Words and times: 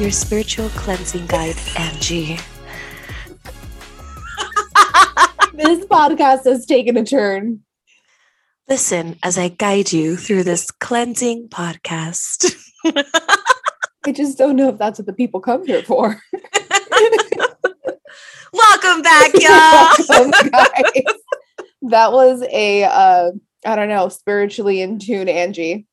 Your 0.00 0.10
spiritual 0.10 0.70
cleansing 0.70 1.26
guide, 1.26 1.56
Angie. 1.76 2.36
this 5.52 5.84
podcast 5.88 6.44
has 6.46 6.64
taken 6.64 6.96
a 6.96 7.04
turn. 7.04 7.60
Listen 8.66 9.18
as 9.22 9.36
I 9.36 9.48
guide 9.48 9.92
you 9.92 10.16
through 10.16 10.44
this 10.44 10.70
cleansing 10.70 11.50
podcast. 11.50 12.56
I 12.86 14.12
just 14.12 14.38
don't 14.38 14.56
know 14.56 14.70
if 14.70 14.78
that's 14.78 14.98
what 14.98 15.04
the 15.04 15.12
people 15.12 15.38
come 15.40 15.66
here 15.66 15.82
for. 15.82 16.18
Welcome 18.54 19.02
back, 19.02 19.32
y'all. 19.34 19.94
Welcome. 20.08 20.30
That 21.82 22.10
was 22.10 22.42
a 22.50 22.84
uh, 22.84 23.32
I 23.66 23.76
don't 23.76 23.90
know, 23.90 24.08
spiritually 24.08 24.80
in 24.80 24.98
tune, 24.98 25.28
Angie. 25.28 25.86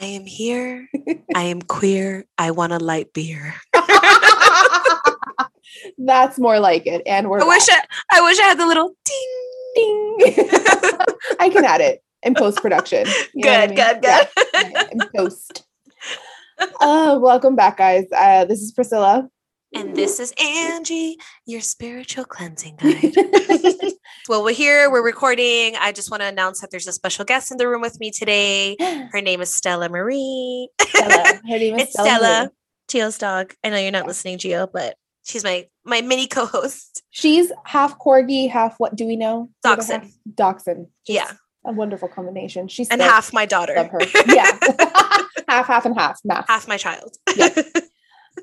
I 0.00 0.06
am 0.06 0.24
here. 0.26 0.88
I 1.34 1.42
am 1.44 1.62
queer. 1.62 2.24
I 2.38 2.50
want 2.52 2.72
a 2.72 2.78
light 2.78 3.12
beer. 3.12 3.54
That's 5.98 6.38
more 6.38 6.58
like 6.60 6.86
it. 6.86 7.02
And 7.06 7.28
we're 7.28 7.40
I 7.40 7.44
wish 7.44 7.68
I, 7.68 7.82
I 8.12 8.20
wish 8.22 8.38
I 8.40 8.44
had 8.44 8.58
the 8.58 8.66
little 8.66 8.94
ding. 9.04 10.16
ding. 10.18 10.48
I 11.40 11.48
can 11.50 11.64
add 11.64 11.80
it 11.80 12.02
in 12.22 12.34
post 12.34 12.60
production. 12.62 13.06
Good, 13.40 13.76
good, 13.76 14.02
good. 14.02 14.28
in 14.92 15.00
post. 15.14 15.64
Uh, 16.80 17.18
welcome 17.20 17.56
back, 17.56 17.78
guys. 17.78 18.06
Uh, 18.14 18.44
this 18.44 18.60
is 18.60 18.72
Priscilla. 18.72 19.28
And 19.72 19.94
this 19.94 20.18
is 20.18 20.34
Angie, 20.42 21.16
your 21.46 21.60
spiritual 21.60 22.24
cleansing 22.24 22.76
guide. 22.76 23.14
well, 24.28 24.42
we're 24.42 24.54
here, 24.54 24.90
we're 24.90 25.04
recording. 25.04 25.76
I 25.76 25.92
just 25.92 26.10
want 26.10 26.22
to 26.22 26.26
announce 26.26 26.60
that 26.60 26.72
there's 26.72 26.88
a 26.88 26.92
special 26.92 27.24
guest 27.24 27.52
in 27.52 27.56
the 27.56 27.68
room 27.68 27.80
with 27.80 28.00
me 28.00 28.10
today. 28.10 28.76
Her 29.12 29.20
name 29.20 29.40
is 29.40 29.54
Stella 29.54 29.88
Marie. 29.88 30.68
Stella. 30.80 31.40
Her 31.48 31.58
name 31.58 31.76
is 31.76 31.82
it's 31.82 31.92
Stella, 31.92 32.50
Stella. 32.88 33.06
Gio's 33.06 33.18
dog. 33.18 33.54
I 33.62 33.70
know 33.70 33.78
you're 33.78 33.92
not 33.92 34.08
listening, 34.08 34.38
Gio, 34.38 34.68
but 34.72 34.96
she's 35.24 35.44
my 35.44 35.68
my 35.84 36.00
mini 36.00 36.26
co-host. 36.26 37.02
She's 37.10 37.52
half 37.64 37.96
corgi, 38.00 38.50
half 38.50 38.74
what 38.78 38.96
do 38.96 39.06
we 39.06 39.14
know? 39.14 39.50
Dachshund. 39.62 40.10
Dachshund. 40.34 40.88
Yeah. 41.06 41.30
A 41.64 41.72
wonderful 41.72 42.08
combination. 42.08 42.66
She's 42.66 42.88
And 42.88 43.00
half 43.00 43.32
my 43.32 43.46
daughter. 43.46 43.74
love 43.76 43.90
her. 43.90 44.00
Yeah. 44.26 44.58
half, 45.48 45.66
half, 45.66 45.84
and 45.84 45.96
half. 45.96 46.18
Math. 46.24 46.46
half 46.48 46.66
my 46.66 46.76
child. 46.76 47.16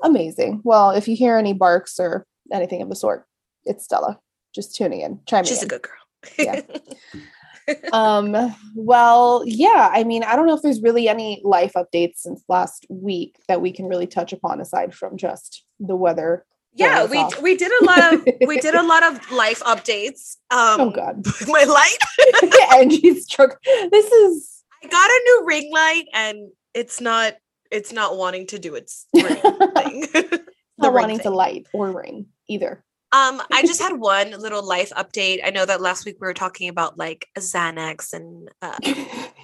Amazing. 0.02 0.60
Well, 0.64 0.90
if 0.90 1.08
you 1.08 1.16
hear 1.16 1.36
any 1.36 1.52
barks 1.52 1.98
or 1.98 2.26
anything 2.52 2.82
of 2.82 2.88
the 2.88 2.96
sort, 2.96 3.26
it's 3.64 3.84
Stella. 3.84 4.18
Just 4.54 4.74
tuning 4.74 5.00
in. 5.00 5.20
Chiming 5.26 5.44
she's 5.44 5.62
a 5.62 5.66
good 5.66 5.82
girl. 5.82 5.92
Yeah. 6.38 6.62
um 7.92 8.34
well 8.74 9.42
yeah 9.44 9.90
i 9.92 10.02
mean 10.02 10.22
i 10.22 10.34
don't 10.34 10.46
know 10.46 10.56
if 10.56 10.62
there's 10.62 10.80
really 10.80 11.06
any 11.06 11.38
life 11.44 11.72
updates 11.76 12.16
since 12.20 12.42
last 12.48 12.86
week 12.88 13.36
that 13.46 13.60
we 13.60 13.70
can 13.70 13.84
really 13.86 14.06
touch 14.06 14.32
upon 14.32 14.58
aside 14.58 14.94
from 14.94 15.18
just 15.18 15.64
the 15.78 15.94
weather 15.94 16.46
yeah, 16.74 17.06
we 17.06 17.18
off. 17.18 17.42
we 17.42 17.56
did 17.56 17.72
a 17.82 17.84
lot 17.84 18.14
of 18.14 18.28
we 18.46 18.60
did 18.60 18.74
a 18.74 18.82
lot 18.86 19.02
of 19.02 19.32
life 19.32 19.60
updates. 19.64 20.36
Um 20.50 20.80
oh 20.80 20.90
god 20.90 21.24
my 21.48 21.64
light 21.64 22.42
and 22.42 22.54
angie's 22.74 23.24
struck 23.24 23.60
this 23.64 24.06
is 24.06 24.64
I 24.84 24.86
got 24.86 25.10
a 25.10 25.20
new 25.24 25.42
ring 25.46 25.70
light 25.72 26.04
and 26.12 26.50
it's 26.74 27.00
not 27.00 27.34
it's 27.70 27.92
not 27.92 28.16
wanting 28.16 28.46
to 28.48 28.58
do 28.58 28.74
its 28.74 29.06
ring 29.14 29.24
thing. 29.24 30.00
the 30.12 30.42
not 30.78 30.92
wanting 30.94 31.18
to 31.20 31.30
light 31.30 31.66
or 31.72 31.90
ring 31.90 32.26
either 32.48 32.84
Um, 33.12 33.42
I 33.52 33.62
just 33.62 33.80
had 33.80 33.92
one 33.98 34.30
little 34.32 34.62
life 34.66 34.90
update. 34.96 35.40
I 35.44 35.50
know 35.50 35.64
that 35.66 35.80
last 35.80 36.04
week 36.04 36.16
we 36.20 36.26
were 36.26 36.34
talking 36.34 36.68
about 36.68 36.96
like 36.98 37.26
Xanax 37.38 38.12
and 38.12 38.48
uh, 38.62 38.76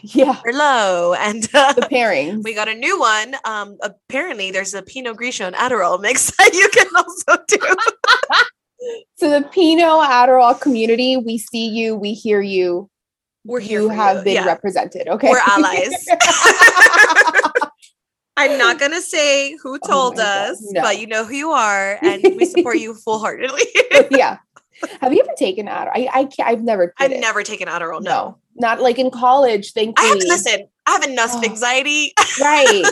yeah 0.02 0.34
Merlot, 0.44 1.16
and 1.18 1.48
uh, 1.54 1.72
the 1.72 1.86
pairing. 1.90 2.42
we 2.42 2.54
got 2.54 2.68
a 2.68 2.74
new 2.74 2.98
one. 3.00 3.34
Um, 3.44 3.76
apparently 3.82 4.50
there's 4.50 4.74
a 4.74 4.82
Pinot 4.82 5.16
Grigio 5.16 5.46
and 5.46 5.56
Adderall 5.56 6.00
mix 6.00 6.30
that 6.36 6.52
you 6.54 6.68
can 6.70 6.86
also 6.94 7.42
do. 7.48 7.58
so 9.16 9.30
the 9.30 9.48
pinot 9.48 9.86
adderall 10.10 10.60
community 10.60 11.16
we 11.16 11.38
see 11.38 11.66
you 11.68 11.96
we 11.96 12.12
hear 12.12 12.42
you 12.42 12.90
We're 13.46 13.60
here. 13.60 13.80
you 13.80 13.88
have 13.88 14.18
you. 14.18 14.24
been 14.24 14.34
Yeah. 14.34 14.44
represented 14.46 15.08
okay 15.08 15.30
We're 15.30 15.40
allies. 15.46 16.04
I'm 18.36 18.58
not 18.58 18.78
gonna 18.80 19.00
say 19.00 19.56
who 19.62 19.78
Oh 19.82 19.88
told 19.88 20.16
God, 20.16 20.50
us, 20.50 20.58
no. 20.72 20.82
but 20.82 20.98
you 21.00 21.06
know 21.06 21.24
who 21.24 21.34
you 21.34 21.50
are, 21.50 21.98
and 22.02 22.22
we 22.36 22.44
support 22.44 22.78
you 22.78 22.94
full 22.94 23.18
heartedly. 23.18 23.62
yeah 24.10 24.38
have 25.00 25.12
you 25.14 25.20
ever 25.20 25.30
taken 25.38 25.66
adderall 25.66 25.92
i, 25.94 26.08
I 26.12 26.24
can't, 26.24 26.48
i've 26.48 26.62
never 26.62 26.92
I've 26.98 27.12
it. 27.12 27.20
never 27.20 27.42
taken 27.44 27.68
Adderall. 27.68 28.02
No, 28.02 28.10
no 28.10 28.38
not 28.56 28.80
like 28.82 28.98
in 28.98 29.10
college 29.10 29.72
I 29.76 29.80
thankfully 29.80 30.08
have 30.10 30.18
listen. 30.28 30.68
I 30.84 30.90
have 30.90 31.04
enough 31.04 31.30
Oh. 31.32 31.42
anxiety. 31.44 32.12
right 32.40 32.82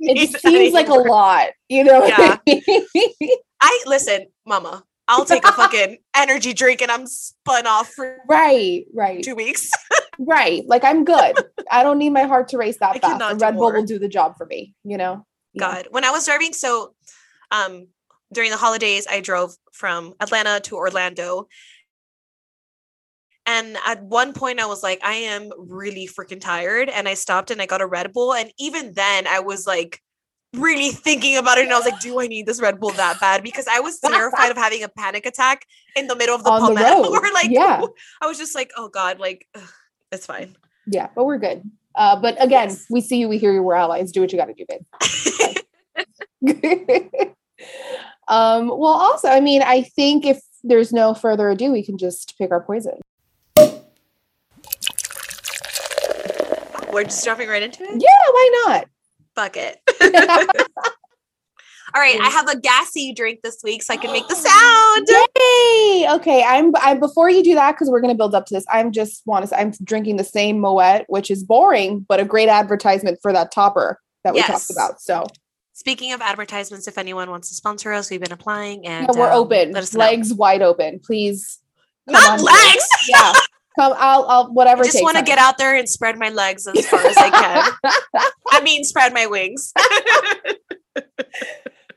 it 0.00 0.40
seems 0.40 0.72
like 0.72 0.88
a 0.88 0.94
lot 0.94 1.48
you 1.68 1.82
know 1.84 2.00
what 2.00 2.14
I 2.16 2.38
mean? 2.46 3.30
I 3.60 3.82
listen, 3.86 4.26
Mama. 4.46 4.84
I'll 5.08 5.24
take 5.24 5.44
a 5.44 5.52
fucking 5.52 5.98
energy 6.16 6.54
drink 6.54 6.80
and 6.80 6.90
I'm 6.90 7.06
spun 7.06 7.66
off 7.66 7.88
for 7.92 8.18
right 8.28 8.84
right 8.94 9.22
two 9.22 9.34
weeks. 9.34 9.70
Right 10.18 10.64
like 10.66 10.84
i'm 10.84 11.04
good 11.04 11.34
i 11.70 11.82
don't 11.82 11.98
need 11.98 12.10
my 12.10 12.22
heart 12.24 12.48
to 12.48 12.58
race 12.58 12.78
that 12.78 12.96
I 12.96 12.98
fast 12.98 13.38
the 13.38 13.44
red 13.44 13.56
bull 13.56 13.72
will 13.72 13.84
do 13.84 13.98
the 13.98 14.08
job 14.08 14.36
for 14.36 14.46
me 14.46 14.74
you 14.84 14.98
know 14.98 15.26
Yeah. 15.54 15.60
God, 15.60 15.88
when 15.90 16.04
I 16.04 16.10
was 16.10 16.24
driving, 16.26 16.52
so 16.52 16.94
um 17.50 17.88
during 18.32 18.50
the 18.50 18.56
holidays, 18.56 19.06
I 19.06 19.20
drove 19.20 19.54
from 19.72 20.14
Atlanta 20.18 20.58
to 20.60 20.76
Orlando. 20.76 21.48
And 23.44 23.76
at 23.84 24.02
one 24.02 24.32
point, 24.32 24.58
I 24.60 24.66
was 24.66 24.82
like, 24.82 25.00
I 25.04 25.14
am 25.14 25.50
really 25.58 26.06
freaking 26.08 26.40
tired. 26.40 26.88
And 26.88 27.08
I 27.08 27.14
stopped 27.14 27.50
and 27.50 27.60
I 27.60 27.66
got 27.66 27.82
a 27.82 27.86
Red 27.86 28.12
Bull. 28.12 28.32
And 28.32 28.50
even 28.58 28.94
then, 28.94 29.26
I 29.26 29.40
was 29.40 29.66
like, 29.66 30.00
really 30.54 30.90
thinking 30.92 31.36
about 31.36 31.58
it. 31.58 31.64
And 31.64 31.72
I 31.72 31.76
was 31.76 31.84
like, 31.84 32.00
do 32.00 32.20
I 32.20 32.26
need 32.26 32.46
this 32.46 32.60
Red 32.60 32.78
Bull 32.80 32.90
that 32.92 33.20
bad? 33.20 33.42
Because 33.42 33.66
I 33.68 33.80
was 33.80 33.98
terrified 34.00 34.50
of 34.50 34.56
having 34.56 34.82
a 34.82 34.88
panic 34.88 35.26
attack 35.26 35.66
in 35.96 36.06
the 36.06 36.16
middle 36.16 36.34
of 36.34 36.44
the 36.44 36.50
On 36.56 36.60
the 36.60 36.80
palmetto. 36.80 37.02
road, 37.12 37.18
Or 37.22 37.32
like, 37.32 37.50
yeah. 37.50 37.82
I 38.22 38.26
was 38.26 38.38
just 38.38 38.54
like, 38.54 38.70
oh 38.76 38.88
God, 38.88 39.18
like, 39.18 39.46
ugh, 39.54 39.62
it's 40.12 40.26
fine. 40.26 40.54
yeah 40.86 41.08
but 41.16 41.24
we're 41.24 41.38
good 41.38 41.62
uh 41.96 42.14
but 42.20 42.34
again 42.42 42.68
Yes. 42.68 42.86
we 42.90 43.00
see 43.00 43.16
you 43.18 43.28
we 43.28 43.38
hear 43.38 43.52
you 43.52 43.62
we're 43.62 43.74
allies 43.74 44.12
do 44.12 44.20
what 44.20 44.30
you 44.32 44.38
got 44.38 44.46
to 44.46 44.54
do 44.54 44.64
babe 44.68 44.82
um 48.28 48.68
well 48.68 48.84
also 48.86 49.28
i 49.28 49.40
mean 49.40 49.62
i 49.62 49.82
think 49.82 50.24
if 50.24 50.40
there's 50.64 50.92
no 50.92 51.12
further 51.14 51.50
ado 51.50 51.72
we 51.72 51.84
can 51.84 51.98
just 51.98 52.36
pick 52.38 52.50
our 52.50 52.60
poison 52.60 52.98
We're 56.92 57.04
just 57.04 57.24
jumping 57.24 57.48
right 57.48 57.62
into 57.62 57.82
it. 57.84 57.90
yeah 57.94 58.30
why 58.32 58.64
not 58.66 58.86
Fuck 59.34 59.56
it. 59.56 59.80
All 61.94 62.00
right, 62.00 62.18
I 62.20 62.28
have 62.30 62.48
a 62.48 62.58
gassy 62.58 63.12
drink 63.12 63.40
this 63.42 63.58
week 63.62 63.82
so 63.82 63.92
I 63.92 63.96
can 63.98 64.12
make 64.12 64.26
the 64.28 64.34
sound. 64.34 65.06
Yay! 65.08 66.06
Okay, 66.16 66.42
I'm. 66.42 66.72
I 66.76 66.94
before 66.94 67.28
you 67.28 67.42
do 67.42 67.54
that 67.54 67.72
because 67.72 67.90
we're 67.90 68.00
gonna 68.00 68.14
build 68.14 68.34
up 68.34 68.46
to 68.46 68.54
this. 68.54 68.64
I'm 68.70 68.92
just 68.92 69.22
want 69.26 69.48
to. 69.48 69.58
I'm 69.58 69.72
drinking 69.84 70.16
the 70.16 70.24
same 70.24 70.58
Moet, 70.60 71.04
which 71.08 71.30
is 71.30 71.44
boring, 71.44 72.04
but 72.08 72.18
a 72.20 72.24
great 72.24 72.48
advertisement 72.48 73.18
for 73.20 73.32
that 73.32 73.52
topper 73.52 73.98
that 74.24 74.32
we 74.34 74.40
Yes. 74.40 74.48
talked 74.48 74.70
about. 74.70 75.00
So 75.00 75.26
Speaking 75.74 76.12
of 76.12 76.20
advertisements, 76.20 76.86
if 76.86 76.98
anyone 76.98 77.30
wants 77.30 77.48
to 77.48 77.54
sponsor 77.54 77.92
us, 77.92 78.10
we've 78.10 78.20
been 78.20 78.30
applying 78.32 78.86
and 78.86 79.08
yeah, 79.10 79.18
we're 79.18 79.30
um, 79.30 79.38
open, 79.38 79.72
Let 79.72 79.82
us 79.82 79.94
know. 79.94 80.00
legs 80.00 80.32
wide 80.34 80.60
open. 80.62 81.00
Please, 81.04 81.58
come 82.08 82.14
Not 82.22 82.40
legs. 82.42 82.88
Yeah, 83.08 83.32
come. 83.78 83.94
I'll. 83.96 84.24
I'll. 84.26 84.44
I 84.44 84.48
Whatever. 84.50 84.84
just 84.84 85.02
want 85.02 85.16
to 85.18 85.24
get 85.24 85.38
out 85.38 85.58
there 85.58 85.74
and 85.74 85.88
spread 85.88 86.18
my 86.18 86.28
legs 86.28 86.66
as 86.66 86.86
far 86.88 87.00
as 87.00 87.16
I 87.16 87.30
can. 87.30 87.64
I 88.50 88.60
mean, 88.62 88.84
spread 88.84 89.12
my 89.12 89.26
wings. 89.26 89.72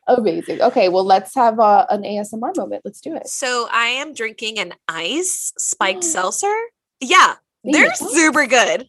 Amazing. 0.07 0.62
Okay, 0.62 0.90
well, 0.90 1.04
let's 1.04 1.34
have 1.36 1.60
uh, 1.60 1.86
an 1.90 2.04
ASMR 2.04 2.56
moment. 2.57 2.84
Let's 2.86 3.02
do 3.02 3.16
it. 3.16 3.28
so 3.28 3.68
I 3.72 3.88
am 3.88 4.13
drinking 4.13 4.60
an 4.60 4.74
ice 4.88 5.52
spiked 5.57 6.04
seltzer. 6.04 6.54
Yeah, 7.02 7.36
They 7.63 7.72
they're 7.72 7.94
super 7.96 8.46
good. 8.46 8.88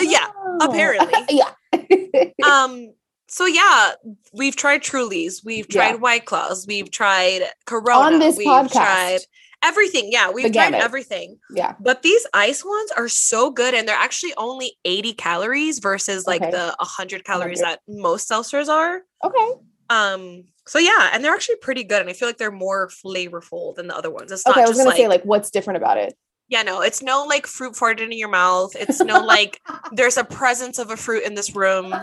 yeah, 0.00 0.28
apparently. 0.60 1.12
yeah. 1.30 1.50
um 2.46 2.92
so 3.28 3.46
yeah 3.46 3.92
we've 4.34 4.54
tried 4.56 4.82
trulies 4.82 5.42
we've 5.44 5.66
tried 5.68 5.92
Yeah. 5.92 5.96
white 5.96 6.26
claws 6.26 6.66
we've 6.66 6.90
tried 6.90 7.40
corona 7.64 8.14
On 8.14 8.18
this 8.18 8.36
we've 8.36 8.46
podcast. 8.46 8.72
tried 8.72 9.18
everything 9.64 10.10
yeah 10.12 10.30
we've 10.30 10.52
tried 10.52 10.72
gamut. 10.72 10.82
everything 10.82 11.38
yeah. 11.54 11.74
but 11.80 12.02
these 12.02 12.26
ice 12.34 12.62
ones 12.64 12.90
are 12.96 13.08
so 13.08 13.50
good 13.50 13.72
and 13.74 13.88
they're 13.88 13.96
actually 13.96 14.34
only 14.36 14.74
80 14.84 15.14
calories 15.14 15.78
versus 15.78 16.26
like 16.26 16.42
Okay. 16.42 16.50
the 16.50 16.74
100 16.78 17.24
calories 17.24 17.60
100. 17.62 17.78
that 17.78 17.80
most 17.88 18.28
seltzers 18.28 18.68
are 18.68 19.00
Okay. 19.24 19.48
Um 19.92 20.44
so 20.66 20.78
yeah 20.78 21.10
and 21.12 21.24
they're 21.24 21.34
actually 21.34 21.56
pretty 21.56 21.84
good 21.84 22.00
and 22.00 22.08
i 22.08 22.12
feel 22.12 22.28
like 22.28 22.38
they're 22.38 22.50
more 22.50 22.88
flavorful 22.88 23.74
than 23.74 23.86
the 23.88 23.96
other 23.96 24.10
ones 24.10 24.30
it's 24.32 24.46
Okay. 24.46 24.60
not 24.60 24.66
I 24.66 24.68
was 24.68 24.78
gonna 24.78 24.88
like, 24.90 24.96
say 24.96 25.08
like, 25.08 25.22
what's 25.24 25.50
different 25.50 25.76
about 25.76 25.98
it? 25.98 26.14
yeah 26.48 26.62
no 26.62 26.80
it's 26.82 27.02
no 27.02 27.24
like 27.24 27.46
fruit 27.46 27.74
farted 27.74 28.00
in 28.00 28.12
your 28.12 28.28
mouth 28.28 28.74
it's 28.76 29.02
no 29.02 29.20
like 29.24 29.60
there's 29.92 30.16
a 30.16 30.24
presence 30.24 30.78
of 30.78 30.90
a 30.90 30.96
fruit 30.96 31.24
in 31.24 31.34
this 31.34 31.54
room 31.56 31.94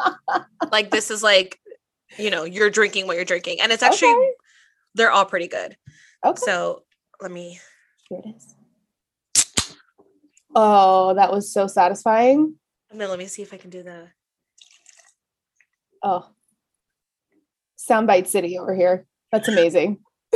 like 0.72 0.90
this 0.90 1.10
is 1.10 1.22
like 1.22 1.58
you 2.18 2.30
know 2.30 2.44
you're 2.44 2.70
drinking 2.70 3.06
what 3.06 3.16
you're 3.16 3.24
drinking 3.24 3.60
and 3.60 3.72
it's 3.72 3.82
actually 3.82 4.10
Okay. 4.10 4.32
they're 4.94 5.10
all 5.12 5.24
pretty 5.24 5.48
good 5.48 5.76
Okay. 6.24 6.40
so 6.44 6.82
let 7.20 7.30
me 7.30 7.58
Here 8.08 8.20
it 8.24 8.34
is. 8.36 8.54
Oh, 10.54 11.14
that 11.14 11.30
was 11.30 11.52
so 11.52 11.66
satisfying. 11.66 12.54
and 12.90 13.00
then 13.00 13.08
let 13.10 13.18
me 13.18 13.26
see 13.26 13.42
if 13.42 13.52
i 13.54 13.56
can 13.56 13.70
do 13.70 13.82
the 13.82 14.08
Oh. 16.02 16.26
Soundbite 17.88 18.26
City 18.26 18.58
over 18.58 18.74
here. 18.74 19.06
That's 19.32 19.48
amazing. 19.48 19.98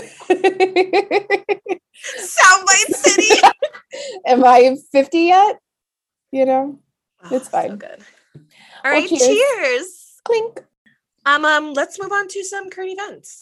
Soundbite 2.19 2.94
City. 2.94 3.40
Am 4.26 4.44
I 4.44 4.76
50 4.93 5.19
yet? 5.19 5.58
You 6.31 6.46
know, 6.46 6.78
Oh, 7.25 7.37
It's 7.37 7.44
so 7.46 7.50
fine. 7.50 7.76
good. 7.76 7.99
All 8.34 8.43
Well, 8.84 8.93
right, 8.94 9.08
cheers. 9.08 9.22
cheers. 9.22 10.20
clink. 10.25 10.60
Um, 11.26 11.44
um, 11.44 11.72
let's 11.75 12.00
move 12.00 12.10
on 12.10 12.26
to 12.28 12.43
some 12.43 12.69
current 12.70 12.93
events. 12.93 13.38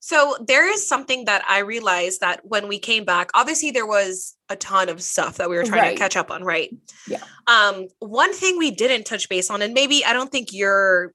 So 0.00 0.36
there 0.46 0.68
is 0.70 0.86
something 0.86 1.26
that 1.26 1.42
I 1.48 1.60
realized 1.60 2.20
that 2.20 2.40
when 2.44 2.66
we 2.68 2.78
came 2.80 3.04
back, 3.04 3.30
obviously 3.32 3.70
there 3.70 3.86
was 3.86 4.34
a 4.48 4.56
ton 4.56 4.88
of 4.88 5.00
stuff 5.02 5.36
that 5.36 5.48
we 5.48 5.56
were 5.56 5.62
trying 5.64 5.82
Right. 5.82 5.92
to 5.92 5.98
catch 5.98 6.16
up 6.16 6.30
on, 6.32 6.42
right? 6.42 6.70
Yeah. 7.06 7.22
Um, 7.46 7.86
one 8.00 8.34
thing 8.34 8.58
we 8.58 8.70
didn't 8.72 9.04
touch 9.04 9.28
base 9.28 9.50
on, 9.50 9.62
and 9.62 9.72
maybe 9.72 10.04
I 10.04 10.12
don't 10.12 10.32
think 10.32 10.52
you're 10.52 11.14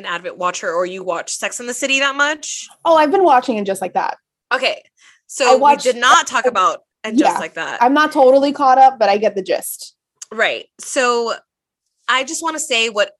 an 0.00 0.06
avid 0.06 0.36
watcher 0.36 0.72
or 0.72 0.84
you 0.86 1.04
watch 1.04 1.30
Sex 1.32 1.60
and 1.60 1.68
the 1.68 1.74
City 1.74 2.00
that 2.00 2.16
much. 2.16 2.66
Oh, 2.84 2.96
I've 2.96 3.10
been 3.10 3.22
watching 3.24 3.56
it 3.58 3.64
just 3.66 3.80
like 3.80 3.94
that. 3.94 4.16
Okay. 4.52 4.82
I 4.84 4.88
So 5.26 5.56
watched- 5.58 5.84
we 5.86 5.92
did 5.92 6.00
not 6.00 6.26
talk 6.26 6.46
about 6.46 6.80
and 7.04 7.16
just 7.18 7.34
Yeah. 7.34 7.38
like 7.38 7.54
that. 7.54 7.82
I'm 7.82 7.94
not 7.94 8.10
totally 8.12 8.52
caught 8.52 8.78
up, 8.78 8.98
but 8.98 9.08
I 9.08 9.16
get 9.18 9.34
the 9.36 9.42
gist. 9.42 9.94
Right. 10.32 10.66
So 10.80 11.34
I 12.08 12.24
just 12.24 12.42
want 12.42 12.56
to 12.56 12.60
say 12.60 12.88
what 12.88 13.12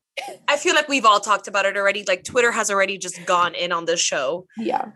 I 0.49 0.57
feel 0.57 0.75
like 0.75 0.89
we've 0.89 1.05
all 1.07 1.21
talked 1.21 1.47
about 1.49 1.65
it 1.67 1.77
already. 1.77 2.05
Like 2.07 2.25
Twitter 2.25 2.51
has 2.51 2.71
already 2.71 2.99
just 2.99 3.25
gone 3.27 3.55
in 3.55 3.73
on 3.73 3.85
this 3.87 4.01
show, 4.01 4.47
Yeah. 4.59 4.87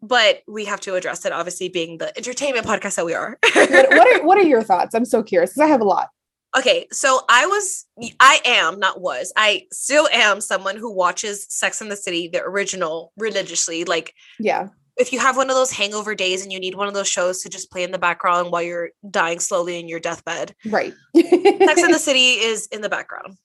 but 0.00 0.42
we 0.48 0.64
have 0.66 0.80
to 0.82 0.94
address 0.94 1.26
it, 1.26 1.32
obviously, 1.32 1.68
being 1.68 1.98
the 1.98 2.16
entertainment 2.16 2.64
podcast 2.66 2.94
that 2.96 3.04
we 3.04 3.12
are. 3.14 3.36
What, 3.54 3.70
what 3.70 4.06
are 4.20 4.22
what 4.26 4.38
are 4.38 4.42
your 4.44 4.62
thoughts? 4.62 4.94
I'm 4.94 5.04
so 5.04 5.22
curious 5.22 5.50
because 5.50 5.62
I 5.62 5.66
have 5.66 5.80
a 5.80 5.84
lot. 5.84 6.08
Okay. 6.56 6.86
So 6.92 7.20
I 7.28 7.46
was, 7.46 7.84
I 8.20 8.40
am, 8.44 8.78
not 8.78 9.00
was, 9.00 9.32
I 9.36 9.66
still 9.72 10.08
am 10.12 10.40
someone 10.40 10.76
who 10.76 10.90
watches 10.92 11.46
Sex 11.50 11.80
and 11.80 11.90
the 11.90 11.96
City, 11.96 12.28
the 12.28 12.42
original, 12.42 13.12
religiously. 13.18 13.84
Like 13.84 14.14
Yeah. 14.38 14.68
if 14.96 15.12
you 15.12 15.18
have 15.18 15.36
one 15.36 15.50
of 15.50 15.56
those 15.56 15.70
hangover 15.70 16.14
days 16.14 16.42
and 16.42 16.50
you 16.52 16.58
need 16.58 16.74
one 16.74 16.88
of 16.88 16.94
those 16.94 17.08
shows 17.08 17.42
to 17.42 17.48
just 17.50 17.70
play 17.70 17.82
in 17.82 17.90
the 17.90 17.98
background 17.98 18.50
while 18.52 18.62
you're 18.62 18.90
dying 19.10 19.38
slowly 19.40 19.78
in 19.78 19.88
your 19.88 20.00
deathbed, 20.00 20.54
Right. 20.64 20.94
Sex 21.14 21.82
and 21.82 21.92
the 21.94 21.98
City 22.08 22.32
is 22.32 22.66
in 22.68 22.80
the 22.80 22.88
background. 22.88 23.36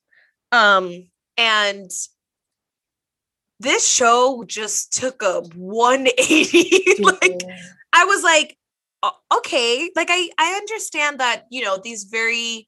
Um, 0.54 1.08
and 1.38 1.90
this 3.60 3.88
show 3.88 4.44
just 4.48 4.94
took 4.94 5.22
a 5.22 5.42
180. 5.56 7.04
like 7.04 7.42
I 7.94 8.06
was 8.06 8.24
like, 8.24 8.58
okay, 9.36 9.90
like 9.96 10.08
I 10.10 10.30
I 10.38 10.54
understand 10.54 11.20
that, 11.20 11.46
you 11.52 11.64
know, 11.64 11.78
these 11.84 12.06
very 12.06 12.68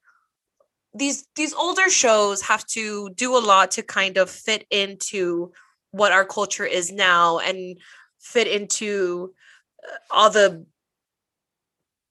these 0.94 1.28
these 1.36 1.54
older 1.54 1.90
shows 1.90 2.42
have 2.42 2.66
to 2.68 3.10
do 3.16 3.36
a 3.36 3.40
lot 3.40 3.72
to 3.72 3.84
kind 3.84 4.18
of 4.18 4.30
fit 4.30 4.66
into 4.70 5.52
what 5.92 6.12
our 6.12 6.26
culture 6.26 6.66
is 6.66 6.92
now 6.92 7.40
and 7.40 7.78
fit 8.20 8.48
into 8.48 9.34
uh, 9.88 9.98
all 10.12 10.30
the 10.30 10.66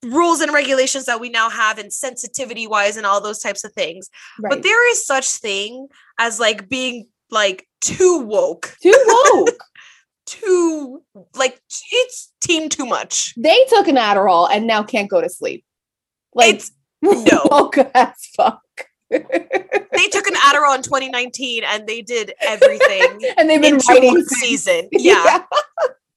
rules 0.04 0.40
and 0.40 0.52
regulations 0.52 1.04
that 1.04 1.20
we 1.20 1.28
now 1.28 1.48
have 1.48 1.78
and 1.78 1.92
sensitivity 1.92 2.66
wise 2.66 2.96
and 2.96 3.06
all 3.06 3.20
those 3.20 3.38
types 3.38 3.62
of 3.64 3.72
things 3.72 4.10
right. 4.40 4.50
but 4.50 4.62
there 4.64 4.90
is 4.90 5.06
such 5.06 5.28
thing 5.28 5.86
as 6.18 6.40
like 6.40 6.68
being 6.68 7.06
like 7.30 7.68
too 7.80 8.18
woke 8.18 8.76
too 8.82 8.94
woke. 9.06 9.48
too 10.26 11.02
like 11.34 11.60
it's 11.92 12.32
team 12.40 12.68
too 12.68 12.86
much 12.86 13.34
they 13.36 13.64
took 13.68 13.86
an 13.88 13.96
Adderall 13.96 14.48
and 14.50 14.66
now 14.66 14.82
can't 14.82 15.10
go 15.10 15.20
to 15.20 15.28
sleep. 15.28 15.64
Like 16.34 16.54
it's 16.54 16.72
no. 17.02 17.42
woke 17.50 17.78
as 17.78 18.26
fuck. 18.36 18.62
they 19.10 20.08
took 20.10 20.26
an 20.26 20.34
Adderall 20.34 20.74
in 20.74 20.82
2019 20.82 21.64
and 21.64 21.86
they 21.86 22.00
did 22.00 22.32
everything 22.40 23.20
and 23.36 23.50
they've 23.50 23.60
been 23.60 23.80
writing 23.88 24.24
season. 24.24 24.88
Yeah. 24.92 25.44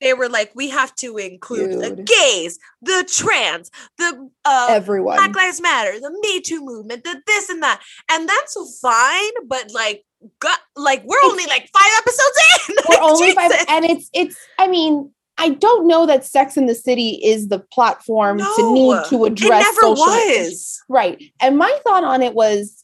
They 0.02 0.14
were 0.14 0.30
like, 0.30 0.52
we 0.54 0.70
have 0.70 0.94
to 0.98 1.18
include 1.18 1.82
the 1.82 2.04
gays, 2.04 2.60
the 2.82 3.10
trans, 3.12 3.72
the 3.98 4.30
uh 4.44 4.68
everyone. 4.70 5.16
Black 5.16 5.36
Lives 5.36 5.62
Matter, 5.62 6.00
the 6.00 6.12
Me 6.22 6.42
Too 6.42 6.64
movement, 6.64 7.04
the 7.06 7.22
this 7.26 7.50
and 7.50 7.64
that. 7.64 7.82
And 8.12 8.30
that's 8.30 8.80
fine, 8.82 9.48
but 9.48 9.72
like 9.74 10.06
got 10.40 10.60
like 10.76 11.04
we're 11.06 11.18
only 11.24 11.46
like 11.46 11.70
five 11.74 11.92
episodes 11.98 12.40
in. 12.70 12.76
We're 12.90 12.96
Like, 12.96 13.04
only 13.04 13.32
five, 13.34 13.52
and 13.70 13.86
it's 13.86 14.10
it's. 14.14 14.38
I 14.60 14.68
mean, 14.68 15.12
I 15.38 15.50
don't 15.50 15.88
know 15.88 16.06
that 16.06 16.24
Sex 16.26 16.56
and 16.58 16.70
the 16.70 16.76
City 16.76 17.20
is 17.24 17.50
the 17.50 17.60
platform 17.60 18.40
to 18.40 18.74
need 18.74 19.04
to 19.10 19.26
it 19.26 19.34
address 19.34 19.64
never 19.64 19.96
social 19.96 20.14
issues. 20.14 20.82
Right. 20.88 21.22
And 21.42 21.58
my 21.58 21.78
thought 21.84 22.04
on 22.04 22.22
it 22.22 22.34
was 22.34 22.84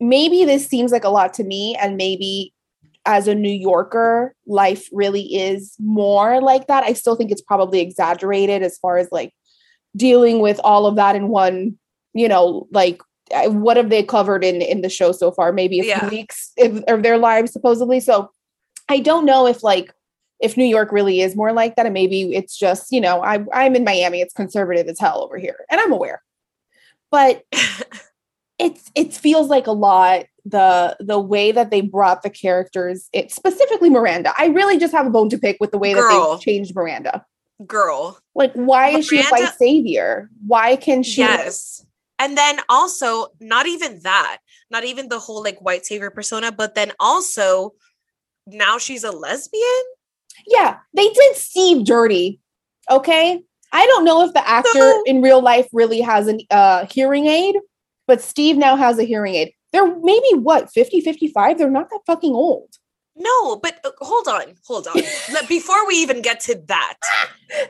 maybe 0.00 0.44
this 0.44 0.66
seems 0.66 0.90
like 0.92 1.04
a 1.04 1.08
lot 1.08 1.32
to 1.34 1.44
me, 1.44 1.76
and 1.80 1.96
maybe 1.96 2.52
as 3.04 3.28
a 3.28 3.34
New 3.36 3.52
Yorker, 3.52 4.34
life 4.48 4.88
really 4.92 5.22
is 5.36 5.76
more 5.78 6.40
like 6.40 6.66
that. 6.66 6.82
I 6.82 6.92
still 6.92 7.14
think 7.14 7.30
it's 7.30 7.40
probably 7.42 7.80
exaggerated 7.80 8.62
as 8.62 8.76
far 8.78 8.98
as 8.98 9.08
like 9.12 9.32
dealing 9.96 10.40
with 10.40 10.60
all 10.64 10.86
of 10.86 10.96
that 10.96 11.14
in 11.14 11.28
one, 11.28 11.78
you 12.14 12.28
know, 12.28 12.66
like 12.72 13.00
what 13.46 13.76
have 13.76 13.90
they 13.90 14.02
covered 14.02 14.44
in 14.44 14.60
in 14.60 14.82
the 14.82 14.88
show 14.88 15.12
so 15.12 15.30
far? 15.30 15.52
Maybe 15.52 15.80
a 15.80 15.84
Yeah. 15.84 16.00
few 16.00 16.18
weeks 16.18 16.52
of 16.58 17.02
their 17.02 17.16
lives, 17.16 17.52
supposedly. 17.52 18.00
So 18.00 18.28
I 18.88 18.98
don't 18.98 19.24
know 19.24 19.46
if 19.46 19.62
like 19.62 19.92
if 20.40 20.56
New 20.56 20.64
York 20.64 20.92
really 20.92 21.20
is 21.20 21.36
more 21.36 21.52
like 21.52 21.76
that, 21.76 21.86
and 21.86 21.94
maybe 21.94 22.34
it's 22.34 22.56
just 22.56 22.92
you 22.92 23.00
know 23.00 23.22
I 23.22 23.44
I'm 23.52 23.76
in 23.76 23.84
Miami, 23.84 24.20
it's 24.20 24.34
conservative 24.34 24.88
as 24.88 24.98
hell 24.98 25.22
over 25.22 25.38
here, 25.38 25.64
and 25.70 25.80
I'm 25.80 25.92
aware, 25.92 26.22
but 27.10 27.44
it's 28.58 28.90
it 28.94 29.12
feels 29.12 29.48
like 29.48 29.66
a 29.66 29.72
lot 29.72 30.26
the 30.44 30.96
the 31.00 31.18
way 31.18 31.52
that 31.52 31.70
they 31.70 31.80
brought 31.80 32.22
the 32.22 32.30
characters 32.30 33.10
it 33.12 33.32
specifically 33.32 33.90
miranda 33.90 34.32
i 34.38 34.46
really 34.46 34.78
just 34.78 34.94
have 34.94 35.04
a 35.04 35.10
bone 35.10 35.28
to 35.28 35.36
pick 35.36 35.56
with 35.60 35.72
the 35.72 35.78
way 35.78 35.92
that 35.92 36.08
they 36.08 36.44
changed 36.44 36.72
miranda 36.74 37.26
Girl. 37.66 38.18
like 38.34 38.52
why 38.54 38.90
is 38.90 39.08
she 39.08 39.20
a 39.20 39.24
white 39.24 39.52
savior 39.58 40.30
why 40.46 40.76
can 40.76 41.02
she 41.02 41.20
Yes. 41.20 41.86
And 42.18 42.36
then 42.36 42.60
also, 42.68 43.28
not 43.40 43.66
even 43.66 44.00
that, 44.00 44.38
not 44.70 44.84
even 44.84 45.08
the 45.08 45.18
whole 45.18 45.42
like 45.42 45.58
white 45.60 45.84
savior 45.84 46.10
persona, 46.10 46.50
but 46.50 46.74
then 46.74 46.92
also 46.98 47.74
now 48.46 48.78
she's 48.78 49.04
a 49.04 49.10
lesbian. 49.10 49.62
Yeah 50.46 50.78
they 50.94 51.08
did 51.08 51.36
steve 51.36 51.84
dirty 51.84 52.40
okay 52.90 53.40
i 53.72 53.86
don't 53.86 54.04
know 54.04 54.22
if 54.22 54.32
the 54.32 54.48
actor 54.48 54.70
So- 54.72 55.02
in 55.06 55.22
real 55.22 55.40
life 55.42 55.68
really 55.72 56.00
has 56.00 56.28
a 56.28 56.38
uh, 56.50 56.86
hearing 56.90 57.26
aid 57.26 57.56
but 58.06 58.20
steve 58.22 58.56
now 58.56 58.76
has 58.76 58.98
a 58.98 59.04
hearing 59.04 59.34
aid 59.34 59.52
they're 59.72 59.94
maybe 60.00 60.28
what 60.34 60.70
50 60.72 61.00
55 61.00 61.58
they're 61.58 61.70
not 61.70 61.90
that 61.90 62.00
fucking 62.06 62.32
old 62.32 62.70
No, 63.18 63.56
but 63.56 63.80
uh, 63.82 63.90
hold 64.04 64.28
on, 64.28 64.54
hold 64.68 64.86
on. 64.88 65.00
Before 65.48 65.86
we 65.88 65.94
even 66.04 66.20
get 66.20 66.38
to 66.40 66.54
that, 66.68 66.96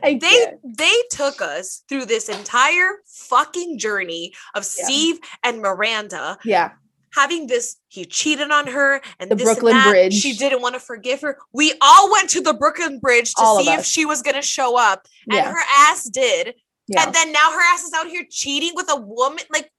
they 0.03 0.19
can't. 0.19 0.59
they 0.77 0.97
took 1.13 1.41
us 1.41 1.85
through 1.89 2.07
this 2.07 2.29
entire 2.29 2.91
fucking 3.07 3.79
journey 3.79 4.35
of 4.57 4.63
Yeah. 4.67 4.85
Steve 4.85 5.17
and 5.45 5.63
Miranda 5.63 6.37
yeah 6.45 6.71
having 7.17 7.47
this. 7.49 7.77
He 7.89 8.05
cheated 8.05 8.51
on 8.51 8.67
her, 8.69 9.01
and 9.19 9.31
The 9.31 9.35
this 9.35 9.49
and 9.49 9.55
Brooklyn 9.57 9.75
that. 9.75 9.91
Bridge. 9.91 10.15
She 10.15 10.35
didn't 10.37 10.61
want 10.63 10.75
to 10.75 10.81
forgive 10.81 11.23
her. 11.23 11.39
We 11.53 11.73
all 11.81 12.13
went 12.13 12.31
to 12.31 12.41
the 12.41 12.55
Brooklyn 12.55 12.99
Bridge 13.01 13.35
to 13.35 13.43
All 13.43 13.59
see 13.59 13.71
if 13.73 13.85
she 13.85 14.05
was 14.05 14.23
gonna 14.23 14.43
show 14.43 14.79
up, 14.79 15.07
and 15.31 15.35
yeah 15.37 15.51
her 15.51 15.65
ass 15.89 16.05
did. 16.05 16.55
yeah 16.89 17.05
And 17.05 17.15
then 17.15 17.33
now 17.33 17.51
her 17.51 17.61
ass 17.75 17.83
is 17.83 17.93
out 17.95 18.07
here 18.07 18.25
cheating 18.31 18.73
with 18.75 18.89
a 18.91 18.97
woman. 18.97 19.43
Like, 19.51 19.71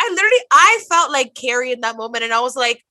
I 0.00 0.08
literally, 0.12 0.44
I 0.52 0.80
felt 0.88 1.10
like 1.10 1.34
Carrie 1.34 1.72
in 1.72 1.80
that 1.80 1.96
moment, 1.96 2.22
and 2.22 2.32
I 2.32 2.40
was 2.40 2.54
like, 2.54 2.84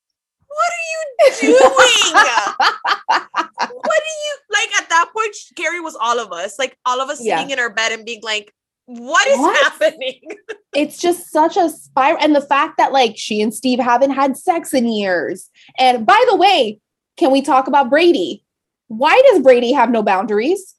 "What 0.48 0.72
are 0.78 0.86
you 0.92 1.54
doing? 1.54 2.14
what 3.08 4.02
do 4.06 4.14
you 4.26 4.36
like?" 4.52 4.82
At 4.82 4.90
that 4.90 5.10
point, 5.16 5.36
Carrie 5.56 5.80
was 5.80 5.96
all 6.00 6.20
of 6.20 6.32
us, 6.32 6.58
like 6.60 6.78
all 6.86 7.00
of 7.00 7.10
us 7.10 7.22
Yeah. 7.24 7.38
sitting 7.38 7.52
in 7.52 7.60
our 7.60 7.70
bed 7.74 7.92
and 7.92 8.06
being 8.06 8.22
like, 8.24 8.54
"What 8.88 9.28
is 9.28 9.38
What? 9.38 9.56
happening?" 9.64 10.22
it's 10.74 10.98
just 10.98 11.32
such 11.32 11.56
a 11.58 11.70
spiral 11.70 12.18
and 12.22 12.36
the 12.36 12.42
fact 12.42 12.78
that 12.78 12.92
like 12.92 13.14
she 13.18 13.42
and 13.42 13.54
steve 13.54 13.80
haven't 13.80 14.12
had 14.12 14.36
sex 14.38 14.74
in 14.74 14.88
years 14.88 15.50
and 15.80 16.06
by 16.06 16.22
the 16.30 16.36
way 16.36 16.80
can 17.18 17.32
we 17.32 17.42
talk 17.42 17.68
about 17.68 17.90
brady 17.90 18.44
why 18.88 19.20
does 19.32 19.42
brady 19.42 19.72
have 19.72 19.90
no 19.90 20.04
boundaries 20.04 20.76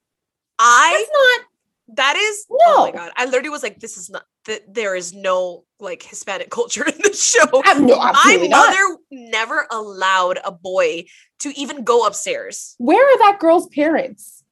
I 0.58 0.90
that's 0.98 1.10
not 1.12 1.96
that 1.96 2.16
is 2.16 2.46
oh 2.50 2.56
no. 2.58 2.74
oh 2.76 2.84
my 2.86 2.90
god. 2.92 3.12
I 3.16 3.24
literally 3.24 3.48
was 3.48 3.62
like, 3.62 3.80
"This 3.80 3.96
is 3.96 4.10
not 4.10 4.24
that. 4.46 4.74
There 4.74 4.94
is 4.94 5.14
no 5.14 5.64
like 5.80 6.02
Hispanic 6.02 6.50
culture 6.58 6.84
in 6.86 6.94
this 7.02 7.22
show." 7.22 7.46
no, 7.78 7.96
My 7.96 8.10
absolutely 8.10 8.48
not. 8.48 8.66
mother 8.68 8.96
never 9.10 9.66
allowed 9.70 10.38
a 10.44 10.52
boy 10.52 11.04
to 11.40 11.58
even 11.58 11.84
go 11.84 12.06
upstairs. 12.06 12.74
where 12.78 13.02
are 13.02 13.18
that 13.18 13.38
girl's 13.40 13.68
parents 13.68 14.42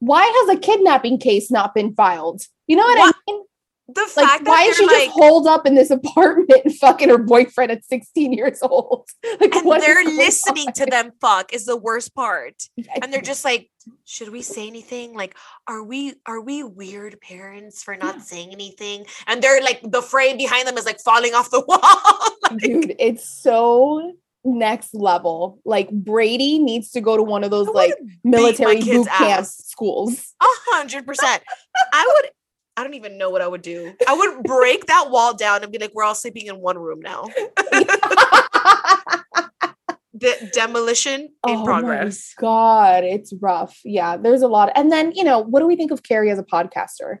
why 0.00 0.24
has 0.24 0.56
a 0.56 0.60
kidnapping 0.60 1.16
case 1.16 1.50
not 1.50 1.74
been 1.74 1.94
filed 1.94 2.42
you 2.72 2.76
know 2.78 2.84
what, 2.84 2.98
What? 2.98 3.14
i 3.28 3.30
mean 3.32 3.42
The 3.88 4.00
like 4.16 4.28
fact 4.28 4.46
why 4.46 4.62
is 4.64 4.76
she 4.76 4.86
like, 4.86 4.96
just 5.08 5.10
holed 5.10 5.46
up 5.46 5.66
in 5.66 5.74
this 5.74 5.90
apartment 6.00 6.62
and 6.64 6.74
fucking 6.76 7.08
her 7.10 7.18
boyfriend 7.18 7.70
at 7.70 7.84
16 7.84 8.32
years 8.32 8.60
old 8.62 9.06
like 9.40 9.54
and 9.54 9.82
they're 9.82 10.04
listening 10.04 10.68
on? 10.68 10.72
to 10.74 10.86
them 10.86 11.10
fuck 11.20 11.52
is 11.52 11.66
the 11.66 11.76
worst 11.76 12.14
part 12.14 12.54
and 13.02 13.12
they're 13.12 13.20
just 13.20 13.44
like 13.44 13.68
should 14.04 14.30
we 14.30 14.40
say 14.42 14.66
anything 14.66 15.12
like 15.14 15.36
are 15.66 15.82
we 15.82 16.14
are 16.24 16.40
we 16.40 16.62
weird 16.62 17.20
parents 17.20 17.82
for 17.82 17.96
not 17.96 18.14
Yeah. 18.16 18.20
saying 18.22 18.50
anything 18.52 19.04
and 19.26 19.42
they're 19.42 19.60
like 19.62 19.80
the 19.84 20.00
frame 20.02 20.36
behind 20.38 20.66
them 20.66 20.78
is 20.78 20.86
like 20.86 21.00
falling 21.00 21.34
off 21.34 21.50
the 21.50 21.60
wall 21.68 22.58
dude 22.58 22.94
it's 22.98 23.28
so 23.28 24.12
next 24.44 24.92
level. 24.92 25.60
Like 25.64 25.88
Brady 25.90 26.58
needs 26.58 26.90
to 26.92 27.00
go 27.00 27.16
to 27.16 27.22
one 27.22 27.44
of 27.44 27.52
those 27.52 27.68
like 27.68 27.94
military 28.24 28.80
boot 28.80 29.06
camp 29.06 29.38
ass. 29.38 29.56
schools. 29.68 30.34
A 30.40 30.44
hundred 30.72 31.06
percent. 31.06 31.42
I 31.92 32.04
would. 32.12 32.30
I 32.76 32.84
don't 32.84 32.94
even 32.94 33.18
know 33.18 33.30
what 33.30 33.42
I 33.42 33.46
would 33.46 33.62
do. 33.62 33.94
I 34.08 34.14
would 34.14 34.44
break 34.44 34.86
that 34.86 35.10
wall 35.10 35.34
down 35.34 35.62
and 35.62 35.70
be 35.70 35.78
like, 35.78 35.92
"We're 35.94 36.04
all 36.04 36.14
sleeping 36.14 36.46
in 36.46 36.58
one 36.58 36.78
room 36.78 37.00
now." 37.00 37.26
The 40.14 40.50
demolition 40.52 41.20
in 41.22 41.30
Oh 41.42 41.56
my 41.58 41.64
progress. 41.64 42.32
God, 42.38 43.02
it's 43.02 43.32
rough. 43.40 43.80
Yeah, 43.84 44.16
there's 44.16 44.42
a 44.42 44.46
lot. 44.46 44.70
And 44.76 44.92
then, 44.92 45.10
you 45.12 45.24
know, 45.24 45.40
what 45.40 45.60
do 45.60 45.66
we 45.66 45.74
think 45.74 45.90
of 45.90 46.04
Carrie 46.04 46.30
as 46.30 46.38
a 46.38 46.44
podcaster? 46.44 47.18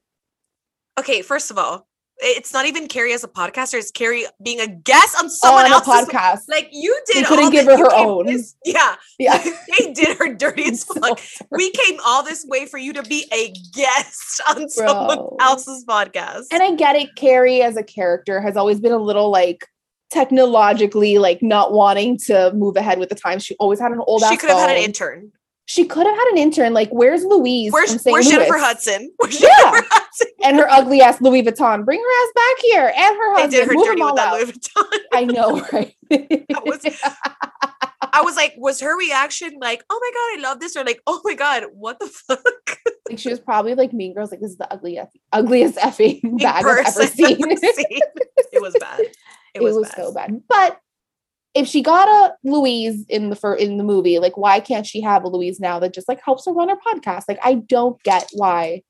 Okay, 1.00 1.20
first 1.22 1.50
of 1.50 1.58
all, 1.58 1.88
it's 2.18 2.52
not 2.52 2.66
even 2.66 2.86
Carrie 2.88 3.12
as 3.12 3.24
a 3.24 3.28
podcaster. 3.28 3.74
It's 3.74 3.90
Carrie 3.90 4.26
being 4.42 4.60
a 4.60 4.66
guest 4.66 5.16
on 5.18 5.28
someone 5.28 5.64
on 5.64 5.72
else's 5.72 6.08
podcast. 6.08 6.42
Like 6.48 6.68
you 6.72 6.96
did. 7.06 7.26
couldn't 7.26 7.46
all 7.46 7.50
give 7.50 7.66
her 7.66 7.76
her 7.76 7.94
own. 7.94 8.26
this- 8.26 8.54
yeah, 8.64 8.96
yeah. 9.18 9.42
they 9.78 9.92
did 9.92 10.16
her 10.18 10.34
dirty 10.34 10.64
as 10.64 10.82
So 10.86 11.00
fuck. 11.00 11.20
We 11.50 11.70
came 11.72 11.98
all 12.04 12.22
this 12.22 12.44
way 12.46 12.66
for 12.66 12.78
you 12.78 12.92
to 12.94 13.02
be 13.02 13.26
a 13.32 13.52
guest 13.74 14.40
on 14.48 14.68
someone 14.68 15.18
else's 15.40 15.84
podcast. 15.84 16.44
And 16.52 16.62
I 16.62 16.74
get 16.74 16.96
it. 16.96 17.14
Carrie 17.16 17.62
as 17.62 17.76
a 17.76 17.82
character 17.82 18.40
has 18.40 18.56
always 18.56 18.80
been 18.80 18.92
a 18.92 18.98
little 18.98 19.30
like 19.30 19.66
technologically 20.12 21.18
like 21.18 21.42
not 21.42 21.72
wanting 21.72 22.18
to 22.18 22.52
move 22.54 22.76
ahead 22.76 22.98
with 22.98 23.08
the 23.08 23.14
times. 23.14 23.44
She 23.44 23.56
always 23.56 23.80
had 23.80 23.92
an 23.92 24.00
old 24.06 24.22
she 24.28 24.36
could 24.36 24.50
have 24.50 24.58
had 24.58 24.76
an 24.76 24.82
intern. 24.82 25.32
She 25.66 25.84
could 25.84 26.06
have 26.06 26.14
had 26.16 26.26
an 26.32 26.38
intern. 26.38 26.74
Like, 26.74 26.90
where's 26.90 27.24
Louise? 27.24 27.72
Where's, 27.72 28.02
where's 28.04 28.28
Jennifer 28.28 28.58
Hudson? 28.58 29.10
Where's 29.18 29.40
Yeah. 29.40 29.48
Jennifer 29.62 29.86
Hudson? 29.90 30.28
And 30.42 30.56
her 30.58 30.68
ugly 30.68 31.00
ass 31.00 31.20
Louis 31.20 31.42
Vuitton. 31.42 31.84
Bring 31.84 32.00
her 32.00 32.24
ass 32.26 32.32
back 32.34 32.56
here. 32.62 32.92
And 32.96 33.16
her 33.16 33.36
They 33.36 33.48
did 33.48 33.68
her 33.68 33.74
Move 33.74 33.86
dirty 33.86 34.02
with 34.02 34.16
that 34.16 34.28
out. 34.28 34.34
Louis 34.40 34.52
Vuitton. 34.52 34.98
I 35.12 35.24
know, 35.24 35.66
right? 35.72 35.94
was- 36.66 37.00
I 38.14 38.20
was 38.22 38.36
like, 38.36 38.54
was 38.58 38.80
her 38.80 38.98
reaction 38.98 39.56
like, 39.60 39.82
"Oh 39.88 39.98
my 39.98 40.10
god, 40.12 40.46
I 40.46 40.50
love 40.50 40.60
this," 40.60 40.76
or 40.76 40.84
like, 40.84 41.00
"Oh 41.06 41.20
my 41.24 41.34
god, 41.34 41.64
what 41.72 41.98
the 41.98 42.08
fuck?" 42.08 42.78
like 43.08 43.18
she 43.18 43.30
was 43.30 43.40
probably 43.40 43.74
like 43.74 43.92
Mean 43.94 44.12
Girls. 44.12 44.30
Like 44.30 44.40
this 44.40 44.50
is 44.50 44.58
the 44.58 44.70
ugliest, 44.70 45.16
ugliest 45.32 45.78
effing 45.78 46.20
bag 46.38 46.64
I've 46.66 46.84
ever 46.86 47.06
seen. 47.06 47.26
I've 47.26 47.40
ever 47.40 47.56
seen. 47.56 48.00
It 48.52 48.60
was 48.60 48.74
bad. 48.78 49.00
It, 49.00 49.16
it 49.54 49.62
was, 49.62 49.76
was, 49.76 49.88
bad. 49.88 49.96
so 49.96 50.12
bad. 50.12 50.42
But 50.48 50.78
if 51.54 51.66
she 51.68 51.82
got 51.82 52.08
a 52.08 52.34
Louise 52.44 53.04
in 53.08 53.30
the 53.30 53.36
fir- 53.36 53.54
in 53.56 53.76
the 53.76 53.84
movie, 53.84 54.18
like 54.18 54.36
why 54.36 54.60
can't 54.60 54.86
she 54.86 55.00
have 55.02 55.24
a 55.24 55.28
Louise 55.28 55.60
now 55.60 55.78
that 55.80 55.92
just 55.94 56.08
like 56.08 56.20
helps 56.24 56.46
her 56.46 56.52
run 56.52 56.68
her 56.70 56.76
podcast? 56.76 57.24
Like 57.28 57.38
I 57.42 57.54
don't 57.54 58.02
get 58.02 58.28
why. 58.32 58.82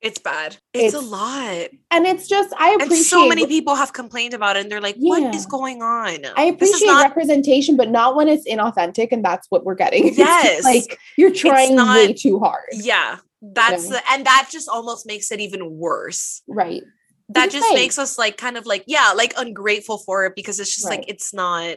It's 0.00 0.20
bad. 0.20 0.56
It's, 0.72 0.94
a 0.94 1.00
lot. 1.00 1.70
And 1.90 2.06
it's 2.06 2.28
just 2.28 2.54
I 2.56 2.70
And 2.70 2.82
appreciate 2.82 3.04
so 3.06 3.26
many 3.28 3.48
people 3.48 3.74
have 3.74 3.92
complained 3.92 4.32
about 4.32 4.56
it 4.56 4.60
and 4.60 4.70
they're 4.70 4.80
like, 4.80 4.94
what 4.96 5.34
is 5.34 5.42
Yeah. 5.42 5.48
going 5.50 5.82
on? 5.82 6.18
I 6.36 6.44
appreciate 6.44 6.86
not 6.86 7.02
representation, 7.02 7.76
but 7.76 7.90
not 7.90 8.14
when 8.14 8.28
it's 8.28 8.48
inauthentic, 8.48 9.08
and 9.10 9.24
that's 9.24 9.48
what 9.50 9.64
we're 9.64 9.74
getting. 9.74 10.14
Yes. 10.16 10.62
like 10.62 10.96
you're 11.16 11.32
trying 11.34 11.74
not- 11.74 11.96
way 11.96 12.12
too 12.12 12.38
hard, 12.38 12.62
yeah. 12.74 13.16
That's 13.42 13.86
Yeah. 13.86 13.94
the 13.96 14.12
and 14.12 14.24
that 14.26 14.48
just 14.52 14.68
almost 14.68 15.04
makes 15.04 15.32
it 15.32 15.40
even 15.40 15.68
worse. 15.78 16.42
right? 16.46 16.82
That 17.30 17.50
just 17.50 17.74
makes 17.74 17.98
us 17.98 18.16
like 18.16 18.36
kind 18.38 18.56
of 18.56 18.66
like, 18.66 18.84
yeah, 18.86 19.12
like 19.16 19.34
ungrateful 19.36 19.98
for 19.98 20.24
it 20.26 20.34
because 20.36 20.60
it's 20.60 20.74
just 20.74 20.86
Right. 20.88 21.00
like 21.00 21.08
it's 21.10 21.34
not 21.34 21.76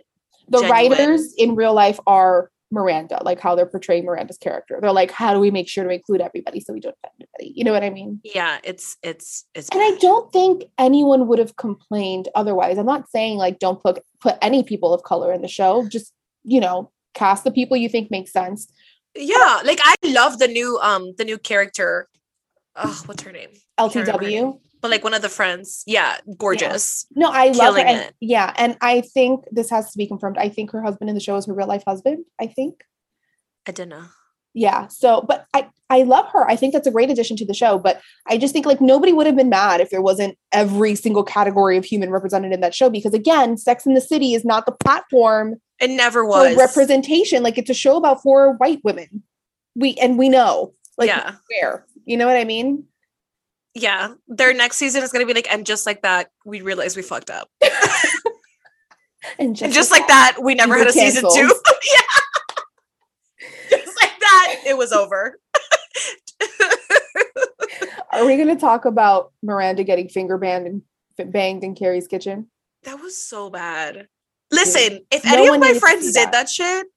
The 0.52 0.60
genuine. 0.60 1.00
writers 1.00 1.34
in 1.38 1.56
real 1.56 1.74
life 1.74 2.00
are 2.06 2.52
Miranda, 2.72 3.22
like 3.24 3.40
how 3.40 3.54
they're 3.54 3.66
portraying 3.66 4.06
Miranda's 4.06 4.38
character. 4.38 4.80
They're 4.82 4.94
like, 4.94 5.12
how 5.12 5.34
do 5.34 5.40
we 5.40 5.52
make 5.52 5.68
sure 5.68 5.84
to 5.84 5.90
include 5.90 6.22
everybody 6.22 6.62
so 6.62 6.74
we 6.74 6.80
don't 6.80 6.96
offend 7.04 7.14
anybody? 7.20 7.54
You 7.58 7.66
know 7.66 7.74
what 7.74 7.84
I 7.84 7.90
mean? 7.90 8.22
yeah, 8.24 8.60
it's 8.64 8.98
it's 9.04 9.46
it's 9.54 9.70
And 9.70 9.82
I 9.82 9.98
don't 10.00 10.32
think 10.32 10.64
anyone 10.78 11.28
would 11.28 11.40
have 11.40 11.58
complained 11.58 12.30
otherwise. 12.34 12.78
I'm 12.78 12.86
not 12.86 13.10
saying 13.10 13.38
like 13.38 13.60
don't 13.60 13.82
put 13.82 14.00
put 14.22 14.38
any 14.42 14.64
people 14.64 14.94
of 14.94 15.04
color 15.04 15.34
in 15.34 15.42
the 15.42 15.48
show. 15.48 15.88
Just 15.88 16.14
you 16.44 16.60
know, 16.60 16.92
cast 17.14 17.44
the 17.44 17.52
people 17.52 17.78
you 17.78 17.90
think 17.90 18.10
make 18.10 18.30
sense. 18.30 18.72
Yeah, 19.16 19.62
like 19.66 19.80
I 19.84 19.96
love 20.06 20.40
the 20.40 20.48
new 20.48 20.80
um 20.82 21.14
the 21.18 21.26
new 21.26 21.38
character. 21.38 22.08
Oh, 22.76 23.02
what's 23.06 23.24
her 23.24 23.32
name? 23.32 23.50
Can't 23.78 23.96
remember 23.96 24.24
her 24.24 24.30
LTW. 24.30 24.60
But 24.82 24.92
like 24.92 25.04
one 25.04 25.14
of 25.14 25.22
the 25.22 25.30
friends. 25.30 25.84
Yeah, 25.86 26.18
gorgeous. 26.38 27.06
No, 27.16 27.30
I 27.32 27.50
love 27.50 27.76
her. 27.76 27.82
And, 27.82 28.02
it. 28.02 28.16
yeah, 28.20 28.52
and 28.58 28.78
I 28.82 29.02
think 29.02 29.46
this 29.52 29.70
has 29.70 29.92
to 29.92 29.98
be 29.98 30.08
confirmed. 30.08 30.38
I 30.38 30.50
think 30.50 30.72
her 30.72 30.82
husband 30.82 31.10
in 31.10 31.16
the 31.16 31.22
show 31.22 31.36
is 31.38 31.46
her 31.46 31.54
real 31.54 31.68
life 31.68 31.84
husband. 31.86 32.26
I 32.40 32.48
think. 32.48 32.82
I 33.68 33.72
don't 33.72 33.90
know. 33.90 34.06
Yeah. 34.54 34.88
So, 34.88 35.22
but 35.22 35.46
I 35.54 35.70
I 35.90 36.04
love 36.04 36.28
her. 36.32 36.50
I 36.50 36.56
think 36.56 36.74
that's 36.74 36.88
a 36.88 36.92
great 36.92 37.10
addition 37.10 37.38
to 37.38 37.46
the 37.46 37.54
show. 37.54 37.78
But 37.78 38.02
I 38.28 38.38
just 38.38 38.54
think 38.54 38.66
like 38.66 38.82
nobody 38.82 39.14
would 39.14 39.28
have 39.28 39.36
been 39.36 39.50
mad 39.50 39.82
if 39.82 39.90
there 39.90 40.02
wasn't 40.02 40.38
every 40.52 40.96
single 40.96 41.24
category 41.24 41.78
of 41.78 41.86
human 41.86 42.10
represented 42.10 42.52
in 42.52 42.62
that 42.62 42.74
show. 42.74 42.90
Because 42.90 43.14
again, 43.14 43.58
Sex 43.58 43.86
and 43.86 43.96
the 43.96 44.02
City 44.02 44.34
is 44.34 44.44
not 44.44 44.66
the 44.66 44.72
platform 44.72 45.56
It 45.80 45.90
never 45.90 46.24
for 46.24 46.28
was. 46.28 46.58
representation. 46.58 47.44
Like 47.44 47.58
it's 47.58 47.70
a 47.70 47.76
show 47.76 47.98
about 47.98 48.24
four 48.24 48.56
white 48.56 48.82
women. 48.84 49.24
We 49.76 49.96
and 49.96 50.18
we 50.18 50.28
know 50.28 50.74
like 50.98 51.08
yeah. 51.08 51.36
where 51.50 51.86
you 52.06 52.18
know 52.18 52.28
what 52.28 52.38
I 52.38 52.44
mean. 52.44 52.86
Yeah. 53.74 54.14
Their 54.28 54.54
next 54.54 54.78
season 54.78 55.04
is 55.04 55.12
gonna 55.12 55.26
be 55.26 55.34
like, 55.34 55.52
and 55.52 55.66
just 55.66 55.86
like 55.86 56.02
that, 56.02 56.30
we 56.46 56.62
realized 56.62 56.96
we 56.96 57.04
fucked 57.04 57.30
up. 57.30 57.50
And 59.38 59.56
just, 59.56 59.64
And 59.64 59.74
just 59.74 59.92
like 59.92 60.08
that, 60.08 60.38
we 60.42 60.56
never 60.56 60.78
had 60.78 60.88
a 60.88 60.92
season 60.92 61.24
two. 61.24 61.48
yeah. 61.94 63.48
Just 63.70 64.02
like 64.02 64.20
that, 64.20 64.56
it 64.66 64.78
was 64.78 64.92
over. 64.92 65.40
are 68.12 68.26
we 68.26 68.36
going 68.36 68.48
to 68.48 68.56
talk 68.56 68.86
about 68.86 69.32
Miranda 69.44 69.84
getting 69.84 70.10
finger 70.10 70.38
banged 70.38 70.82
and 71.18 71.32
banged 71.32 71.64
in 71.64 71.76
Carrie's 71.76 72.08
kitchen? 72.08 72.50
That 72.84 73.00
was 73.00 73.24
so 73.24 73.50
bad. 73.50 74.08
Listen, 74.52 75.02
if 75.12 75.24
No 75.24 75.34
any 75.34 75.48
of 75.48 75.60
my 75.60 75.74
friends 75.76 76.08
did 76.08 76.28
that. 76.28 76.32
that 76.32 76.50
shit, 76.50 76.88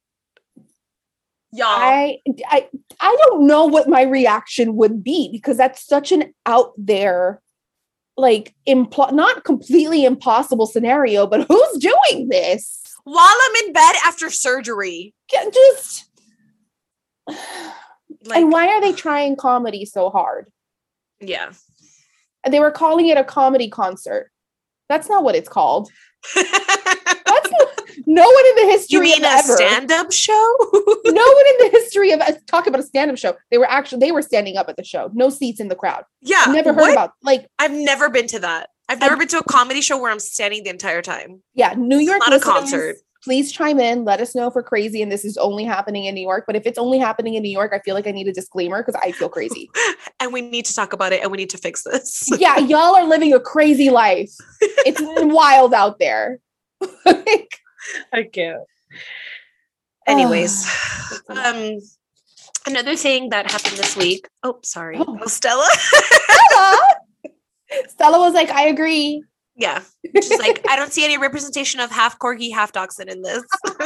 y'all, 1.54 1.68
I 1.68 2.18
I 2.46 2.68
I 3.00 3.16
don't 3.26 3.46
know 3.46 3.66
what 3.66 3.88
my 3.88 4.02
reaction 4.02 4.76
would 4.76 5.02
be 5.02 5.30
because 5.32 5.56
that's 5.56 5.87
such 5.87 6.12
an 6.12 6.34
out 6.46 6.73
there 6.76 7.40
like 8.16 8.54
impl- 8.68 9.12
not 9.12 9.44
completely 9.44 10.04
impossible 10.04 10.66
scenario 10.66 11.26
but 11.26 11.46
who's 11.49 11.78
doing 11.78 12.28
this? 12.28 12.80
While 13.04 13.37
I'm 13.44 13.66
in 13.66 13.73
bed 13.73 13.94
after 14.04 14.30
surgery, 14.30 15.14
just 15.30 16.08
like, 17.28 18.38
and 18.40 18.50
why 18.50 18.68
are 18.68 18.80
they 18.80 18.92
trying 18.92 19.37
comedy 19.37 19.84
so 19.84 20.11
hard? 20.11 20.50
Yeah. 21.20 21.52
they 22.49 22.61
were 22.61 22.70
calling 22.70 23.08
it 23.08 23.18
a 23.18 23.25
comedy 23.25 23.68
concert. 23.68 24.30
That's 24.88 25.08
not 25.08 25.25
what 25.25 25.34
it's 25.34 25.49
called 25.49 25.90
no 28.06 28.23
one 28.23 28.44
in 28.50 28.66
the 28.66 28.73
history 28.73 28.96
you 28.96 29.02
mean 29.02 29.25
of 29.25 29.30
a 29.30 29.34
ever 29.34 29.56
stand-up 29.56 30.12
show? 30.12 30.56
no 31.04 31.12
one 31.12 31.46
in 31.49 31.56
the 31.58 31.70
history 31.73 32.12
of 32.12 32.20
us 32.20 32.34
talk 32.46 32.66
about 32.66 32.80
a 32.80 32.84
stand-up 32.84 33.18
show 33.18 33.34
they 33.50 33.58
were 33.58 33.70
actually 33.70 33.99
they 33.99 34.12
were 34.12 34.23
standing 34.23 34.56
up 34.56 34.68
at 34.68 34.76
the 34.76 34.84
show 34.84 35.11
no 35.14 35.30
seats 35.30 35.61
in 35.61 35.68
the 35.68 35.75
crowd 35.75 36.04
yeah. 36.23 36.44
never 36.49 36.73
heard 36.73 36.82
what? 36.82 36.92
about 36.92 37.12
like 37.23 37.46
I've 37.58 37.73
never 37.73 38.08
been 38.08 38.26
to 38.28 38.40
that. 38.40 38.70
I've 38.88 39.00
never 39.00 39.16
been 39.16 39.28
to 39.28 39.38
a 39.38 39.44
comedy 39.44 39.80
show 39.80 39.99
where 39.99 40.11
I'm 40.11 40.20
standing 40.20 40.64
the 40.64 40.70
entire 40.70 41.02
time. 41.02 41.42
Yeah, 41.54 41.75
New 41.76 41.99
York. 41.99 42.20
not 42.20 42.34
a 42.34 42.40
concert. 42.40 42.96
Please 43.23 43.50
chime 43.50 43.80
in. 43.80 44.04
Let 44.04 44.20
us 44.20 44.34
know 44.34 44.49
if 44.49 44.54
we're 44.54 44.62
crazy 44.62 45.00
and 45.00 45.11
this 45.11 45.25
is 45.25 45.38
only 45.38 45.64
happening 45.64 46.04
in 46.04 46.14
New 46.14 46.20
York. 46.20 46.44
But 46.46 46.56
if 46.56 46.66
it's 46.66 46.76
only 46.76 46.99
happening 46.99 47.34
in 47.34 47.42
New 47.42 47.50
York, 47.50 47.73
I 47.75 47.78
feel 47.78 47.94
like 47.94 48.06
I 48.06 48.11
need 48.11 48.28
a 48.28 48.32
disclaimer 48.32 48.82
because 48.82 49.00
I 49.02 49.12
feel 49.12 49.28
crazy. 49.28 49.70
And 50.20 50.32
we 50.32 50.40
need 50.40 50.64
to 50.66 50.75
talk 50.75 50.94
about 50.94 51.12
it 51.12 51.23
and 51.23 51.30
we 51.30 51.37
need 51.37 51.50
to 51.50 51.58
fix 51.58 51.82
this. 51.82 52.30
yeah, 52.38 52.58
y'all 52.58 52.94
are 52.94 53.04
living 53.04 53.34
a 53.34 53.40
crazy 53.40 53.90
life. 53.90 54.30
It's 54.61 55.00
wild 55.02 55.75
out 55.75 55.99
there. 55.99 56.38
Like, 57.04 57.58
I 58.12 58.24
can't. 58.24 58.62
Anyways, 60.06 60.66
um, 61.28 61.78
another 62.66 62.96
thing 62.96 63.30
that 63.30 63.50
happened 63.50 63.76
this 63.76 63.96
week. 63.96 64.28
Oh, 64.42 64.58
sorry, 64.62 64.96
Oh. 64.98 65.18
oh, 65.20 65.26
Stella. 65.26 65.66
Stella, 65.72 66.78
Stella 67.88 68.18
was 68.18 68.34
like, 68.34 68.50
I 68.50 68.66
agree. 68.68 69.22
yeah, 69.56 69.82
she's 70.14 70.38
like, 70.38 70.64
I 70.68 70.76
don't 70.76 70.92
see 70.92 71.04
any 71.04 71.16
representation 71.18 71.80
of 71.80 71.90
half 71.90 72.18
corgi, 72.18 72.52
half 72.52 72.72
dachshund 72.72 73.08
in 73.10 73.22
this. 73.22 73.42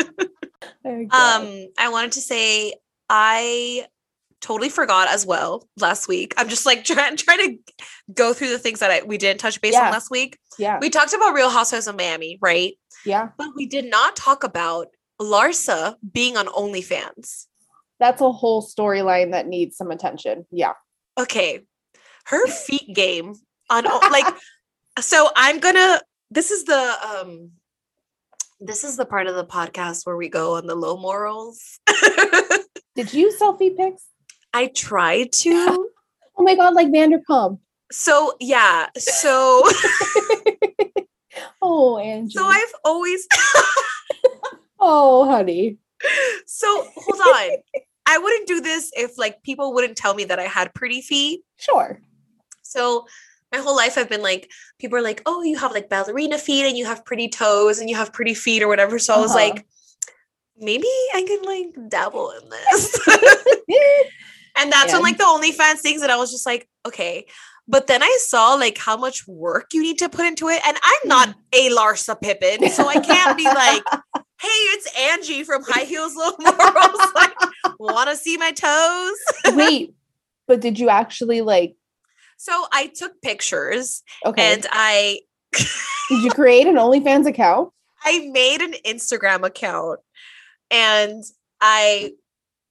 Um, 0.85 1.67
I 1.79 1.91
wanted 1.91 2.13
to 2.13 2.21
say 2.23 2.73
I 3.11 3.85
totally 4.41 4.71
forgot 4.71 5.09
as 5.09 5.27
well 5.27 5.69
last 5.79 6.09
week. 6.09 6.33
I'm 6.39 6.49
just 6.49 6.65
like 6.65 6.83
trying 6.85 7.17
trying 7.17 7.39
to 7.39 7.59
go 8.15 8.33
through 8.33 8.49
the 8.51 8.59
things 8.59 8.81
that 8.81 8.91
I, 8.91 9.03
we 9.05 9.19
didn't 9.19 9.39
touch 9.41 9.61
base 9.61 9.75
Yeah. 9.75 9.87
on 9.87 9.93
last 9.93 10.11
week. 10.11 10.39
yeah, 10.59 10.79
We 10.81 10.89
talked 10.89 11.13
about 11.13 11.35
Real 11.35 11.51
Housewives 11.51 11.89
of 11.89 11.97
Miami, 11.97 12.39
right? 12.41 12.73
Yeah. 13.09 13.31
But 13.37 13.49
we 13.57 13.67
did 13.67 13.87
not 13.87 14.15
talk 14.17 14.45
about 14.45 14.89
Larsa 15.21 15.97
being 16.13 16.37
on 16.37 16.47
OnlyFans. 16.47 17.47
That's 17.99 18.21
a 18.21 18.31
whole 18.31 18.63
storyline 18.63 19.33
that 19.33 19.49
needs 19.49 19.77
some 19.77 19.91
attention. 19.91 20.47
Yeah. 20.53 20.75
okay 21.19 21.61
her 22.27 22.47
feet 22.67 22.95
game 22.95 23.35
on 23.71 23.85
like 23.85 24.27
so 25.01 25.31
i'm 25.35 25.59
gonna 25.59 26.01
this 26.31 26.51
is 26.51 26.65
the 26.65 26.95
um 27.11 27.51
this 28.61 28.85
is 28.85 28.97
the 28.97 29.05
part 29.07 29.27
of 29.27 29.35
the 29.35 29.45
podcast 29.47 30.05
where 30.07 30.17
we 30.17 30.29
go 30.29 30.57
on 30.57 30.67
the 30.67 30.75
low 30.75 30.97
morals 30.97 31.81
Did 32.97 33.15
you 33.15 33.33
selfie 33.41 33.77
pics? 33.77 34.05
i 34.53 34.67
tried 34.69 35.33
to 35.45 35.89
Oh 36.41 36.45
my 36.45 36.55
God, 36.55 36.75
like 36.75 36.89
Vanderpump. 36.89 37.59
so 37.91 38.35
yeah 38.41 38.87
so 38.97 39.63
Oh, 41.63 41.99
Angie. 41.99 42.35
so 42.39 42.45
i've 42.47 42.73
always 42.85 43.27
Oh, 44.81 45.29
honey. 45.29 45.77
So 46.47 46.87
hold 46.95 47.21
on. 47.21 47.57
I 48.07 48.19
wouldn't 48.19 48.47
do 48.47 48.61
this 48.61 48.93
if 48.97 49.19
like 49.19 49.43
people 49.43 49.75
wouldn't 49.75 49.97
tell 49.97 50.15
me 50.15 50.25
that 50.27 50.39
I 50.39 50.45
had 50.45 50.73
pretty 50.73 51.01
feet. 51.03 51.41
Sure. 51.57 52.01
So 52.63 53.07
my 53.51 53.59
whole 53.59 53.75
life 53.75 53.99
I've 53.99 54.09
been 54.09 54.23
like, 54.23 54.49
people 54.79 54.97
are 54.97 55.03
like, 55.03 55.21
oh, 55.27 55.43
you 55.43 55.59
have 55.59 55.73
like 55.73 55.89
ballerina 55.89 56.39
feet 56.39 56.65
and 56.65 56.79
you 56.79 56.85
have 56.87 57.05
pretty 57.05 57.29
toes 57.29 57.81
and 57.81 57.91
you 57.91 57.97
have 57.97 58.13
pretty 58.13 58.35
feet 58.35 58.63
or 58.63 58.69
whatever. 58.69 59.01
So 59.01 59.15
I 59.15 59.19
was 59.19 59.31
Uh-huh. 59.33 59.41
like, 59.49 59.67
maybe 60.57 60.87
I 61.13 61.23
can 61.27 61.43
like 61.43 61.91
dabble 61.91 62.31
in 62.41 62.49
this. 62.49 63.01
and 64.57 64.71
that's 64.73 64.93
when 64.93 65.03
like 65.03 65.19
the 65.19 65.25
OnlyFans 65.25 65.81
things 65.81 66.03
that 66.03 66.11
I 66.11 66.17
was 66.17 66.31
just 66.31 66.47
like, 66.47 66.69
okay. 66.87 67.27
But 67.69 67.87
then 67.87 68.03
I 68.03 68.17
saw 68.21 68.55
like 68.55 68.79
how 68.79 68.97
much 68.97 69.29
work 69.29 69.69
you 69.73 69.83
need 69.83 69.99
to 69.99 70.09
put 70.09 70.25
into 70.25 70.49
it. 70.49 70.61
And 70.67 70.77
I'm 70.83 71.09
not 71.09 71.35
a 71.53 71.71
Larsa 71.71 72.21
Pippen. 72.21 72.71
So 72.71 72.89
I 72.89 72.99
can't 72.99 73.37
be 73.37 73.45
like, 73.45 73.83
hey, 74.41 74.49
it's 74.49 74.99
Angie 74.99 75.45
from 75.45 75.63
High 75.67 75.85
Heels 75.85 76.17
Low 76.17 76.31
Morals. 76.41 77.01
like, 77.15 77.35
wanna 77.79 78.17
see 78.17 78.39
my 78.39 78.53
toes? 78.53 79.19
Wait, 79.57 79.95
but 80.47 80.61
did 80.61 80.79
you 80.79 80.89
actually 80.89 81.43
like? 81.43 81.77
So 82.39 82.67
I 82.73 82.87
took 82.87 83.21
pictures 83.21 84.03
Okay. 84.25 84.55
and 84.55 84.67
I 84.71 85.21
did 85.53 86.23
you 86.23 86.31
create 86.31 86.67
an 86.67 86.77
OnlyFans 86.77 87.27
account? 87.27 87.71
I 88.05 88.29
made 88.33 88.63
an 88.63 88.75
Instagram 88.87 89.45
account 89.45 90.01
and 90.71 91.25
I 91.61 92.13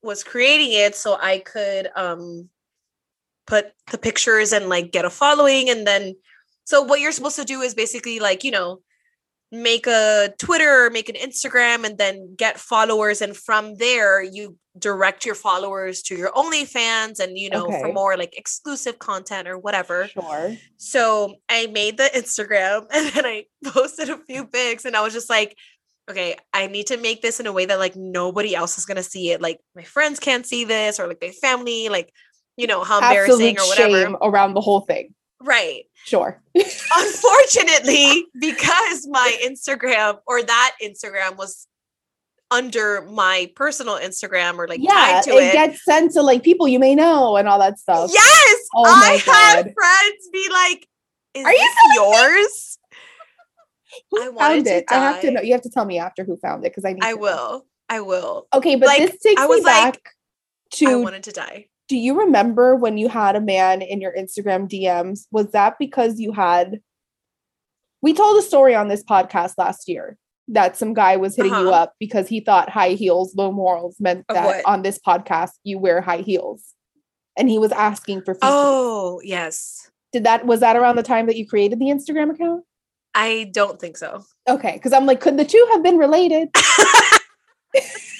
was 0.01 0.24
creating 0.24 0.72
it 0.72 0.96
so 0.96 1.18
I 1.22 1.39
could 1.39 1.89
um 1.96 2.50
put 3.48 3.72
the 3.92 3.98
pictures 3.98 4.54
and 4.54 4.70
like 4.70 4.92
get 4.92 5.06
a 5.06 5.10
following 5.10 5.70
and 5.70 5.88
then 5.88 6.13
so 6.68 6.82
what 6.82 7.00
you're 7.00 7.13
supposed 7.13 7.38
to 7.38 7.46
do 7.46 7.62
is 7.62 7.74
basically 7.74 8.20
like, 8.20 8.44
you 8.44 8.51
know, 8.51 8.82
make 9.54 9.88
a 9.88 10.34
Twitter 10.38 10.86
or 10.86 10.89
make 10.89 11.08
an 11.08 11.16
Instagram 11.16 11.86
and 11.86 11.98
then 11.98 12.36
get 12.36 12.60
followers 12.60 13.22
and 13.22 13.38
from 13.38 13.75
there 13.75 14.22
you 14.22 14.58
direct 14.77 15.25
your 15.25 15.34
followers 15.34 16.01
to 16.01 16.16
your 16.18 16.30
OnlyFans 16.34 17.22
and 17.22 17.38
you 17.38 17.50
know 17.50 17.72
for 17.72 17.94
more 17.94 18.18
like 18.18 18.38
exclusive 18.38 19.00
content 19.00 19.48
or 19.48 19.58
whatever. 19.58 20.10
Sure. 20.10 20.58
So 20.75 21.36
I 21.48 21.68
made 21.68 21.96
the 21.96 22.12
Instagram 22.13 22.88
and 22.94 23.13
then 23.13 23.25
I 23.25 23.46
posted 23.63 24.10
a 24.10 24.18
few 24.18 24.46
pics 24.46 24.84
and 24.84 24.94
I 24.94 25.01
was 25.01 25.13
just 25.13 25.30
like, 25.30 25.56
okay, 26.10 26.36
I 26.51 26.68
need 26.68 26.88
to 26.88 26.98
make 26.98 27.22
this 27.22 27.39
in 27.39 27.48
a 27.48 27.54
way 27.54 27.66
that 27.66 27.80
like 27.80 27.96
nobody 27.96 28.54
else 28.54 28.77
is 28.77 28.86
gonna 28.86 29.04
see 29.04 29.32
it. 29.32 29.39
Like 29.39 29.62
my 29.74 29.84
friends 29.84 30.20
can't 30.20 30.46
see 30.46 30.66
this 30.66 31.00
or 31.00 31.08
like 31.08 31.20
my 31.22 31.32
family, 31.32 31.88
like, 31.88 32.12
you 32.58 32.68
know, 32.68 32.84
how 32.84 32.98
embarrassing 32.98 33.58
Absolute 33.58 33.60
or 33.60 33.68
whatever. 33.70 34.06
shame 34.08 34.18
around 34.22 34.54
the 34.54 34.62
whole 34.62 34.82
thing. 34.82 35.14
Right. 35.42 35.84
Sure. 36.04 36.42
Unfortunately, 36.98 38.26
because 38.40 39.08
my 39.08 39.38
Instagram 39.44 40.20
or 40.26 40.42
that 40.44 40.76
Instagram 40.82 41.38
was 41.38 41.68
under 42.50 43.02
my 43.02 43.52
personal 43.56 43.96
Instagram 43.96 44.58
or 44.58 44.68
like 44.68 44.80
yeah, 44.82 45.22
tied 45.22 45.24
to 45.24 45.32
it, 45.32 45.44
it. 45.44 45.54
gets 45.54 45.84
sent 45.84 46.14
to 46.14 46.22
like 46.22 46.44
people 46.44 46.68
you 46.68 46.80
may 46.80 46.96
know 46.96 47.36
and 47.36 47.48
all 47.48 47.60
that 47.60 47.78
stuff. 47.78 48.10
yes. 48.14 48.68
Oh 48.74 48.86
I 48.86 49.00
my 49.26 49.32
had 49.34 49.66
God. 49.66 49.74
friends 49.74 50.30
be 50.32 50.50
like, 50.52 50.88
is 51.34 51.46
Are 51.46 51.54
you 51.54 51.70
yours? 51.96 52.80
Who 54.12 54.22
I 54.22 54.50
found 54.54 54.67
it? 54.67 54.86
I 54.89 54.93
have 54.96 55.22
to 55.22 55.32
know. 55.32 55.41
You 55.41 55.52
have 55.54 55.62
to 55.63 55.70
tell 55.70 55.86
me 55.86 56.00
after 56.00 56.24
who 56.24 56.38
found 56.38 56.63
it 56.65 56.72
because 56.72 56.86
I 56.86 56.93
need. 56.93 57.04
I 57.04 57.12
to 57.12 57.15
know. 57.15 57.22
will. 57.22 57.65
I 57.89 58.00
will. 58.02 58.48
Okay, 58.54 58.76
but 58.76 58.88
Like, 58.88 59.00
this 59.12 59.22
takes 59.22 59.39
I 59.41 59.46
me 59.46 59.50
was 59.56 59.63
like, 59.63 59.93
back 59.93 60.02
I 60.06 60.76
to. 60.78 61.02
wanted 61.02 61.24
to 61.24 61.32
die. 61.32 61.67
Do 61.88 61.95
you 61.97 62.19
remember 62.19 62.76
when 62.76 62.97
you 62.97 63.08
had 63.10 63.36
a 63.36 63.41
man 63.41 63.82
in 63.82 64.02
your 64.02 64.13
Instagram 64.13 64.67
DMs? 64.69 65.26
Was 65.32 65.52
that 65.52 65.76
because 65.80 66.19
you 66.19 66.32
had? 66.34 66.82
We 68.02 68.13
told 68.13 68.38
a 68.38 68.41
story 68.41 68.76
on 68.76 68.88
this 68.89 69.04
podcast 69.04 69.54
last 69.58 69.88
year 69.89 70.17
that 70.50 70.78
some 70.78 70.93
guy 70.93 71.17
was 71.17 71.36
hitting 71.36 71.52
you 71.54 71.69
Uh-huh. 71.69 71.84
up 71.84 71.93
because 72.00 72.28
he 72.28 72.39
thought 72.39 72.69
high 72.69 72.91
heels, 72.91 73.36
low 73.36 73.52
morals 73.52 73.97
meant 74.00 74.26
that 74.30 74.45
what? 74.45 74.65
on 74.65 74.82
this 74.82 75.00
podcast 75.00 75.52
you 75.63 75.78
wear 75.80 76.00
high 76.02 76.19
heels, 76.21 76.63
and 77.38 77.50
he 77.50 77.58
was 77.60 77.71
asking 77.71 78.21
for. 78.21 78.34
feet. 78.34 78.41
Oh, 78.43 79.19
yes. 79.23 79.89
did 80.13 80.23
that 80.26 80.45
was 80.45 80.60
that 80.62 80.76
around 80.78 80.95
the 80.95 81.04
time 81.04 81.26
that 81.28 81.36
you 81.38 81.47
created 81.47 81.80
the 81.80 81.86
Instagram 81.86 82.34
account? 82.34 82.63
I 83.15 83.50
don't 83.54 83.80
think 83.80 83.97
so. 83.97 84.23
Okay, 84.47 84.73
because 84.73 84.93
I'm 84.93 85.06
like, 85.06 85.19
could 85.21 85.38
the 85.38 85.45
two 85.45 85.67
have 85.71 85.82
been 85.84 85.97
related? 85.97 86.50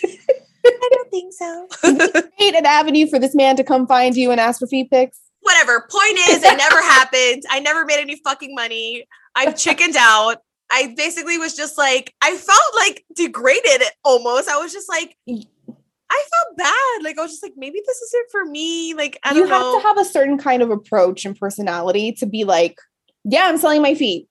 I 0.68 0.90
don't 0.94 1.12
think 1.12 1.34
so. 1.34 1.68
Create 2.38 2.56
an 2.56 2.66
avenue 2.66 3.08
for 3.08 3.20
this 3.20 3.36
man 3.36 3.56
to 3.58 3.64
come 3.64 3.88
find 3.88 4.16
you 4.16 4.32
and 4.32 4.40
ask 4.40 4.60
for 4.60 4.68
feet 4.68 4.90
pics. 4.90 5.20
Whatever. 5.42 5.88
Point 5.90 6.18
is, 6.30 6.44
it 6.44 6.58
never 6.58 6.82
happened. 6.82 7.44
I 7.50 7.60
never 7.60 7.86
made 7.86 8.00
any 8.00 8.18
fucking 8.18 8.54
money. 8.54 9.08
I 9.36 9.52
chickened 9.52 9.96
out. 10.00 10.38
I 10.70 10.94
basically 10.98 11.38
was 11.38 11.56
just 11.56 11.78
like, 11.78 12.14
I 12.22 12.36
felt 12.36 12.76
like 12.76 13.06
degraded 13.16 13.84
almost. 14.04 14.50
I 14.50 14.58
was 14.58 14.74
just 14.74 14.90
like, 14.90 15.16
I 15.30 16.24
felt 16.30 16.58
bad. 16.58 17.04
Like, 17.04 17.18
I 17.18 17.22
was 17.22 17.32
just 17.32 17.44
like, 17.44 17.54
maybe 17.56 17.82
this 17.86 17.98
isn't 17.98 18.32
for 18.32 18.46
me. 18.46 18.94
Like, 18.94 19.18
I 19.24 19.34
you 19.34 19.42
don't 19.42 19.50
have 19.50 19.62
know. 19.62 19.80
to 19.80 19.88
have 19.88 19.98
a 19.98 20.06
certain 20.06 20.38
kind 20.38 20.62
of 20.62 20.70
approach 20.70 21.26
and 21.26 21.38
personality 21.40 22.12
to 22.14 22.26
be 22.26 22.44
like, 22.44 22.80
yeah, 23.24 23.44
I'm 23.46 23.58
selling 23.58 23.82
my 23.82 23.94
feet. 23.94 24.28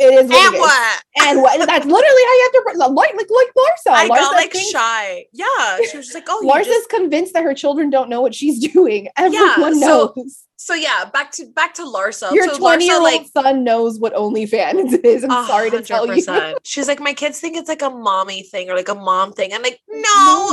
It 0.00 0.14
is 0.14 0.30
what 0.30 0.38
and 0.46 0.54
it 0.54 0.56
is. 0.56 0.60
what? 0.60 1.02
And 1.26 1.42
what? 1.42 1.66
That's 1.66 1.84
literally 1.84 2.22
how 2.22 2.34
you 2.34 2.50
have 2.54 2.74
to 2.74 2.78
like 2.94 3.14
like 3.14 3.28
like 3.30 3.48
Larsa. 3.56 3.92
I 3.92 4.08
got 4.08 4.32
like 4.32 4.52
thinks- 4.52 4.70
shy. 4.70 5.26
Yeah. 5.32 5.78
She 5.90 5.96
was 5.96 6.06
just 6.06 6.14
like, 6.14 6.26
oh, 6.28 6.40
Larsa's 6.44 6.68
just 6.68 6.88
convinced 6.90 7.34
that 7.34 7.42
her 7.42 7.54
children 7.54 7.90
don't 7.90 8.08
know 8.08 8.20
what 8.20 8.34
she's 8.34 8.58
doing. 8.72 9.08
Everyone 9.16 9.74
so 9.80 10.12
knows. 10.16 10.44
so 10.56 10.74
yeah, 10.74 11.04
back 11.12 11.32
to 11.32 11.46
back 11.46 11.74
to 11.74 11.82
Larsa. 11.82 12.32
Your 12.32 12.48
so 12.48 12.58
twenty 12.58 12.84
year 12.86 12.94
old 12.94 13.02
like 13.02 13.26
son 13.26 13.64
knows 13.64 13.98
what 13.98 14.14
OnlyFans 14.14 15.00
is. 15.04 15.24
I'm 15.24 15.30
a 15.32 15.46
sorry 15.48 15.70
to 15.70 15.82
tell 15.82 16.06
you. 16.06 16.22
100%. 16.22 16.58
She's 16.64 16.86
like, 16.86 17.00
my 17.00 17.12
kids 17.12 17.40
think 17.40 17.56
it's 17.56 17.68
like 17.68 17.82
a 17.82 17.90
mommy 17.90 18.44
thing 18.44 18.70
or 18.70 18.76
like 18.76 18.88
a 18.88 18.94
mom 18.94 19.32
thing. 19.32 19.52
I'm 19.52 19.62
like, 19.62 19.80
no, 19.88 20.00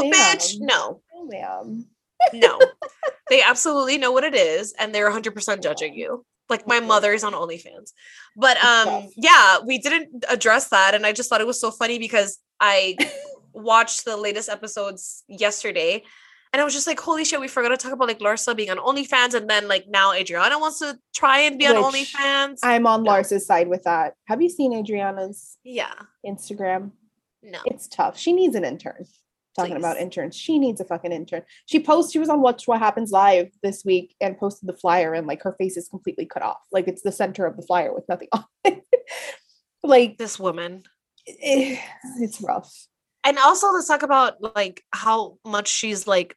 No, 0.02 0.12
bitch, 0.12 0.56
no, 0.60 1.02
Oh, 1.14 1.26
ma'am. 1.28 1.86
no. 2.34 2.60
they 3.30 3.42
absolutely 3.44 3.98
know 4.00 4.12
what 4.12 4.24
it 4.24 4.34
is, 4.36 4.74
and 4.80 4.94
they're 4.94 5.06
100 5.06 5.36
percent 5.36 5.62
judging 5.62 5.94
you. 5.94 6.26
Like 6.50 6.68
my 6.68 6.80
mother's 6.80 7.24
on 7.24 7.34
OnlyFans, 7.34 7.94
but 8.36 8.64
um, 8.64 9.10
yeah, 9.16 9.58
we 9.66 9.80
didn't 9.80 10.26
address 10.30 10.70
that, 10.70 10.94
and 10.94 11.06
I 11.06 11.12
just 11.12 11.30
thought 11.30 11.42
it 11.42 11.48
was 11.48 11.60
so 11.60 11.72
funny 11.72 11.98
because 11.98 12.38
I 12.60 12.98
watched 13.54 14.06
the 14.06 14.18
latest 14.18 14.50
episodes 14.50 15.24
yesterday. 15.28 16.04
And 16.54 16.62
I 16.62 16.64
was 16.64 16.74
just 16.74 16.88
like, 16.88 17.02
holy 17.02 17.26
shit, 17.26 17.42
we 17.42 17.50
forgot 17.50 17.70
to 17.70 17.78
talk 17.78 17.92
about 17.92 18.08
like 18.08 18.20
Larsa 18.20 18.56
being 18.56 18.70
on 18.70 18.78
OnlyFans. 18.78 19.34
And 19.34 19.50
then 19.50 19.68
like 19.68 19.88
now 19.90 20.14
Adriana 20.14 20.58
wants 20.58 20.80
to 20.80 20.98
try 21.14 21.40
and 21.40 21.60
be 21.60 21.68
on 21.68 21.76
OnlyFans. 21.76 22.60
I'm 22.64 22.88
on 22.88 23.04
No. 23.04 23.12
Larsa's 23.12 23.46
side 23.46 23.68
with 23.68 23.84
that. 23.84 24.14
Have 24.30 24.42
you 24.42 24.48
seen 24.48 24.72
Adriana's 24.72 25.58
yeah. 25.66 25.92
Instagram? 26.26 26.92
No. 27.44 27.60
It's 27.66 27.90
tough. 27.90 28.18
She 28.18 28.32
needs 28.32 28.56
an 28.56 28.64
intern. 28.64 29.06
Talking 29.56 29.78
about 29.78 29.98
interns. 29.98 30.36
She 30.36 30.60
needs 30.60 30.82
a 30.82 30.86
fucking 30.86 31.12
intern. 31.14 31.44
She 31.66 31.80
posts, 31.80 32.12
she 32.12 32.20
was 32.20 32.30
on 32.30 32.42
Watch 32.42 32.68
What 32.68 32.80
Happens 32.80 33.12
Live 33.12 33.52
this 33.64 33.86
week 33.86 34.16
and 34.20 34.38
posted 34.38 34.68
the 34.68 34.74
flyer 34.74 35.14
and 35.14 35.28
like 35.28 35.42
her 35.44 35.54
face 35.58 35.78
is 35.78 35.88
completely 35.88 36.26
cut 36.26 36.42
off. 36.44 36.58
Like 36.72 36.88
it's 36.88 37.02
the 37.04 37.12
center 37.12 37.46
of 37.46 37.56
the 37.56 37.64
flyer 37.64 37.94
with 37.94 38.04
nothing 38.10 38.28
on 38.34 38.46
it. 38.66 38.84
like 39.84 40.18
This 40.18 40.38
woman. 40.40 40.84
eh, 41.42 41.80
it's 42.20 42.42
rough. 42.42 42.88
And 43.24 43.38
also 43.40 43.72
let's 43.72 43.88
talk 43.88 44.04
about 44.04 44.36
like 44.56 44.84
how 44.92 45.38
much 45.46 45.68
she's 45.68 46.06
like 46.06 46.36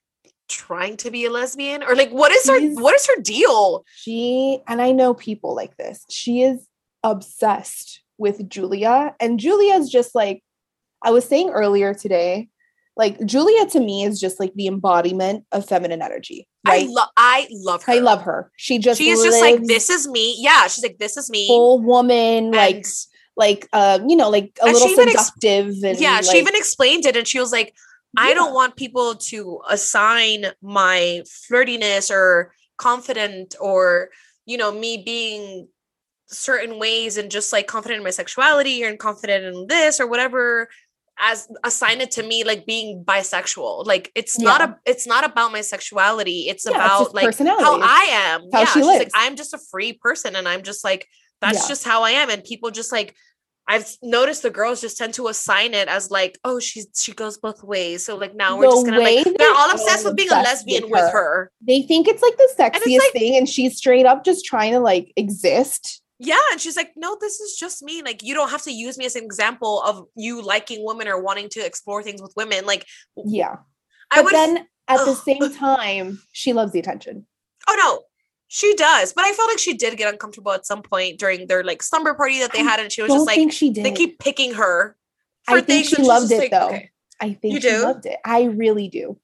trying 0.48 0.96
to 0.98 1.10
be 1.10 1.26
a 1.26 1.30
lesbian 1.30 1.82
or 1.82 1.94
like 1.94 2.10
what 2.10 2.32
is 2.32 2.48
her 2.48 2.60
what 2.80 2.94
is 2.94 3.06
her 3.06 3.20
deal? 3.20 3.84
She 3.96 4.60
and 4.66 4.80
I 4.80 4.92
know 4.92 5.12
people 5.12 5.54
like 5.54 5.76
this. 5.76 6.04
She 6.08 6.42
is 6.42 6.66
obsessed 7.02 8.02
with 8.16 8.48
Julia 8.48 9.14
and 9.20 9.38
Julia's 9.38 9.90
just 9.90 10.14
like 10.14 10.42
I 11.02 11.10
was 11.10 11.24
saying 11.26 11.50
earlier 11.50 11.94
today, 11.94 12.48
like 12.98 13.24
Julia 13.24 13.64
to 13.66 13.80
me 13.80 14.04
is 14.04 14.20
just 14.20 14.38
like 14.40 14.52
the 14.54 14.66
embodiment 14.66 15.44
of 15.52 15.64
feminine 15.66 16.02
energy, 16.02 16.46
right? 16.66 16.84
I 16.84 16.90
love 16.90 17.08
I 17.16 17.48
love 17.50 17.84
her. 17.84 17.92
I 17.92 17.98
love 18.00 18.22
her. 18.22 18.50
She 18.56 18.78
just 18.78 18.98
She 18.98 19.08
is 19.10 19.22
just 19.22 19.40
like 19.40 19.62
this 19.62 19.88
is 19.88 20.06
me. 20.08 20.36
Yeah, 20.38 20.66
she's 20.66 20.82
like 20.82 20.98
this 20.98 21.16
is 21.16 21.30
me. 21.30 21.46
full 21.46 21.80
woman, 21.80 22.50
like 22.50 22.76
And- 22.76 22.84
like 23.36 23.68
uh, 23.72 24.00
you 24.06 24.16
know, 24.16 24.28
like 24.28 24.58
a 24.60 24.64
And 24.64 24.72
little 24.74 24.88
even 24.88 25.08
ex- 25.10 25.26
seductive 25.28 25.68
and 25.84 25.98
yeah, 26.00 26.20
she 26.22 26.38
even 26.38 26.56
explained 26.56 27.06
it 27.06 27.16
and 27.16 27.26
she 27.26 27.38
was 27.38 27.52
like 27.52 27.72
I 28.16 28.30
Yeah. 28.30 28.34
don't 28.34 28.52
want 28.54 28.74
people 28.74 29.14
to 29.14 29.60
assign 29.70 30.46
my 30.60 31.22
flirtiness 31.24 32.10
or 32.10 32.52
confident 32.78 33.54
or 33.60 34.08
you 34.44 34.56
know 34.58 34.72
me 34.72 35.02
being 35.04 35.68
certain 36.26 36.78
ways 36.78 37.16
and 37.16 37.30
just 37.30 37.52
like 37.52 37.66
confident 37.68 37.98
in 37.98 38.04
my 38.04 38.10
sexuality 38.10 38.82
or 38.84 38.96
confident 38.96 39.44
in 39.44 39.66
this 39.68 40.00
or 40.00 40.06
whatever 40.06 40.68
as 41.20 41.48
assign 41.64 42.00
it 42.00 42.10
to 42.12 42.22
me 42.22 42.44
like 42.44 42.64
being 42.66 43.04
bisexual 43.04 43.84
like 43.86 44.10
it's 44.14 44.38
not 44.38 44.60
a 44.60 44.76
it's 44.86 45.06
not 45.06 45.24
about 45.24 45.52
my 45.52 45.60
sexuality 45.60 46.48
it's 46.48 46.64
Yeah, 46.64 46.76
about 46.76 46.98
just 47.00 47.14
like 47.14 47.38
how 47.38 47.80
i 47.82 48.06
am 48.10 48.42
how 48.52 48.60
yeah 48.60 48.64
she 48.66 48.72
she's 48.80 48.86
like 48.86 48.98
lives. 49.00 49.12
i'm 49.14 49.36
just 49.36 49.54
a 49.54 49.58
free 49.70 49.92
person 49.94 50.36
and 50.36 50.48
i'm 50.48 50.62
just 50.62 50.84
like 50.84 51.06
that's 51.40 51.62
Yeah. 51.62 51.68
just 51.68 51.84
how 51.84 52.02
i 52.04 52.10
am 52.10 52.30
and 52.30 52.42
people 52.44 52.70
just 52.70 52.92
like 52.92 53.14
I've 53.70 53.86
noticed 54.02 54.42
the 54.44 54.48
girls 54.48 54.80
just 54.80 54.96
tend 54.96 55.12
to 55.14 55.28
assign 55.28 55.74
it 55.74 55.88
as 55.88 56.10
like, 56.10 56.38
oh, 56.42 56.58
she's 56.58 56.86
she 56.96 57.12
goes 57.12 57.36
both 57.36 57.62
ways. 57.62 58.02
So 58.06 58.16
like 58.16 58.34
now 58.34 58.56
we're 58.56 58.64
The 58.64 58.70
just 58.76 58.86
gonna 58.86 58.98
like 59.00 59.24
they 59.26 59.32
they're 59.36 59.54
all 59.54 59.70
obsessed 59.70 60.06
with 60.06 60.16
being 60.16 60.30
a 60.30 60.36
lesbian 60.36 60.84
with 60.84 60.92
with 60.92 61.00
her. 61.02 61.10
her. 61.12 61.52
they 61.60 61.82
think 61.82 62.08
it's 62.08 62.22
like 62.22 62.34
the 62.38 62.48
it's 62.50 62.54
sexiest 62.58 62.98
like- 62.98 63.12
thing 63.12 63.36
and 63.36 63.46
she's 63.46 63.76
straight 63.76 64.06
up 64.06 64.24
just 64.24 64.46
trying 64.46 64.72
to 64.72 64.80
like 64.80 65.12
exist 65.16 66.00
Yeah, 66.20 66.36
and 66.50 66.60
she's 66.60 66.76
like, 66.76 66.92
"No, 66.96 67.16
this 67.20 67.38
is 67.40 67.56
just 67.56 67.82
me. 67.82 68.02
Like, 68.02 68.22
you 68.24 68.34
don't 68.34 68.50
have 68.50 68.62
to 68.62 68.72
use 68.72 68.98
me 68.98 69.04
as 69.06 69.14
an 69.14 69.24
example 69.24 69.80
of 69.82 70.06
you 70.16 70.42
liking 70.42 70.84
women 70.84 71.06
or 71.06 71.20
wanting 71.22 71.48
to 71.50 71.60
explore 71.64 72.02
things 72.02 72.20
with 72.20 72.32
women. 72.36 72.66
Like, 72.66 72.86
Yeah. 73.16 73.56
I 74.10 74.22
But 74.22 74.32
then 74.32 74.66
at 74.88 75.04
the 75.04 75.14
same 75.14 75.52
time, 75.54 76.20
she 76.32 76.52
loves 76.52 76.72
the 76.72 76.78
attention. 76.80 77.26
oh 77.68 77.76
no, 77.78 78.02
she 78.48 78.74
does. 78.74 79.12
But 79.12 79.26
I 79.26 79.32
felt 79.32 79.48
like 79.50 79.58
she 79.58 79.74
did 79.76 79.96
get 79.98 80.12
uncomfortable 80.12 80.52
at 80.52 80.66
some 80.66 80.82
point 80.82 81.18
during 81.20 81.46
their 81.46 81.62
like 81.62 81.82
slumber 81.82 82.14
party 82.14 82.38
that 82.40 82.52
they 82.52 82.60
I 82.60 82.62
had, 82.62 82.80
and 82.80 82.90
she 82.90 83.02
was 83.02 83.12
just 83.12 83.26
like, 83.26 83.52
she 83.52 83.70
did. 83.70 83.84
they 83.84 83.92
keep 83.92 84.18
picking 84.18 84.54
her. 84.54 84.96
I 85.46 85.54
think 85.60 85.66
things, 85.66 85.88
she 85.88 86.02
loved 86.02 86.32
it, 86.32 86.38
like, 86.38 86.50
though. 86.50 86.66
okay. 86.68 86.90
I 87.20 87.32
think 87.34 87.54
You 87.54 87.60
she 87.60 87.68
do? 87.68 87.82
loved 87.82 88.06
it. 88.06 88.18
I 88.24 88.44
really 88.44 88.88
do. 88.88 89.18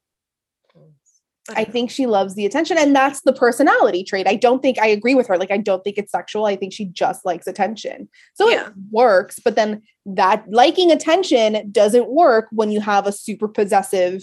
I 1.51 1.61
I 1.61 1.65
think 1.65 1.91
she 1.91 2.07
loves 2.07 2.35
the 2.35 2.47
attention, 2.47 2.79
and 2.79 2.95
that's 2.97 3.21
the 3.23 3.33
personality 3.33 4.03
trait. 4.05 4.27
I 4.27 4.35
don't 4.37 4.63
think 4.63 4.79
I 4.79 4.87
agree 4.87 5.15
with 5.15 5.27
her. 5.27 5.37
Like, 5.37 5.51
I 5.51 5.59
don't 5.59 5.85
think 5.85 5.99
it's 5.99 6.13
sexual. 6.13 6.47
I 6.47 6.57
think 6.57 6.73
she 6.73 6.87
just 6.87 7.25
likes 7.25 7.47
attention. 7.47 8.09
So 8.35 8.49
Yeah. 8.49 8.69
it 8.69 8.73
works, 8.91 9.39
but 9.45 9.55
then 9.55 9.83
that 10.07 10.45
liking 10.51 10.91
attention 10.91 11.71
doesn't 11.71 12.09
work 12.09 12.47
when 12.51 12.71
you 12.71 12.81
have 12.81 13.07
a 13.07 13.13
super 13.13 13.49
possessive 13.49 14.23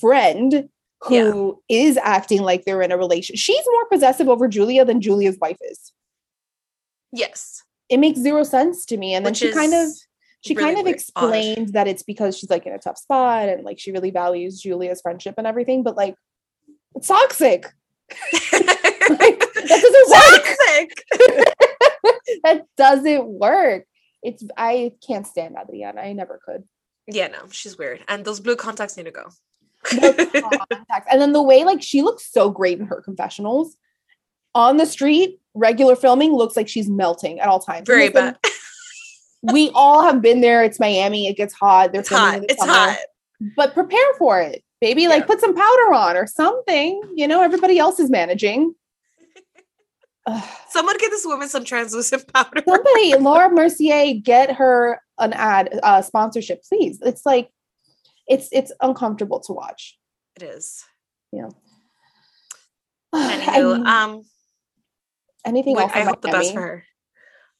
friend 0.00 0.68
who 1.02 1.62
is 1.68 1.96
acting 1.98 2.42
like 2.42 2.64
they're 2.64 2.82
in 2.82 2.90
a 2.90 2.98
relationship. 2.98 3.38
She's 3.40 3.64
more 3.66 3.86
possessive 3.86 4.28
over 4.28 4.48
Julia 4.48 4.84
than 4.84 5.00
Julia's 5.00 5.38
wife 5.40 5.58
is. 5.60 5.92
yes, 7.12 7.62
It 7.88 7.98
makes 7.98 8.18
zero 8.20 8.42
sense 8.42 8.84
to 8.86 8.96
me. 8.96 9.14
And 9.14 9.24
then 9.24 9.30
Which 9.30 9.38
she 9.38 9.52
kind 9.52 9.72
of 9.74 9.88
she 10.40 10.54
really 10.54 10.64
kind 10.66 10.78
of 10.78 10.84
weird- 10.84 10.94
odd. 11.16 11.34
explained 11.34 11.68
that 11.72 11.88
it's 11.88 12.02
because 12.02 12.36
she's 12.38 12.50
like 12.50 12.66
in 12.66 12.72
a 12.72 12.78
tough 12.78 12.98
spot 12.98 13.48
and 13.48 13.64
like 13.64 13.78
she 13.78 13.92
really 13.92 14.10
values 14.10 14.60
Julia's 14.60 15.00
friendship 15.00 15.34
and 15.38 15.46
everything, 15.46 15.82
but 15.82 15.96
like 15.96 16.14
it's 16.98 17.08
toxic. 17.08 17.64
Like, 18.52 19.38
that 19.54 19.80
doesn't 19.82 20.10
work. 20.10 20.44
toxic. 20.58 21.54
That 22.44 22.66
doesn't 22.76 23.26
work. 23.26 23.84
It's 24.22 24.42
I 24.56 24.92
can't 25.06 25.26
stand 25.26 25.56
Adriana. 25.60 26.02
I 26.02 26.12
never 26.12 26.38
could. 26.44 26.64
Yeah, 27.06 27.28
no, 27.28 27.38
she's 27.50 27.78
weird, 27.78 28.00
and 28.06 28.24
those 28.24 28.38
blue 28.40 28.54
contacts 28.54 28.96
need 28.96 29.04
to 29.06 29.10
go. 29.10 29.28
Contacts. 29.84 31.06
and 31.10 31.20
then 31.22 31.32
the 31.32 31.42
way 31.42 31.64
like 31.64 31.82
she 31.82 32.02
looks 32.02 32.30
so 32.30 32.50
great 32.50 32.78
in 32.78 32.86
her 32.86 33.00
confessionals 33.00 33.76
on 34.54 34.76
the 34.76 34.84
street, 34.86 35.40
regular 35.54 35.96
filming 35.96 36.32
looks 36.32 36.56
like 36.56 36.68
she's 36.68 36.88
melting 36.88 37.40
at 37.40 37.48
all 37.48 37.60
times. 37.60 37.86
Very 37.86 38.08
Listen, 38.10 38.36
bad. 38.42 39.52
We 39.54 39.70
all 39.74 40.02
have 40.02 40.20
been 40.20 40.40
there. 40.40 40.62
It's 40.64 40.78
Miami. 40.80 41.28
It 41.28 41.36
gets 41.36 41.54
hot. 41.54 41.92
They're 41.92 42.00
It's 42.00 42.08
hot. 42.10 42.42
It's 42.48 42.60
summer. 42.60 42.72
hot. 42.72 42.98
but 43.56 43.72
prepare 43.72 44.14
for 44.18 44.40
it. 44.40 44.62
Baby, 44.80 45.08
like 45.08 45.26
put 45.26 45.40
some 45.40 45.54
powder 45.54 45.92
on 45.92 46.16
or 46.16 46.26
something. 46.26 47.02
You 47.14 47.26
know, 47.26 47.42
everybody 47.42 47.78
else 47.78 47.98
is 47.98 48.10
managing. 48.10 48.74
Someone 50.68 50.96
get 50.98 51.10
this 51.10 51.24
woman 51.26 51.48
some 51.48 51.64
translucent 51.64 52.32
powder. 52.32 52.62
Somebody, 52.66 53.14
Laura 53.14 53.50
Mercier, 53.50 54.20
get 54.22 54.52
her 54.56 55.00
an 55.18 55.32
ad 55.32 55.78
uh, 55.82 56.02
sponsorship, 56.02 56.62
please. 56.62 56.98
It's 57.02 57.24
like 57.26 57.50
it's 58.28 58.48
it's 58.52 58.72
uncomfortable 58.80 59.40
to 59.40 59.52
watch. 59.52 59.98
It 60.36 60.42
is. 60.44 60.84
Yeah. 61.32 61.48
Anywho, 63.14 63.78
mean, 63.78 63.86
um, 63.86 64.22
anything 65.44 65.76
Wait, 65.76 65.84
else? 65.84 65.92
I 65.94 66.00
hope 66.02 66.20
the 66.20 66.28
best 66.28 66.52
for 66.52 66.60
her. 66.60 66.84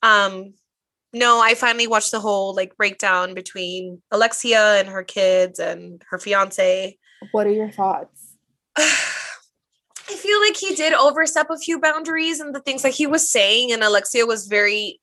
Um, 0.02 0.54
no, 1.12 1.40
I 1.40 1.54
finally 1.54 1.86
watched 1.86 2.10
the 2.10 2.20
whole 2.20 2.54
like 2.54 2.76
breakdown 2.76 3.34
between 3.34 4.02
Alexia 4.10 4.78
and 4.78 4.88
her 4.88 5.02
kids 5.02 5.58
and 5.58 6.02
her 6.10 6.18
fiance. 6.18 6.98
What 7.32 7.46
are 7.46 7.52
your 7.52 7.70
thoughts? 7.70 8.34
I 8.76 10.14
feel 10.14 10.40
like 10.40 10.56
he 10.56 10.74
did 10.74 10.94
overstep 10.94 11.50
a 11.50 11.58
few 11.58 11.80
boundaries 11.80 12.40
and 12.40 12.54
the 12.54 12.60
things 12.60 12.82
that 12.82 12.94
he 12.94 13.06
was 13.06 13.30
saying, 13.30 13.72
and 13.72 13.82
Alexia 13.82 14.26
was 14.26 14.46
very 14.46 15.00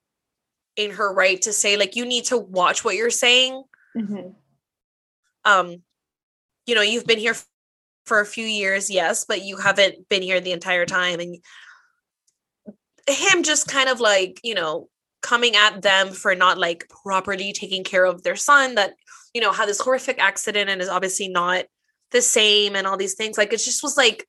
in 0.75 0.91
her 0.91 1.13
right 1.13 1.41
to 1.43 1.53
say, 1.53 1.77
like, 1.77 1.95
you 1.95 2.05
need 2.05 2.25
to 2.25 2.37
watch 2.37 2.83
what 2.83 2.95
you're 2.95 3.09
saying. 3.09 3.63
Mhm. 3.95 4.35
Um, 5.45 5.83
you 6.65 6.75
know, 6.75 6.81
you've 6.81 7.05
been 7.05 7.19
here 7.19 7.31
f- 7.31 7.47
for 8.05 8.19
a 8.19 8.25
few 8.25 8.45
years, 8.45 8.89
yes, 8.89 9.25
but 9.25 9.43
you 9.43 9.57
haven't 9.57 10.09
been 10.09 10.21
here 10.21 10.41
the 10.41 10.51
entire 10.51 10.85
time. 10.85 11.19
And 11.19 11.37
him 13.07 13.43
just 13.43 13.67
kind 13.67 13.89
of 13.89 13.99
like, 13.99 14.39
you 14.43 14.55
know, 14.55 14.89
coming 15.21 15.55
at 15.55 15.81
them 15.81 16.11
for 16.11 16.35
not 16.35 16.57
like 16.57 16.89
properly 16.89 17.53
taking 17.53 17.83
care 17.83 18.05
of 18.05 18.23
their 18.23 18.35
son 18.35 18.75
that, 18.75 18.95
you 19.33 19.41
know, 19.41 19.51
had 19.51 19.69
this 19.69 19.79
horrific 19.81 20.19
accident 20.19 20.69
and 20.69 20.81
is 20.81 20.89
obviously 20.89 21.27
not 21.27 21.65
the 22.11 22.21
same 22.21 22.75
and 22.75 22.87
all 22.87 22.97
these 22.97 23.15
things. 23.15 23.37
Like 23.37 23.53
it 23.53 23.57
just 23.57 23.83
was 23.83 23.97
like 23.97 24.25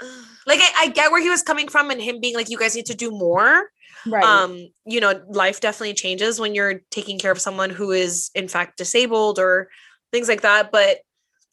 like 0.46 0.60
I, 0.60 0.72
I 0.78 0.88
get 0.88 1.10
where 1.10 1.22
he 1.22 1.30
was 1.30 1.42
coming 1.42 1.68
from 1.68 1.90
and 1.90 2.00
him 2.00 2.20
being 2.20 2.34
like, 2.34 2.50
you 2.50 2.58
guys 2.58 2.74
need 2.74 2.86
to 2.86 2.94
do 2.94 3.10
more. 3.10 3.68
Right. 4.06 4.24
Um, 4.24 4.68
you 4.84 5.00
know, 5.00 5.22
life 5.28 5.60
definitely 5.60 5.94
changes 5.94 6.40
when 6.40 6.54
you're 6.54 6.80
taking 6.90 7.18
care 7.18 7.30
of 7.30 7.40
someone 7.40 7.70
who 7.70 7.92
is 7.92 8.30
in 8.34 8.48
fact 8.48 8.78
disabled 8.78 9.38
or 9.38 9.68
things 10.10 10.28
like 10.28 10.40
that. 10.42 10.72
But 10.72 10.98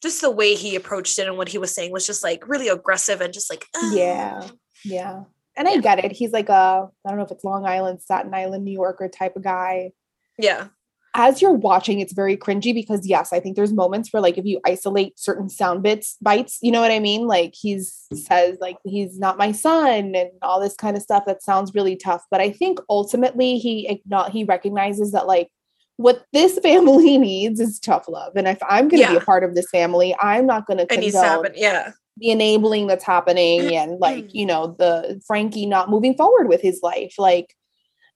just 0.02 0.20
the 0.20 0.30
way 0.30 0.54
he 0.54 0.76
approached 0.76 1.18
it 1.18 1.28
and 1.28 1.36
what 1.36 1.48
he 1.48 1.58
was 1.58 1.74
saying 1.74 1.92
was 1.92 2.06
just 2.06 2.24
like 2.24 2.48
really 2.48 2.68
aggressive 2.68 3.20
and 3.20 3.32
just 3.32 3.50
like 3.50 3.66
Yeah. 3.92 4.40
ugh. 4.42 4.52
yeah. 4.84 5.24
And 5.56 5.68
I 5.68 5.74
yeah. 5.74 5.80
get 5.80 6.04
it. 6.04 6.12
He's 6.12 6.32
like 6.32 6.48
a, 6.48 6.88
I 7.04 7.08
don't 7.08 7.18
know 7.18 7.24
if 7.24 7.30
it's 7.30 7.44
Long 7.44 7.66
Island, 7.66 8.00
Staten 8.00 8.32
Island, 8.32 8.64
New 8.64 8.72
Yorker 8.72 9.08
type 9.08 9.36
of 9.36 9.42
guy. 9.42 9.92
yeah. 10.38 10.68
As 11.14 11.42
you're 11.42 11.52
watching, 11.52 12.00
it's 12.00 12.12
very 12.12 12.36
cringy 12.36 12.72
because 12.72 13.06
yes, 13.06 13.32
I 13.32 13.40
think 13.40 13.56
there's 13.56 13.72
moments 13.72 14.12
where 14.12 14.22
like 14.22 14.38
if 14.38 14.44
you 14.44 14.60
isolate 14.64 15.18
certain 15.18 15.48
sound 15.48 15.82
bits, 15.82 16.16
bites, 16.22 16.58
you 16.62 16.70
know 16.70 16.80
what 16.80 16.92
I 16.92 17.00
mean? 17.00 17.26
Like 17.26 17.54
he's 17.54 18.06
says 18.14 18.58
like 18.60 18.76
he's 18.84 19.18
not 19.18 19.38
my 19.38 19.50
son 19.50 20.14
and 20.14 20.30
all 20.42 20.60
this 20.60 20.76
kind 20.76 20.96
of 20.96 21.02
stuff 21.02 21.24
that 21.26 21.42
sounds 21.42 21.74
really 21.74 21.96
tough. 21.96 22.24
But 22.30 22.40
I 22.40 22.50
think 22.50 22.78
ultimately 22.88 23.58
he 23.58 24.00
he 24.30 24.44
recognizes 24.44 25.10
that 25.12 25.26
like 25.26 25.48
what 25.96 26.24
this 26.32 26.58
family 26.62 27.18
needs 27.18 27.58
is 27.58 27.80
tough 27.80 28.04
love. 28.08 28.32
And 28.36 28.46
if 28.46 28.58
I'm 28.68 28.88
gonna 28.88 29.08
be 29.08 29.16
a 29.16 29.20
part 29.20 29.42
of 29.42 29.54
this 29.56 29.68
family, 29.70 30.14
I'm 30.20 30.46
not 30.46 30.66
gonna 30.66 30.86
to 30.86 30.94
condone 30.94 31.24
happen. 31.24 31.52
Yeah. 31.56 31.92
the 32.18 32.30
enabling 32.30 32.86
that's 32.86 33.04
happening 33.04 33.74
and 33.76 33.98
like 33.98 34.26
mm. 34.26 34.34
you 34.34 34.46
know 34.46 34.76
the 34.78 35.20
frankie 35.26 35.66
not 35.66 35.90
moving 35.90 36.14
forward 36.14 36.48
with 36.48 36.60
his 36.60 36.80
life 36.82 37.14
like 37.18 37.54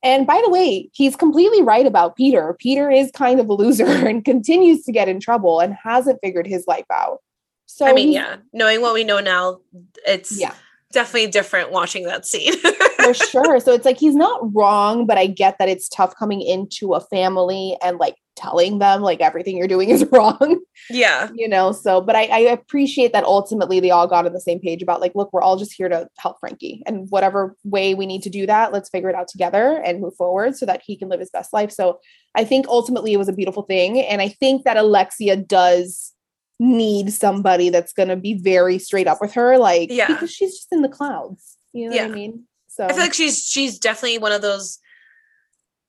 and 0.04 0.26
by 0.26 0.40
the 0.44 0.50
way 0.50 0.88
he's 0.92 1.16
completely 1.16 1.62
right 1.62 1.86
about 1.86 2.14
peter 2.14 2.54
peter 2.60 2.88
is 2.88 3.10
kind 3.10 3.40
of 3.40 3.48
a 3.48 3.52
loser 3.52 3.86
and 4.06 4.24
continues 4.24 4.84
to 4.84 4.92
get 4.92 5.08
in 5.08 5.18
trouble 5.18 5.58
and 5.58 5.74
hasn't 5.74 6.20
figured 6.22 6.46
his 6.46 6.64
life 6.68 6.86
out 6.92 7.18
so 7.66 7.86
I 7.86 7.92
mean, 7.92 8.12
yeah. 8.12 8.36
Knowing 8.52 8.82
what 8.82 8.94
we 8.94 9.02
know 9.02 9.18
now, 9.18 9.58
it's 10.06 10.38
yeah 10.38 10.54
definitely 10.92 11.28
different 11.28 11.72
watching 11.72 12.04
that 12.04 12.24
scene. 12.24 12.54
for 12.96 13.12
sure 13.12 13.58
so 13.58 13.72
it's 13.72 13.84
like 13.84 13.98
he's 13.98 14.14
not 14.14 14.40
wrong 14.54 15.06
but 15.06 15.18
i 15.18 15.26
get 15.26 15.58
that 15.58 15.68
it's 15.68 15.88
tough 15.88 16.14
coming 16.16 16.40
into 16.40 16.94
a 16.94 17.00
family 17.00 17.76
and 17.82 17.98
like 17.98 18.14
telling 18.36 18.78
them 18.78 19.00
like 19.00 19.20
everything 19.20 19.56
you're 19.56 19.68
doing 19.68 19.90
is 19.90 20.04
wrong 20.12 20.60
yeah. 20.90 21.28
you 21.34 21.48
know 21.48 21.72
so 21.72 22.00
but 22.00 22.16
I, 22.16 22.24
I 22.24 22.38
appreciate 22.38 23.12
that 23.12 23.24
ultimately 23.24 23.80
they 23.80 23.90
all 23.90 24.06
got 24.06 24.26
on 24.26 24.32
the 24.32 24.40
same 24.40 24.60
page 24.60 24.82
about 24.82 25.00
like 25.00 25.14
look 25.14 25.32
we're 25.32 25.42
all 25.42 25.56
just 25.56 25.72
here 25.72 25.88
to 25.88 26.08
help 26.18 26.38
frankie 26.40 26.82
and 26.86 27.08
whatever 27.10 27.56
way 27.64 27.94
we 27.94 28.06
need 28.06 28.22
to 28.22 28.30
do 28.30 28.46
that 28.46 28.72
let's 28.72 28.88
figure 28.88 29.08
it 29.08 29.14
out 29.14 29.28
together 29.28 29.80
and 29.84 30.00
move 30.00 30.14
forward 30.16 30.56
so 30.56 30.66
that 30.66 30.82
he 30.84 30.96
can 30.96 31.08
live 31.08 31.20
his 31.20 31.30
best 31.30 31.52
life 31.52 31.70
so 31.70 32.00
i 32.34 32.44
think 32.44 32.66
ultimately 32.68 33.12
it 33.12 33.18
was 33.18 33.28
a 33.28 33.32
beautiful 33.32 33.62
thing 33.62 34.00
and 34.00 34.20
i 34.20 34.28
think 34.28 34.64
that 34.64 34.76
alexia 34.76 35.36
does 35.36 36.12
need 36.60 37.12
somebody 37.12 37.68
that's 37.68 37.92
going 37.92 38.08
to 38.08 38.16
be 38.16 38.34
very 38.34 38.78
straight 38.78 39.08
up 39.08 39.18
with 39.20 39.34
her 39.34 39.58
like 39.58 39.90
Yeah. 39.90 40.06
because 40.06 40.32
she's 40.32 40.54
just 40.54 40.72
in 40.72 40.82
the 40.82 40.88
clouds 40.88 41.56
you 41.72 41.90
know 41.90 41.96
what 41.96 42.04
i 42.04 42.08
mean 42.08 42.44
so 42.74 42.86
I 42.86 42.88
feel 42.88 42.98
like 42.98 43.14
she's 43.14 43.38
she's 43.38 43.78
definitely 43.78 44.18
one 44.18 44.32
of 44.32 44.42
those 44.42 44.80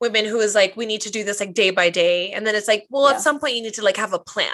women 0.02 0.26
who 0.26 0.40
is 0.40 0.56
like, 0.56 0.76
we 0.76 0.86
need 0.86 1.02
to 1.02 1.10
do 1.12 1.24
this 1.24 1.40
like 1.40 1.54
day 1.54 1.70
by 1.72 1.90
day. 1.90 2.32
And 2.32 2.46
then 2.46 2.56
it's 2.56 2.68
like, 2.68 2.86
well, 2.90 3.10
Yeah. 3.10 3.16
at 3.16 3.22
some 3.22 3.40
point 3.40 3.56
you 3.56 3.62
need 3.64 3.74
to 3.76 3.84
like 3.84 3.98
have 3.98 4.14
a 4.14 4.20
plan. 4.20 4.50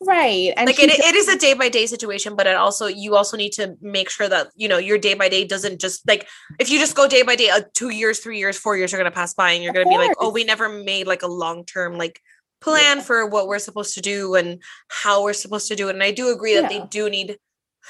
right 0.00 0.54
and 0.56 0.66
like 0.66 0.78
it, 0.78 0.90
it 0.90 1.14
is 1.16 1.26
a 1.28 1.36
day 1.36 1.54
by 1.54 1.68
day 1.68 1.84
situation, 1.86 2.36
but 2.36 2.46
it 2.46 2.54
also 2.54 2.86
you 2.86 3.16
also 3.16 3.36
need 3.36 3.50
to 3.52 3.76
make 3.82 4.08
sure 4.08 4.28
that 4.28 4.46
you 4.54 4.68
know 4.68 4.78
your 4.78 4.96
day 4.96 5.14
by 5.14 5.28
day 5.28 5.44
doesn't 5.44 5.80
just 5.80 6.06
like 6.06 6.28
if 6.60 6.70
you 6.70 6.78
just 6.78 6.94
go 6.94 7.08
day 7.08 7.22
by 7.22 7.34
day, 7.34 7.50
uh, 7.50 7.62
two 7.74 7.88
years, 7.90 8.20
three 8.20 8.38
years, 8.38 8.56
four 8.56 8.76
years 8.76 8.94
are 8.94 8.96
gonna 8.96 9.10
pass 9.10 9.34
by, 9.34 9.50
and 9.52 9.62
you're 9.64 9.72
gonna 9.72 9.88
be 9.90 9.98
like, 9.98 10.16
oh, 10.20 10.30
we 10.30 10.44
never 10.44 10.68
made 10.68 11.06
like 11.08 11.22
a 11.22 11.26
long 11.26 11.64
term 11.64 11.98
like 11.98 12.20
plan 12.60 12.98
Yeah. 12.98 13.02
for 13.02 13.26
what 13.26 13.48
we're 13.48 13.58
supposed 13.58 13.94
to 13.94 14.00
do 14.00 14.36
and 14.36 14.62
how 14.88 15.24
we're 15.24 15.32
supposed 15.32 15.66
to 15.68 15.74
do 15.76 15.88
it. 15.88 15.94
And 15.96 16.02
I 16.02 16.12
do 16.12 16.30
agree 16.32 16.54
that 16.54 16.68
they 16.70 16.80
do 16.88 17.10
need 17.10 17.36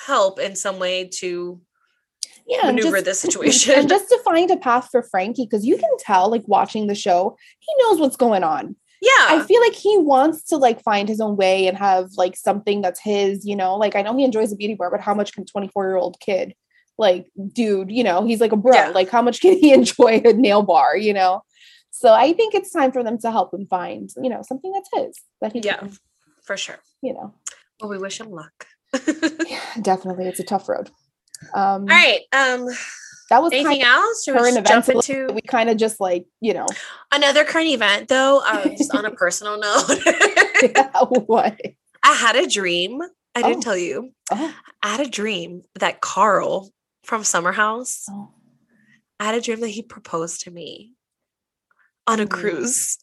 help 0.06 0.38
in 0.40 0.56
some 0.56 0.78
way 0.78 1.10
to 1.20 1.60
yeah 2.48 2.66
maneuver 2.66 3.00
this 3.00 3.20
situation. 3.20 3.74
and 3.76 3.88
just 3.88 4.08
to 4.08 4.18
find 4.24 4.50
a 4.50 4.56
path 4.56 4.88
for 4.90 5.02
frankie 5.02 5.44
because 5.44 5.64
you 5.66 5.76
can 5.76 5.90
tell 5.98 6.30
like 6.30 6.46
watching 6.46 6.86
the 6.86 6.94
show 6.94 7.36
he 7.58 7.72
knows 7.82 8.00
what's 8.00 8.16
going 8.16 8.42
on 8.42 8.74
yeah, 9.00 9.10
I 9.28 9.44
feel 9.46 9.60
like 9.60 9.74
he 9.74 9.96
wants 9.96 10.42
to 10.46 10.56
like 10.56 10.82
find 10.82 11.08
his 11.08 11.20
own 11.20 11.36
way 11.36 11.68
and 11.68 11.78
have 11.78 12.10
like 12.16 12.36
something 12.36 12.80
that's 12.82 12.98
his, 13.00 13.46
you 13.46 13.54
know, 13.54 13.76
like 13.76 13.94
I 13.94 14.02
know 14.02 14.16
he 14.16 14.24
enjoys 14.24 14.50
a 14.52 14.56
beauty 14.56 14.74
bar, 14.74 14.90
but 14.90 15.00
how 15.00 15.14
much 15.14 15.32
can 15.32 15.44
24 15.44 15.86
year 15.86 15.96
old 15.96 16.18
kid 16.18 16.54
like, 16.98 17.30
dude, 17.52 17.90
you 17.90 18.02
know, 18.02 18.26
he's 18.26 18.40
like 18.40 18.52
a 18.52 18.56
bro, 18.56 18.74
Yeah. 18.74 18.88
like 18.88 19.08
how 19.08 19.22
much 19.22 19.40
can 19.40 19.56
he 19.56 19.72
enjoy 19.80 20.20
a 20.24 20.32
nail 20.32 20.62
bar, 20.62 20.96
you 20.96 21.14
know? 21.14 21.42
So 21.90 22.12
I 22.12 22.32
think 22.32 22.54
it's 22.54 22.72
time 22.72 22.92
for 22.92 23.02
them 23.02 23.18
to 23.18 23.30
help 23.30 23.54
him 23.54 23.66
find, 23.66 24.10
you 24.20 24.28
know, 24.28 24.42
something 24.42 24.72
that's 24.72 24.90
his 24.94 25.20
that 25.40 25.52
he 25.52 25.60
yeah, 25.60 25.76
can, 25.76 25.92
for 26.44 26.56
sure. 26.56 26.78
you 27.00 27.14
know, 27.14 27.34
Well, 27.80 27.90
we 27.90 27.98
wish 27.98 28.20
him 28.20 28.30
luck. 28.30 28.66
yeah, 29.46 29.60
definitely 29.80 30.26
it's 30.26 30.40
a 30.40 30.44
tough 30.44 30.68
road. 30.68 30.90
Um, 31.54 31.82
All 31.82 31.86
right. 31.86 32.20
Um, 32.32 32.66
that 33.30 33.42
was 33.42 33.52
Anything 33.52 33.82
else? 33.82 34.24
Current 34.24 34.56
events. 34.56 34.88
into 34.88 35.32
We 35.34 35.42
kind 35.42 35.68
of 35.68 35.76
just 35.76 36.00
like 36.00 36.26
you 36.40 36.54
know 36.54 36.66
another 37.12 37.44
current 37.44 37.68
event 37.68 38.08
though? 38.08 38.40
Um, 38.40 38.70
just 38.76 38.94
on 38.94 39.04
a 39.04 39.10
personal 39.10 39.58
note. 39.58 39.84
what? 41.26 41.60
I 42.02 42.12
had 42.14 42.36
a 42.36 42.46
dream. 42.46 43.00
I 43.34 43.42
didn't 43.42 43.58
Oh. 43.58 43.60
tell 43.62 43.76
you. 43.76 44.12
Oh, 44.32 44.54
I 44.82 44.88
had 44.88 45.00
a 45.06 45.10
dream 45.10 45.62
that 45.78 46.00
Carl 46.00 46.70
from 47.04 47.22
Summer 47.24 47.52
House, 47.52 48.04
oh. 48.10 48.30
I 49.20 49.24
had 49.26 49.34
a 49.34 49.40
dream 49.40 49.60
that 49.60 49.68
he 49.68 49.82
proposed 49.82 50.42
to 50.42 50.50
me 50.50 50.94
on 52.06 52.20
a 52.20 52.26
cruise. 52.26 52.98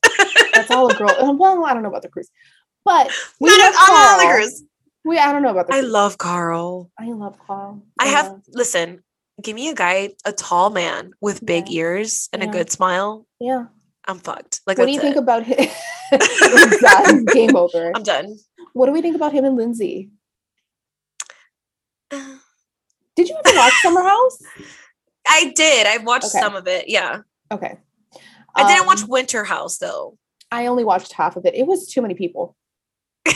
that's 0.53 0.71
all 0.71 0.91
a 0.91 0.95
girl. 0.95 1.09
uh, 1.09 1.31
Well, 1.37 1.65
I 1.65 1.73
don't 1.73 1.83
know 1.83 1.89
about 1.89 2.01
the 2.01 2.09
cruise, 2.09 2.29
but 2.83 3.11
we 3.39 3.49
Not 3.49 3.59
love 3.73 3.73
on 3.89 3.95
on 3.95 4.17
the 4.17 4.23
Carl. 4.23 4.35
We 5.05 5.17
I 5.19 5.31
don't 5.31 5.43
know 5.43 5.51
about 5.51 5.67
the. 5.67 5.75
I 5.75 5.81
love 5.81 6.17
Carl. 6.17 6.89
I 6.99 7.05
love 7.11 7.37
Carl. 7.45 7.83
I 7.99 8.07
have 8.07 8.25
Yeah. 8.25 8.37
listen. 8.53 9.03
Give 9.41 9.55
me 9.55 9.69
a 9.69 9.75
guy, 9.75 10.13
a 10.25 10.31
tall 10.31 10.69
man 10.69 11.11
with 11.21 11.45
big 11.45 11.67
Yeah. 11.69 11.81
ears 11.81 12.29
and 12.33 12.41
a 12.41 12.47
good 12.47 12.71
smile. 12.71 13.27
Yeah. 13.39 13.65
I'm 14.07 14.19
fucked. 14.19 14.61
Like, 14.65 14.77
What 14.77 14.85
do 14.85 14.91
you 14.93 14.99
think 15.01 15.15
it. 15.17 15.19
about 15.19 15.43
him? 15.43 15.67
Game 17.33 17.55
over. 17.55 17.91
I'm 17.93 18.03
done. 18.03 18.37
What 18.73 18.85
do 18.85 18.91
we 18.93 19.01
think 19.01 19.15
about 19.15 19.33
him 19.33 19.43
and 19.45 19.55
Lindsay? 19.57 20.09
Did 22.11 23.29
you 23.29 23.35
ever 23.45 23.57
watch 23.57 23.73
Summer 23.81 24.03
House? 24.03 24.39
I 25.27 25.51
did. 25.55 25.87
I 25.87 25.97
watched 25.97 26.25
Okay. 26.27 26.39
some 26.39 26.55
of 26.55 26.67
it. 26.67 26.87
Yeah. 26.89 27.21
Okay. 27.51 27.77
I 28.55 28.67
didn't 28.73 28.87
watch 28.87 29.03
Um, 29.03 29.09
Winter 29.09 29.43
House 29.43 29.77
though. 29.79 30.17
I 30.51 30.67
only 30.67 30.83
watched 30.85 31.13
half 31.13 31.35
of 31.35 31.45
it. 31.45 31.55
It 31.55 31.65
was 31.67 31.87
too 31.87 32.01
many 32.01 32.13
people. 32.13 32.55
It- 33.25 33.35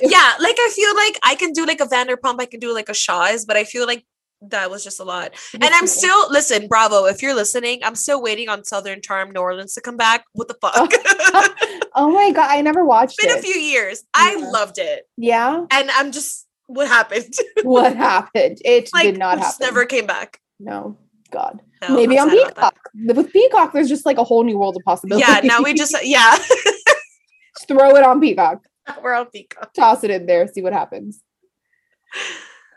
Yeah, 0.12 0.32
like 0.40 0.56
I 0.58 0.70
feel 0.74 0.94
like 0.94 1.18
I 1.24 1.34
can 1.36 1.52
do 1.52 1.64
like 1.64 1.80
a 1.80 1.86
Vanderpump, 1.86 2.40
I 2.40 2.46
can 2.46 2.60
do 2.60 2.72
like 2.74 2.88
a 2.88 2.94
Shahs, 2.94 3.44
but 3.46 3.56
I 3.56 3.64
feel 3.64 3.86
like 3.86 4.04
that 4.42 4.70
was 4.70 4.84
just 4.84 5.00
a 5.00 5.04
lot. 5.04 5.32
And 5.54 5.64
I'm 5.64 5.86
still 5.86 6.30
listen, 6.30 6.68
bravo. 6.68 7.06
If 7.06 7.22
you're 7.22 7.34
listening, 7.34 7.80
I'm 7.82 7.94
still 7.94 8.20
waiting 8.22 8.50
on 8.50 8.64
Southern 8.64 9.00
Charm 9.00 9.30
New 9.32 9.40
Orleans 9.40 9.72
to 9.74 9.80
come 9.80 9.96
back. 9.96 10.24
What 10.34 10.48
the 10.48 10.54
fuck? 10.60 10.90
it's 10.92 11.02
oh, 11.06 11.80
oh 11.94 12.10
my 12.10 12.30
god, 12.32 12.50
I 12.50 12.60
never 12.60 12.84
watched 12.84 13.16
it's 13.18 13.26
been 13.26 13.38
a 13.38 13.42
few 13.42 13.54
years. 13.58 14.04
I 14.12 14.36
loved 14.36 14.76
it. 14.78 15.08
yeah. 15.16 15.64
And 15.70 15.90
I'm 15.92 16.12
just 16.12 16.46
what 16.66 16.88
happened? 16.88 17.32
What 17.62 17.96
happened? 17.96 18.58
It 18.64 18.90
like 18.92 19.04
did 19.04 19.18
not 19.18 19.38
it 19.38 19.44
happen. 19.44 19.56
never 19.60 19.86
came 19.86 20.06
back. 20.06 20.40
No. 20.60 20.98
God. 21.30 21.62
No, 21.82 21.96
Maybe 21.96 22.18
on 22.18 22.28
Peacock. 22.30 22.76
With 22.94 23.32
Peacock, 23.32 23.72
there's 23.72 23.88
just 23.88 24.04
like 24.06 24.18
a 24.18 24.24
whole 24.24 24.44
new 24.44 24.58
world 24.58 24.76
of 24.76 24.82
possibilities. 24.84 25.26
Yeah, 25.26 25.40
now 25.42 25.62
we 25.62 25.72
just 25.74 25.94
yeah. 26.04 26.36
Just 26.36 27.68
throw 27.68 27.96
it 27.96 28.02
on 28.04 28.20
Peacock. 28.20 28.62
We're 29.02 29.14
on 29.14 29.26
Peacock. 29.26 29.72
Toss 29.74 30.04
it 30.04 30.10
in 30.10 30.26
there, 30.26 30.46
see 30.48 30.62
what 30.62 30.72
happens. 30.72 31.22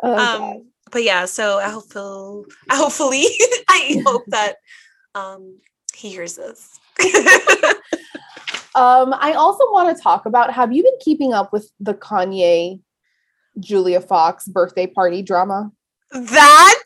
Oh, 0.04 0.16
God. 0.16 0.42
Um 0.42 0.66
but 0.92 1.04
yeah, 1.04 1.26
so 1.26 1.60
I 1.60 1.70
hope 1.70 1.86
I 2.70 2.76
hopefully 2.76 3.26
I 3.70 4.02
hope 4.06 4.24
that 4.28 4.56
um 5.14 5.60
he 5.94 6.10
hears 6.10 6.36
this. 6.36 6.80
Um, 8.76 9.14
I 9.20 9.34
also 9.34 9.64
want 9.72 9.96
to 9.96 10.02
talk 10.02 10.26
about 10.26 10.54
have 10.54 10.72
you 10.72 10.84
been 10.84 10.98
keeping 11.02 11.34
up 11.34 11.52
with 11.52 11.70
the 11.80 11.94
Kanye 11.94 12.80
Julia 13.60 14.00
Fox 14.00 14.48
birthday 14.48 14.88
party 14.88 15.22
drama? 15.22 15.72
that 16.12 16.84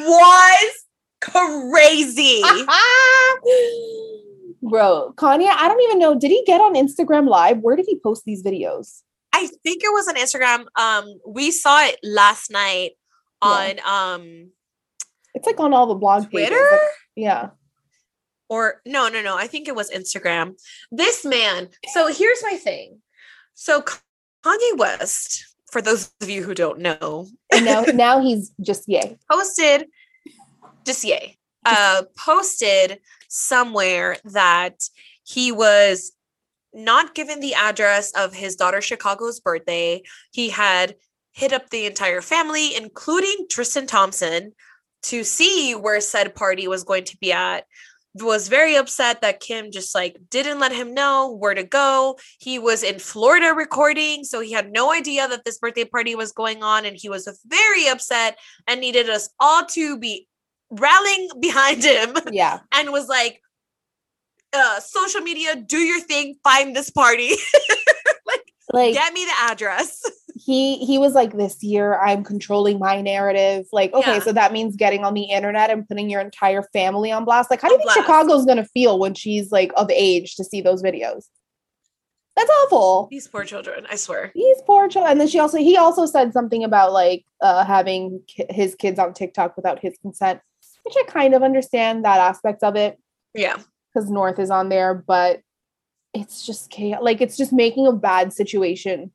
was 0.00 0.84
crazy. 1.20 2.42
Bro, 4.62 5.14
Kanye, 5.16 5.48
I 5.48 5.68
don't 5.68 5.80
even 5.82 5.98
know. 5.98 6.18
Did 6.18 6.30
he 6.30 6.42
get 6.46 6.60
on 6.60 6.74
Instagram 6.74 7.28
live? 7.28 7.58
Where 7.58 7.76
did 7.76 7.86
he 7.88 7.98
post 7.98 8.24
these 8.24 8.42
videos? 8.42 9.02
I 9.32 9.48
think 9.62 9.82
it 9.82 9.88
was 9.92 10.08
on 10.08 10.16
Instagram. 10.16 10.66
Um, 10.78 11.20
we 11.26 11.50
saw 11.50 11.82
it 11.84 11.98
last 12.02 12.50
night 12.50 12.92
on 13.42 13.80
um 13.88 14.50
It's 15.34 15.46
like 15.46 15.58
on 15.60 15.72
all 15.72 15.86
the 15.86 15.94
blog 15.94 16.30
pages. 16.30 16.48
Twitter. 16.50 16.68
Like, 16.72 16.80
yeah. 17.16 17.48
or 18.48 18.82
no, 18.84 19.08
no, 19.08 19.22
no. 19.22 19.36
I 19.36 19.46
think 19.46 19.68
it 19.68 19.74
was 19.74 19.90
Instagram. 19.90 20.54
This 20.90 21.24
man. 21.24 21.68
So 21.92 22.08
here's 22.12 22.42
my 22.42 22.56
thing. 22.56 23.00
So 23.54 23.82
Kanye 24.44 24.76
West, 24.76 25.46
for 25.70 25.80
those 25.80 26.10
of 26.20 26.28
you 26.28 26.42
who 26.42 26.54
don't 26.54 26.80
know, 26.80 27.28
And 27.52 27.64
now 27.64 27.82
now 27.94 28.20
he's 28.20 28.52
just 28.60 28.88
yay. 28.88 29.18
posted 29.30 29.86
just 30.84 31.04
yay. 31.04 31.38
Uh, 31.64 32.02
posted 32.16 33.00
somewhere 33.30 34.16
that 34.24 34.82
he 35.24 35.52
was 35.52 36.12
not 36.74 37.14
given 37.14 37.40
the 37.40 37.54
address 37.54 38.12
of 38.12 38.34
his 38.34 38.56
daughter 38.56 38.80
Chicago's 38.80 39.40
birthday. 39.40 40.02
He 40.32 40.50
had 40.50 40.96
hit 41.32 41.52
up 41.52 41.70
the 41.70 41.86
entire 41.86 42.20
family, 42.20 42.76
including 42.76 43.46
Tristan 43.48 43.86
Thompson, 43.86 44.52
to 45.04 45.24
see 45.24 45.74
where 45.74 46.00
said 46.00 46.34
party 46.34 46.68
was 46.68 46.84
going 46.84 47.04
to 47.04 47.16
be 47.18 47.32
at. 47.32 47.64
Was 48.14 48.48
very 48.48 48.74
upset 48.74 49.20
that 49.20 49.38
Kim 49.38 49.70
just 49.70 49.94
like 49.94 50.16
didn't 50.30 50.58
let 50.58 50.72
him 50.72 50.94
know 50.94 51.32
where 51.32 51.54
to 51.54 51.62
go. 51.62 52.18
He 52.40 52.58
was 52.58 52.82
in 52.82 52.98
Florida 52.98 53.54
recording, 53.54 54.24
so 54.24 54.40
he 54.40 54.50
had 54.50 54.72
no 54.72 54.92
idea 54.92 55.28
that 55.28 55.44
this 55.44 55.58
birthday 55.58 55.84
party 55.84 56.16
was 56.16 56.32
going 56.32 56.64
on, 56.64 56.84
and 56.84 56.96
he 56.96 57.08
was 57.08 57.28
very 57.46 57.86
upset 57.86 58.36
and 58.66 58.80
needed 58.80 59.08
us 59.08 59.30
all 59.38 59.64
to 59.66 59.96
be 59.96 60.26
rallying 60.70 61.28
behind 61.40 61.82
him 61.84 62.14
Yeah. 62.32 62.60
and 62.72 62.92
was 62.92 63.08
like, 63.08 63.40
uh, 64.52 64.80
social 64.80 65.20
media, 65.20 65.56
do 65.56 65.78
your 65.78 66.00
thing, 66.00 66.36
find 66.44 66.74
this 66.74 66.90
party, 66.90 67.30
Like 68.72 68.94
get 68.94 69.12
me 69.12 69.24
the 69.24 69.32
address. 69.50 70.00
he 70.36 70.78
he 70.78 70.96
was 70.96 71.12
like 71.12 71.36
this 71.36 71.60
year 71.62 71.98
i'm 71.98 72.22
controlling 72.24 72.78
my 72.78 73.00
narrative 73.02 73.66
like 73.72 73.92
okay 73.92 74.14
Yeah. 74.14 74.18
so 74.20 74.32
that 74.32 74.52
means 74.52 74.74
getting 74.76 75.04
on 75.04 75.12
the 75.12 75.24
internet 75.24 75.70
and 75.70 75.86
putting 75.86 76.08
your 76.08 76.20
entire 76.22 76.62
family 76.72 77.10
on 77.12 77.24
blast 77.26 77.50
like 77.50 77.60
how 77.60 77.68
do 77.68 77.74
you 77.74 77.80
On 77.80 77.80
think 77.94 77.94
blast. 78.06 78.06
chicago's 78.06 78.44
going 78.46 78.56
to 78.56 78.64
feel 78.64 78.98
when 78.98 79.12
she's 79.14 79.50
like 79.52 79.70
of 79.76 79.90
age 79.90 80.36
to 80.36 80.44
see 80.44 80.60
those 80.62 80.82
videos 80.84 81.24
that's 82.36 82.50
awful 82.62 83.08
These 83.10 83.26
poor 83.28 83.44
children, 83.44 83.86
I 83.90 83.96
swear. 83.96 84.30
these 84.34 84.62
poor 84.64 84.88
children 84.88 85.10
and 85.10 85.20
then 85.20 85.28
she 85.28 85.40
also 85.40 85.58
he 85.58 85.76
also 85.76 86.06
said 86.06 86.32
something 86.32 86.62
about 86.64 86.92
like 86.92 87.24
uh 87.42 87.64
having 87.64 88.22
ki- 88.28 88.46
his 88.50 88.74
kids 88.76 88.98
on 89.00 89.12
tiktok 89.14 89.56
without 89.56 89.80
his 89.80 89.98
consent 90.00 90.40
which 90.84 90.94
i 90.98 91.04
kind 91.10 91.34
of 91.34 91.42
understand 91.42 92.04
that 92.04 92.18
aspect 92.20 92.62
of 92.62 92.76
it 92.76 92.98
Yeah. 93.34 93.58
because 93.92 94.10
north 94.10 94.38
is 94.38 94.50
on 94.50 94.68
there 94.68 94.94
but 94.94 95.40
it's 96.14 96.44
just 96.44 96.70
chaos 96.70 97.00
like 97.02 97.20
it's 97.20 97.36
just 97.36 97.52
making 97.52 97.86
a 97.86 97.92
bad 97.92 98.32
situation 98.32 99.12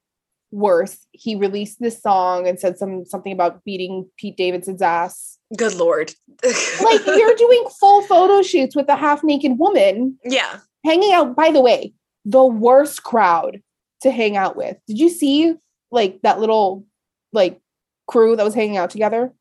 worse 0.51 1.05
he 1.11 1.35
released 1.35 1.79
this 1.81 2.01
song 2.01 2.47
and 2.47 2.59
said 2.59 2.77
some 2.77 3.05
something 3.05 3.33
about 3.33 3.63
beating 3.65 4.07
pete 4.17 4.37
davidson's 4.37 4.81
ass 4.81 5.37
Good 5.57 5.75
lord. 5.75 6.13
like 6.43 7.05
you're 7.05 7.35
doing 7.35 7.65
full 7.79 8.01
photo 8.03 8.41
shoots 8.41 8.75
with 8.75 8.87
a 8.89 8.95
half 8.95 9.23
naked 9.23 9.59
woman 9.59 10.17
yeah. 10.23 10.59
hanging 10.85 11.11
out 11.13 11.35
by 11.35 11.51
the 11.51 11.59
way 11.61 11.93
the 12.23 12.43
worst 12.43 13.03
crowd 13.03 13.61
to 14.01 14.11
hang 14.11 14.37
out 14.37 14.55
with 14.55 14.77
did 14.87 14.97
you 14.97 15.09
see 15.09 15.55
like 15.91 16.21
that 16.21 16.39
little 16.39 16.85
like 17.33 17.59
crew 18.07 18.35
that 18.35 18.43
was 18.45 18.53
hanging 18.53 18.77
out 18.77 18.89
together 18.91 19.33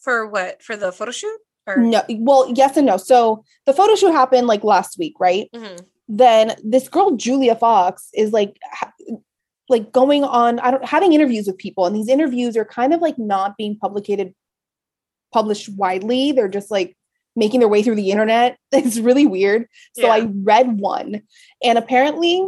For 0.00 0.26
what? 0.26 0.62
For 0.62 0.76
the 0.76 0.92
photo 0.92 1.10
shoot? 1.12 1.38
Or 1.66 1.76
no 1.76 2.02
well 2.08 2.50
yes 2.56 2.76
and 2.76 2.86
no 2.86 2.96
so 2.96 3.44
the 3.66 3.72
photo 3.74 3.94
shoot 3.94 4.12
happened 4.12 4.46
like 4.46 4.64
last 4.64 4.98
week 4.98 5.14
right 5.20 5.48
Mhm. 5.54 5.78
then 6.08 6.56
this 6.64 6.88
girl 6.88 7.12
Julia 7.12 7.54
Fox 7.54 8.08
is 8.14 8.32
like 8.32 8.56
ha- 8.72 8.92
like 9.68 9.92
going 9.92 10.24
on 10.24 10.58
I 10.60 10.70
don't 10.70 10.84
having 10.84 11.12
interviews 11.12 11.46
with 11.46 11.58
people 11.58 11.84
and 11.86 11.94
these 11.94 12.08
interviews 12.08 12.56
are 12.56 12.64
kind 12.64 12.94
of 12.94 13.00
like 13.02 13.18
not 13.18 13.56
being 13.58 13.76
publicated 13.76 14.34
published 15.32 15.68
widely 15.76 16.32
they're 16.32 16.48
just 16.48 16.70
like 16.70 16.96
making 17.36 17.60
their 17.60 17.68
way 17.68 17.82
through 17.82 17.94
the 17.96 18.10
internet 18.10 18.56
it's 18.72 18.98
really 18.98 19.26
weird 19.26 19.66
so 19.92 20.06
Yeah. 20.06 20.12
I 20.14 20.28
read 20.42 20.80
one 20.80 21.22
and 21.62 21.78
apparently 21.78 22.42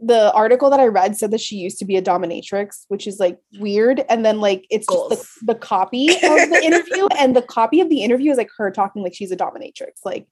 the 0.00 0.32
article 0.32 0.70
that 0.70 0.80
I 0.80 0.86
read 0.86 1.16
said 1.16 1.30
that 1.32 1.40
she 1.40 1.56
used 1.56 1.78
to 1.78 1.84
be 1.84 1.96
a 1.96 2.02
dominatrix 2.02 2.84
which 2.88 3.06
is 3.06 3.18
like 3.18 3.38
weird 3.58 4.04
and 4.08 4.24
then 4.24 4.40
like 4.40 4.66
it's 4.70 4.86
just 4.86 5.10
the, 5.40 5.52
the 5.52 5.58
copy 5.58 6.08
of 6.10 6.20
the 6.20 6.60
interview 6.64 7.06
and 7.18 7.34
the 7.34 7.42
copy 7.42 7.80
of 7.80 7.88
the 7.88 8.02
interview 8.02 8.30
is 8.30 8.38
like 8.38 8.50
her 8.56 8.70
talking 8.70 9.02
like 9.02 9.14
she's 9.14 9.32
a 9.32 9.36
dominatrix 9.36 10.00
like 10.04 10.26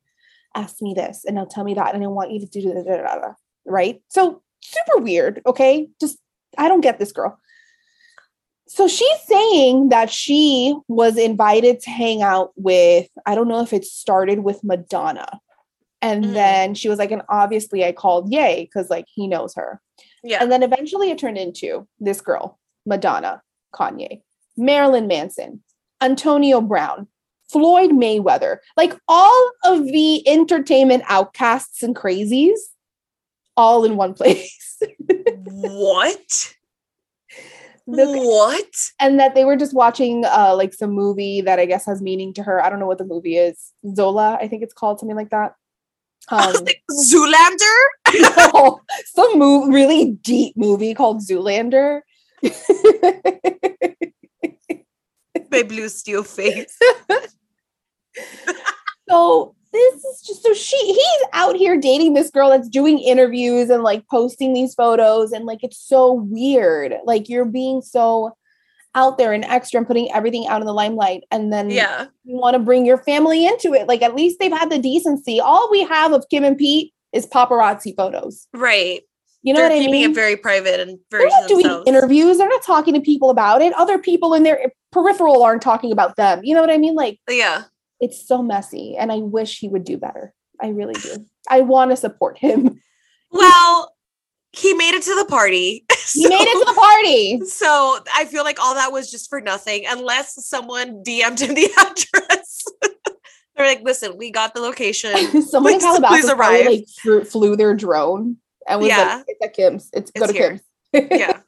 ask 0.56 0.80
me 0.80 0.94
this 0.94 1.24
and 1.24 1.36
now 1.36 1.44
tell 1.44 1.64
me 1.64 1.74
that 1.74 1.94
and 1.94 2.02
I 2.02 2.06
want 2.08 2.32
you 2.32 2.40
to 2.40 2.46
do 2.46 2.72
da, 2.72 3.34
right? 3.66 4.02
So 4.08 4.42
super 4.62 4.98
weird, 4.98 5.42
okay? 5.46 5.88
Just 6.00 6.18
I 6.58 6.68
don't 6.68 6.80
get 6.80 6.98
this 6.98 7.12
girl. 7.12 7.38
So 8.68 8.88
she's 8.88 9.20
saying 9.26 9.90
that 9.90 10.10
she 10.10 10.76
was 10.88 11.16
invited 11.16 11.80
to 11.80 11.90
hang 11.90 12.22
out 12.22 12.50
with 12.56 13.08
I 13.24 13.34
don't 13.34 13.48
know 13.48 13.60
if 13.60 13.72
it 13.72 13.84
started 13.84 14.40
with 14.40 14.64
Madonna. 14.64 15.40
And 16.06 16.24
Mhm. 16.24 16.32
then 16.34 16.74
she 16.74 16.88
was 16.88 16.98
like, 16.98 17.10
and 17.10 17.22
obviously 17.28 17.84
I 17.84 17.92
called 17.92 18.30
Yay 18.32 18.64
because 18.64 18.88
like 18.90 19.06
he 19.12 19.26
knows 19.26 19.54
her. 19.56 19.80
Yeah. 20.22 20.38
And 20.42 20.50
then 20.52 20.62
eventually 20.62 21.10
it 21.10 21.18
turned 21.18 21.38
into 21.38 21.86
this 21.98 22.20
girl, 22.20 22.58
Madonna, 22.84 23.42
Kanye, 23.74 24.22
Marilyn 24.56 25.06
Manson, 25.08 25.62
Antonio 26.00 26.60
Brown, 26.60 27.08
Floyd 27.50 27.90
Mayweather, 27.90 28.58
like 28.76 28.94
all 29.08 29.50
of 29.64 29.84
the 29.86 30.26
entertainment 30.28 31.02
outcasts 31.08 31.82
and 31.82 31.94
crazies, 31.96 32.58
all 33.56 33.84
in 33.84 33.96
one 33.96 34.14
place. 34.20 34.78
what? 35.44 36.54
The- 37.88 38.04
what? 38.18 38.74
and 39.00 39.20
that 39.20 39.34
they 39.36 39.44
were 39.44 39.54
just 39.56 39.72
watching 39.72 40.24
uh 40.24 40.54
like 40.56 40.74
some 40.74 40.90
movie 40.90 41.40
that 41.42 41.60
I 41.60 41.66
guess 41.66 41.86
has 41.86 42.02
meaning 42.02 42.32
to 42.34 42.42
her. 42.42 42.60
I 42.62 42.68
don't 42.68 42.80
know 42.80 42.86
what 42.86 42.98
the 42.98 43.04
movie 43.04 43.36
is. 43.36 43.72
Zola, 43.94 44.38
I 44.40 44.48
think 44.48 44.62
it's 44.64 44.74
called 44.74 44.98
something 44.98 45.16
like 45.16 45.30
that. 45.30 45.54
Um, 46.28 46.54
like, 46.64 46.82
Zoolander? 46.90 47.84
no, 48.52 48.80
some 49.14 49.38
move, 49.38 49.68
really 49.72 50.12
deep 50.22 50.56
movie 50.56 50.94
called 50.94 51.20
Zoolander. 51.20 52.00
My 55.50 55.62
blue 55.62 55.88
steel 55.88 56.22
face. 56.24 56.76
so 59.08 59.54
this 59.72 60.04
is 60.04 60.22
just 60.22 60.42
so 60.42 60.52
she 60.54 60.76
he's 60.76 61.28
out 61.32 61.56
here 61.56 61.78
dating 61.78 62.14
this 62.14 62.30
girl 62.30 62.50
that's 62.50 62.68
doing 62.68 62.98
interviews 62.98 63.70
and 63.70 63.82
like 63.82 64.06
posting 64.08 64.54
these 64.54 64.74
photos 64.74 65.32
and 65.32 65.44
like 65.44 65.62
it's 65.62 65.78
so 65.78 66.12
weird. 66.12 66.94
Like 67.04 67.28
you're 67.28 67.44
being 67.44 67.82
so 67.82 68.36
out 68.96 69.18
there 69.18 69.32
and 69.32 69.44
extra 69.44 69.78
and 69.78 69.86
putting 69.86 70.10
everything 70.12 70.48
out 70.48 70.60
in 70.60 70.66
the 70.66 70.72
limelight 70.72 71.22
and 71.30 71.52
then 71.52 71.70
Yeah. 71.70 72.06
you 72.24 72.36
want 72.36 72.54
to 72.54 72.58
bring 72.58 72.84
your 72.84 72.98
family 72.98 73.46
into 73.46 73.72
it. 73.74 73.86
Like 73.86 74.02
at 74.02 74.14
least 74.16 74.38
they've 74.40 74.50
had 74.50 74.70
the 74.70 74.78
decency. 74.78 75.38
All 75.38 75.68
we 75.70 75.82
have 75.84 76.12
of 76.12 76.24
Kim 76.30 76.42
and 76.42 76.56
Pete 76.58 76.92
is 77.12 77.26
paparazzi 77.26 77.94
photos. 77.96 78.48
Right. 78.54 79.02
You 79.42 79.52
know 79.52 79.60
They're 79.60 79.68
what 79.68 79.76
I 79.76 79.78
keeping 79.78 79.92
mean? 79.92 80.10
it 80.10 80.14
very 80.14 80.36
private 80.36 80.80
and 80.80 80.98
very 81.10 81.28
They're 81.28 81.40
not 81.40 81.48
doing 81.48 81.82
interviews. 81.86 82.38
They're 82.38 82.48
not 82.48 82.64
talking 82.64 82.94
to 82.94 83.00
people 83.00 83.30
about 83.30 83.62
it. 83.62 83.72
Other 83.74 83.98
people 83.98 84.34
in 84.34 84.42
their 84.42 84.72
peripheral 84.90 85.42
aren't 85.42 85.62
talking 85.62 85.92
about 85.92 86.16
them. 86.16 86.40
You 86.42 86.54
know 86.54 86.60
what 86.62 86.70
I 86.70 86.78
mean? 86.78 86.94
Like 86.96 87.20
Yeah. 87.30 87.64
it's 88.00 88.26
so 88.26 88.42
messy, 88.42 88.96
and 88.98 89.12
I 89.12 89.18
wish 89.18 89.58
he 89.60 89.68
would 89.68 89.84
do 89.84 89.98
better. 89.98 90.32
I 90.60 90.68
really 90.68 90.94
do. 90.94 91.24
I 91.48 91.60
want 91.60 91.90
to 91.92 91.96
support 91.96 92.38
him. 92.38 92.80
Well, 93.30 93.92
he 94.56 94.74
made 94.74 94.94
it 94.94 95.02
to 95.02 95.14
the 95.14 95.26
party. 95.26 95.84
He 96.12 96.28
made 96.28 96.38
it 96.40 96.52
to 96.66 96.72
the 96.72 96.80
party. 96.80 97.40
So 97.46 97.98
I 98.14 98.26
feel 98.26 98.44
like 98.44 98.60
all 98.60 98.74
that 98.76 98.92
was 98.92 99.10
just 99.10 99.28
for 99.28 99.40
nothing, 99.40 99.84
unless 99.88 100.46
someone 100.46 101.02
DM'd 101.02 101.40
him 101.40 101.52
the 101.54 101.68
address. 101.78 102.64
They're 103.56 103.66
like, 103.66 103.82
"Listen, 103.82 104.16
we 104.16 104.30
got 104.30 104.54
the 104.54 104.60
location. 104.60 105.42
Someone 105.42 105.72
in 105.74 105.80
Please- 105.80 105.84
Calabasas 105.84 106.24
please 106.26 106.34
probably, 106.34 106.64
like 106.64 106.88
flew, 107.02 107.24
flew 107.24 107.56
their 107.56 107.74
drone 107.74 108.36
and 108.68 108.78
was 108.80 108.88
Yeah. 108.88 109.16
like, 109.16 109.24
"It's 109.26 109.44
at 109.44 109.52
Kim's. 109.54 109.90
It's, 109.92 110.10
go 110.12 110.24
It's 110.26 110.32
to 110.32 110.38
here." 110.38 110.60
Kim's." 110.92 111.08
Yeah. 111.10 111.40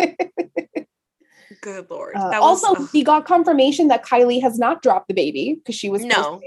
Good 1.60 1.90
lord. 1.90 2.14
Uh, 2.16 2.30
that 2.30 2.40
was 2.40 2.62
also, 2.64 2.82
ugh, 2.82 2.90
we 2.92 3.02
got 3.04 3.24
confirmation 3.26 3.88
that 3.88 4.04
Kylie 4.04 4.42
has 4.42 4.58
not 4.58 4.82
dropped 4.82 5.08
the 5.08 5.14
baby 5.14 5.54
because 5.54 5.74
she 5.74 5.88
was 5.88 6.04
No. 6.04 6.40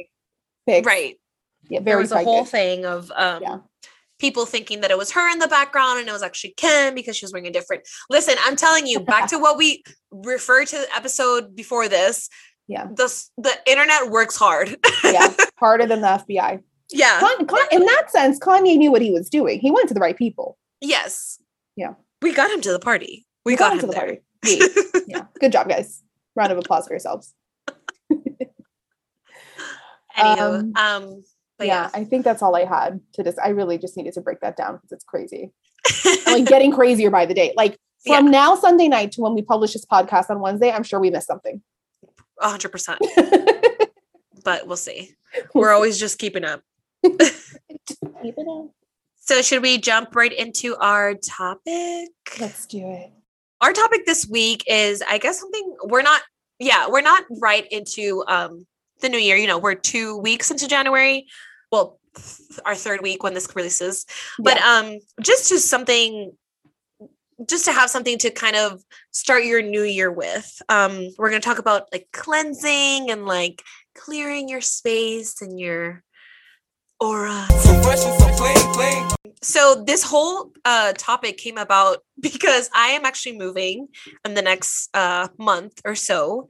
posting 0.67 0.83
right. 0.85 1.15
Yeah, 1.69 1.79
There 1.79 1.95
very 1.95 2.01
was 2.03 2.11
a 2.11 2.23
whole 2.23 2.45
thing 2.45 2.85
of 2.85 3.11
um 3.15 3.41
Yeah. 3.41 3.57
People 4.21 4.45
thinking 4.45 4.81
that 4.81 4.91
it 4.91 4.97
was 4.97 5.11
her 5.11 5.29
in 5.31 5.39
the 5.39 5.47
background 5.47 5.99
and 5.99 6.07
it 6.07 6.11
was 6.13 6.21
actually 6.23 6.53
Kim 6.55 6.93
because 6.95 7.17
she 7.17 7.25
was 7.25 7.33
wearing 7.33 7.47
a 7.47 7.51
different. 7.51 7.81
Listen, 8.09 8.35
I'm 8.45 8.55
telling 8.55 8.85
you, 8.87 8.99
back 8.99 9.27
to 9.31 9.37
what 9.39 9.57
we 9.57 9.83
referred 10.11 10.67
to 10.67 10.77
the 10.77 10.87
episode 10.95 11.55
before 11.55 11.89
this. 11.89 12.29
Yeah. 12.67 12.85
The 12.95 13.11
the 13.37 13.51
internet 13.65 14.11
works 14.11 14.37
hard. 14.37 14.77
yeah, 15.03 15.33
harder 15.59 15.85
than 15.87 16.01
the 16.01 16.07
FBI. 16.07 16.61
yeah. 16.91 17.19
Con- 17.19 17.45
Con- 17.47 17.67
in 17.71 17.83
that 17.83 18.11
sense, 18.11 18.39
Kanye 18.39 18.77
knew 18.77 18.91
what 18.91 19.01
he 19.01 19.11
was 19.11 19.27
doing. 19.29 19.59
He 19.59 19.71
went 19.71 19.87
to 19.89 19.93
the 19.93 19.99
right 19.99 20.15
people. 20.17 20.57
Yes. 20.79 21.39
Yeah. 21.75 21.95
We 22.21 22.33
got 22.33 22.51
him 22.51 22.61
to 22.61 22.71
the 22.71 22.79
party. 22.79 23.25
We, 23.43 23.55
got, 23.55 23.73
him 23.73 23.79
to 23.79 23.87
the 23.87 23.91
there. 23.91 24.01
party. 24.01 24.21
We- 24.43 25.01
yeah, 25.07 25.25
good 25.39 25.51
job, 25.51 25.67
guys. 25.67 26.03
Round 26.35 26.51
of 26.51 26.59
applause 26.59 26.85
for 26.87 26.93
yourselves. 26.93 27.33
Anywho, 30.17 30.59
Um, 30.59 30.73
um, 30.75 31.23
but 31.61 31.67
yeah, 31.67 31.83
yeah. 31.83 31.89
I 31.93 32.03
think 32.03 32.25
that's 32.25 32.41
all 32.41 32.55
I 32.55 32.65
had 32.65 32.99
to 33.13 33.23
just. 33.23 33.39
I 33.39 33.49
really 33.49 33.77
just 33.77 33.95
needed 33.95 34.13
to 34.13 34.21
break 34.21 34.39
that 34.41 34.57
down 34.57 34.75
because 34.75 34.91
it's 34.91 35.03
crazy. 35.03 35.51
Like 36.25 36.45
getting 36.45 36.71
crazier 36.71 37.09
by 37.09 37.25
the 37.25 37.33
day. 37.33 37.53
Like 37.57 37.77
from 38.07 38.31
now 38.31 38.55
Sunday 38.55 38.87
night 38.87 39.11
to 39.13 39.21
when 39.21 39.33
we 39.33 39.41
publish 39.41 39.73
this 39.73 39.85
podcast 39.85 40.29
on 40.29 40.39
Wednesday, 40.39 40.71
I'm 40.71 40.83
sure 40.83 40.99
we 40.99 41.09
missed 41.09 41.27
something. 41.27 41.61
Hundred 42.39 42.69
percent. 42.69 42.99
But 44.43 44.67
we'll 44.67 44.77
see. 44.77 45.15
We're 45.53 45.71
always 45.71 45.99
just 45.99 46.17
keeping 46.17 46.43
up. 46.43 46.61
it 47.03 48.47
up. 48.47 48.71
So 49.17 49.41
should 49.41 49.61
we 49.61 49.77
jump 49.77 50.15
right 50.15 50.33
into 50.33 50.75
our 50.77 51.15
topic? 51.15 52.09
Let's 52.39 52.65
do 52.65 52.79
it. 52.79 53.11
Our 53.61 53.71
topic 53.71 54.05
this 54.05 54.27
week 54.27 54.63
is, 54.67 55.03
I 55.07 55.19
guess, 55.19 55.39
something 55.39 55.75
we're 55.83 56.01
not. 56.01 56.21
Yeah, 56.59 56.87
we're 56.89 57.01
not 57.01 57.23
right 57.39 57.67
into 57.71 58.23
um 58.27 58.65
the 59.01 59.09
new 59.09 59.17
year. 59.17 59.35
You 59.35 59.47
know, 59.47 59.57
we're 59.57 59.75
two 59.75 60.17
weeks 60.17 60.51
into 60.51 60.67
January. 60.67 61.27
Well, 61.71 61.99
our 62.65 62.75
third 62.75 63.01
week 63.01 63.23
when 63.23 63.33
this 63.33 63.47
releases. 63.55 64.05
But 64.37 64.57
Yeah. 64.57 64.77
um, 64.77 64.99
just 65.21 65.47
to 65.49 65.59
something, 65.59 66.35
just 67.47 67.65
to 67.65 67.71
have 67.71 67.89
something 67.89 68.17
to 68.19 68.29
kind 68.29 68.55
of 68.55 68.83
start 69.11 69.45
your 69.45 69.61
new 69.61 69.83
year 69.83 70.11
with. 70.11 70.61
Um, 70.69 71.07
we're 71.17 71.29
gonna 71.29 71.39
talk 71.39 71.59
about 71.59 71.87
like 71.91 72.07
cleansing 72.11 73.09
and 73.09 73.25
like 73.25 73.63
clearing 73.95 74.49
your 74.49 74.61
space 74.61 75.41
and 75.41 75.59
your 75.59 76.03
aura. 76.99 77.47
So 77.49 77.81
fresh 77.81 78.05
and 78.05 78.19
so 78.19 78.27
clean, 78.35 78.73
clean. 78.73 79.33
So 79.41 79.83
this 79.87 80.03
whole 80.03 80.51
uh 80.65 80.93
topic 80.97 81.37
came 81.37 81.57
about 81.57 81.99
because 82.19 82.69
I 82.75 82.89
am 82.89 83.05
actually 83.05 83.37
moving 83.37 83.87
in 84.25 84.33
the 84.33 84.41
next 84.41 84.89
uh 84.93 85.29
month 85.39 85.81
or 85.85 85.95
so. 85.95 86.47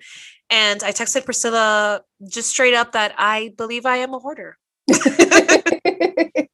And 0.50 0.84
I 0.84 0.92
texted 0.92 1.24
Priscilla 1.24 2.02
just 2.28 2.50
straight 2.50 2.74
up 2.74 2.92
that 2.94 3.14
I 3.18 3.54
believe 3.56 3.86
I 3.86 3.98
am 3.98 4.14
a 4.14 4.20
hoarder. 4.20 4.58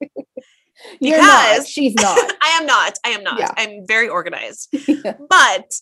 You're 1.00 1.18
not. 1.18 1.52
Because- 1.54 1.70
She's 1.70 1.94
not. 1.96 2.18
I 2.42 2.58
am 2.60 2.66
not. 2.66 2.98
I 3.06 3.10
am 3.10 3.24
not. 3.24 3.40
Yeah. 3.40 3.52
I'm 3.58 3.86
very 3.88 4.10
organized. 4.10 4.70
Yeah. 4.88 5.14
But 5.30 5.74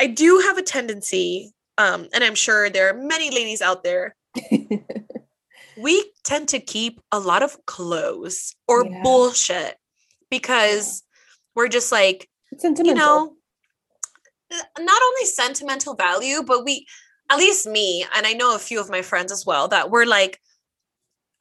I 0.00 0.06
do 0.08 0.40
have 0.46 0.58
a 0.58 0.62
tendency, 0.62 1.52
um, 1.78 2.08
and 2.12 2.22
I'm 2.24 2.34
sure 2.34 2.68
there 2.70 2.88
are 2.90 2.94
many 2.94 3.30
ladies 3.30 3.62
out 3.62 3.82
there, 3.84 4.14
we 5.76 6.12
tend 6.24 6.48
to 6.48 6.58
keep 6.60 7.00
a 7.12 7.18
lot 7.18 7.42
of 7.42 7.56
clothes 7.66 8.54
or 8.68 8.84
Yeah. 8.84 9.00
bullshit 9.02 9.76
because 10.30 11.02
we're 11.54 11.68
just 11.68 11.90
like, 11.92 12.28
sentimental. 12.58 12.92
you 12.92 12.94
know, 12.98 13.32
not 14.78 15.02
only 15.02 15.24
sentimental 15.26 15.94
value, 15.94 16.42
but 16.44 16.64
we, 16.64 16.86
at 17.30 17.38
least 17.38 17.66
me, 17.66 18.04
and 18.14 18.26
I 18.26 18.32
know 18.34 18.54
a 18.54 18.58
few 18.58 18.80
of 18.80 18.90
my 18.90 19.02
friends 19.02 19.32
as 19.32 19.44
well, 19.46 19.68
that 19.68 19.90
we're 19.90 20.06
like, 20.06 20.38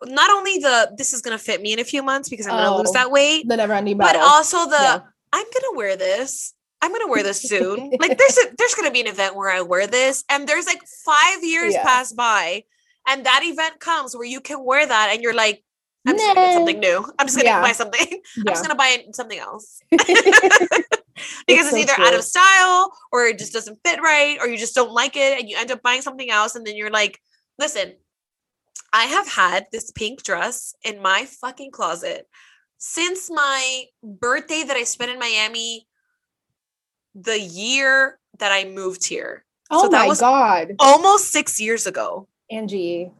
not 0.07 0.29
only 0.31 0.57
the 0.57 0.91
this 0.97 1.13
is 1.13 1.21
gonna 1.21 1.37
fit 1.37 1.61
me 1.61 1.73
in 1.73 1.79
a 1.79 1.83
few 1.83 2.03
months 2.03 2.29
because 2.29 2.47
I'm 2.47 2.53
gonna 2.53 2.77
lose 2.77 2.89
Oh, 2.89 2.93
that 2.93 3.11
weight, 3.11 3.47
the 3.47 3.57
never 3.57 3.73
ending 3.73 3.97
but 3.97 4.15
also 4.15 4.65
the 4.69 4.77
Yeah. 4.79 4.99
I'm 5.31 5.45
gonna 5.45 5.75
wear 5.77 5.95
this. 5.95 6.53
I'm 6.81 6.91
gonna 6.91 7.07
wear 7.07 7.23
this 7.23 7.41
soon. 7.41 7.91
like 7.99 8.17
there's 8.17 8.37
a 8.37 8.53
there's 8.57 8.75
gonna 8.75 8.91
be 8.91 9.01
an 9.01 9.07
event 9.07 9.35
where 9.35 9.49
I 9.51 9.61
wear 9.61 9.87
this, 9.87 10.23
and 10.29 10.47
there's 10.47 10.65
like 10.67 10.81
five 11.05 11.43
years 11.43 11.73
Yeah. 11.73 11.83
pass 11.83 12.11
by, 12.13 12.63
and 13.07 13.25
that 13.25 13.41
event 13.43 13.79
comes 13.79 14.15
where 14.15 14.25
you 14.25 14.41
can 14.41 14.63
wear 14.63 14.85
that, 14.85 15.09
and 15.13 15.21
you're 15.23 15.33
like, 15.33 15.63
I'm 16.05 16.15
just 16.15 16.27
gonna 16.27 16.39
get 16.47 16.53
something 16.53 16.79
new. 16.79 17.05
I'm 17.17 17.25
just 17.27 17.37
gonna 17.37 17.49
Yeah. 17.49 17.61
buy 17.61 17.71
something. 17.71 18.21
I'm 18.37 18.45
just 18.45 18.61
gonna 18.63 18.75
buy 18.75 19.05
something 19.13 19.39
else 19.39 19.79
because 19.89 20.07
it's, 21.47 21.69
so 21.71 21.77
either 21.77 21.93
out 21.97 22.13
of 22.13 22.23
style 22.23 22.91
or 23.11 23.25
it 23.27 23.39
just 23.39 23.53
doesn't 23.53 23.79
fit 23.85 24.01
right, 24.01 24.37
or 24.41 24.47
you 24.47 24.57
just 24.57 24.75
don't 24.75 24.91
like 24.91 25.15
it, 25.15 25.39
and 25.39 25.49
you 25.49 25.57
end 25.57 25.71
up 25.71 25.81
buying 25.81 26.01
something 26.01 26.29
else, 26.29 26.55
and 26.55 26.65
then 26.65 26.75
you're 26.75 26.91
like, 26.91 27.19
listen, 27.59 27.93
I 28.93 29.05
have 29.05 29.27
had 29.27 29.65
this 29.71 29.91
pink 29.91 30.23
dress 30.23 30.75
in 30.85 31.01
my 31.01 31.25
fucking 31.25 31.71
closet 31.71 32.27
since 32.77 33.29
my 33.29 33.85
birthday 34.03 34.63
that 34.63 34.77
I 34.77 34.83
spent 34.83 35.09
in 35.09 35.17
Miami 35.17 35.87
the 37.15 37.39
year 37.39 38.19
that 38.39 38.51
I 38.51 38.65
moved 38.65 39.05
here. 39.05 39.45
oh 39.71 39.85
so 39.85 39.89
my 39.89 40.13
god, 40.15 40.75
Almost 40.79 41.31
six 41.31 41.59
years 41.59 41.87
ago. 41.87 42.27
Angie. 42.51 43.11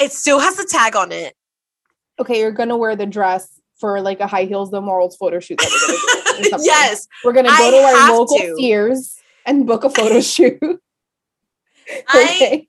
It 0.00 0.10
still 0.10 0.40
has 0.40 0.56
the 0.56 0.66
tag 0.68 0.96
on 0.96 1.12
it. 1.12 1.34
Okay, 2.18 2.40
you're 2.40 2.50
gonna 2.50 2.76
wear 2.76 2.96
the 2.96 3.06
dress 3.06 3.60
for 3.78 4.00
like 4.00 4.20
a 4.20 4.26
high 4.26 4.44
heels 4.44 4.70
the 4.70 4.80
morals 4.80 5.16
photo 5.16 5.38
shoot 5.38 5.58
that 5.58 6.34
we're 6.40 6.48
gonna 6.50 6.58
do. 6.58 6.64
yes. 6.64 7.06
we're 7.24 7.32
gonna 7.32 7.48
go 7.48 7.54
I 7.54 7.70
to 7.70 7.76
our 7.76 8.12
local 8.12 8.38
to. 8.38 8.56
Sears 8.56 9.18
and 9.46 9.66
book 9.66 9.84
a 9.84 9.90
photo 9.90 10.20
shoot. 10.20 10.58
I 12.08 12.66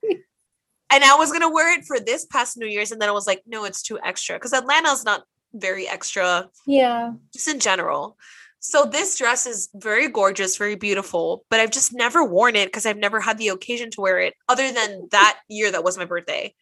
And 0.90 1.04
I 1.04 1.16
was 1.16 1.32
gonna 1.32 1.50
wear 1.50 1.76
it 1.78 1.84
for 1.84 1.98
this 1.98 2.24
past 2.26 2.56
New 2.56 2.66
Year's, 2.66 2.92
and 2.92 3.00
then 3.00 3.08
I 3.08 3.12
was 3.12 3.26
like, 3.26 3.42
no, 3.46 3.64
it's 3.64 3.82
too 3.82 3.98
extra. 4.04 4.36
Because 4.36 4.52
Atlanta's 4.52 5.04
not 5.04 5.24
very 5.52 5.88
extra, 5.88 6.48
yeah. 6.66 7.12
just 7.32 7.48
in 7.48 7.60
general. 7.60 8.16
So 8.60 8.84
this 8.84 9.16
dress 9.16 9.46
is 9.46 9.68
very 9.74 10.08
gorgeous, 10.08 10.56
very 10.56 10.74
beautiful, 10.74 11.44
but 11.50 11.60
I've 11.60 11.70
just 11.70 11.94
never 11.94 12.24
worn 12.24 12.56
it 12.56 12.66
because 12.66 12.84
I've 12.84 12.96
never 12.96 13.20
had 13.20 13.38
the 13.38 13.48
occasion 13.48 13.90
to 13.92 14.00
wear 14.00 14.18
it 14.18 14.34
other 14.48 14.72
than 14.72 15.08
that 15.12 15.38
year 15.48 15.70
that 15.70 15.84
was 15.84 15.96
my 15.96 16.04
birthday. 16.04 16.52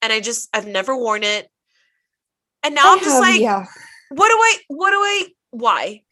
And 0.00 0.12
I 0.12 0.20
just 0.20 0.48
I've 0.54 0.66
never 0.66 0.96
worn 0.96 1.24
it. 1.24 1.50
And 2.62 2.74
now 2.74 2.88
I 2.88 2.92
I'm 2.92 2.98
just 3.00 3.10
have- 3.10 3.20
like, 3.20 3.40
yeah. 3.40 3.66
what 4.10 4.28
do 4.28 4.34
I 4.34 4.56
what 4.68 4.90
do 4.90 4.96
I 4.96 5.26
why? 5.50 6.02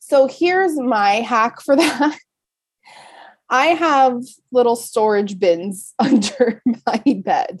So 0.00 0.26
here's 0.26 0.78
my 0.78 1.12
hack 1.16 1.60
for 1.62 1.74
that. 1.76 2.18
I 3.50 3.66
have 3.68 4.22
little 4.52 4.76
storage 4.76 5.38
bins 5.38 5.94
under 5.98 6.62
my 6.86 7.02
bed 7.24 7.60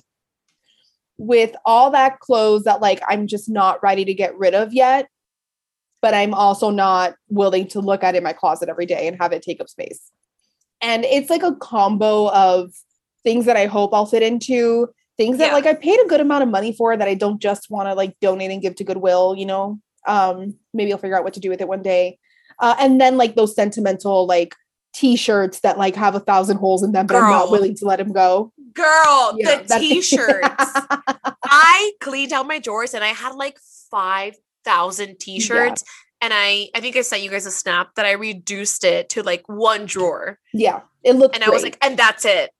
with 1.16 1.54
all 1.64 1.90
that 1.90 2.20
clothes 2.20 2.64
that 2.64 2.80
like 2.80 3.00
I'm 3.08 3.26
just 3.26 3.48
not 3.48 3.82
ready 3.82 4.04
to 4.04 4.14
get 4.14 4.36
rid 4.38 4.54
of 4.54 4.72
yet, 4.72 5.08
but 6.00 6.14
I'm 6.14 6.32
also 6.32 6.70
not 6.70 7.14
willing 7.28 7.66
to 7.68 7.80
look 7.80 8.04
at 8.04 8.14
in 8.14 8.22
my 8.22 8.32
closet 8.32 8.68
every 8.68 8.86
day 8.86 9.08
and 9.08 9.16
have 9.20 9.32
it 9.32 9.42
take 9.42 9.60
up 9.60 9.68
space. 9.68 10.12
And 10.80 11.04
it's 11.04 11.28
like 11.28 11.42
a 11.42 11.56
combo 11.56 12.30
of 12.30 12.72
things 13.24 13.46
that 13.46 13.56
I 13.56 13.66
hope 13.66 13.92
I'll 13.92 14.06
fit 14.06 14.22
into, 14.22 14.88
things 15.16 15.38
that 15.38 15.48
Yeah. 15.48 15.54
like 15.54 15.66
I 15.66 15.74
paid 15.74 15.98
a 15.98 16.06
good 16.06 16.20
amount 16.20 16.44
of 16.44 16.48
money 16.50 16.72
for 16.72 16.96
that 16.96 17.08
I 17.08 17.14
don't 17.14 17.42
just 17.42 17.68
want 17.68 17.88
to 17.88 17.94
like 17.94 18.14
donate 18.20 18.52
and 18.52 18.62
give 18.62 18.76
to 18.76 18.84
Goodwill, 18.84 19.34
you 19.36 19.46
know. 19.46 19.80
Um, 20.06 20.54
maybe 20.72 20.92
I'll 20.92 20.98
figure 20.98 21.18
out 21.18 21.24
what 21.24 21.34
to 21.34 21.40
do 21.40 21.50
with 21.50 21.60
it 21.60 21.66
one 21.68 21.82
day. 21.82 22.18
Uh, 22.60 22.76
and 22.78 23.00
then 23.00 23.16
like 23.16 23.34
those 23.34 23.56
sentimental 23.56 24.26
like 24.26 24.54
t-shirts 24.98 25.60
that 25.60 25.78
like 25.78 25.94
have 25.94 26.14
a 26.14 26.20
thousand 26.20 26.56
holes 26.56 26.82
in 26.82 26.92
them, 26.92 27.06
but 27.06 27.16
I'm 27.16 27.30
not 27.30 27.50
willing 27.50 27.74
to 27.76 27.84
let 27.84 27.98
them 27.98 28.12
go. 28.12 28.52
Girl, 28.74 29.34
Yeah, 29.36 29.62
the 29.62 29.78
t-shirts. 29.78 30.48
I 31.44 31.92
cleaned 32.00 32.32
out 32.32 32.46
my 32.46 32.58
drawers 32.58 32.94
and 32.94 33.04
I 33.04 33.08
had 33.08 33.34
like 33.34 33.58
5,000 33.90 35.18
t-shirts. 35.20 35.84
And 36.20 36.32
I, 36.34 36.68
I 36.74 36.80
think 36.80 36.96
I 36.96 37.02
sent 37.02 37.22
you 37.22 37.30
guys 37.30 37.46
a 37.46 37.50
snap 37.52 37.94
that 37.94 38.04
I 38.04 38.12
reduced 38.12 38.82
it 38.84 39.08
to 39.10 39.22
like 39.22 39.44
one 39.48 39.86
drawer. 39.86 40.38
yeah, 40.52 40.80
it 41.04 41.12
looked 41.12 41.36
And 41.36 41.44
I 41.44 41.50
was 41.50 41.62
like, 41.62 41.78
and 41.80 41.96
that's 41.96 42.24
it. 42.24 42.50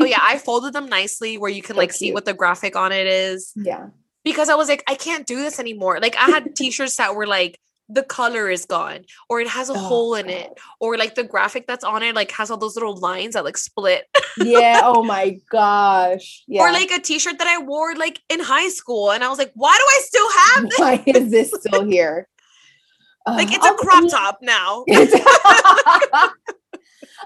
Oh 0.00 0.04
yeah, 0.04 0.18
I 0.20 0.36
folded 0.44 0.74
them 0.74 0.86
nicely 0.86 1.38
where 1.38 1.50
you 1.50 1.62
can 1.62 1.76
So 1.76 1.78
like 1.80 1.92
see 1.92 2.12
what 2.12 2.26
the 2.26 2.34
graphic 2.34 2.76
on 2.76 2.92
it 2.92 3.06
is. 3.06 3.52
yeah, 3.56 3.86
Because 4.22 4.50
I 4.50 4.54
was 4.54 4.68
like, 4.68 4.84
I 4.86 4.96
can't 4.96 5.26
do 5.26 5.36
this 5.36 5.58
anymore. 5.58 5.98
Like 6.00 6.16
I 6.16 6.26
had 6.26 6.54
t-shirts 6.54 6.96
that 6.96 7.14
were 7.14 7.26
like 7.26 7.58
the 7.92 8.02
color 8.04 8.48
is 8.48 8.64
gone 8.66 9.00
or 9.28 9.40
it 9.40 9.48
has 9.48 9.68
a 9.68 9.72
Oh, 9.74 9.78
hole 9.78 10.14
in 10.14 10.28
it 10.30 10.50
or 10.78 10.96
like 10.96 11.14
the 11.16 11.24
graphic 11.24 11.66
that's 11.66 11.82
on 11.84 12.02
it 12.02 12.14
like 12.14 12.30
has 12.32 12.50
all 12.50 12.56
those 12.56 12.76
little 12.76 12.96
lines 12.96 13.34
that 13.34 13.44
like 13.44 13.56
split 13.58 14.04
yeah. 14.38 14.80
Oh 14.84 15.02
my 15.02 15.38
gosh. 15.50 16.44
Yeah. 16.46 16.62
or 16.62 16.72
like 16.72 16.90
a 16.90 17.00
t-shirt 17.00 17.38
that 17.38 17.48
I 17.48 17.58
wore 17.62 17.94
like 17.96 18.20
in 18.28 18.40
high 18.40 18.68
school 18.68 19.10
and 19.10 19.24
I 19.24 19.28
was 19.28 19.38
like 19.38 19.52
why 19.54 19.74
do 19.76 19.84
I 19.84 20.00
still 20.04 20.30
have 20.40 20.70
this 20.70 20.78
why 20.84 21.02
is 21.06 21.30
this 21.30 21.50
still 21.60 21.84
here? 21.84 22.28
like 23.26 23.48
Uh, 23.48 23.52
it's 23.56 23.66
a 23.66 23.68
I'll- 23.68 23.74
I 23.74 23.82
crop 23.82 24.10
top 24.10 24.38
now 24.42 24.84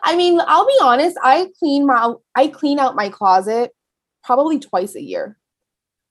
I 0.03 0.17
mean, 0.17 0.41
I'll 0.47 0.67
be 0.67 0.77
honest. 0.83 1.17
I 1.23 1.49
clean 1.59 1.87
my 1.87 2.15
I 2.35 2.49
clean 2.49 2.79
out 2.79 2.95
my 2.97 3.09
closet 3.09 3.71
probably 4.23 4.59
twice 4.59 4.95
a 4.97 5.01
year. 5.03 5.39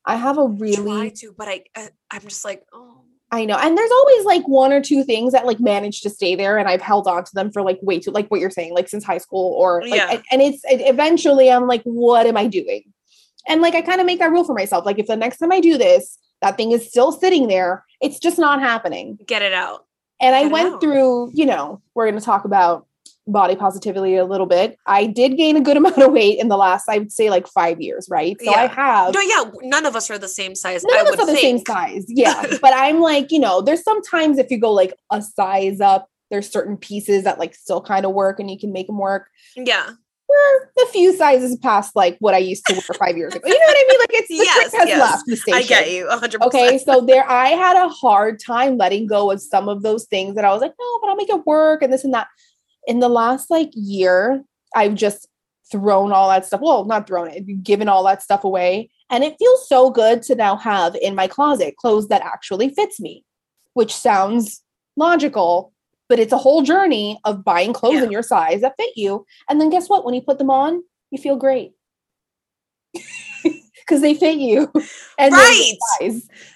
I 0.06 0.16
have 0.16 0.38
a 0.38 0.48
really 0.48 0.76
try 0.76 0.84
really 0.84 1.12
to 1.12 1.34
but 1.38 1.48
I 1.48 1.64
uh, 1.76 1.88
I'm 2.12 2.22
just 2.22 2.44
like 2.44 2.64
oh 2.74 3.03
I 3.34 3.46
know, 3.46 3.58
and 3.58 3.78
there's 3.78 3.92
always 3.92 4.26
like 4.26 4.44
one 4.48 4.72
or 4.72 4.80
two 4.82 5.04
things 5.04 5.34
that 5.34 5.46
like 5.46 5.60
manage 5.60 6.02
to 6.02 6.10
stay 6.10 6.36
there, 6.36 6.58
and 6.58 6.68
I've 6.70 6.82
held 6.82 7.08
on 7.08 7.24
to 7.24 7.32
them 7.34 7.52
for 7.52 7.62
like 7.64 7.80
way 7.82 8.00
too 8.00 8.12
like 8.12 8.30
what 8.30 8.40
you're 8.40 8.50
saying, 8.52 8.74
like 8.74 8.88
since 8.88 9.04
high 9.04 9.18
school 9.18 9.54
or 9.60 9.82
like, 9.82 9.96
Yeah. 9.96 10.12
and, 10.12 10.24
and 10.32 10.42
it's 10.42 10.64
it, 10.66 10.82
eventually 10.82 11.52
I'm 11.52 11.68
like, 11.68 11.82
what 11.84 12.28
am 12.28 12.38
I 12.38 12.48
doing? 12.48 12.84
And 13.48 13.62
like 13.62 13.74
I 13.76 13.82
kind 13.82 14.00
of 14.00 14.06
make 14.06 14.20
that 14.20 14.32
rule 14.32 14.44
for 14.44 14.54
myself. 14.54 14.86
Like 14.86 15.00
if 15.00 15.08
the 15.08 15.16
next 15.16 15.40
time 15.40 15.52
I 15.52 15.60
do 15.60 15.78
this, 15.78 16.18
that 16.42 16.58
thing 16.58 16.72
is 16.72 16.88
still 16.88 17.12
sitting 17.12 17.48
there, 17.48 17.84
it's 18.02 18.20
just 18.20 18.38
not 18.38 18.60
happening. 18.62 19.18
get 19.26 19.42
it 19.42 19.54
out 19.54 19.86
And 20.22 20.36
I 20.36 20.42
Get 20.44 20.48
it 20.50 20.54
went 20.54 20.74
out. 20.76 20.82
through, 20.82 21.32
you 21.34 21.46
know, 21.46 21.82
we're 21.96 22.06
going 22.10 22.20
to 22.20 22.26
talk 22.26 22.46
about 22.46 22.86
body 23.28 23.56
positivity 23.56 24.16
a 24.16 24.26
little 24.26 24.46
bit. 24.46 24.78
I 24.86 25.06
did 25.06 25.38
gain 25.38 25.56
a 25.56 25.62
good 25.62 25.78
amount 25.82 25.98
of 25.98 26.12
weight 26.12 26.40
in 26.40 26.48
the 26.50 26.58
last, 26.58 26.90
I 26.90 26.98
would 26.98 27.12
say, 27.12 27.30
like 27.30 27.48
five 27.48 27.80
years, 27.82 28.08
right? 28.10 28.36
So 28.44 28.54
I 28.54 28.68
have. 28.68 29.14
no 29.14 29.22
yeah 29.22 29.52
none 29.62 29.86
of 29.86 29.96
us 29.96 30.10
are 30.10 30.18
the 30.18 30.28
same 30.28 30.56
size 30.56 30.84
None 30.84 30.98
I 30.98 31.02
of 31.02 31.08
us 31.08 31.20
are 31.20 31.26
the 31.28 31.38
same 31.38 31.60
size. 31.66 32.06
Yeah. 32.08 32.46
but 32.62 32.74
I'm 32.76 33.00
like, 33.00 33.32
you 33.32 33.40
know, 33.40 33.62
there's 33.62 33.84
sometimes 33.84 34.38
if 34.38 34.52
you 34.52 34.60
go 34.60 34.72
like 34.72 34.94
a 35.12 35.22
size 35.22 35.80
up, 35.80 36.08
there's 36.32 36.50
certain 36.50 36.78
pieces 36.78 37.24
that 37.26 37.40
like 37.40 37.54
still 37.56 37.82
kind 37.82 38.06
of 38.06 38.14
work 38.14 38.40
and 38.40 38.50
you 38.50 38.58
can 38.60 38.72
make 38.74 38.88
them 38.88 38.98
work. 38.98 39.28
yeah 39.56 39.92
We're 40.28 40.84
a 40.84 40.88
few 40.88 41.16
sizes 41.16 41.56
past 41.58 41.96
like 41.96 42.18
what 42.20 42.34
I 42.34 42.40
used 42.40 42.66
to 42.66 42.74
wear 42.74 42.82
five 42.98 43.16
years 43.18 43.36
ago. 43.36 43.48
You 43.48 43.54
know 43.54 43.66
what 43.68 43.78
I 43.78 43.86
mean? 43.88 44.00
Like 44.00 44.10
it's 44.14 44.28
the 44.30 44.36
Yes, 44.36 44.72
trick 44.72 44.80
has 44.82 44.90
yes. 44.90 45.00
left 45.00 45.24
the 45.28 45.36
station. 45.38 45.60
I 45.60 45.64
get 45.64 45.92
you 45.92 46.08
100% 46.08 46.42
Okay, 46.48 46.78
so 46.80 47.02
there 47.02 47.30
I 47.30 47.50
had 47.50 47.78
a 47.78 47.88
hard 47.88 48.40
time 48.40 48.78
letting 48.78 49.06
go 49.08 49.32
of 49.32 49.42
some 49.42 49.70
of 49.70 49.84
those 49.84 50.06
things 50.06 50.36
that 50.36 50.44
I 50.44 50.52
was 50.52 50.62
like, 50.62 50.74
no, 50.80 51.00
but 51.02 51.10
I'll 51.10 51.16
make 51.16 51.30
it 51.30 51.46
work 51.46 51.82
and 51.84 51.94
this 51.94 52.04
and 52.04 52.14
that. 52.14 52.28
In 52.88 53.00
the 53.00 53.10
last 53.10 53.50
like 53.50 53.70
year, 53.74 54.44
I've 54.76 54.96
just 54.96 55.28
thrown 55.72 56.12
all 56.12 56.30
that 56.30 56.46
stuff. 56.46 56.62
Well, 56.62 56.86
not 56.86 57.08
thrown 57.08 57.30
it, 57.30 57.64
given 57.64 57.88
all 57.90 58.04
that 58.04 58.22
stuff 58.22 58.44
away. 58.44 58.90
And 59.10 59.24
it 59.24 59.36
feels 59.40 59.68
so 59.68 59.90
good 59.90 60.22
to 60.24 60.36
now 60.36 60.56
have 60.58 60.96
in 60.96 61.16
my 61.16 61.28
closet 61.28 61.78
clothes 61.78 62.08
that 62.10 62.22
actually 62.22 62.70
fits 62.70 63.00
me, 63.00 63.24
which 63.74 63.94
sounds 63.94 64.62
logical, 64.98 65.72
but 66.10 66.20
it's 66.20 66.34
a 66.34 66.38
whole 66.38 66.62
journey 66.64 67.20
of 67.26 67.44
buying 67.44 67.74
clothes 67.74 67.96
Yeah. 67.96 68.04
in 68.04 68.12
your 68.12 68.24
size 68.24 68.62
that 68.62 68.76
fit 68.78 68.92
you. 68.98 69.26
And 69.50 69.60
then 69.62 69.70
guess 69.70 69.88
what? 69.90 70.04
When 70.06 70.14
you 70.14 70.22
put 70.22 70.38
them 70.38 70.50
on, 70.50 70.84
you 71.12 71.18
feel 71.18 71.36
great. 71.36 71.74
Because 73.86 74.00
they 74.02 74.14
fit 74.14 74.38
you. 74.38 74.72
And 75.20 75.34
Right. 75.34 75.74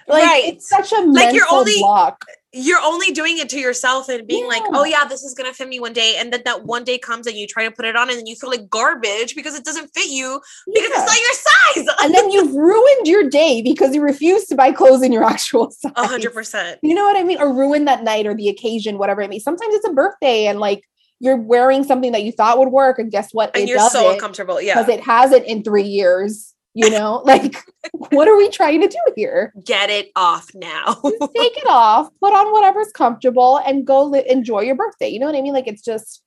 Like 0.08 0.24
Right. 0.24 0.44
it's 0.46 0.70
such 0.70 0.94
a 0.94 1.02
Like, 1.02 1.36
you're 1.36 1.46
only- 1.52 1.78
block. 1.80 2.24
You're 2.54 2.80
only 2.82 3.12
doing 3.12 3.38
it 3.38 3.50
to 3.50 3.60
yourself 3.60 4.08
and 4.10 4.26
being 4.26 4.48
like, 4.48 4.62
oh 4.68 4.86
yeah, 4.86 5.04
this 5.06 5.22
is 5.24 5.34
gonna 5.34 5.54
fit 5.54 5.68
me 5.68 5.80
one 5.80 5.94
day, 5.94 6.16
and 6.18 6.32
then 6.32 6.42
that 6.46 6.64
one 6.66 6.84
day 6.84 6.98
comes 6.98 7.28
and 7.28 7.36
you 7.36 7.46
try 7.46 7.66
to 7.66 7.72
put 7.72 7.86
it 7.86 7.96
on 7.96 8.10
and 8.10 8.18
then 8.18 8.26
you 8.26 8.36
feel 8.36 8.50
like 8.50 8.70
garbage 8.70 9.36
because 9.36 9.54
it 9.56 9.66
doesn't 9.66 9.90
fit 9.94 10.10
you 10.10 10.40
because 10.74 10.90
Yeah. 10.90 11.04
it's 11.04 11.76
not 11.76 11.84
your 11.86 11.86
size. 11.86 11.96
and 12.06 12.14
then 12.16 12.32
you've 12.32 12.56
ruined 12.56 13.08
your 13.08 13.30
day 13.30 13.62
because 13.62 13.94
you 13.94 14.02
refuse 14.02 14.46
to 14.46 14.56
buy 14.56 14.72
clothes 14.72 15.04
in 15.04 15.12
your 15.12 15.24
actual 15.36 15.72
size. 15.72 15.92
A 15.96 16.08
hundred 16.08 16.34
percent. 16.34 16.80
You 16.82 16.96
know 16.96 17.04
what 17.04 17.18
I 17.18 17.24
mean? 17.24 17.40
Or 17.40 17.54
ruin 17.54 17.86
that 17.86 18.04
night 18.04 18.26
or 18.26 18.34
the 18.34 18.48
occasion, 18.50 18.98
whatever 18.98 19.22
it 19.22 19.30
may. 19.30 19.40
Sometimes 19.40 19.76
it's 19.76 19.88
a 19.88 19.92
birthday 19.94 20.48
and 20.48 20.60
like 20.60 20.84
you're 21.20 21.36
wearing 21.38 21.84
something 21.84 22.12
that 22.12 22.24
you 22.24 22.32
thought 22.32 22.60
would 22.60 22.70
work, 22.70 23.00
and 23.00 23.12
guess 23.12 23.34
what? 23.34 23.52
And 23.56 23.64
it 23.64 23.70
you're 23.70 23.90
so 23.90 24.12
uncomfortable. 24.14 24.62
Yeah. 24.62 24.76
because 24.76 24.88
it 24.90 25.04
hasn't 25.04 25.46
in 25.48 25.64
three 25.64 25.84
years. 25.84 26.54
You 26.78 26.90
know, 26.92 27.22
like 27.26 27.56
what 27.92 28.28
are 28.28 28.38
we 28.38 28.50
trying 28.50 28.82
to 28.82 28.88
do 28.88 29.00
here? 29.16 29.52
Get 29.66 29.90
it 29.90 30.12
off 30.16 30.48
now. 30.54 30.94
Take 31.04 31.58
it 31.58 31.68
off, 31.68 32.10
put 32.22 32.34
on 32.34 32.52
whatever's 32.54 32.92
comfortable, 32.92 33.58
and 33.66 33.86
go 33.86 34.04
li- 34.04 34.24
enjoy 34.30 34.62
your 34.62 34.76
birthday. 34.76 35.10
You 35.10 35.20
know 35.20 35.26
what 35.26 35.36
I 35.36 35.42
mean? 35.42 35.54
Like 35.54 35.68
it's 35.68 35.82
just, 35.82 36.22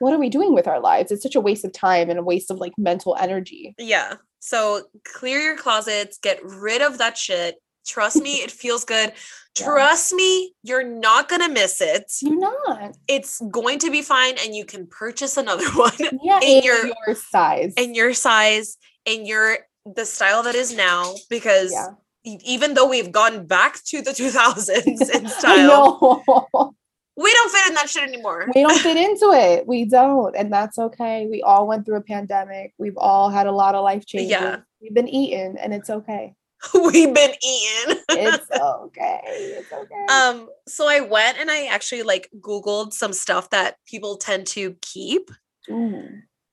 what 0.00 0.12
are 0.12 0.18
we 0.18 0.28
doing 0.30 0.52
with 0.54 0.66
our 0.66 0.80
lives? 0.80 1.12
It's 1.12 1.22
such 1.22 1.36
a 1.36 1.40
waste 1.40 1.64
of 1.64 1.72
time 1.72 2.10
and 2.10 2.18
a 2.18 2.22
waste 2.22 2.50
of 2.50 2.58
like 2.58 2.72
mental 2.76 3.16
energy. 3.20 3.74
yeah. 3.78 4.14
So 4.40 4.82
clear 5.06 5.38
your 5.38 5.56
closets, 5.56 6.18
get 6.18 6.38
rid 6.44 6.82
of 6.82 6.98
that 6.98 7.16
shit. 7.16 7.54
Trust 7.86 8.20
me, 8.22 8.42
it 8.42 8.50
feels 8.50 8.84
good. 8.84 9.12
Yeah. 9.60 9.66
Trust 9.66 10.12
me, 10.14 10.52
you're 10.64 10.82
not 10.82 11.28
gonna 11.28 11.48
miss 11.48 11.80
it. 11.80 12.10
You're 12.20 12.40
not. 12.40 12.96
It's 13.06 13.40
going 13.52 13.78
to 13.78 13.90
be 13.92 14.02
fine, 14.02 14.34
and 14.44 14.52
you 14.52 14.64
can 14.64 14.88
purchase 14.88 15.36
another 15.36 15.70
one 15.76 15.92
Yeah, 16.24 16.40
In 16.42 16.58
in, 16.58 16.64
your- 16.64 16.86
your, 17.06 17.14
size. 17.14 17.72
in 17.76 17.94
your 17.94 18.14
size, 18.14 18.76
in 19.04 19.24
your 19.26 19.58
the 19.86 20.04
style 20.04 20.42
that 20.44 20.54
is 20.54 20.74
now, 20.74 21.14
because 21.28 21.72
yeah. 21.72 21.88
e- 22.24 22.38
even 22.44 22.74
though 22.74 22.88
we've 22.88 23.12
gone 23.12 23.46
back 23.46 23.82
to 23.84 24.02
the 24.02 24.10
2000s 24.12 24.86
in 25.14 25.28
style, 25.28 26.22
we 27.16 27.32
don't 27.32 27.52
fit 27.52 27.68
in 27.68 27.74
that 27.74 27.88
shit 27.88 28.02
anymore. 28.02 28.48
we 28.54 28.62
don't 28.62 28.78
fit 28.80 28.96
into 28.96 29.30
it. 29.32 29.66
We 29.66 29.84
don't. 29.84 30.34
And 30.36 30.52
that's 30.52 30.78
okay. 30.78 31.26
We 31.30 31.42
all 31.42 31.66
went 31.66 31.86
through 31.86 31.96
a 31.96 32.02
pandemic. 32.02 32.74
We've 32.78 32.96
all 32.96 33.30
had 33.30 33.46
a 33.46 33.52
lot 33.52 33.74
of 33.74 33.84
life 33.84 34.06
changes. 34.06 34.30
Yeah. 34.30 34.60
We've 34.80 34.94
been 34.94 35.08
eaten 35.08 35.56
and 35.58 35.72
it's 35.72 35.90
okay. 35.90 36.34
We've 36.74 37.14
been 37.14 37.34
eaten. 37.42 37.98
It's 38.10 38.50
okay. 38.50 39.20
It's 39.24 39.72
okay. 39.72 40.06
um, 40.10 40.48
so 40.66 40.88
I 40.88 41.00
went 41.00 41.38
and 41.38 41.50
I 41.50 41.66
actually 41.66 42.02
like 42.02 42.30
Googled 42.40 42.92
some 42.92 43.12
stuff 43.12 43.50
that 43.50 43.76
people 43.86 44.16
tend 44.16 44.46
to 44.48 44.74
keep 44.80 45.30
Ooh. 45.70 46.08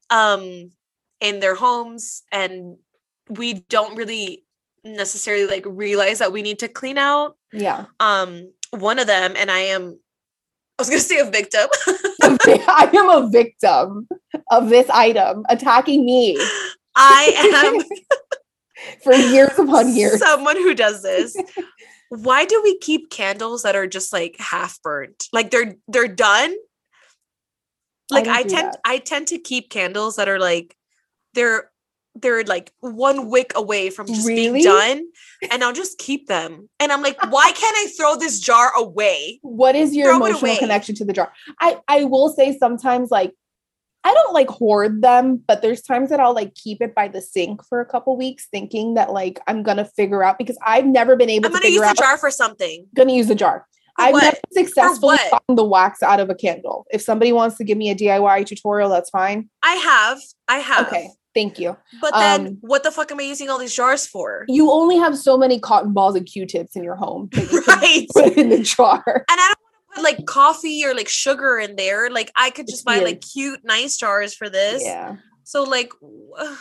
um 0.10 0.72
in 1.22 1.40
their 1.40 1.56
homes 1.56 2.24
and 2.32 2.78
we 3.38 3.54
don't 3.70 3.96
really 3.96 4.46
necessarily 4.84 5.48
like 5.48 5.66
realize 5.68 6.20
that 6.20 6.32
we 6.32 6.42
need 6.42 6.60
to 6.60 6.68
clean 6.68 6.98
out. 6.98 7.38
Yeah. 7.54 7.86
Um, 8.00 8.52
one 8.72 9.00
of 9.00 9.08
them, 9.08 9.34
and 9.38 9.52
I 9.52 9.60
am 9.60 10.00
I 10.80 10.82
was 10.82 10.90
gonna 10.90 11.00
say 11.00 11.20
a 11.20 11.30
victim. 11.30 11.68
I 12.24 12.90
am 12.94 13.10
a 13.10 13.30
victim 13.30 14.08
of 14.50 14.70
this 14.70 14.90
item 14.90 15.46
attacking 15.50 16.06
me 16.06 16.38
I 16.96 17.34
am 17.38 17.84
for 19.04 19.14
years 19.14 19.58
upon 19.58 19.96
years. 19.96 20.20
someone 20.20 20.58
who 20.58 20.74
does 20.74 21.02
this. 21.02 21.36
Why 22.10 22.46
do 22.46 22.62
we 22.64 22.78
keep 22.80 23.10
candles 23.10 23.64
that 23.64 23.76
are 23.76 23.88
just 23.88 24.12
like 24.12 24.36
half 24.40 24.82
burnt? 24.84 25.28
Like 25.32 25.52
they're 25.52 25.76
they're 25.88 26.08
done. 26.08 26.54
Like 28.10 28.26
don't 28.26 28.36
I, 28.36 28.44
tend 28.44 28.74
that. 28.74 28.80
I 28.84 28.98
tend 28.98 29.28
to 29.28 29.38
keep 29.38 29.70
candles 29.70 30.18
that 30.18 30.28
are 30.28 30.40
like 30.40 30.76
they're 31.34 31.71
they're 32.16 32.44
like 32.44 32.72
one 32.82 33.30
wick 33.30 33.54
away 33.56 33.90
from 33.90 34.08
just 34.08 34.28
Really? 34.28 34.52
being 34.52 34.64
done 34.64 35.04
and 35.50 35.64
I'll 35.64 35.74
just 35.74 35.98
keep 35.98 36.28
them. 36.28 36.70
And 36.80 36.92
I'm 36.92 37.02
like, 37.02 37.18
why 37.32 37.52
can't 37.54 37.76
I 37.78 37.88
throw 37.98 38.16
this 38.18 38.40
jar 38.40 38.72
away? 38.76 39.40
what 39.44 39.76
is 39.76 39.96
your 39.96 40.10
Throw 40.10 40.26
emotional 40.28 40.58
connection 40.58 40.96
to 40.96 41.06
the 41.06 41.14
jar? 41.14 41.32
I 41.60 41.78
I 41.88 42.04
will 42.04 42.30
say 42.30 42.58
sometimes 42.58 43.12
like 43.12 43.34
I 44.04 44.14
don't 44.16 44.34
like 44.34 44.50
hoard 44.50 45.04
them, 45.04 45.44
but 45.48 45.62
there's 45.62 45.82
times 45.84 46.10
that 46.10 46.20
I'll 46.20 46.34
like 46.34 46.56
keep 46.56 46.82
it 46.82 46.96
by 46.96 47.08
the 47.08 47.22
sink 47.22 47.64
for 47.64 47.82
a 47.82 47.86
couple 47.86 48.18
weeks, 48.18 48.48
thinking 48.52 48.96
that 48.96 49.12
like 49.14 49.40
I'm 49.48 49.62
gonna 49.64 49.86
figure 49.86 50.24
out 50.24 50.38
because 50.40 50.58
I've 50.66 50.88
never 50.88 51.16
been 51.16 51.30
able 51.30 51.46
I'm 51.48 51.52
to 51.54 51.60
gonna 51.60 51.70
use 51.70 51.76
figure 51.82 51.86
the 51.86 51.90
out. 51.92 51.98
jar 51.98 52.18
for 52.18 52.32
something. 52.32 52.88
Gonna 52.96 53.14
use 53.14 53.28
the 53.28 53.36
jar. 53.36 53.68
For 53.98 54.06
I've 54.06 54.14
what? 54.14 54.24
never 54.24 54.38
successfully 54.54 55.18
gotten 55.30 55.56
the 55.56 55.64
wax 55.66 56.02
out 56.02 56.20
of 56.20 56.30
a 56.32 56.36
candle. 56.36 56.88
If 56.92 57.02
somebody 57.04 57.32
wants 57.32 57.58
to 57.58 57.64
give 57.64 57.78
me 57.78 57.90
a 57.92 57.96
DIY 57.96 58.46
tutorial, 58.48 58.90
that's 58.90 59.12
fine. 59.12 59.50
I 59.62 59.76
have. 59.76 60.20
I 60.48 60.58
have. 60.58 60.88
Okay, 60.88 61.10
thank 61.34 61.60
you. 61.60 61.78
But 62.02 62.14
then 62.14 62.48
Um, 62.48 62.58
what 62.62 62.84
the 62.84 62.92
fuck 62.92 63.12
am 63.12 63.20
I 63.20 63.24
using 63.24 63.50
all 63.50 63.58
these 63.58 63.76
jars 63.76 64.06
for? 64.06 64.46
You 64.48 64.72
only 64.72 64.98
have 64.98 65.18
so 65.18 65.38
many 65.38 65.60
cotton 65.60 65.94
balls 65.94 66.16
and 66.16 66.26
Q-tips 66.26 66.76
in 66.76 66.84
your 66.84 66.96
home 66.96 67.30
you 67.34 67.64
Right. 67.68 68.08
put 68.14 68.34
in 68.38 68.50
the 68.50 68.60
jar. 68.60 69.04
And 69.06 69.26
I 69.30 69.54
don't 69.54 69.58
want 69.60 69.76
to 69.90 69.96
put 69.96 70.04
like 70.04 70.26
coffee 70.26 70.86
or 70.86 70.94
like 70.94 71.08
sugar 71.10 71.58
in 71.60 71.76
there. 71.76 72.10
Like 72.10 72.32
I 72.36 72.50
could 72.50 72.64
It's 72.64 72.74
just 72.74 72.86
buy 72.86 73.00
like 73.00 73.22
cute, 73.22 73.62
nice 73.64 73.98
jars 73.98 74.34
for 74.34 74.50
this. 74.50 74.84
Yeah. 74.84 75.16
So 75.44 75.64
like, 75.64 75.92
wh- 76.02 76.56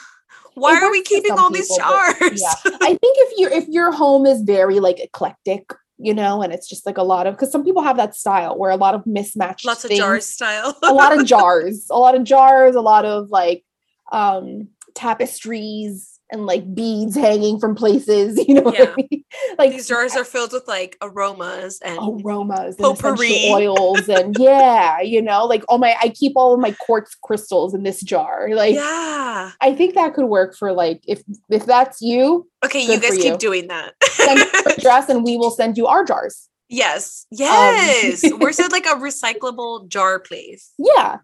why 0.54 0.80
are 0.82 0.90
we 0.90 1.02
keeping 1.02 1.32
all 1.38 1.50
these 1.50 1.68
people, 1.68 1.84
but- 1.90 2.18
jars? 2.20 2.42
Yeah. 2.42 2.70
I 2.80 2.88
think 2.88 3.00
if 3.02 3.38
your 3.38 3.50
if 3.50 3.68
your 3.68 3.92
home 3.92 4.26
is 4.26 4.42
very 4.42 4.80
like 4.80 4.98
eclectic, 5.00 5.72
you 5.98 6.14
know, 6.14 6.42
and 6.42 6.52
it's 6.52 6.68
just 6.68 6.86
like 6.86 6.98
a 6.98 7.02
lot 7.02 7.26
of 7.26 7.34
because 7.34 7.52
some 7.52 7.62
people 7.64 7.82
have 7.82 7.96
that 7.98 8.14
style 8.16 8.58
where 8.58 8.70
a 8.70 8.76
lot 8.76 8.94
of 8.94 9.06
mismatched 9.06 9.64
Lots 9.66 9.84
of 9.84 9.88
things, 9.88 10.00
jars 10.00 10.26
style. 10.26 10.74
a 10.82 10.92
lot 10.94 11.16
of 11.16 11.24
jars, 11.34 11.86
a 11.90 11.98
lot 11.98 12.14
of 12.14 12.24
jars, 12.24 12.74
a 12.74 12.80
lot 12.80 13.04
of 13.04 13.28
like 13.30 13.64
um 14.12 14.68
tapestries 14.94 16.06
and 16.32 16.46
like 16.46 16.74
beads 16.74 17.16
hanging 17.16 17.58
from 17.58 17.74
places, 17.74 18.38
you 18.48 18.54
know 18.54 18.72
Yeah. 18.72 18.92
I 18.92 18.94
mean? 18.96 19.24
Like 19.58 19.72
These 19.72 19.88
jars 19.88 20.14
are 20.16 20.24
filled 20.24 20.52
with 20.52 20.66
like 20.68 20.96
aromas 21.02 21.80
and 21.84 21.98
aromas 21.98 22.76
Potpourri. 22.76 23.28
essential 23.28 23.54
oils 23.78 24.08
and 24.08 24.36
yeah, 24.38 25.00
you 25.00 25.20
know, 25.20 25.44
like 25.44 25.64
all 25.68 25.78
my 25.78 25.94
I 26.00 26.08
keep 26.10 26.32
all 26.36 26.54
of 26.54 26.60
my 26.60 26.72
quartz 26.86 27.14
crystals 27.22 27.74
in 27.74 27.82
this 27.82 28.00
jar. 28.02 28.48
Like 28.54 28.74
yeah. 28.76 29.50
I 29.60 29.74
think 29.74 29.94
that 29.94 30.14
could 30.14 30.26
work 30.26 30.56
for 30.56 30.72
like 30.72 31.02
if 31.06 31.22
if 31.48 31.66
that's 31.66 32.00
you, 32.00 32.48
Okay, 32.64 32.80
you 32.82 32.98
guys 33.00 33.16
keep 33.16 33.24
you. 33.32 33.38
doing 33.38 33.68
that. 33.68 33.94
send 34.04 34.40
us 34.40 34.52
your 34.64 34.74
address 34.78 35.08
and 35.08 35.24
we 35.24 35.36
will 35.36 35.50
send 35.50 35.76
you 35.76 35.86
our 35.86 36.04
jars. 36.04 36.48
yes, 36.68 37.26
Um, 37.32 37.38
yes. 37.38 38.22
We're 38.38 38.52
so 38.52 38.66
like 38.70 38.86
a 38.86 38.94
recyclable 38.96 39.88
jar 39.88 40.18
place. 40.20 40.70
Yeah. 40.78 41.18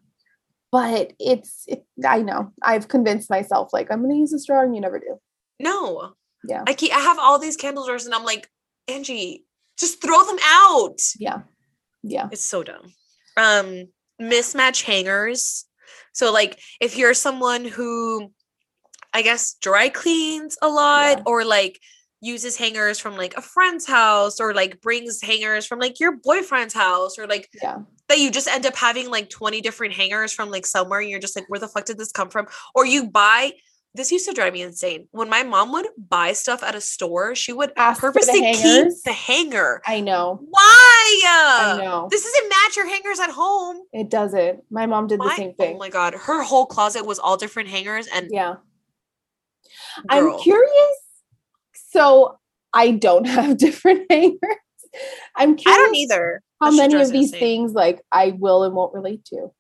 But 0.77 1.15
it's 1.19 1.65
it, 1.67 1.85
I 2.07 2.21
know. 2.21 2.53
I've 2.63 2.89
convinced 2.89 3.31
myself 3.31 3.71
like 3.73 3.91
I'm 3.91 4.03
gonna 4.03 4.17
use 4.17 4.31
this 4.33 4.45
jar 4.45 4.63
and 4.63 4.75
you 4.75 4.81
never 4.83 4.99
do. 4.99 5.17
No, 5.59 6.13
Yeah. 6.47 6.65
I 6.67 6.75
keep. 6.75 6.93
I 6.95 6.99
have 7.01 7.19
all 7.19 7.39
these 7.39 7.57
candle 7.57 7.87
jars, 7.87 8.05
and 8.05 8.15
I'm 8.15 8.25
like, 8.25 8.51
Angie, 8.87 9.47
just 9.79 10.03
throw 10.03 10.23
them 10.25 10.37
out. 10.45 11.01
Yeah. 11.19 11.39
Yeah. 12.03 12.29
It's 12.31 12.43
so 12.43 12.63
dumb. 12.63 12.93
Um, 13.39 13.87
mismatch 14.21 14.83
hangers. 14.85 15.65
So 16.13 16.31
like 16.31 16.59
if 16.81 16.97
you're 16.99 17.15
someone 17.15 17.65
who 17.65 18.33
I 19.15 19.23
guess 19.23 19.55
dry 19.63 19.89
cleans 19.89 20.59
a 20.61 20.69
lot 20.69 21.19
Yeah. 21.19 21.23
or 21.27 21.45
like 21.45 21.81
uses 22.21 22.57
hangers 22.57 22.99
from 22.99 23.17
like 23.17 23.37
a 23.37 23.43
friend's 23.43 23.87
house 23.87 24.41
or 24.41 24.55
like 24.55 24.81
brings 24.81 25.21
hangers 25.21 25.67
from 25.67 25.79
like 25.79 26.01
your 26.01 26.17
boyfriend's 26.17 26.75
house 26.75 27.19
or 27.19 27.27
like 27.27 27.49
Yeah. 27.63 27.79
that 28.09 28.19
you 28.19 28.31
just 28.31 28.49
end 28.49 28.65
up 28.67 28.75
having 28.77 29.11
like 29.11 29.29
20 29.29 29.61
different 29.61 29.95
hangers 29.95 30.33
from 30.33 30.51
like 30.51 30.65
somewhere 30.67 31.01
and 31.01 31.11
you're 31.11 31.21
just 31.21 31.37
like 31.37 31.45
where 31.49 31.61
the 31.61 31.69
fuck 31.69 31.85
did 31.85 31.99
this 31.99 32.13
come 32.13 32.31
from 32.31 32.47
or 32.75 32.87
you 32.87 33.09
buy 33.11 33.53
this 33.95 34.13
used 34.13 34.27
to 34.29 34.35
drive 34.35 34.53
me 34.53 34.61
insane 34.63 35.09
when 35.11 35.29
my 35.31 35.43
mom 35.43 35.73
would 35.73 35.87
buy 35.97 36.33
stuff 36.33 36.63
at 36.63 36.75
a 36.75 36.81
store 36.81 37.35
she 37.35 37.53
would 37.53 37.73
Ask 37.77 38.01
for 38.01 38.09
the 38.09 38.13
purposely 38.15 38.41
keep 38.55 38.89
the 39.05 39.13
hanger 39.13 39.81
I 39.87 40.01
know. 40.01 40.41
why 40.51 41.23
I 41.27 41.79
know. 41.83 42.09
this 42.11 42.25
doesn't 42.25 42.49
match 42.49 42.77
your 42.77 42.89
hangers 42.89 43.21
at 43.21 43.31
home 43.31 43.77
It 43.93 44.11
doesn't. 44.11 44.61
My 44.71 44.87
mom 44.87 45.07
did 45.07 45.21
the 45.21 45.35
same 45.37 45.51
oh 45.51 45.55
thing. 45.63 45.77
oh 45.77 45.79
my 45.79 45.91
god, 45.91 46.15
her 46.15 46.43
whole 46.43 46.67
closet 46.67 47.05
was 47.07 47.19
all 47.19 47.37
different 47.37 47.69
hangers 47.69 48.07
and 48.07 48.29
yeah. 48.31 48.57
girl, 50.09 50.35
I'm 50.35 50.39
curious. 50.41 50.97
So 51.97 52.39
I 52.73 52.93
don't 52.93 53.25
have 53.37 53.57
different 53.57 54.07
hangers. 54.11 54.39
I'm 55.35 55.53
I 55.53 55.55
curious 55.55 55.79
don't 55.79 55.95
either. 55.95 56.43
how 56.61 56.71
many 56.71 56.95
of 56.95 57.11
these 57.11 57.31
things 57.31 57.73
like 57.73 58.01
I 58.13 58.35
will 58.39 58.65
and 58.65 58.75
won't 58.75 58.95
relate 58.95 59.25
to. 59.27 59.51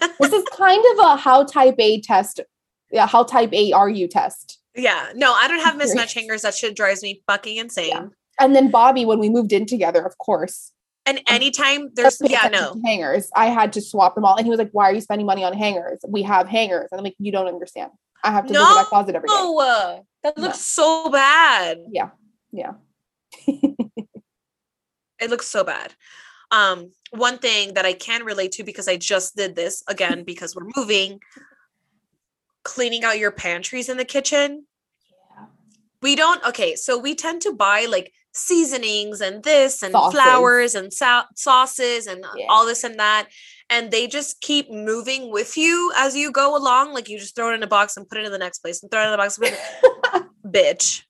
this 0.20 0.32
is 0.32 0.44
kind 0.56 0.84
of 0.92 0.98
a 1.04 1.16
how 1.16 1.44
type 1.44 1.76
A 1.78 2.00
test. 2.00 2.40
Yeah, 2.90 3.06
how 3.06 3.22
type 3.24 3.52
A 3.52 3.72
are 3.72 3.88
you 3.88 4.08
test. 4.08 4.58
Yeah, 4.74 5.10
no, 5.14 5.32
I 5.32 5.48
don't 5.48 5.60
have 5.60 5.74
mismatch 5.74 6.14
hangers. 6.14 6.42
That 6.42 6.54
shit 6.54 6.76
drives 6.76 7.02
me 7.02 7.22
fucking 7.26 7.56
insane. 7.56 8.10
And 8.40 8.54
then 8.54 8.70
Bobby, 8.70 9.04
when 9.04 9.18
we 9.18 9.28
moved 9.28 9.52
in 9.52 9.66
together, 9.66 10.04
of 10.04 10.16
course, 10.18 10.72
And 11.06 11.18
um, 11.18 11.24
anytime 11.28 11.90
there's 11.94 12.20
yeah, 12.24 12.48
no. 12.48 12.80
hangers. 12.84 13.30
I 13.34 13.46
had 13.46 13.72
to 13.74 13.80
swap 13.80 14.14
them 14.14 14.24
all. 14.24 14.36
And 14.36 14.46
he 14.46 14.50
was 14.50 14.58
like, 14.58 14.70
Why 14.72 14.90
are 14.90 14.94
you 14.94 15.00
spending 15.00 15.26
money 15.26 15.44
on 15.44 15.52
hangers? 15.52 16.00
We 16.06 16.22
have 16.22 16.48
hangers. 16.48 16.88
And 16.90 16.98
I'm 16.98 17.04
like, 17.04 17.16
You 17.18 17.32
don't 17.32 17.48
understand. 17.48 17.90
I 18.22 18.32
have 18.32 18.46
to 18.46 18.52
look 18.52 18.62
at 18.62 18.74
my 18.82 18.84
closet 18.84 19.14
every 19.14 19.28
day. 19.28 19.34
No, 20.24 20.30
that 20.30 20.38
No. 20.38 20.42
looks 20.44 20.60
so 20.60 21.10
bad. 21.10 21.78
Yeah. 21.90 22.10
Yeah. 22.52 22.72
It 25.20 25.28
looks 25.28 25.46
so 25.48 25.64
bad. 25.64 25.94
Um, 26.50 26.92
one 27.10 27.38
thing 27.38 27.74
that 27.74 27.84
I 27.84 27.92
can 27.92 28.24
relate 28.24 28.52
to 28.52 28.64
because 28.64 28.88
I 28.88 28.96
just 28.96 29.36
did 29.36 29.54
this 29.54 29.82
again 29.86 30.24
because 30.26 30.56
we're 30.56 30.68
moving, 30.76 31.20
cleaning 32.64 33.04
out 33.04 33.18
your 33.18 33.30
pantries 33.30 33.88
in 33.88 33.96
the 33.98 34.04
kitchen. 34.04 34.66
Yeah. 35.36 35.46
we 36.02 36.16
don't 36.16 36.42
okay 36.44 36.74
so 36.76 36.98
we 36.98 37.14
tend 37.14 37.42
to 37.42 37.52
buy 37.52 37.86
like 37.88 38.12
seasonings 38.32 39.20
and 39.20 39.42
this 39.42 39.82
and 39.82 39.92
Sauces. 39.92 40.12
flowers 40.20 40.74
and 40.74 40.92
sa- 40.92 41.26
sauces 41.34 42.06
and 42.06 42.24
Yeah. 42.36 42.46
all 42.48 42.64
this 42.66 42.84
and 42.84 42.98
that 42.98 43.28
and 43.70 43.90
they 43.90 44.06
just 44.06 44.40
keep 44.40 44.70
moving 44.70 45.30
with 45.30 45.56
you 45.56 45.92
as 45.96 46.16
you 46.16 46.30
go 46.32 46.56
along 46.56 46.92
like 46.92 47.08
you 47.08 47.18
just 47.18 47.34
throw 47.36 47.50
it 47.50 47.54
in 47.54 47.62
a 47.62 47.66
box 47.66 47.96
and 47.96 48.08
put 48.08 48.18
it 48.18 48.24
in 48.26 48.32
the 48.32 48.38
next 48.38 48.58
place 48.58 48.82
and 48.82 48.90
throw 48.90 49.02
it 49.02 49.06
in 49.06 49.10
the 49.12 49.16
box 49.16 49.38
and 49.38 49.56
bitch 50.46 51.02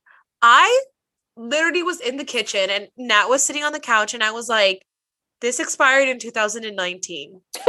i 0.42 0.82
literally 1.36 1.82
was 1.82 2.00
in 2.00 2.16
the 2.16 2.24
kitchen 2.24 2.68
and 2.70 2.88
nat 2.96 3.26
was 3.26 3.42
sitting 3.42 3.64
on 3.64 3.72
the 3.72 3.80
couch 3.80 4.14
and 4.14 4.22
i 4.22 4.30
was 4.30 4.48
like 4.48 4.84
this 5.40 5.58
expired 5.58 6.08
in 6.08 6.18
2019 6.18 7.40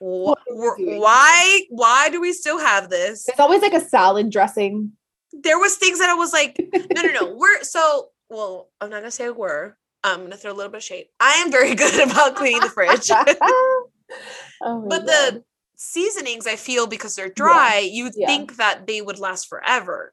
Wh- 0.00 0.02
What 0.02 0.38
are 0.38 0.54
we 0.56 0.68
wh- 0.68 0.76
doing? 0.78 1.00
why 1.00 1.62
why 1.70 2.08
do 2.10 2.20
we 2.20 2.32
still 2.32 2.58
have 2.58 2.88
this 2.88 3.24
There's 3.26 3.40
always 3.40 3.62
like 3.62 3.74
a 3.74 3.80
salad 3.80 4.30
dressing. 4.30 4.92
there 5.32 5.58
was 5.58 5.76
things 5.76 5.98
that 5.98 6.08
I 6.08 6.14
was 6.14 6.32
like, 6.32 6.56
no, 6.94 7.02
no, 7.02 7.12
no. 7.12 7.34
We're 7.36 7.62
so 7.64 8.08
well, 8.30 8.70
I'm 8.80 8.90
not 8.90 8.98
gonna 9.00 9.10
say 9.10 9.30
we're. 9.30 9.74
I'm 10.04 10.22
gonna 10.22 10.36
throw 10.36 10.52
a 10.52 10.54
little 10.54 10.70
bit 10.70 10.78
of 10.78 10.84
shade. 10.84 11.06
I 11.20 11.34
am 11.44 11.50
very 11.50 11.74
good 11.76 12.08
about 12.08 12.36
cleaning 12.36 12.60
the 12.60 12.68
fridge. 12.70 13.10
oh 14.62 14.86
but 14.88 15.06
God. 15.06 15.06
the 15.06 15.44
seasonings, 15.76 16.46
I 16.46 16.56
feel 16.56 16.86
because 16.86 17.14
they're 17.14 17.28
dry, 17.28 17.78
you 17.90 18.10
yeah. 18.14 18.26
think 18.26 18.56
that 18.56 18.86
they 18.86 19.00
would 19.00 19.18
last 19.18 19.48
forever. 19.48 20.12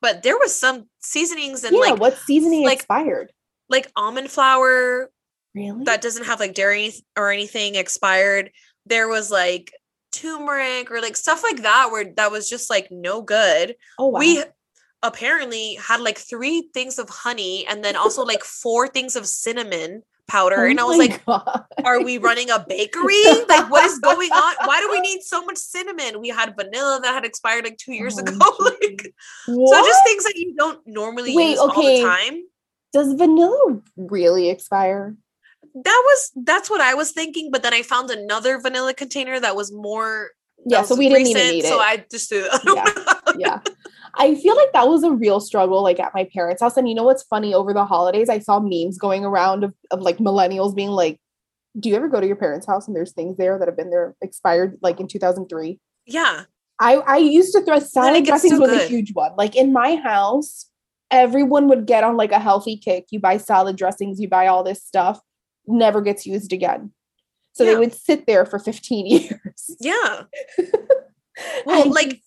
But 0.00 0.22
there 0.22 0.36
was 0.36 0.54
some 0.58 0.88
seasonings 1.00 1.64
and 1.64 1.74
yeah, 1.74 1.80
like 1.80 2.00
what 2.00 2.18
seasoning 2.18 2.64
like- 2.64 2.78
expired? 2.78 3.32
like 3.70 3.90
almond 3.96 4.30
flour 4.30 5.10
Really? 5.54 5.84
that 5.84 6.02
doesn't 6.02 6.26
have 6.26 6.40
like 6.40 6.54
dairy 6.54 6.92
or 7.16 7.30
anything 7.30 7.76
expired. 7.76 8.50
There 8.86 9.08
was 9.08 9.30
like 9.30 9.72
turmeric 10.12 10.90
or 10.90 11.00
like 11.00 11.16
stuff 11.16 11.42
like 11.42 11.62
that 11.62 11.88
where 11.90 12.12
that 12.16 12.30
was 12.30 12.48
just 12.48 12.68
like 12.68 12.88
no 12.90 13.22
good. 13.22 13.76
oh 13.98 14.08
wow. 14.08 14.18
we 14.18 14.42
apparently 15.04 15.76
had 15.76 16.00
like 16.00 16.18
three 16.18 16.68
things 16.74 16.98
of 16.98 17.08
honey 17.08 17.64
and 17.68 17.84
then 17.84 17.94
also 17.94 18.24
like 18.24 18.42
four 18.42 18.88
things 18.88 19.14
of 19.14 19.26
cinnamon 19.26 20.02
powder. 20.26 20.64
Oh 20.64 20.70
and 20.70 20.80
i 20.80 20.84
was 20.84 20.96
like 20.98 21.24
God. 21.26 21.64
are 21.84 22.02
we 22.02 22.18
running 22.18 22.50
a 22.50 22.64
bakery? 22.66 23.22
Like 23.48 23.70
what 23.70 23.84
is 23.84 23.98
going 24.00 24.32
on? 24.32 24.54
Why 24.66 24.80
do 24.80 24.90
we 24.90 25.00
need 25.00 25.22
so 25.22 25.44
much 25.44 25.58
cinnamon? 25.58 26.20
We 26.20 26.28
had 26.28 26.56
vanilla 26.56 26.98
that 27.02 27.14
had 27.14 27.24
expired 27.24 27.64
like 27.64 27.76
two 27.76 27.92
years 27.92 28.18
Oh, 28.18 28.22
ago 28.22 28.38
like 28.60 29.12
so 29.46 29.84
just 29.84 30.04
things 30.04 30.24
that 30.24 30.34
you 30.34 30.54
don't 30.56 30.80
normally 30.86 31.36
Wait, 31.36 31.50
use 31.50 31.58
all 31.58 31.70
okay. 31.70 32.02
the 32.02 32.08
time. 32.08 32.42
Does 32.92 33.12
vanilla 33.12 33.82
really 33.96 34.48
expire? 34.48 35.16
that 35.74 36.02
was 36.06 36.30
that's 36.44 36.70
what 36.70 36.80
i 36.80 36.94
was 36.94 37.10
thinking 37.10 37.50
but 37.50 37.62
then 37.62 37.74
i 37.74 37.82
found 37.82 38.10
another 38.10 38.60
vanilla 38.60 38.94
container 38.94 39.40
that 39.40 39.56
was 39.56 39.72
more 39.72 40.30
Yeah, 40.64 40.82
so 40.82 40.94
we 40.94 41.08
didn't 41.08 41.26
even 41.26 41.50
need 41.50 41.64
so 41.64 41.78
i 41.80 42.04
just 42.10 42.28
threw 42.28 42.46
it 42.46 43.04
yeah. 43.38 43.60
I 44.16 44.34
feel 44.34 44.56
like 44.56 44.72
that 44.72 44.88
was 44.88 45.02
a 45.02 45.10
real 45.10 45.40
struggle, 45.40 45.82
like 45.82 46.00
at 46.00 46.14
my 46.14 46.28
parents' 46.32 46.62
house. 46.62 46.76
And 46.76 46.88
you 46.88 46.94
know 46.94 47.04
what's 47.04 47.22
funny? 47.22 47.54
Over 47.54 47.72
the 47.72 47.84
holidays, 47.84 48.28
I 48.28 48.38
saw 48.38 48.60
memes 48.60 48.98
going 48.98 49.24
around 49.24 49.64
of, 49.64 49.74
of 49.90 50.00
like 50.00 50.18
millennials 50.18 50.74
being 50.74 50.90
like, 50.90 51.20
Do 51.78 51.88
you 51.88 51.96
ever 51.96 52.08
go 52.08 52.20
to 52.20 52.26
your 52.26 52.36
parents' 52.36 52.66
house 52.66 52.86
and 52.86 52.96
there's 52.96 53.12
things 53.12 53.36
there 53.36 53.58
that 53.58 53.68
have 53.68 53.76
been 53.76 53.90
there 53.90 54.14
expired 54.22 54.78
like 54.82 55.00
in 55.00 55.08
2003? 55.08 55.78
yeah 56.06 56.44
I, 56.80 56.96
I 56.96 57.16
used 57.18 57.52
to 57.52 57.62
throw 57.62 57.78
salad 57.78 58.24
dressings 58.24 58.54
so 58.54 58.60
was 58.60 58.72
a 58.72 58.86
huge 58.88 59.14
one. 59.14 59.32
Like 59.36 59.54
in 59.54 59.72
my 59.72 59.96
house, 59.96 60.66
everyone 61.10 61.68
would 61.68 61.86
get 61.86 62.02
on 62.04 62.16
like 62.16 62.32
a 62.32 62.40
healthy 62.40 62.76
kick. 62.76 63.06
You 63.10 63.20
buy 63.20 63.36
salad 63.36 63.76
dressings, 63.76 64.20
you 64.20 64.28
buy 64.28 64.48
all 64.48 64.64
this 64.64 64.82
stuff, 64.82 65.20
never 65.66 66.00
gets 66.00 66.26
used 66.26 66.52
again. 66.52 66.92
So 67.52 67.64
they 67.64 67.76
would 67.76 67.94
sit 67.94 68.26
there 68.26 68.44
for 68.44 68.58
15 68.58 69.06
years. 69.30 69.76
yeah 69.80 70.24
Well, 71.66 71.90
like 71.90 72.20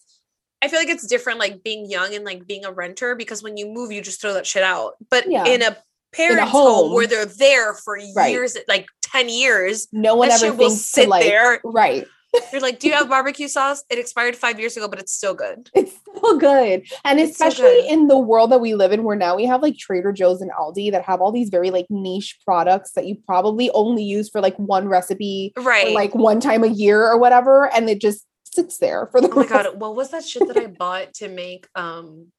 I 0.68 0.70
feel 0.70 0.80
like 0.80 0.90
it's 0.90 1.08
different 1.08 1.40
like 1.40 1.64
being 1.64 1.90
young 1.90 2.14
and 2.14 2.26
like 2.26 2.46
being 2.46 2.66
a 2.66 2.72
renter 2.74 3.16
because 3.16 3.42
when 3.42 3.56
you 3.56 3.68
move 3.70 3.90
you 3.94 4.02
just 4.02 4.20
throw 4.20 4.34
that 4.34 4.46
shit 4.46 4.64
out. 4.64 4.96
But 5.10 5.32
Yeah. 5.32 5.46
in 5.46 5.62
a 5.62 5.78
parent's 6.14 6.52
home, 6.52 6.88
home. 6.88 6.94
where 6.94 7.08
they're 7.08 7.26
there 7.26 7.74
for 7.74 7.98
Right. 8.16 8.32
years 8.32 8.58
like 8.68 8.88
10 9.02 9.30
years, 9.30 9.88
no 9.94 10.16
one 10.16 10.30
ever 10.30 10.52
will 10.52 10.70
sit 10.70 11.04
to 11.06 11.10
like, 11.10 11.24
there. 11.24 11.62
right. 11.64 12.06
You're 12.52 12.60
like, 12.62 12.80
"Do 12.80 12.88
you 12.90 12.94
have 12.94 13.08
barbecue 13.08 13.48
sauce? 13.48 13.86
It 13.90 13.98
expired 13.98 14.36
5 14.36 14.60
years 14.60 14.76
ago, 14.76 14.90
but 14.90 15.00
it's 15.00 15.14
still 15.14 15.34
good." 15.34 15.70
It's 15.76 15.94
still 16.18 16.38
good. 16.38 16.84
And 17.06 17.20
It's 17.22 17.32
especially 17.32 17.82
good. 17.84 17.86
in 17.94 18.08
the 18.08 18.18
world 18.18 18.52
that 18.52 18.60
we 18.60 18.76
live 18.76 18.92
in, 18.92 19.04
where 19.06 19.16
now 19.16 19.38
we 19.38 19.46
have 19.46 19.62
like 19.62 19.78
Trader 19.78 20.12
Joe's 20.12 20.42
and 20.42 20.52
Aldi 20.52 20.92
that 20.92 21.04
have 21.04 21.22
all 21.22 21.32
these 21.32 21.48
very 21.50 21.72
like 21.72 21.86
niche 21.90 22.38
products 22.44 22.92
that 22.92 23.08
you 23.08 23.16
probably 23.26 23.72
only 23.72 24.04
use 24.04 24.28
for 24.30 24.42
like 24.42 24.58
one 24.58 24.90
recipe 24.90 25.54
Right. 25.58 25.94
like 25.94 26.14
one 26.16 26.42
time 26.42 26.66
a 26.66 26.68
year 26.68 27.02
or 27.08 27.18
whatever. 27.18 27.74
And 27.74 27.90
it 27.90 28.02
just 28.02 28.26
sits 28.58 28.78
there 28.80 29.08
for 29.12 29.22
the 29.22 29.30
oh 29.30 29.36
my 29.36 29.46
god, 29.46 29.80
what 29.80 29.96
was 29.96 30.10
that 30.12 30.26
shit 30.26 30.48
that 30.48 30.58
I 30.58 30.68
bought 30.84 31.14
to 31.16 31.28
make 31.30 31.68
um 31.76 32.32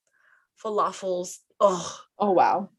falafels? 0.63 1.39
Oh, 1.61 1.99
Oh 2.19 2.33
wow. 2.33 2.71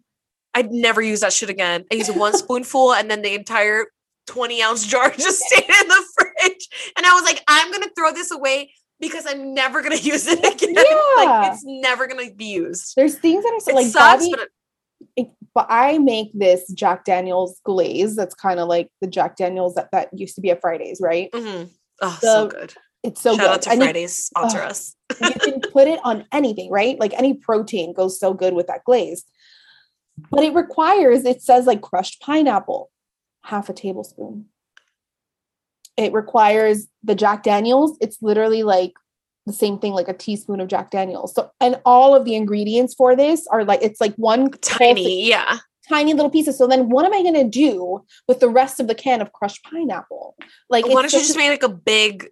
I'd 0.54 0.72
never 0.72 1.02
use 1.02 1.20
that 1.22 1.32
shit 1.34 1.50
again. 1.50 1.86
I 1.92 1.96
used 1.96 2.16
one 2.16 2.36
spoonful 2.36 2.94
and 2.94 3.10
then 3.10 3.22
the 3.22 3.34
entire 3.36 3.86
20 4.28 4.62
ounce 4.64 4.86
jar 4.86 5.10
just 5.18 5.40
stayed 5.40 5.64
in 5.70 5.88
the 5.88 6.04
fridge. 6.18 6.68
And 6.98 7.06
I 7.06 7.14
was 7.14 7.24
like, 7.24 7.42
I'm 7.48 7.72
gonna 7.72 7.90
throw 7.98 8.12
this 8.12 8.32
away 8.32 8.72
because 9.00 9.26
I'm 9.28 9.54
never 9.54 9.82
gonna 9.82 9.96
use 10.14 10.28
it 10.28 10.40
again. 10.40 10.74
Yeah. 10.76 11.14
Like 11.26 11.54
it's 11.54 11.64
never 11.66 12.08
gonna 12.08 12.32
be 12.34 12.46
used. 12.46 12.94
There's 12.96 13.16
things 13.16 13.44
that 13.44 13.54
are 13.54 13.60
so 13.60 13.74
like 13.74 13.88
sucks, 13.88 14.24
Bobby, 14.24 14.32
but 14.32 14.40
it- 14.42 14.50
it- 15.16 15.28
but 15.56 15.66
I 15.70 15.98
make 15.98 16.28
this 16.34 16.72
Jack 16.74 17.06
Daniels 17.06 17.60
glaze. 17.66 18.16
That's 18.16 18.36
kind 18.36 18.60
of 18.60 18.68
like 18.68 18.88
the 19.02 19.08
Jack 19.08 19.36
Daniels 19.36 19.74
that, 19.76 19.90
that 19.92 20.10
used 20.18 20.36
to 20.36 20.42
be 20.42 20.52
at 20.52 20.62
Fridays, 20.62 21.00
right? 21.02 21.30
mhm. 21.32 21.70
oh, 22.02 22.18
so 22.22 22.48
good. 22.48 22.74
It's 23.04 23.22
so 23.22 23.32
Shout 23.36 23.40
good. 23.40 23.50
out 23.52 23.62
to 23.64 23.70
And 23.72 23.82
it- 23.82 23.86
Fridays, 23.86 24.16
sponsor 24.26 24.62
us. 24.62 24.96
you 25.22 25.32
can 25.32 25.62
put 25.62 25.88
it 25.88 26.00
on 26.04 26.26
anything, 26.32 26.70
right? 26.70 27.00
Like 27.00 27.14
any 27.14 27.34
protein 27.34 27.94
goes 27.94 28.20
so 28.20 28.34
good 28.34 28.54
with 28.54 28.68
that 28.68 28.84
glaze. 28.84 29.24
But 30.30 30.44
it 30.44 30.54
requires, 30.54 31.24
it 31.26 31.42
says 31.42 31.66
like 31.66 31.82
crushed 31.82 32.22
pineapple, 32.22 32.92
half 33.46 33.70
a 33.70 33.74
tablespoon. 33.74 34.46
It 35.98 36.14
requires 36.14 36.88
the 37.04 37.16
Jack 37.16 37.44
Daniels. 37.44 37.98
It's 38.02 38.18
literally 38.22 38.64
like 38.64 38.94
the 39.46 39.54
same 39.54 39.80
thing, 39.80 39.94
like 39.94 40.08
a 40.10 40.14
teaspoon 40.14 40.60
of 40.60 40.68
Jack 40.68 40.92
Daniels. 40.92 41.34
So, 41.34 41.52
and 41.60 41.80
all 41.86 42.16
of 42.16 42.26
the 42.26 42.36
ingredients 42.36 42.94
for 42.94 43.16
this 43.16 43.48
are 43.48 43.64
like, 43.64 43.82
it's 43.82 44.00
like 44.02 44.14
one 44.16 44.50
Tiny, 44.62 45.28
yeah. 45.28 45.58
tiny 45.88 46.14
little 46.14 46.30
pieces. 46.30 46.58
So 46.58 46.68
then 46.68 46.90
what 46.90 47.06
am 47.06 47.14
I 47.14 47.22
going 47.22 47.34
to 47.36 47.44
do 47.50 48.04
with 48.28 48.40
the 48.42 48.50
rest 48.50 48.80
of 48.80 48.88
the 48.88 48.96
can 48.96 49.22
of 49.22 49.32
crushed 49.34 49.64
pineapple? 49.64 50.36
Like, 50.70 50.86
Why 50.86 51.02
don't 51.02 51.12
you 51.14 51.20
just 51.20 51.38
make 51.38 51.50
like 51.50 51.64
a 51.64 51.70
big 51.70 52.28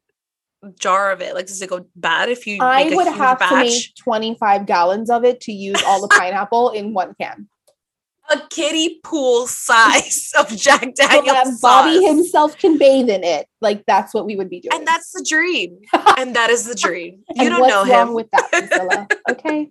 jar 0.79 1.11
of 1.11 1.21
it? 1.21 1.33
Like, 1.35 1.47
does 1.47 1.61
it 1.61 1.69
go 1.69 1.85
bad 1.95 2.29
if 2.29 2.45
you 2.47 2.59
I 2.61 2.85
make 2.85 2.93
a 2.93 2.95
would 2.97 3.07
have 3.07 3.39
to 3.49 3.55
make 3.55 3.95
25 3.95 4.65
gallons 4.65 5.09
of 5.09 5.23
it 5.23 5.39
to 5.41 5.51
use 5.51 5.81
all 5.85 6.01
the 6.01 6.07
pineapple 6.17 6.69
in 6.71 6.93
one 6.93 7.15
can. 7.19 7.47
a 8.29 8.39
kiddie 8.49 8.99
pool 9.03 9.47
size 9.47 10.33
of 10.37 10.49
Jack 10.55 10.81
So 10.95 11.07
Daniels 11.07 11.59
Bobby 11.61 11.95
sauce. 11.95 12.05
himself 12.05 12.57
can 12.57 12.77
bathe 12.77 13.09
in 13.09 13.23
it. 13.23 13.47
Like 13.61 13.85
that's 13.85 14.13
what 14.13 14.25
we 14.25 14.35
would 14.35 14.49
be 14.49 14.59
doing. 14.59 14.73
and 14.73 14.85
that's 14.87 15.11
the 15.11 15.25
dream. 15.27 15.79
and 16.17 16.35
that 16.35 16.49
is 16.49 16.65
the 16.65 16.75
dream. 16.75 17.23
You 17.35 17.49
don't 17.49 17.67
know 17.67 17.83
him. 17.83 18.13
with 18.13 18.29
that, 18.31 18.51
Priscilla. 18.51 19.07
Okay. 19.29 19.69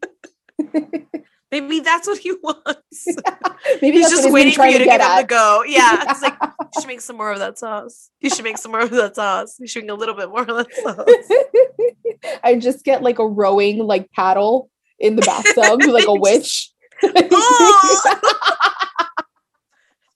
Maybe 1.60 1.80
that's 1.80 2.06
what 2.06 2.18
he 2.18 2.32
wants. 2.42 3.06
Maybe 3.82 3.98
He's 3.98 4.10
just 4.10 4.30
waiting 4.30 4.52
for 4.52 4.66
you 4.66 4.78
to 4.78 4.84
get 4.84 4.98
get 4.98 5.10
him 5.10 5.22
to 5.22 5.26
go. 5.26 5.64
Yeah. 5.66 6.04
It's 6.10 6.22
like, 6.22 6.36
you 6.42 6.80
should 6.80 6.88
make 6.88 7.00
some 7.00 7.16
more 7.16 7.32
of 7.32 7.38
that 7.38 7.58
sauce. 7.58 8.10
You 8.20 8.30
should 8.30 8.44
make 8.44 8.58
some 8.58 8.72
more 8.72 8.82
of 8.82 8.90
that 8.90 9.16
sauce. 9.16 9.56
You 9.58 9.66
should 9.66 9.84
make 9.84 9.90
a 9.90 9.94
little 9.94 10.14
bit 10.14 10.28
more 10.28 10.42
of 10.42 10.48
that 10.48 10.74
sauce. 10.74 12.38
I 12.44 12.56
just 12.56 12.84
get 12.84 13.02
like 13.02 13.18
a 13.18 13.26
rowing 13.26 13.78
like 13.78 14.10
paddle 14.12 14.70
in 14.98 15.16
the 15.16 15.22
bathtub 15.22 15.82
like 15.82 16.06
a 16.06 16.14
witch. 16.14 16.72
Oh! 17.02 18.20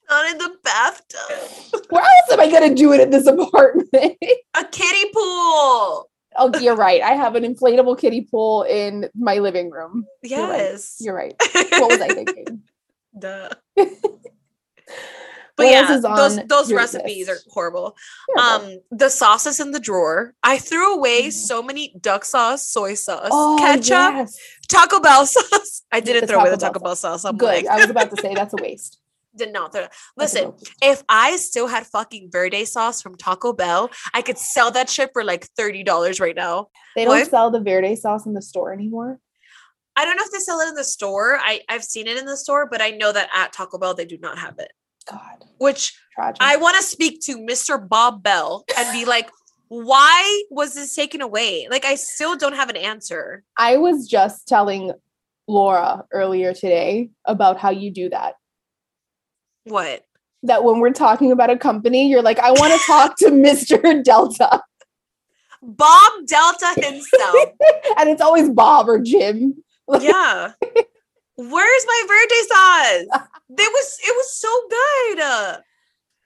Not 0.09 0.29
in 0.29 0.37
the 0.39 0.57
bathtub. 0.61 1.85
Where 1.89 2.03
else 2.03 2.31
am 2.31 2.39
I 2.41 2.51
gonna 2.51 2.75
do 2.75 2.91
it 2.91 2.99
in 2.99 3.11
this 3.11 3.27
apartment? 3.27 4.17
A 4.55 4.65
kiddie 4.65 5.11
pool. 5.13 6.10
Oh, 6.35 6.51
you're 6.59 6.75
right. 6.75 7.01
I 7.01 7.11
have 7.11 7.35
an 7.35 7.43
inflatable 7.43 7.99
kiddie 7.99 8.21
pool 8.29 8.63
in 8.63 9.09
my 9.15 9.39
living 9.39 9.69
room. 9.69 10.05
You're 10.23 10.47
right. 10.47 10.57
Yes. 10.57 10.97
You're 10.99 11.15
right. 11.15 11.33
What 11.53 11.91
was 11.91 12.01
I 12.01 12.07
thinking? 12.13 12.61
Duh. 13.17 13.49
But 15.57 15.65
else 15.67 15.89
yeah, 16.03 16.15
those 16.15 16.39
those 16.47 16.73
recipes 16.73 17.27
list? 17.27 17.45
are 17.45 17.51
horrible. 17.51 17.95
Um, 18.39 18.79
the 18.89 19.09
sauces 19.09 19.59
in 19.59 19.71
the 19.71 19.79
drawer. 19.81 20.33
I 20.41 20.57
threw 20.57 20.95
away 20.95 21.23
Mhm. 21.23 21.33
so 21.33 21.61
many 21.61 21.93
duck 21.99 22.25
sauce, 22.25 22.65
soy 22.67 22.95
sauce, 22.95 23.29
oh, 23.31 23.57
ketchup, 23.59 23.89
yes. 24.15 24.37
Taco 24.69 24.99
Bell 25.01 25.25
sauce. 25.27 25.83
I 25.91 25.99
didn't 25.99 26.21
The 26.21 26.27
throw 26.27 26.39
away 26.39 26.49
the 26.51 26.55
Taco 26.57 26.73
Taco 26.73 26.79
Bell 26.79 26.89
Bell 26.91 26.95
sauce. 26.95 27.25
I'm 27.25 27.37
Good. 27.37 27.45
like, 27.47 27.67
I 27.67 27.75
was 27.81 27.89
about 27.89 28.09
to 28.15 28.21
say 28.21 28.33
that's 28.33 28.53
a 28.57 28.61
waste. 28.63 28.97
Did 29.35 29.53
not 29.53 29.73
throw. 29.73 29.87
Listen, 30.17 30.53
if 30.81 31.03
I 31.09 31.37
still 31.37 31.67
had 31.67 31.87
fucking 31.87 32.29
verde 32.31 32.65
sauce 32.65 33.01
from 33.01 33.15
Taco 33.15 33.53
Bell, 33.53 33.89
I 34.13 34.21
could 34.21 34.37
sell 34.37 34.71
that 34.71 34.89
shit 34.89 35.11
for 35.13 35.23
like 35.23 35.45
thirty 35.57 35.83
dollars 35.83 36.19
right 36.19 36.35
now. 36.35 36.67
They 36.95 37.05
don't 37.05 37.19
what? 37.19 37.29
sell 37.29 37.51
the 37.51 37.59
verde 37.61 37.95
sauce 37.95 38.25
in 38.25 38.33
the 38.33 38.41
store 38.41 38.73
anymore. 38.73 39.19
I 39.95 40.05
don't 40.05 40.15
know 40.15 40.23
if 40.23 40.31
they 40.31 40.39
sell 40.39 40.59
it 40.59 40.69
in 40.69 40.75
the 40.75 40.83
store. 40.83 41.37
I 41.39 41.61
I've 41.69 41.83
seen 41.83 42.07
it 42.07 42.17
in 42.17 42.25
the 42.25 42.37
store, 42.37 42.67
but 42.69 42.81
I 42.81 42.91
know 42.91 43.11
that 43.11 43.29
at 43.35 43.53
Taco 43.53 43.77
Bell 43.77 43.93
they 43.93 44.05
do 44.05 44.17
not 44.17 44.37
have 44.37 44.59
it. 44.59 44.71
God, 45.09 45.45
Which 45.57 45.97
tragic. 46.13 46.37
I 46.41 46.57
want 46.57 46.77
to 46.77 46.83
speak 46.83 47.21
to 47.25 47.37
Mr. 47.37 47.87
Bob 47.87 48.23
Bell 48.23 48.63
and 48.77 48.93
be 48.93 49.05
like, 49.05 49.29
why 49.67 50.43
was 50.49 50.73
this 50.73 50.93
taken 50.93 51.21
away? 51.21 51.67
Like, 51.69 51.85
I 51.85 51.95
still 51.95 52.35
don't 52.35 52.55
have 52.55 52.69
an 52.69 52.75
answer. 52.75 53.43
I 53.57 53.77
was 53.77 54.07
just 54.07 54.47
telling 54.47 54.91
Laura 55.47 56.03
earlier 56.11 56.53
today 56.53 57.09
about 57.25 57.57
how 57.57 57.69
you 57.69 57.91
do 57.91 58.09
that. 58.09 58.35
What? 59.65 60.05
That 60.43 60.63
when 60.63 60.79
we're 60.79 60.91
talking 60.91 61.31
about 61.31 61.49
a 61.49 61.57
company, 61.57 62.09
you're 62.09 62.23
like, 62.23 62.39
I 62.39 62.51
want 62.51 62.73
to 62.73 62.87
talk 62.87 63.17
to 63.17 63.25
Mr. 63.29 64.03
Delta. 64.03 64.61
Bob 65.61 66.11
Delta 66.25 66.73
himself. 66.77 67.35
and 67.99 68.09
it's 68.09 68.21
always 68.21 68.49
Bob 68.49 68.89
or 68.89 68.99
Jim. 68.99 69.63
yeah. 69.99 70.53
Where's 71.35 71.85
my 71.87 72.03
verde 72.07 72.35
sauce? 72.47 73.27
It 73.49 73.71
was 73.71 73.97
it 74.03 74.15
was 74.15 74.33
so 74.33 74.61
good. 74.69 75.19
Uh, 75.19 75.57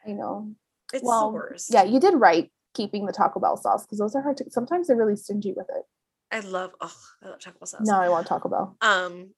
I 0.07 0.11
know. 0.11 0.51
It's 0.93 1.03
Well, 1.03 1.29
the 1.29 1.35
worst. 1.35 1.73
Yeah, 1.73 1.83
you 1.83 1.99
did 1.99 2.13
right 2.15 2.51
keeping 2.73 3.05
the 3.05 3.13
Taco 3.13 3.39
Bell 3.39 3.57
sauce 3.57 3.85
because 3.85 3.99
those 3.99 4.15
are 4.15 4.21
hard 4.21 4.37
to 4.37 4.45
sometimes 4.49 4.87
they're 4.87 4.97
really 4.97 5.15
stingy 5.15 5.53
with 5.55 5.67
it. 5.69 5.83
I 6.31 6.39
love 6.41 6.71
oh 6.81 6.93
I 7.23 7.29
love 7.29 7.39
Taco 7.39 7.59
Bell 7.59 7.67
sauce. 7.67 7.87
Now 7.87 8.01
I 8.01 8.09
want 8.09 8.27
Taco 8.27 8.49
Bell. 8.49 8.77
Um 8.81 9.29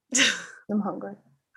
I'm 0.69 0.81
hungry. 0.81 1.13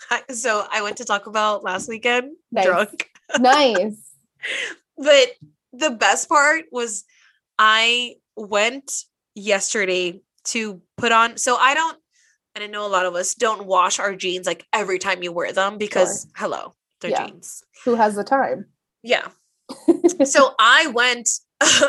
So 0.30 0.66
I 0.70 0.82
went 0.82 0.96
to 0.98 1.04
Taco 1.04 1.30
Bell 1.30 1.60
last 1.62 1.88
weekend 1.88 2.32
Nice. 2.50 2.64
drunk. 2.66 3.08
nice. 3.38 3.96
But 4.96 5.28
the 5.72 5.90
best 5.90 6.28
part 6.28 6.64
was 6.72 7.04
I 7.58 8.16
went 8.36 9.04
yesterday 9.34 10.20
to 10.44 10.80
put 10.96 11.12
on 11.12 11.36
so 11.36 11.56
I 11.56 11.74
don't 11.74 11.96
and 12.54 12.64
I 12.64 12.66
know 12.66 12.86
a 12.86 12.88
lot 12.88 13.06
of 13.06 13.14
us 13.14 13.34
don't 13.34 13.66
wash 13.66 13.98
our 14.00 14.14
jeans 14.16 14.46
like 14.46 14.66
every 14.72 14.98
time 14.98 15.22
you 15.22 15.30
wear 15.32 15.52
them 15.52 15.78
because 15.78 16.26
hello, 16.34 16.74
they're 17.00 17.10
Yeah. 17.12 17.26
jeans. 17.26 17.62
Who 17.84 17.94
has 17.94 18.14
the 18.16 18.24
time? 18.24 18.66
Yeah. 19.02 19.28
so 20.24 20.54
I 20.58 20.88
went 20.88 21.28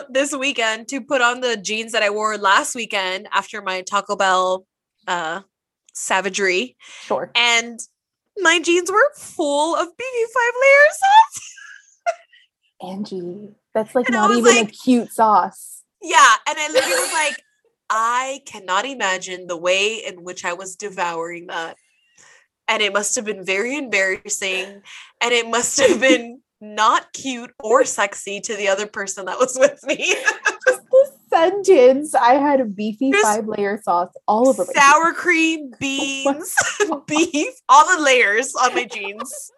this 0.09 0.35
weekend 0.35 0.87
to 0.89 1.01
put 1.01 1.21
on 1.21 1.39
the 1.41 1.57
jeans 1.57 1.93
that 1.93 2.03
I 2.03 2.09
wore 2.11 2.37
last 2.37 2.75
weekend 2.75 3.27
after 3.31 3.61
my 3.61 3.81
Taco 3.81 4.15
Bell 4.15 4.65
uh 5.07 5.41
savagery 5.93 6.77
Sure. 7.01 7.31
and 7.35 7.79
my 8.37 8.59
jeans 8.59 8.91
were 8.91 9.11
full 9.15 9.75
of 9.75 9.87
BB5 9.87 10.35
layer 10.61 10.89
sauce. 10.91 11.53
Angie, 12.81 13.49
that's 13.73 13.95
like 13.95 14.07
And 14.07 14.15
not 14.15 14.31
even 14.31 14.57
a 14.57 14.65
cute 14.65 15.11
sauce. 15.11 15.83
Yeah, 16.01 16.35
and 16.47 16.57
I 16.57 16.67
literally 16.71 16.95
was 16.95 17.13
like, 17.13 17.43
I 17.89 18.41
cannot 18.45 18.85
imagine 18.85 19.47
the 19.47 19.57
way 19.57 19.95
in 19.95 20.23
which 20.23 20.45
I 20.45 20.53
was 20.53 20.75
devouring 20.75 21.47
that. 21.47 21.77
And 22.67 22.81
it 22.81 22.93
must 22.93 23.15
have 23.17 23.25
been 23.25 23.45
very 23.45 23.75
embarrassing, 23.75 24.81
and 25.19 25.33
it 25.33 25.47
must 25.47 25.79
have 25.81 25.99
been 25.99 26.41
not 26.61 27.11
cute 27.11 27.51
or 27.59 27.83
sexy 27.83 28.39
to 28.39 28.55
the 28.55 28.69
other 28.69 28.87
person 28.87 29.25
that 29.25 29.39
was 29.39 29.57
with 29.59 29.83
me. 29.85 30.15
Just 30.67 30.80
sentence. 31.31 32.13
I 32.13 32.33
had 32.33 32.59
a 32.59 32.65
beefy 32.65 33.11
five 33.11 33.47
layer 33.47 33.81
sauce 33.81 34.13
all 34.27 34.49
over 34.49 34.65
my 34.65 34.73
Sour 34.73 35.13
cream, 35.13 35.71
beans, 35.79 36.55
beef, 37.07 37.53
all 37.69 37.97
the 37.97 38.03
layers 38.03 38.53
on 38.55 38.75
my 38.75 38.85
jeans. 38.85 39.51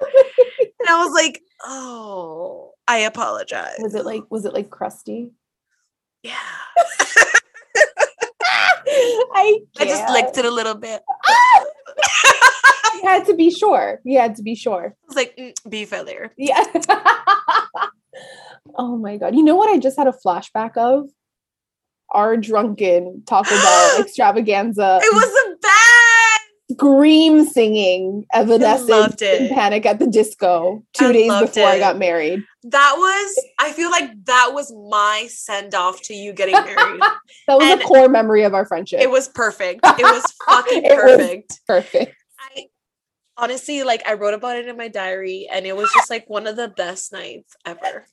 And 0.60 0.90
I 0.90 1.04
was 1.04 1.14
like, 1.14 1.42
oh, 1.66 2.72
I 2.88 3.00
apologize. 3.00 3.78
Was 3.80 3.96
it 3.96 4.06
like 4.06 4.24
was 4.30 4.46
it 4.46 4.54
like 4.54 4.70
crusty? 4.70 5.32
Yeah. 6.24 6.34
I, 9.36 9.60
I 9.80 9.86
just 9.86 10.08
licked 10.12 10.38
it 10.38 10.46
a 10.46 10.52
little 10.52 10.76
bit. 10.76 11.02
You 12.96 13.10
had 13.10 13.26
to 13.26 13.34
be 13.34 13.50
sure. 13.52 14.00
You 14.04 14.20
had 14.20 14.36
to 14.36 14.44
be 14.44 14.56
sure. 14.56 14.96
I 14.96 15.08
was 15.08 15.16
like, 15.16 15.36
mm, 15.36 15.54
beef 15.70 15.92
layer. 15.92 16.32
Yeah. 16.38 16.64
oh 18.76 18.98
my 18.98 19.18
god. 19.18 19.36
You 19.36 19.44
know 19.44 19.56
what 19.56 19.70
I 19.70 19.80
just 19.80 19.98
had 19.98 20.08
a 20.08 20.14
flashback 20.26 20.78
of? 20.78 21.10
Our 22.14 22.38
drunken 22.38 23.24
Taco 23.26 23.50
Bell 23.50 24.00
extravaganza 24.02 25.00
It 25.04 25.14
was 25.14 25.26
the 25.26 25.58
best. 25.62 26.78
scream 26.80 27.46
singing 27.46 28.26
Evanescence 28.34 29.22
in. 29.22 29.50
Panic 29.50 29.86
at 29.86 30.00
the 30.00 30.08
Disco 30.08 30.84
two 30.94 31.06
I 31.08 31.12
days 31.14 31.32
before 31.42 31.66
I 31.68 31.80
got 31.80 31.98
married. 31.98 32.44
That 32.64 32.94
was, 32.98 33.44
I 33.60 33.72
feel 33.74 33.92
like 33.92 34.10
that 34.26 34.52
was 34.54 34.72
my 34.90 35.28
send 35.30 35.76
off 35.76 36.02
to 36.04 36.14
you 36.14 36.34
getting 36.34 36.54
married. 36.54 37.02
That 37.48 37.58
was 37.58 37.64
And- 37.72 37.82
a 37.82 37.84
core 37.84 38.08
memory 38.10 38.44
of 38.44 38.54
our 38.54 38.66
friendship. 38.66 39.02
it 39.02 39.10
was 39.12 39.28
perfect. 39.28 39.82
It 39.86 40.04
was 40.04 40.24
fucking 40.48 40.84
It 40.86 40.96
was- 40.96 41.18
perfect. 41.18 41.60
perfect. 41.68 42.16
I 42.56 42.66
honestly, 43.38 43.84
like, 43.84 44.08
I 44.08 44.14
wrote 44.14 44.34
about 44.34 44.56
it 44.58 44.68
in 44.68 44.78
my 44.78 44.88
diary 44.88 45.48
and 45.52 45.66
it 45.66 45.76
was 45.76 45.92
just 45.94 46.10
like 46.10 46.30
one 46.30 46.48
of 46.48 46.56
the 46.56 46.68
best 46.70 47.12
nights 47.12 47.56
ever. 47.66 48.06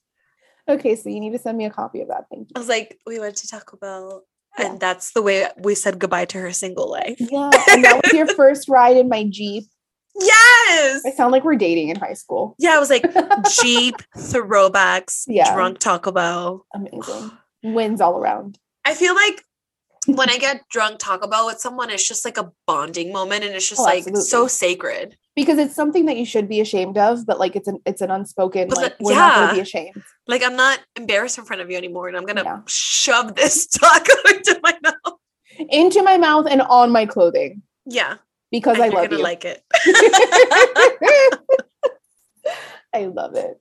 Okay, 0.69 0.95
so 0.97 1.09
you 1.09 1.21
need 1.21 1.33
to 1.33 1.39
send 1.39 1.57
me 1.59 1.65
a 1.65 1.71
copy 1.71 2.01
of 2.01 2.09
that. 2.09 2.25
Thank 2.31 2.49
you. 2.49 2.53
I 2.57 2.59
was 2.59 2.69
like, 2.69 2.99
we 3.07 3.19
went 3.19 3.37
to 3.37 3.49
Taco 3.49 3.77
Bell 3.77 4.23
Yeah. 4.59 4.71
and 4.73 4.81
that's 4.81 5.13
the 5.13 5.23
way 5.23 5.47
we 5.59 5.75
said 5.75 5.99
goodbye 5.99 6.27
to 6.27 6.39
her 6.39 6.53
single 6.53 6.91
life. 6.91 7.17
Yeah, 7.19 7.51
and 7.71 7.85
that 7.85 8.01
was 8.05 8.13
your 8.13 8.27
first 8.37 8.69
ride 8.69 8.97
in 8.97 9.09
my 9.09 9.25
Jeep 9.29 9.65
Yes. 10.21 11.03
I 11.07 11.13
sound 11.17 11.31
like 11.33 11.45
we're 11.45 11.55
dating 11.55 11.89
in 11.89 11.97
high 11.97 12.15
school. 12.15 12.57
Yeah, 12.59 12.71
I 12.75 12.79
was 12.79 12.91
like 12.91 13.05
Jeep 13.63 13.95
throwbacks, 14.17 15.25
Yeah. 15.29 15.55
drunk 15.55 15.79
Taco 15.79 16.11
Bell. 16.13 16.67
Amazing. 16.75 17.31
Wins 17.63 18.01
all 18.01 18.19
around. 18.19 18.59
I 18.85 18.95
feel 18.95 19.15
like 19.15 19.45
when 20.07 20.29
I 20.31 20.39
get 20.39 20.63
drunk 20.71 20.99
Taco 20.99 21.29
Bell 21.29 21.47
with 21.47 21.61
someone, 21.61 21.91
it's 21.91 22.07
just 22.07 22.25
like 22.25 22.39
a 22.39 22.51
bonding 22.67 23.13
moment 23.13 23.45
and 23.45 23.55
it's 23.55 23.69
just 23.69 23.81
Oh, 23.81 23.85
like 23.85 23.99
absolutely. 23.99 24.23
so 24.23 24.47
sacred. 24.49 25.17
Because 25.37 25.59
it's 25.59 25.75
something 25.75 26.07
that 26.07 26.17
you 26.17 26.25
should 26.27 26.49
be 26.49 26.61
ashamed 26.61 26.99
of, 26.99 27.25
but 27.25 27.39
like 27.39 27.55
it's 27.57 27.69
an 27.69 27.79
it's 27.87 28.01
an 28.03 28.11
unspoken 28.11 28.69
But 28.69 28.79
like 28.79 28.99
the- 28.99 29.05
we're 29.05 29.15
not 29.15 29.35
gonna 29.35 29.47
yeah. 29.47 29.55
be 29.55 29.61
ashamed. 29.61 30.03
Like 30.27 30.43
I'm 30.43 30.57
not 30.57 30.81
embarrassed 30.97 31.39
in 31.39 31.45
front 31.45 31.63
of 31.63 31.71
you 31.71 31.77
anymore 31.77 32.09
and 32.09 32.17
I'm 32.17 32.25
gonna 32.27 32.43
Yeah. 32.45 32.61
shove 32.67 33.35
this 33.37 33.67
taco 33.79 34.13
into 34.29 34.59
my 34.63 34.77
mouth. 34.83 35.19
Into 35.69 36.03
my 36.03 36.17
mouth 36.19 36.47
and 36.51 36.63
on 36.63 36.91
my 36.91 37.07
clothing. 37.07 37.63
Yeah. 37.87 38.17
Because 38.51 38.75
and 38.77 38.85
I 38.85 38.87
you're 38.87 38.95
love 38.97 39.05
gonna 39.11 39.19
you. 39.19 39.23
like 39.23 39.45
it. 39.45 39.63
I 42.95 43.07
love 43.07 43.37
it. 43.37 43.61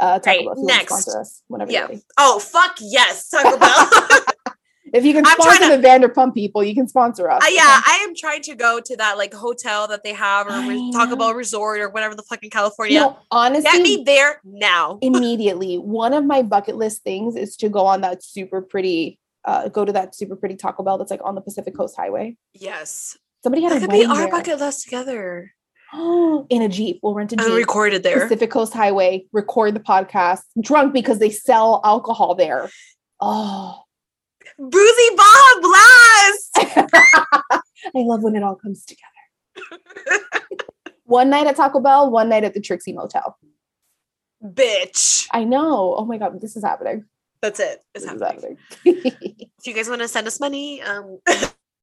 Uh 0.00 0.18
Taco 0.18 0.38
Right, 0.38 0.44
Bell, 0.46 0.52
if 0.52 0.56
you 0.58 0.64
want 0.64 1.04
to 1.04 1.12
next. 1.12 1.42
whenever 1.48 1.70
Yeah. 1.70 1.88
oh 2.18 2.38
fuck 2.38 2.76
yes, 2.80 3.28
Taco 3.28 3.58
Bell. 3.58 3.90
If 4.92 5.04
you 5.04 5.14
can 5.14 5.24
sponsor 5.24 5.76
the 5.76 5.82
Vanderpump 5.82 6.34
people, 6.34 6.62
you 6.62 6.74
can 6.74 6.86
sponsor 6.86 7.30
us. 7.30 7.42
Uh, 7.42 7.46
okay? 7.46 7.54
yeah, 7.54 7.80
I 7.86 8.04
am 8.06 8.14
trying 8.14 8.42
to 8.42 8.54
go 8.54 8.78
to 8.80 8.96
that 8.98 9.16
like 9.16 9.32
hotel 9.32 9.88
that 9.88 10.04
they 10.04 10.12
have 10.12 10.46
or 10.46 10.68
re- 10.68 10.90
Taco 10.92 11.10
know. 11.12 11.16
Bell 11.16 11.34
Resort 11.34 11.80
or 11.80 11.88
whatever 11.88 12.14
the 12.14 12.22
fuck 12.22 12.42
in 12.42 12.50
California. 12.50 13.00
No, 13.00 13.18
honestly, 13.30 13.70
Get 13.70 13.82
me 13.82 14.02
there 14.04 14.40
now. 14.44 14.98
immediately. 15.02 15.76
One 15.76 16.12
of 16.12 16.24
my 16.24 16.42
bucket 16.42 16.76
list 16.76 17.02
things 17.02 17.36
is 17.36 17.56
to 17.56 17.68
go 17.68 17.86
on 17.86 18.02
that 18.02 18.22
super 18.22 18.60
pretty, 18.60 19.18
uh, 19.46 19.68
go 19.68 19.84
to 19.84 19.92
that 19.92 20.14
super 20.14 20.36
pretty 20.36 20.56
Taco 20.56 20.82
Bell 20.82 20.98
that's 20.98 21.10
like 21.10 21.20
on 21.24 21.34
the 21.34 21.40
Pacific 21.40 21.74
Coast 21.76 21.96
Highway. 21.96 22.36
Yes. 22.52 23.16
Somebody 23.42 23.62
had 23.62 23.72
That 23.72 23.78
a 23.78 23.80
could 23.80 23.90
be 23.90 24.04
our 24.04 24.16
there. 24.16 24.28
bucket 24.30 24.58
list 24.60 24.84
together. 24.84 25.52
in 25.94 26.62
a 26.62 26.68
Jeep. 26.68 27.00
We'll 27.02 27.14
rent 27.14 27.32
a 27.32 27.36
And 27.36 27.46
Jeep. 27.46 27.56
recorded 27.56 28.02
there. 28.02 28.20
Pacific 28.22 28.50
Coast 28.50 28.72
Highway, 28.72 29.24
record 29.32 29.74
the 29.74 29.80
podcast, 29.80 30.42
drunk 30.60 30.92
because 30.92 31.18
they 31.18 31.30
sell 31.30 31.80
alcohol 31.84 32.34
there. 32.34 32.70
Oh, 33.20 33.78
Boozy 34.58 35.08
Bob 35.16 35.62
Blast. 35.62 36.50
I 36.56 37.60
love 37.94 38.22
when 38.22 38.36
it 38.36 38.42
all 38.42 38.56
comes 38.56 38.84
together. 38.84 39.82
one 41.04 41.30
night 41.30 41.46
at 41.46 41.56
Taco 41.56 41.80
Bell, 41.80 42.10
one 42.10 42.28
night 42.28 42.44
at 42.44 42.54
the 42.54 42.60
Trixie 42.60 42.92
Motel. 42.92 43.36
Bitch. 44.44 45.26
I 45.32 45.44
know. 45.44 45.94
Oh 45.96 46.04
my 46.04 46.18
God, 46.18 46.40
this 46.40 46.56
is 46.56 46.64
happening. 46.64 47.04
That's 47.40 47.60
it. 47.60 47.80
It's 47.94 48.04
This 48.04 48.20
happening. 48.20 48.58
happening. 48.84 49.34
If 49.64 49.66
you 49.68 49.74
guys 49.74 49.88
want 49.88 50.00
to 50.02 50.08
send 50.08 50.26
us 50.26 50.40
money, 50.40 50.82
um 50.82 51.18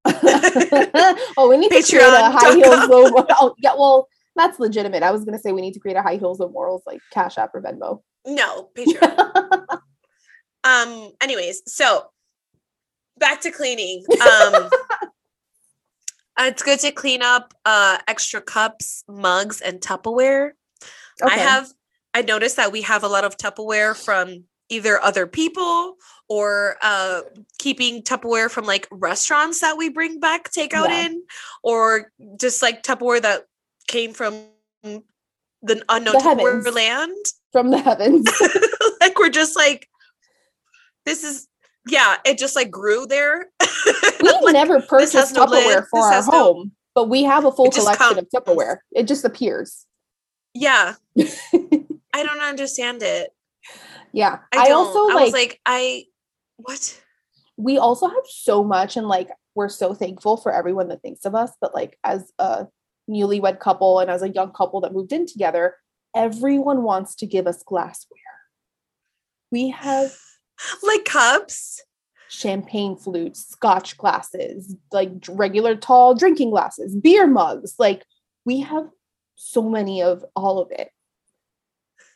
oh, 0.05 1.47
we 1.49 1.57
need 1.57 1.70
to 1.72 1.82
create 1.82 2.01
a 2.01 2.07
Patreon 2.07 2.32
high 2.34 2.55
heels 2.55 2.89
low. 2.89 3.26
Oh, 3.30 3.55
yeah, 3.57 3.74
well, 3.78 4.07
that's 4.36 4.59
legitimate. 4.59 5.01
I 5.01 5.11
was 5.11 5.24
gonna 5.24 5.39
say 5.39 5.53
we 5.53 5.61
need 5.61 5.74
to 5.76 5.80
create 5.80 5.95
a 5.95 6.01
high 6.01 6.17
heels 6.17 6.41
of 6.41 6.51
morals 6.51 6.84
like 6.86 6.99
Cash 7.11 7.38
App 7.38 7.51
or 7.55 7.61
Venmo. 7.61 8.01
no, 8.26 8.70
Patreon. 8.78 9.80
um, 10.65 11.11
anyways, 11.22 11.61
so 11.67 12.07
back 13.20 13.41
to 13.41 13.51
cleaning. 13.51 14.03
Um 14.22 14.70
it's 16.39 16.63
good 16.63 16.80
to 16.80 16.91
clean 16.91 17.22
up 17.22 17.53
uh 17.65 17.97
extra 18.07 18.41
cups, 18.41 19.03
mugs, 19.07 19.61
and 19.61 19.80
Tupperware. 19.80 20.51
I 21.24 21.38
have 21.38 21.67
I 22.13 22.22
noticed 22.22 22.55
that 22.55 22.72
we 22.72 22.82
have 22.84 23.03
a 23.03 23.07
lot 23.07 23.24
of 23.26 23.38
Tupperware 23.38 23.95
from 23.95 24.45
either 24.70 25.01
other 25.01 25.28
people 25.28 25.95
or 26.30 26.78
uh 26.82 27.22
keeping 27.57 28.01
Tupperware 28.03 28.49
from 28.49 28.65
like 28.65 28.88
restaurants 28.91 29.59
that 29.61 29.78
we 29.78 29.89
bring 29.89 30.20
back 30.20 30.49
takeout 30.51 30.88
Yeah. 30.89 31.05
in 31.07 31.24
or 31.63 32.11
just 32.39 32.61
like 32.61 32.84
Tupperware 32.84 33.22
that 33.22 33.45
came 33.88 34.13
from 34.13 34.45
the 34.84 35.84
unknown 35.89 36.13
The 36.13 36.20
Tupperware 36.20 36.55
heavens. 36.63 36.76
land. 36.76 37.26
from 37.51 37.72
the 37.72 37.80
heavens. 37.80 38.30
like 39.01 39.20
we're 39.20 39.30
just 39.30 39.55
like 39.57 39.88
this 41.05 41.24
is 41.24 41.47
yeah, 41.88 42.18
it 42.26 42.38
just 42.38 42.56
like 42.56 42.70
grew 42.72 43.06
there. 43.06 43.50
we 44.22 44.30
Like, 44.44 44.54
never 44.54 44.82
purchased 44.82 45.14
has 45.14 45.32
no 45.34 45.46
lid, 45.46 45.66
Tupperware 45.66 45.88
for 45.90 46.00
this 46.00 46.06
our 46.06 46.12
has 46.12 46.28
no- 46.28 46.32
home, 46.32 46.72
but 46.96 47.10
we 47.10 47.24
have 47.24 47.46
a 47.46 47.52
full 47.52 47.70
collection 47.72 48.18
of. 48.20 48.28
Tupperware. 48.30 48.78
It 48.92 49.04
just 49.04 49.26
appears. 49.26 49.86
yeah. 50.54 50.96
I 52.12 52.24
don't 52.24 52.42
understand 52.42 53.04
it. 53.04 53.30
Yeah. 54.14 54.40
I, 54.52 54.70
I, 54.70 54.72
also 54.72 55.10
I 55.10 55.14
like, 55.14 55.24
was 55.26 55.34
like, 55.34 55.62
I 55.66 56.06
what? 56.58 57.02
we 57.58 57.78
also 57.78 58.08
have 58.08 58.24
so 58.28 58.64
much 58.64 58.98
and 58.98 59.08
like 59.08 59.30
we're 59.54 59.70
so 59.70 59.94
thankful 59.94 60.38
for 60.38 60.52
everyone 60.52 60.88
that 60.88 61.02
thinks 61.02 61.26
of 61.26 61.36
us, 61.36 61.52
but 61.62 61.74
like 61.76 61.98
as 62.04 62.32
a 62.40 62.66
newlywed 63.10 63.60
couple 63.60 64.00
and 64.00 64.10
as 64.10 64.24
a 64.24 64.30
young 64.30 64.52
couple 64.52 64.82
that 64.82 64.94
moved 64.94 65.12
in 65.12 65.28
together, 65.28 65.76
everyone 66.16 66.84
wants 66.84 67.14
to 67.16 67.28
give 67.28 67.46
us 67.46 67.62
glassware. 67.64 68.18
We 69.52 69.70
have 69.70 70.16
Like 70.84 71.05
cups? 71.05 71.82
champagne 72.30 72.95
flutes, 72.95 73.47
scotch 73.47 73.97
glasses, 73.97 74.76
like 74.91 75.12
regular 75.28 75.76
tall 75.76 76.16
drinking 76.16 76.51
glasses, 76.51 76.95
beer 76.95 77.28
mugs. 77.28 77.76
Like 77.78 78.05
we 78.45 78.62
have 78.62 78.88
so 79.36 79.62
many 79.62 80.01
of 80.01 80.24
all 80.36 80.60
of 80.60 80.72
it. 80.72 80.91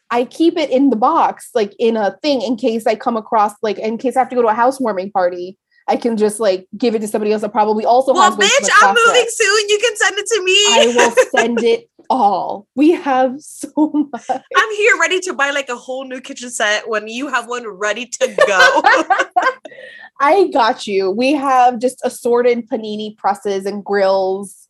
I 0.09 0.25
keep 0.25 0.57
it 0.57 0.69
in 0.69 0.91
the 0.91 0.95
box, 0.95 1.49
like 1.55 1.73
in 1.79 1.97
a 1.97 2.17
thing, 2.21 2.41
in 2.43 2.55
case 2.55 2.85
I 2.85 2.95
come 2.95 3.17
across, 3.17 3.53
like 3.63 3.79
in 3.79 3.97
case 3.97 4.15
I 4.15 4.19
have 4.19 4.29
to 4.29 4.35
go 4.35 4.43
to 4.43 4.49
a 4.49 4.53
housewarming 4.53 5.11
party. 5.11 5.57
I 5.87 5.97
can 5.97 6.17
just 6.17 6.39
like 6.39 6.67
give 6.77 6.95
it 6.95 6.99
to 6.99 7.07
somebody 7.07 7.31
else 7.31 7.41
that 7.41 7.51
probably 7.51 7.85
also 7.85 8.13
Well, 8.13 8.23
has 8.23 8.35
too 8.35 8.41
bitch, 8.41 8.69
I'm 8.81 8.95
moving 9.05 9.25
soon. 9.29 9.69
You 9.69 9.79
can 9.79 9.95
send 9.97 10.17
it 10.17 10.25
to 10.27 10.43
me. 10.43 10.53
I 10.53 10.93
will 10.95 11.15
send 11.35 11.63
it 11.63 11.89
all. 12.09 12.67
We 12.75 12.91
have 12.91 13.41
so 13.41 14.07
much. 14.11 14.29
I'm 14.29 14.75
here 14.75 14.97
ready 14.99 15.19
to 15.21 15.33
buy 15.33 15.51
like 15.51 15.69
a 15.69 15.75
whole 15.75 16.05
new 16.05 16.21
kitchen 16.21 16.49
set 16.49 16.87
when 16.87 17.07
you 17.07 17.27
have 17.27 17.47
one 17.47 17.67
ready 17.67 18.05
to 18.05 18.27
go. 18.47 18.81
I 20.19 20.49
got 20.53 20.87
you. 20.87 21.11
We 21.11 21.33
have 21.33 21.79
just 21.79 21.99
assorted 22.03 22.69
panini 22.69 23.17
presses 23.17 23.65
and 23.65 23.83
grills. 23.83 24.62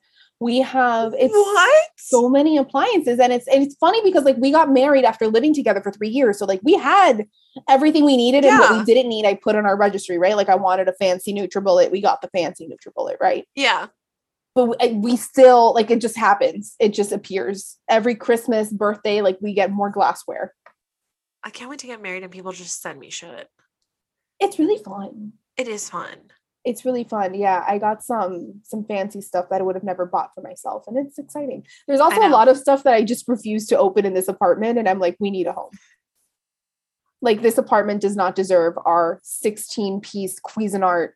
We 0.43 0.57
have 0.59 1.13
it's 1.17 1.33
what? 1.33 1.89
so 1.95 2.27
many 2.27 2.57
appliances 2.57 3.17
and 3.17 3.31
it's 3.31 3.47
and 3.47 3.63
it's 3.63 3.75
funny 3.75 4.01
because 4.03 4.25
like 4.25 4.35
we 4.37 4.51
got 4.51 4.69
married 4.69 5.05
after 5.05 5.27
living 5.27 5.53
together 5.53 5.81
for 5.81 5.89
3 5.89 6.09
years 6.09 6.37
so 6.37 6.45
like 6.45 6.59
we 6.63 6.73
had 6.73 7.25
everything 7.69 8.03
we 8.03 8.17
needed 8.17 8.43
and 8.43 8.59
what 8.59 8.77
we 8.77 8.83
didn't 8.83 9.07
need 9.07 9.25
I 9.25 9.35
put 9.35 9.55
on 9.55 9.65
our 9.65 9.77
registry 9.77 10.17
right 10.17 10.35
like 10.35 10.49
I 10.49 10.55
wanted 10.55 10.89
a 10.89 10.93
fancy 10.93 11.33
NutriBullet 11.33 11.91
we 11.91 12.01
got 12.01 12.21
the 12.21 12.27
fancy 12.27 12.67
NutriBullet 12.67 13.15
right 13.21 13.47
yeah. 13.55 13.87
but 14.53 14.77
we 14.95 15.15
still 15.15 15.73
like 15.73 15.89
it 15.89 16.01
just 16.01 16.17
happens 16.17 16.75
it 16.77 16.89
just 16.89 17.13
appears 17.13 17.77
every 17.89 18.15
Christmas 18.15 18.71
birthday 18.71 19.21
like 19.21 19.37
we 19.41 19.53
get 19.53 19.71
more 19.71 19.89
glassware 19.89 20.53
I 21.41 21.51
can't 21.51 21.69
wait 21.69 21.79
to 21.79 21.87
get 21.87 22.01
married 22.01 22.23
and 22.23 22.31
people 22.31 22.51
just 22.51 22.81
send 22.81 22.99
me 22.99 23.09
shit. 23.09 23.47
it's 24.41 24.59
really 24.59 24.83
fun 24.83 25.33
It 25.55 25.69
is 25.69 25.89
fun. 25.89 26.17
It's 26.65 26.85
really 26.85 27.03
fun. 27.03 27.33
Yeah 27.33 27.63
i 27.67 27.77
got 27.77 28.03
some 28.03 28.61
some 28.63 28.83
fancy 28.85 29.21
stuff 29.21 29.49
that 29.49 29.59
i 29.61 29.63
would 29.63 29.75
have 29.75 29.83
never 29.83 30.05
bought 30.05 30.33
for 30.33 30.41
myself 30.41 30.85
and 30.87 30.97
it's 30.97 31.19
exciting. 31.19 31.65
There's 31.87 31.99
also 31.99 32.21
a 32.21 32.29
lot 32.29 32.47
of 32.47 32.57
stuff 32.57 32.83
that 32.83 32.93
i 32.93 33.03
just 33.03 33.27
refuse 33.27 33.67
to 33.67 33.77
open 33.77 34.05
in 34.05 34.13
this 34.13 34.27
apartment 34.27 34.77
and 34.79 34.87
i'm 34.87 34.99
like 34.99 35.17
we 35.19 35.29
need 35.31 35.47
a 35.47 35.53
home. 35.53 35.71
Like 37.21 37.41
this 37.41 37.57
apartment 37.57 38.01
does 38.01 38.15
not 38.15 38.35
deserve 38.35 38.75
our 38.85 39.19
16 39.23 40.01
piece 40.01 40.39
cuisinart 40.41 41.11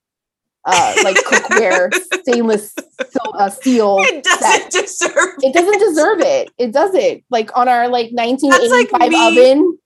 uh 0.65 0.95
like 1.03 1.15
cookware 1.17 1.93
stainless 2.21 2.73
uh, 3.35 3.49
steel 3.49 3.97
It 3.99 4.23
doesn't 4.23 4.71
deserve 4.71 5.35
it 5.39 5.45
it. 5.49 5.53
doesn't 5.53 5.79
deserve 5.79 6.19
it. 6.21 6.49
It 6.57 6.71
doesn't. 6.73 7.23
Like 7.29 7.55
on 7.57 7.67
our 7.69 7.87
like 7.87 8.11
1985 8.11 9.09
me. 9.09 9.27
oven 9.27 9.76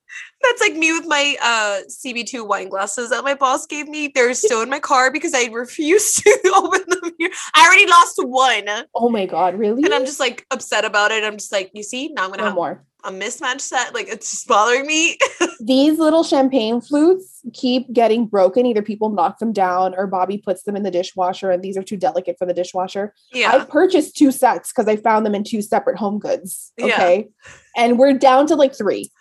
That's 0.43 0.61
like 0.61 0.73
me 0.73 0.91
with 0.91 1.07
my 1.07 1.35
uh 1.41 1.81
CB2 1.87 2.47
wine 2.47 2.69
glasses 2.69 3.09
that 3.09 3.23
my 3.23 3.35
boss 3.35 3.65
gave 3.65 3.87
me. 3.87 4.11
They're 4.13 4.33
still 4.33 4.61
in 4.61 4.69
my 4.69 4.79
car 4.79 5.11
because 5.11 5.33
I 5.33 5.45
refuse 5.51 6.15
to 6.15 6.51
open 6.55 6.81
them 6.87 7.11
here. 7.17 7.29
I 7.53 7.65
already 7.65 7.87
lost 7.87 8.15
one. 8.17 8.85
Oh 8.95 9.09
my 9.09 9.25
god 9.25 9.57
really 9.57 9.83
And 9.83 9.93
I'm 9.93 10.05
just 10.05 10.19
like 10.19 10.45
upset 10.51 10.85
about 10.85 11.11
it. 11.11 11.23
I'm 11.23 11.37
just 11.37 11.51
like, 11.51 11.71
you 11.73 11.83
see, 11.83 12.09
now 12.09 12.25
I'm 12.25 12.29
gonna 12.31 12.43
no 12.43 12.47
have 12.47 12.55
more 12.55 12.83
a 13.03 13.11
mismatch 13.11 13.61
set. 13.61 13.93
Like 13.93 14.07
it's 14.07 14.29
just 14.31 14.47
bothering 14.47 14.85
me. 14.85 15.17
these 15.59 15.99
little 15.99 16.23
champagne 16.23 16.81
flutes 16.81 17.41
keep 17.53 17.91
getting 17.91 18.25
broken. 18.25 18.65
Either 18.65 18.81
people 18.81 19.09
knock 19.09 19.39
them 19.39 19.53
down 19.53 19.93
or 19.95 20.07
Bobby 20.07 20.37
puts 20.37 20.63
them 20.63 20.75
in 20.75 20.83
the 20.83 20.91
dishwasher, 20.91 21.51
and 21.51 21.63
these 21.63 21.77
are 21.77 21.83
too 21.83 21.97
delicate 21.97 22.37
for 22.37 22.45
the 22.45 22.53
dishwasher. 22.53 23.13
Yeah. 23.33 23.51
I 23.51 23.65
purchased 23.65 24.15
two 24.15 24.31
sets 24.31 24.71
because 24.71 24.87
I 24.87 24.95
found 24.95 25.25
them 25.25 25.35
in 25.35 25.43
two 25.43 25.61
separate 25.61 25.97
home 25.97 26.19
goods. 26.19 26.71
Yeah. 26.77 26.85
Okay. 26.85 27.29
And 27.75 27.97
we're 27.97 28.13
down 28.13 28.47
to 28.47 28.55
like 28.55 28.75
three. 28.75 29.11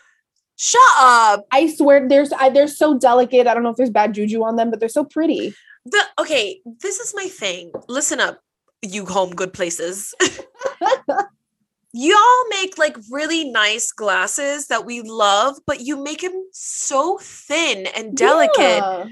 Shut 0.62 0.82
up. 0.98 1.46
I 1.52 1.72
swear 1.74 2.06
there's 2.06 2.34
I, 2.34 2.50
they're 2.50 2.68
so 2.68 2.98
delicate. 2.98 3.46
I 3.46 3.54
don't 3.54 3.62
know 3.62 3.70
if 3.70 3.76
there's 3.76 3.88
bad 3.88 4.12
juju 4.12 4.42
on 4.44 4.56
them, 4.56 4.70
but 4.70 4.78
they're 4.78 4.90
so 4.90 5.06
pretty. 5.06 5.54
The 5.86 6.02
okay, 6.18 6.60
this 6.82 7.00
is 7.00 7.14
my 7.16 7.28
thing. 7.28 7.72
Listen 7.88 8.20
up, 8.20 8.42
you 8.82 9.06
home 9.06 9.30
good 9.30 9.54
places. 9.54 10.14
Y'all 11.94 12.48
make 12.50 12.76
like 12.76 12.94
really 13.10 13.50
nice 13.50 13.90
glasses 13.90 14.66
that 14.66 14.84
we 14.84 15.00
love, 15.00 15.56
but 15.66 15.80
you 15.80 15.96
make 15.96 16.20
them 16.20 16.46
so 16.52 17.16
thin 17.22 17.86
and 17.96 18.14
delicate. 18.14 18.58
Yeah. 18.58 19.06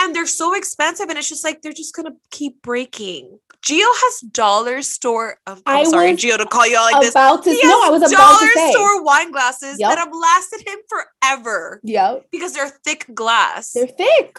And 0.00 0.14
they're 0.14 0.26
so 0.26 0.54
expensive, 0.54 1.08
and 1.08 1.18
it's 1.18 1.28
just 1.28 1.44
like 1.44 1.62
they're 1.62 1.72
just 1.72 1.94
gonna 1.94 2.12
keep 2.30 2.60
breaking. 2.62 3.38
Geo 3.62 3.86
has 3.86 4.20
dollar 4.20 4.82
store. 4.82 5.38
Of, 5.46 5.62
I'm 5.64 5.86
I 5.86 5.90
sorry, 5.90 6.14
Geo, 6.16 6.36
to 6.36 6.44
call 6.46 6.66
you 6.66 6.76
all 6.76 6.84
like 6.92 7.00
this. 7.00 7.12
about 7.12 7.42
to 7.44 7.50
He 7.50 7.60
no, 7.66 7.82
I 7.84 7.88
was 7.90 8.02
about 8.02 8.18
dollar 8.38 8.52
to 8.52 8.58
say. 8.58 8.72
store 8.72 9.02
wine 9.02 9.30
glasses 9.30 9.76
Yep. 9.78 9.88
that 9.90 9.98
have 9.98 10.12
lasted 10.12 10.68
him 10.68 10.78
forever 10.88 11.80
Yep, 11.84 12.26
because 12.30 12.52
they're 12.52 12.68
thick 12.84 13.06
glass. 13.14 13.72
they're 13.72 13.86
thick. 13.86 14.38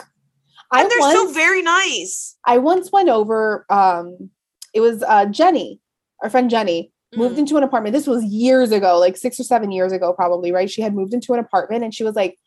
I 0.72 0.82
and 0.82 0.92
they're 0.92 1.00
once, 1.00 1.14
still 1.14 1.32
very 1.32 1.62
nice. 1.62 2.36
I 2.46 2.58
once 2.60 2.92
went 2.92 3.10
over. 3.10 3.66
Um, 3.70 4.30
it 4.74 4.82
was 4.82 5.02
uh 5.04 5.26
Jenny, 5.28 5.80
our 6.22 6.30
friend 6.30 6.50
Jenny, 6.50 6.92
moved 7.16 7.36
Mm. 7.36 7.40
into 7.40 7.58
an 7.58 7.64
apartment. 7.64 7.94
This 7.94 8.08
was 8.08 8.24
years 8.26 8.72
ago, 8.72 9.00
like 9.00 9.16
six 9.18 9.40
or 9.40 9.44
seven 9.44 9.72
years 9.72 9.92
ago, 9.92 10.12
probably. 10.14 10.52
Right? 10.52 10.70
She 10.70 10.82
had 10.82 10.94
moved 10.94 11.14
into 11.14 11.34
an 11.34 11.40
apartment, 11.40 11.84
and 11.84 11.94
she 11.94 12.04
was 12.04 12.16
like, 12.16 12.38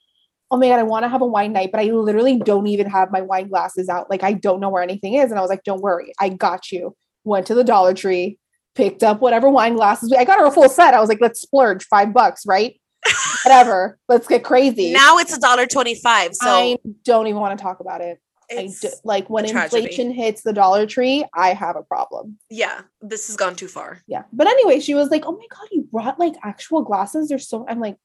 "Oh 0.51 0.57
my 0.57 0.69
god, 0.69 0.79
I 0.79 0.83
want 0.83 1.05
to 1.05 1.09
have 1.09 1.23
a 1.23 1.27
wine 1.27 1.53
night, 1.53 1.71
but 1.73 1.81
I 1.81 1.85
literally 1.85 2.39
don't 2.39 2.67
even 2.67 2.89
have 2.89 3.11
my 3.11 3.21
wine 3.21 3.49
glasses 3.49 3.89
out. 3.89 4.11
Like, 4.11 4.23
I 4.23 4.33
don't 4.33 4.61
know 4.61 4.69
where 4.69 4.83
anything 4.83 5.15
is." 5.15 5.31
And 5.31 5.39
I 5.39 5.43
was 5.43 5.51
like, 5.51 5.65
"Don't 5.65 5.83
worry, 5.83 6.13
I 6.21 6.29
got 6.31 6.71
you." 6.73 6.97
Went 7.25 7.47
to 7.49 7.55
the 7.55 7.65
Dollar 7.65 7.95
Tree, 7.95 8.39
picked 8.75 9.03
up 9.03 9.21
whatever 9.21 9.49
wine 9.51 9.75
glasses. 9.75 10.13
I 10.13 10.25
got 10.25 10.39
her 10.39 10.47
a 10.47 10.51
full 10.51 10.69
set. 10.69 10.95
I 10.95 11.01
was 11.01 11.09
like, 11.09 11.21
"Let's 11.21 11.41
splurge 11.41 11.85
five 11.85 12.13
bucks, 12.13 12.45
right? 12.47 12.81
Whatever. 13.45 13.99
Let's 14.09 14.27
get 14.27 14.45
crazy." 14.45 14.93
Now 14.93 15.19
it's 15.19 15.37
a 15.37 15.41
dollar 15.41 15.67
twenty-five. 15.67 16.35
So 16.35 16.49
I 16.49 16.77
don't 17.05 17.27
even 17.27 17.41
want 17.41 17.59
to 17.59 17.63
talk 17.63 17.81
about 17.81 18.01
it. 18.01 18.19
I 18.51 18.71
do, 18.81 18.89
like 19.05 19.29
when 19.29 19.45
inflation 19.45 20.11
hits 20.11 20.41
the 20.43 20.55
Dollar 20.55 20.87
Tree, 20.87 21.23
I 21.35 21.53
have 21.53 21.77
a 21.77 21.83
problem. 21.83 22.39
yeah, 22.49 22.81
this 23.03 23.27
has 23.27 23.37
gone 23.37 23.55
too 23.57 23.69
far. 23.69 24.03
Yeah. 24.07 24.23
But 24.33 24.47
anyway, 24.47 24.81
she 24.81 24.95
was 24.95 25.11
like, 25.11 25.25
"Oh 25.27 25.33
my 25.33 25.45
god, 25.51 25.69
you 25.71 25.83
brought 25.93 26.19
like 26.19 26.33
actual 26.43 26.83
glasses? 26.83 27.29
They're 27.29 27.39
so." 27.39 27.67
I'm 27.69 27.79
like, 27.79 27.97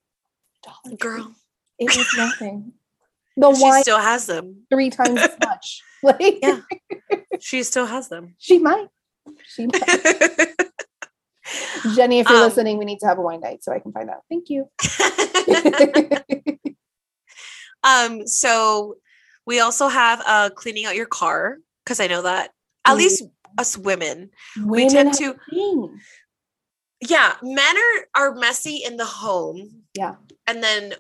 Dollar 0.62 0.76
Tree. 0.86 0.96
Girl, 0.98 1.36
it 1.86 1.98
was 1.98 2.08
nothing. 2.18 2.74
The 3.38 3.54
she 3.56 3.62
wine 3.64 3.82
still 3.82 4.00
has 4.00 4.26
them. 4.28 4.66
three 4.70 4.90
times 4.98 5.20
as 5.20 5.36
much. 5.44 5.82
Like, 6.04 6.40
Yeah. 6.42 6.60
She 7.40 7.64
still 7.64 7.86
has 7.86 8.10
them. 8.10 8.36
she 8.38 8.60
might. 8.60 8.88
She 9.48 9.68
might. 9.68 9.82
Jenny, 11.96 12.20
if 12.20 12.28
you're 12.30 12.40
Um, 12.40 12.44
listening, 12.44 12.78
we 12.78 12.84
need 12.86 13.00
to 13.00 13.08
have 13.08 13.18
a 13.18 13.22
wine 13.22 13.40
night 13.40 13.64
so 13.64 13.72
I 13.72 13.80
can 13.80 13.92
find 13.94 14.10
out. 14.10 14.24
Thank 14.30 14.50
you. 14.50 14.70
um, 17.84 18.28
so 18.28 18.96
we 19.46 19.60
also 19.60 19.88
have 19.88 20.22
uh 20.26 20.50
cleaning 20.56 20.86
out 20.86 20.96
your 20.96 21.06
car 21.06 21.58
because 21.84 22.00
I 22.00 22.08
know 22.08 22.22
that 22.24 22.52
at 22.86 22.96
Mm. 22.96 22.98
least 22.98 23.24
us 23.58 23.78
women, 23.78 24.30
we 24.66 24.90
tend 24.90 25.14
to 25.16 25.36
things. 25.50 26.02
yeah, 27.08 27.36
men 27.42 27.76
are 27.78 28.08
are 28.24 28.36
messy 28.36 28.82
in 28.86 28.98
the 28.98 29.06
home. 29.06 29.84
Yeah. 29.94 30.16
And 30.48 30.62
then 30.64 30.94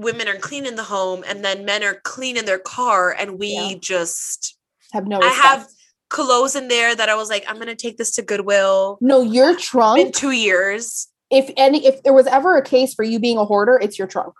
women 0.00 0.28
are 0.28 0.36
clean 0.36 0.66
in 0.66 0.76
the 0.76 0.82
home 0.84 1.22
and 1.26 1.44
then 1.44 1.64
men 1.64 1.82
are 1.82 2.00
clean 2.04 2.36
in 2.36 2.44
their 2.46 2.58
car 2.58 3.12
and 3.12 3.38
we 3.38 3.48
Yeah. 3.48 3.74
just 3.80 4.56
have 4.92 5.06
no. 5.06 5.20
I 5.22 5.28
have 5.28 5.66
clothes 6.08 6.56
in 6.56 6.68
there 6.68 6.94
that 6.94 7.08
I 7.08 7.14
was 7.14 7.28
like, 7.28 7.44
I'm 7.48 7.58
gonna 7.58 7.76
take 7.76 7.96
this 7.98 8.10
to 8.16 8.22
Goodwill 8.22 8.98
no 9.00 9.22
your 9.22 9.56
trunk 9.56 10.00
in 10.00 10.12
two 10.12 10.32
years. 10.32 11.06
if 11.30 11.50
any 11.56 11.86
if 11.86 12.02
there 12.02 12.12
was 12.12 12.26
ever 12.26 12.56
a 12.56 12.62
case 12.62 12.94
for 12.94 13.04
you 13.04 13.20
being 13.20 13.36
a 13.38 13.44
hoarder, 13.44 13.78
it's 13.80 13.98
your 13.98 14.08
trunk. 14.08 14.34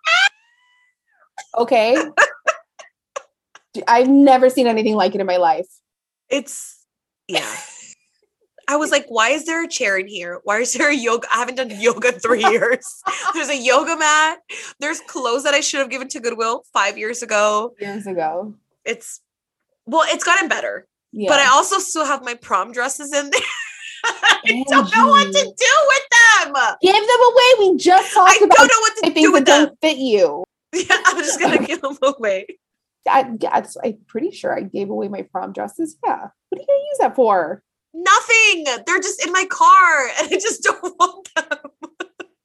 Okay. 1.57 1.97
I've 3.87 4.09
never 4.09 4.51
seen 4.51 4.67
anything 4.67 4.95
like 4.97 5.15
it 5.15 5.21
in 5.21 5.27
my 5.27 5.37
life. 5.37 5.69
It's 6.29 6.85
yeah. 7.29 7.55
I 8.71 8.77
was 8.77 8.93
like, 8.93 9.07
why 9.09 9.31
is 9.31 9.47
there 9.47 9.65
a 9.65 9.69
chair 9.69 9.99
in 9.99 10.07
here? 10.07 10.41
Why 10.45 10.61
is 10.61 10.73
there 10.75 10.91
a 10.91 10.95
yoga? 10.95 11.27
I 11.35 11.39
haven't 11.39 11.57
done 11.57 11.71
yoga 11.81 12.15
in 12.15 12.21
three 12.21 12.45
years. 12.51 13.03
There's 13.35 13.49
a 13.49 13.57
yoga 13.57 13.97
mat. 13.97 14.39
There's 14.79 15.01
clothes 15.01 15.43
that 15.43 15.55
I 15.55 15.61
should 15.61 15.81
have 15.81 15.91
given 15.91 16.07
to 16.09 16.21
Goodwill 16.21 16.63
five 16.73 16.97
years 16.97 17.21
ago. 17.21 17.75
Years 17.81 18.07
ago. 18.07 18.55
It's 18.85 19.21
well, 19.87 20.05
it's 20.07 20.23
gotten 20.23 20.49
better. 20.49 20.87
Yeah. 21.11 21.29
But 21.31 21.41
I 21.41 21.49
also 21.49 21.81
still 21.81 22.07
have 22.07 22.23
my 22.23 22.35
prom 22.35 22.71
dresses 22.71 23.13
in 23.13 23.31
there. 23.31 23.41
I 24.05 24.65
don't 24.69 24.95
know 24.95 25.09
what 25.09 25.27
to 25.27 25.33
do 25.33 25.43
with 25.89 26.53
them. 26.55 26.55
give 26.81 26.95
them 26.95 27.21
away. 27.33 27.45
We 27.59 27.77
just 27.77 28.15
talked 28.15 28.41
about 28.41 28.59
I 28.61 28.67
don't 28.67 28.69
know 28.69 28.81
what 28.81 28.97
to 29.15 29.21
do 29.21 29.33
with 29.33 29.47
them. 29.47 29.65
don't 29.67 29.81
fit 29.81 29.99
you. 29.99 30.45
Yeah, 30.73 30.97
I'm 31.07 31.17
just 31.17 31.41
gonna 31.41 31.67
give 31.67 31.81
them 31.83 31.99
away. 32.01 32.47
I, 33.09 33.37
I'm 33.83 33.99
pretty 34.07 34.31
sure 34.31 34.57
I 34.57 34.63
gave 34.63 34.89
away 34.89 35.09
my 35.09 35.23
prom 35.23 35.53
dresses. 35.53 35.97
Yeah. 36.07 36.29
What 36.49 36.59
are 36.59 36.63
you 36.63 36.67
gonna 36.69 36.79
use 36.79 36.99
that 37.01 37.17
for? 37.17 37.65
Nothing. 37.93 38.65
They're 38.87 39.01
just 39.01 39.25
in 39.25 39.33
my 39.33 39.45
car, 39.51 40.09
and 40.21 40.29
I 40.33 40.39
just 40.41 40.63
don't 40.63 40.83
want 40.99 41.29
them. 41.35 41.59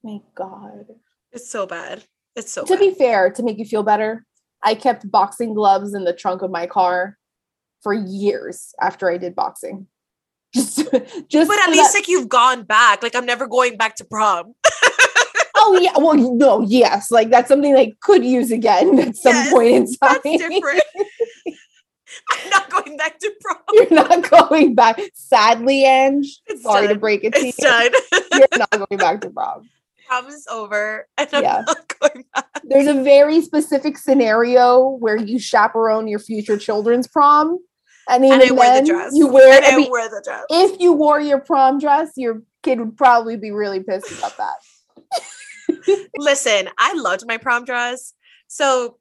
My 0.04 0.20
God. 0.36 0.86
It's 1.32 1.50
so 1.50 1.66
bad. 1.66 2.04
It's 2.36 2.52
so 2.52 2.64
to 2.66 2.74
bad. 2.74 2.80
be 2.80 2.94
fair, 2.94 3.30
to 3.32 3.44
make 3.44 3.58
you 3.58 3.66
feel 3.66 3.84
better, 3.84 4.26
I 4.64 4.76
kept 4.76 5.10
boxing 5.10 5.54
gloves 5.54 5.94
in 5.94 6.04
the 6.04 6.14
trunk 6.14 6.42
of 6.42 6.52
my 6.52 6.66
car 6.68 7.18
for 7.82 7.94
years 7.94 8.74
after 8.82 9.10
I 9.12 9.18
did 9.18 9.36
boxing. 9.36 9.88
Just, 10.56 10.78
just 11.28 11.50
but 11.50 11.60
at 11.60 11.70
least 11.70 11.92
that- 11.92 12.00
like 12.00 12.08
you've 12.08 12.30
gone 12.30 12.64
back. 12.64 13.04
Like 13.04 13.14
I'm 13.14 13.26
never 13.26 13.46
going 13.46 13.76
back 13.76 13.96
to 13.98 14.06
prom. 14.06 14.54
oh 15.58 15.78
yeah, 15.82 15.92
well 15.98 16.14
no, 16.16 16.62
yes, 16.62 17.12
like 17.12 17.30
that's 17.30 17.50
something 17.50 17.76
I 17.76 17.92
could 18.02 18.24
use 18.24 18.52
again 18.52 18.98
at 19.00 19.18
some 19.18 19.34
Yes, 19.34 19.52
point 19.52 19.68
in 19.70 19.86
time. 19.96 20.18
That's 20.24 20.38
different. 20.38 20.82
I'm 22.32 22.50
not 22.50 22.70
going 22.70 22.98
back 22.98 23.20
to 23.20 23.32
prom. 23.42 23.58
You're 23.74 23.92
not 23.92 24.30
going 24.30 24.76
back. 24.76 25.00
Sadly, 25.14 25.84
Ange, 25.86 26.42
It's 26.48 26.64
sorry 26.64 26.88
to 26.88 26.96
break 26.96 27.24
it 27.24 27.34
to 27.34 27.40
It's 27.40 27.58
you, 27.60 27.64
done. 27.66 27.92
you're 28.34 28.48
not 28.58 28.72
going 28.72 28.98
back 29.00 29.22
to 29.22 29.30
prom. 29.30 29.70
prom 30.08 30.28
is 30.28 30.46
over, 30.52 31.08
and 31.18 31.30
I'm 31.34 31.44
Yeah. 31.44 31.64
not 31.68 31.94
going 32.00 32.26
back. 32.34 32.48
There's 32.64 32.88
a 32.88 33.04
very 33.04 33.42
specific 33.42 33.98
scenario 33.98 34.90
where 35.00 35.18
you 35.18 35.38
chaperone 35.40 36.08
your 36.08 36.20
future 36.20 36.58
children's 36.58 37.08
prom, 37.08 37.60
and 38.10 38.24
even 38.26 38.42
And 38.42 38.58
then 38.58 38.84
the 38.86 38.90
dress. 38.92 39.12
you 39.16 39.28
wear 39.28 39.62
and. 39.64 39.86
I 39.86 39.90
wear 39.90 40.10
the 40.10 40.22
dress. 40.26 40.44
if 40.50 40.80
you 40.80 40.94
wore 40.94 41.20
your 41.20 41.40
prom 41.40 41.80
dress, 41.80 42.12
your 42.16 42.42
kid 42.64 42.80
would 42.80 42.98
probably 42.98 43.38
be 43.38 43.52
really 43.52 43.82
pissed 43.84 44.12
about 44.18 44.36
that. 44.38 44.56
Listen, 46.18 46.70
I 46.78 46.94
loved 46.94 47.24
my 47.28 47.38
prom 47.38 47.66
dress. 47.66 48.14
So 48.48 48.98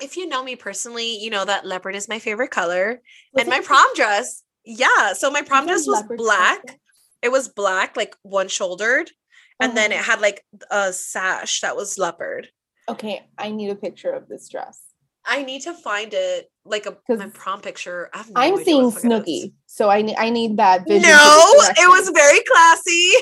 if 0.00 0.16
you 0.16 0.26
know 0.28 0.42
me 0.42 0.56
personally, 0.56 1.16
you 1.18 1.30
know 1.30 1.44
that 1.44 1.66
leopard 1.66 1.94
is 1.94 2.08
my 2.08 2.18
favorite 2.18 2.50
color. 2.50 3.00
and 3.38 3.48
my 3.48 3.60
prom 3.60 3.86
dress, 3.94 4.42
yeah. 4.64 5.12
So 5.14 5.30
my 5.30 5.42
prom 5.42 5.66
dress 5.66 5.86
was 5.86 6.02
black. 6.16 6.78
It 7.22 7.30
was 7.32 7.48
black, 7.48 7.96
like 7.96 8.14
one 8.22 8.48
shouldered. 8.48 9.10
And 9.58 9.74
then 9.76 9.90
it 9.90 10.00
Uh-huh. 10.00 10.12
had 10.12 10.20
like 10.20 10.44
a 10.70 10.92
sash 10.92 11.60
that 11.62 11.76
was 11.76 11.96
leopard. 11.98 12.48
Okay, 12.88 13.26
I 13.38 13.50
need 13.50 13.70
a 13.70 13.74
picture 13.74 14.10
of 14.12 14.28
this 14.28 14.48
dress. 14.48 14.80
I 15.24 15.42
need 15.42 15.62
to 15.62 15.72
find 15.72 16.12
it 16.14 16.50
like 16.64 16.86
a 16.86 16.96
my 17.08 17.26
prom 17.30 17.60
picture. 17.62 18.10
I 18.12 18.24
I'm 18.36 18.62
seeing 18.62 18.84
what 18.84 18.94
the 18.94 19.00
fuck 19.00 19.26
it 19.26 19.30
is. 19.30 19.44
Snooki, 19.44 19.52
so 19.66 19.88
I 19.88 20.02
need 20.02 20.16
I 20.16 20.28
need 20.30 20.56
that 20.58 20.86
vision. 20.86 21.08
No, 21.10 21.42
it 21.82 21.88
was 21.88 22.10
very 22.10 22.40
classy. 22.44 23.12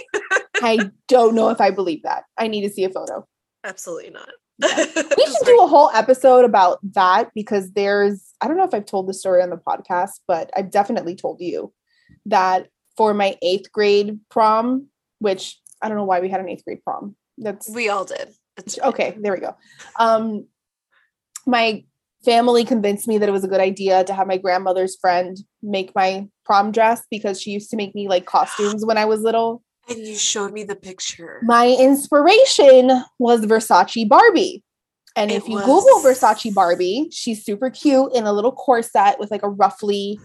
I 0.63 0.91
don't 1.09 1.35
know 1.35 1.49
if 1.51 1.61
I 1.61 1.71
believe 1.71 2.03
that. 2.03 2.25
I 2.37 2.49
need 2.49 2.63
to 2.63 2.71
see 2.71 2.85
a 2.85 2.91
photo. 2.91 3.27
Absolutely 3.63 4.11
not. 4.11 4.29
We 5.17 5.27
should 5.27 5.47
do 5.47 5.63
a 5.63 5.67
whole 5.67 5.91
episode 5.91 6.45
about 6.45 6.79
that 6.95 7.31
because 7.35 7.73
there's 7.73 8.23
I 8.41 8.49
don't 8.49 8.57
know 8.57 8.65
if 8.65 8.75
I've 8.75 8.87
told 8.87 9.09
the 9.09 9.15
story 9.15 9.43
on 9.43 9.51
the 9.51 9.57
podcast, 9.57 10.21
but 10.27 10.51
I've 10.57 10.71
definitely 10.71 11.17
told 11.17 11.41
you 11.41 11.73
that 12.27 12.69
for 12.97 13.15
my 13.15 13.37
eighth 13.43 13.73
grade 13.73 14.21
prom, 14.31 14.89
which 15.19 15.61
I 15.83 15.89
don't 15.89 15.97
know 15.97 16.05
why 16.05 16.21
we 16.21 16.29
had 16.29 16.41
an 16.41 16.49
eighth 16.49 16.65
grade 16.65 16.85
prom. 16.85 17.17
That's 17.39 17.69
We 17.69 17.89
all 17.89 18.05
did. 18.05 18.35
It's 18.57 18.79
okay 18.79 19.17
there 19.21 19.33
we 19.33 19.41
go 19.41 19.57
um 19.99 20.47
my 21.47 21.85
family 22.25 22.65
convinced 22.65 23.07
me 23.07 23.19
that 23.19 23.29
it 23.29 23.33
was 23.33 23.45
a 23.45 23.49
good 23.49 23.61
idea 23.61 24.05
to 24.05 24.15
have 24.15 24.27
my 24.27 24.39
grandmother's 24.39 24.97
friend 24.97 25.39
make 25.63 25.95
my 25.95 26.29
prom 26.45 26.71
dress 26.73 27.03
because 27.11 27.41
she 27.41 27.51
used 27.51 27.71
to 27.71 27.77
make 27.77 27.95
me 27.95 28.09
like 28.09 28.27
costumes 28.27 28.85
when 28.85 28.97
i 28.97 29.05
was 29.05 29.21
little 29.21 29.63
And 29.89 29.99
you 29.99 30.17
showed 30.17 30.53
me 30.53 30.65
the 30.65 30.77
picture. 30.77 31.41
my 31.43 31.69
inspiration 31.69 32.91
was 33.19 33.41
versace 33.47 34.09
barbie 34.09 34.63
and 35.17 35.31
It 35.31 35.35
if 35.37 35.49
you 35.49 35.59
google 35.61 36.01
versace 36.03 36.53
barbie 36.55 37.09
she's 37.13 37.45
super 37.45 37.71
cute 37.71 38.13
in 38.15 38.25
a 38.25 38.33
little 38.33 38.53
corset 38.53 39.19
with 39.19 39.31
like 39.31 39.43
a 39.43 39.49
ruffly 39.49 40.19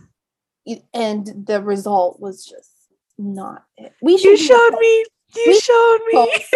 and 0.93 1.45
the 1.47 1.61
result 1.61 2.19
was 2.19 2.45
just 2.45 2.69
not 3.17 3.63
it 3.77 3.93
we 4.01 4.17
should 4.17 4.31
You 4.31 4.37
showed 4.37 4.77
me. 4.79 5.05
You 5.35 5.43
We- 5.47 5.59
showed 5.59 5.99
me. 6.07 6.13
post 6.13 6.55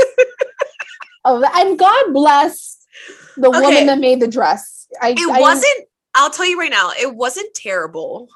of 1.25 1.41
that. 1.41 1.53
and 1.65 1.77
god 1.77 2.13
bless 2.13 2.77
the 3.37 3.49
Okay. 3.49 3.59
woman 3.59 3.85
that 3.87 3.99
made 3.99 4.19
the 4.19 4.27
dress 4.27 4.87
I, 5.01 5.09
It 5.11 5.19
I- 5.19 5.39
wasn't. 5.41 5.87
I'll 6.15 6.29
tell 6.29 6.45
you 6.45 6.59
right 6.59 6.69
now, 6.69 6.91
it 6.99 7.15
wasn't 7.15 7.51
terrible. 7.55 8.29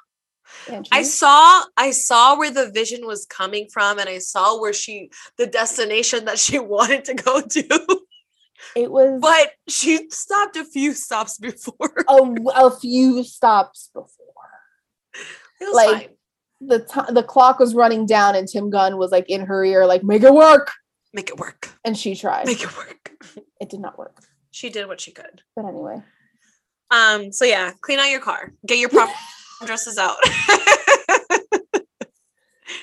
I 0.91 1.03
saw 1.03 1.63
I 1.77 1.91
saw 1.91 2.37
where 2.37 2.51
the 2.51 2.71
vision 2.71 3.05
was 3.05 3.25
coming 3.25 3.67
from 3.71 3.99
and 3.99 4.07
I 4.09 4.19
saw 4.19 4.59
where 4.59 4.73
she 4.73 5.11
the 5.37 5.47
destination 5.47 6.25
that 6.25 6.39
she 6.39 6.59
wanted 6.75 7.05
to 7.05 7.13
go 7.13 7.41
to. 7.41 7.99
it 8.75 8.91
was 8.91 9.19
But 9.21 9.51
she 9.67 10.09
stopped 10.09 10.55
a 10.57 10.63
few 10.65 10.93
stops 10.93 11.37
before. 11.37 11.93
a, 12.09 12.15
a 12.67 12.71
few 12.71 13.23
stops 13.23 13.89
before 13.93 14.49
It 15.61 15.65
was 15.65 15.75
like- 15.75 16.07
fine. 16.07 16.09
the 16.61 16.79
time 16.79 17.13
the 17.13 17.23
clock 17.23 17.59
was 17.59 17.75
running 17.75 18.05
down 18.05 18.35
and 18.35 18.47
tim 18.47 18.69
gunn 18.69 18.97
was 18.97 19.11
like 19.11 19.29
in 19.29 19.41
her 19.45 19.63
ear 19.63 19.85
like 19.85 20.03
make 20.03 20.23
it 20.23 20.33
work 20.33 20.71
Make 21.13 21.29
it 21.29 21.37
work. 21.37 21.69
and 21.85 21.97
she 21.97 22.15
tried 22.15 22.45
Make 22.45 22.61
it 22.63 22.75
work. 22.77 23.11
it 23.61 23.69
did 23.69 23.79
not 23.79 23.97
work 23.97 24.17
She 24.51 24.69
did 24.69 24.87
what 24.87 24.99
she 25.01 25.11
could. 25.11 25.41
but 25.55 25.65
anyway 25.65 26.01
Um, 26.89 27.31
so 27.33 27.43
yeah, 27.45 27.71
clean 27.81 27.99
out 27.99 28.09
your 28.09 28.21
car. 28.21 28.53
Get 28.65 28.77
your 28.79 28.89
prom 28.89 29.09
dresses 29.65 29.97
out. 29.97 30.17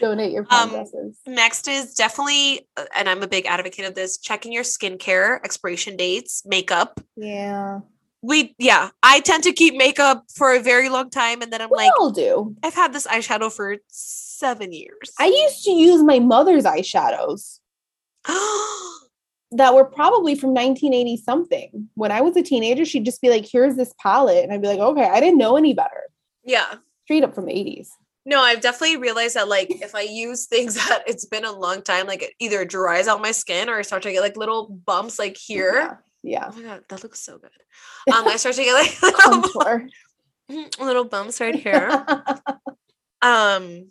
Donate 0.01 0.33
your 0.33 0.45
prom 0.45 0.71
Um, 0.71 0.75
dresses. 0.75 1.19
Next 1.27 1.69
is 1.69 1.95
definitely, 1.95 2.67
uh, 2.77 2.85
and 2.97 3.09
I'm 3.09 3.23
a 3.23 3.29
big 3.29 3.47
advocate 3.47 3.85
of 3.85 3.95
this, 3.95 4.19
checking 4.19 4.53
your 4.53 4.65
skincare 4.65 5.39
expiration 5.45 5.97
dates, 5.97 6.43
makeup. 6.45 7.01
Yeah. 7.17 7.81
We, 8.23 8.55
yeah, 8.59 8.89
I 9.03 9.21
tend 9.21 9.45
to 9.45 9.53
keep 9.53 9.77
makeup 9.77 10.25
for 10.35 10.55
a 10.55 10.61
very 10.61 10.89
long 10.89 11.11
time. 11.11 11.43
And 11.43 11.53
then 11.53 11.61
I'm 11.61 11.69
We 11.71 11.77
like, 11.77 11.93
all 12.01 12.11
do. 12.11 12.57
I've 12.63 12.75
had 12.75 12.93
this 12.93 13.07
eyeshadow 13.07 13.53
for 13.53 13.77
seven 13.89 14.73
years. 14.73 15.13
I 15.21 15.27
used 15.27 15.63
to 15.65 15.71
use 15.71 16.03
my 16.03 16.19
mother's 16.19 16.65
eyeshadows 16.65 17.59
that 19.53 19.75
were 19.75 19.85
probably 19.85 20.35
from 20.35 20.51
1980 20.51 21.19
something. 21.19 21.89
When 21.95 22.11
I 22.11 22.23
was 22.23 22.37
a 22.37 22.43
teenager, 22.43 22.85
she'd 22.87 23.05
just 23.05 23.21
be 23.21 23.29
like, 23.31 23.47
here's 23.47 23.77
this 23.77 23.93
palette. 24.01 24.43
And 24.43 24.53
I'd 24.53 24.63
be 24.63 24.69
like, 24.69 24.81
okay, 24.81 25.05
I 25.09 25.21
didn't 25.21 25.39
know 25.39 25.57
any 25.57 25.75
better. 25.75 26.05
Yeah. 26.45 26.75
Straight 27.05 27.25
up 27.25 27.35
from 27.35 27.47
the 27.47 27.53
80s. 27.53 27.89
No, 28.27 28.41
I've 28.41 28.63
definitely 28.63 28.97
realized 28.97 29.37
that 29.37 29.49
like 29.49 29.69
if 29.71 29.95
I 29.95 30.03
use 30.03 30.47
things 30.47 30.75
that 30.89 31.05
it's 31.07 31.27
been 31.27 31.45
a 31.45 31.53
long 31.53 31.83
time, 31.83 32.07
like 32.07 32.23
it 32.23 32.33
either 32.39 32.65
dries 32.65 33.09
out 33.09 33.21
my 33.21 33.33
skin 33.33 33.69
or 33.69 33.79
I 33.79 33.83
start 33.83 34.03
to 34.05 34.13
get 34.13 34.21
like 34.21 34.37
little 34.37 34.69
bumps 34.69 35.19
like 35.19 35.37
here. 35.37 36.01
Yeah. 36.23 36.49
Oh 36.51 36.57
my 36.57 36.63
god, 36.63 36.85
that 36.89 37.03
looks 37.03 37.21
so 37.21 37.39
good. 37.39 37.51
Um, 38.15 38.27
I 38.27 38.37
start 38.37 38.55
to 38.57 38.65
get 38.65 38.73
like 38.73 39.03
little, 39.03 39.43
Contour. 39.43 39.89
little 40.81 41.05
bumps 41.05 41.41
right 41.41 41.55
here. 41.55 42.05
Um, 43.21 43.91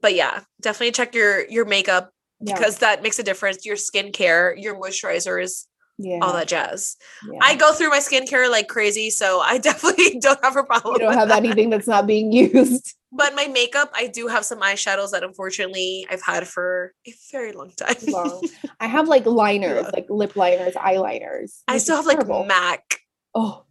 but 0.00 0.14
yeah, 0.14 0.40
definitely 0.60 0.92
check 0.92 1.14
your 1.14 1.46
your 1.48 1.64
makeup 1.64 2.12
yeah. 2.40 2.54
because 2.54 2.78
that 2.78 3.02
makes 3.02 3.18
a 3.20 3.22
difference. 3.22 3.64
Your 3.64 3.76
skincare, 3.76 4.60
your 4.60 4.74
moisturizers, 4.74 5.66
yeah. 5.98 6.18
all 6.22 6.32
that 6.32 6.48
jazz. 6.48 6.96
yeah. 7.30 7.38
I 7.42 7.56
go 7.56 7.72
through 7.72 7.90
my 7.90 7.98
skincare 7.98 8.50
like 8.50 8.68
crazy, 8.68 9.10
so 9.10 9.40
I 9.40 9.58
definitely 9.68 10.18
don't 10.20 10.42
have 10.44 10.56
a 10.56 10.64
problem. 10.64 10.94
you 10.94 11.00
don't 11.00 11.14
have 11.14 11.28
that. 11.28 11.44
anything 11.44 11.70
that's 11.70 11.86
not 11.86 12.06
being 12.06 12.32
used. 12.54 12.94
But 13.10 13.34
my 13.34 13.46
makeup, 13.46 13.90
I 13.94 14.06
do 14.06 14.28
have 14.28 14.44
some 14.44 14.60
eyeshadows 14.60 15.12
that 15.12 15.22
unfortunately 15.24 16.06
I've 16.10 16.22
had 16.22 16.46
for 16.46 16.92
a 17.06 17.14
very 17.32 17.52
long 17.52 17.72
time. 17.76 17.96
Long. 18.06 18.46
I 18.80 18.86
have 18.86 19.08
like 19.08 19.24
liners, 19.26 19.84
Yeah. 19.84 19.90
like 19.94 20.06
lip 20.10 20.36
liners, 20.36 20.74
eyeliners. 20.74 21.62
I 21.66 21.78
still 21.78 21.96
have 21.96 22.06
like. 22.06 22.18
MAC 22.46 23.00
oh, 23.34 23.64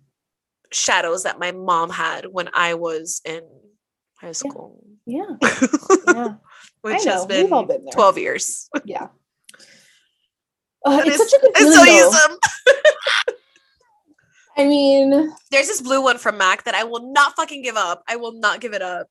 shadows 0.71 1.23
that 1.23 1.39
my 1.39 1.51
mom 1.51 1.89
had 1.91 2.25
when 2.25 2.49
I 2.53 2.73
was 2.73 3.21
in 3.25 3.41
high 4.19 4.31
school, 4.31 4.83
yeah. 5.05 5.35
Yeah. 6.07 6.33
which 6.81 7.05
has 7.05 7.25
been 7.27 7.49
been 7.49 7.85
12 7.91 8.17
years. 8.17 8.69
Yeah. 8.85 9.09
Uh, 10.87 10.99
And 10.99 11.07
it's 11.07 11.17
such 11.17 11.33
a 11.33 11.41
good 11.41 11.51
I 11.55 11.59
feeling. 11.59 11.73
still 11.73 11.85
use 11.85 12.11
though. 12.13 12.27
them. 12.27 13.35
I 14.57 14.65
mean, 14.65 15.09
There's 15.51 15.67
this 15.67 15.81
blue 15.81 16.01
one 16.01 16.17
from 16.17 16.37
MAC 16.37 16.63
that 16.63 16.73
I 16.73 16.83
will 16.83 17.11
not 17.11 17.35
fucking 17.35 17.61
give 17.61 17.75
up. 17.77 18.03
I 18.07 18.15
will 18.15 18.33
not 18.33 18.59
give 18.59 18.73
it 18.73 18.81
up. 18.81 19.07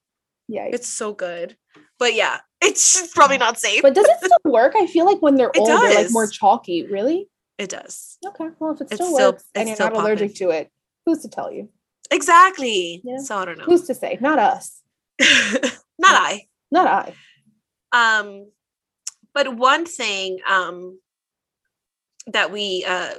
yeah. 0.48 0.64
It's 0.72 0.88
so 0.88 1.12
good. 1.12 1.56
But 1.98 2.14
yeah, 2.14 2.38
it's 2.60 3.12
probably 3.14 3.38
not 3.38 3.58
safe. 3.58 3.82
But 3.82 3.94
does 3.94 4.06
it 4.06 4.16
still 4.24 4.52
work? 4.52 4.72
I 4.76 4.86
feel 4.86 5.06
like 5.06 5.22
when 5.22 5.36
they're 5.36 5.50
It 5.54 5.58
old, 5.60 5.68
they're 5.68 5.94
like 5.94 6.08
more 6.10 6.26
chalky. 6.26 6.86
Really? 6.86 7.28
it 7.58 7.70
does. 7.70 8.18
Okay. 8.26 8.48
Well, 8.58 8.72
if 8.74 8.80
it 8.82 8.88
It's 8.90 8.94
still 8.96 9.14
still- 9.14 9.32
works 9.32 9.44
and 9.54 9.68
you're 9.68 9.78
not 9.78 9.94
allergic 9.94 10.34
to 10.36 10.50
it, 10.50 10.70
who's 11.06 11.22
to 11.22 11.28
tell 11.28 11.50
you? 11.52 11.70
Exactly. 12.10 13.00
Yeah. 13.04 13.16
So 13.18 13.36
I 13.38 13.44
don't 13.46 13.56
know. 13.58 13.64
Who's 13.64 13.84
to 13.86 13.94
say? 13.94 14.18
Not 14.20 14.38
us. 14.38 14.82
not 15.20 15.78
I. 16.02 16.42
Not 16.70 16.86
I. 17.92 18.18
Um, 18.20 18.50
but 19.32 19.54
one 19.56 19.86
thing 19.86 20.38
um 20.46 20.98
that 22.28 22.50
we 22.52 22.84
uh 22.86 23.14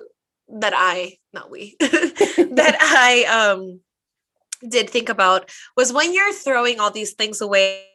that 0.49 0.73
I 0.75 1.17
not 1.33 1.49
we 1.49 1.75
that 1.79 2.77
I 2.81 3.25
um 3.25 3.81
did 4.67 4.89
think 4.89 5.09
about 5.09 5.51
was 5.75 5.93
when 5.93 6.13
you're 6.13 6.33
throwing 6.33 6.79
all 6.79 6.91
these 6.91 7.13
things 7.13 7.41
away 7.41 7.85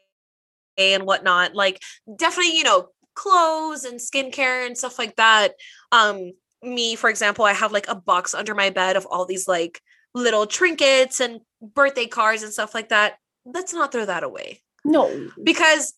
and 0.78 1.04
whatnot, 1.04 1.54
like 1.54 1.82
definitely, 2.16 2.56
you 2.56 2.64
know, 2.64 2.88
clothes 3.14 3.84
and 3.84 3.98
skincare 3.98 4.64
and 4.66 4.76
stuff 4.78 4.98
like 4.98 5.16
that. 5.16 5.54
Um, 5.90 6.32
me, 6.62 6.94
for 6.94 7.10
example, 7.10 7.44
I 7.44 7.52
have 7.52 7.72
like 7.72 7.88
a 7.88 7.94
box 7.94 8.34
under 8.34 8.54
my 8.54 8.70
bed 8.70 8.96
of 8.96 9.06
all 9.06 9.26
these 9.26 9.48
like 9.48 9.80
little 10.14 10.46
trinkets 10.46 11.20
and 11.20 11.40
birthday 11.60 12.06
cards 12.06 12.42
and 12.42 12.52
stuff 12.52 12.74
like 12.74 12.90
that. 12.90 13.16
Let's 13.44 13.74
not 13.74 13.90
throw 13.90 14.04
that 14.06 14.22
away 14.22 14.62
No. 14.84 15.28
because 15.42 15.94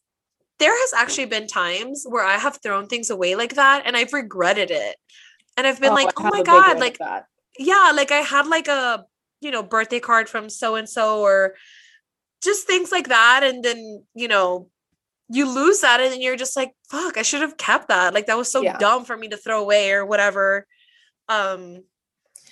there 0.58 0.72
has 0.72 0.92
actually 0.94 1.26
been 1.26 1.46
times 1.46 2.04
where 2.08 2.24
I 2.24 2.36
have 2.38 2.58
thrown 2.62 2.86
things 2.86 3.10
away 3.10 3.34
like 3.34 3.54
that 3.54 3.82
and 3.86 3.96
I've 3.96 4.12
regretted 4.12 4.70
it. 4.70 4.96
And 5.56 5.66
I've 5.66 5.80
been 5.80 5.94
like, 5.94 6.18
oh 6.18 6.24
my 6.24 6.42
God, 6.42 6.78
like, 6.80 6.98
yeah, 7.58 7.92
like 7.94 8.10
I 8.10 8.18
had 8.18 8.46
like 8.46 8.68
a, 8.68 9.04
you 9.40 9.50
know, 9.50 9.62
birthday 9.62 10.00
card 10.00 10.28
from 10.28 10.48
so 10.48 10.74
and 10.74 10.88
so 10.88 11.20
or 11.20 11.54
just 12.42 12.66
things 12.66 12.90
like 12.92 13.08
that. 13.08 13.42
And 13.44 13.64
then, 13.64 14.04
you 14.14 14.28
know, 14.28 14.68
you 15.28 15.48
lose 15.48 15.80
that 15.80 16.00
and 16.00 16.12
then 16.12 16.20
you're 16.20 16.36
just 16.36 16.56
like, 16.56 16.72
fuck, 16.90 17.16
I 17.16 17.22
should 17.22 17.40
have 17.40 17.56
kept 17.56 17.88
that. 17.88 18.14
Like 18.14 18.26
that 18.26 18.36
was 18.36 18.50
so 18.50 18.62
Yeah. 18.62 18.78
dumb 18.78 19.04
for 19.04 19.16
me 19.16 19.28
to 19.28 19.36
throw 19.36 19.60
away 19.60 19.92
or 19.92 20.04
whatever. 20.04 20.66
Um, 21.28 21.84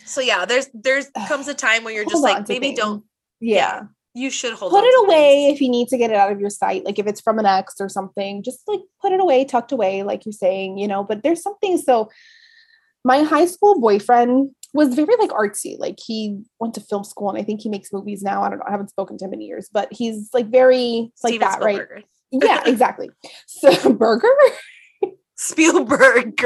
so 0.04 0.20
yeah, 0.20 0.44
there's 0.44 0.68
there's 0.74 1.10
comes 1.28 1.48
a 1.48 1.54
time 1.54 1.84
where 1.84 1.94
you're 1.94 2.04
just 2.04 2.22
like, 2.22 2.48
maybe 2.48 2.68
things. 2.68 2.78
don't 2.78 3.04
Yeah. 3.40 3.82
You 4.14 4.30
should 4.30 4.52
hold 4.54 4.72
Put 4.72 4.84
it 4.84 5.04
away 5.06 5.46
things. 5.46 5.54
if 5.54 5.60
you 5.62 5.68
need 5.70 5.88
to 5.88 5.98
get 5.98 6.10
it 6.10 6.16
out 6.16 6.32
of 6.32 6.40
your 6.40 6.50
sight. 6.50 6.84
Like 6.84 6.98
if 6.98 7.06
it's 7.06 7.20
from 7.20 7.38
an 7.38 7.46
ex 7.46 7.74
or 7.80 7.88
something, 7.88 8.42
just 8.42 8.60
like 8.66 8.80
put 9.00 9.12
it 9.12 9.20
away, 9.20 9.44
tucked 9.44 9.72
away, 9.72 10.02
like 10.02 10.26
you're 10.26 10.32
saying, 10.32 10.78
you 10.78 10.86
know. 10.86 11.02
But 11.02 11.22
there's 11.22 11.42
something. 11.42 11.78
So 11.78 12.10
my 13.04 13.22
high 13.22 13.46
school 13.46 13.80
boyfriend 13.80 14.50
was 14.74 14.94
very 14.94 15.14
like 15.18 15.30
artsy. 15.30 15.78
Like 15.78 15.98
he 16.04 16.42
went 16.60 16.74
to 16.74 16.80
film 16.80 17.04
school 17.04 17.30
and 17.30 17.38
I 17.38 17.42
think 17.42 17.60
he 17.60 17.68
makes 17.68 17.92
movies 17.92 18.22
now. 18.22 18.42
I 18.42 18.50
don't 18.50 18.58
know. 18.58 18.64
I 18.66 18.70
haven't 18.70 18.90
spoken 18.90 19.18
to 19.18 19.24
him 19.24 19.32
in 19.32 19.40
years, 19.40 19.68
but 19.72 19.88
he's 19.92 20.28
like 20.32 20.48
very 20.48 21.12
like 21.22 21.32
Steven 21.32 21.48
that, 21.48 21.62
right? 21.62 22.04
Yeah, 22.30 22.62
exactly. 22.66 23.10
So 23.46 23.92
burger. 23.94 24.28
Spielberg. 25.36 26.34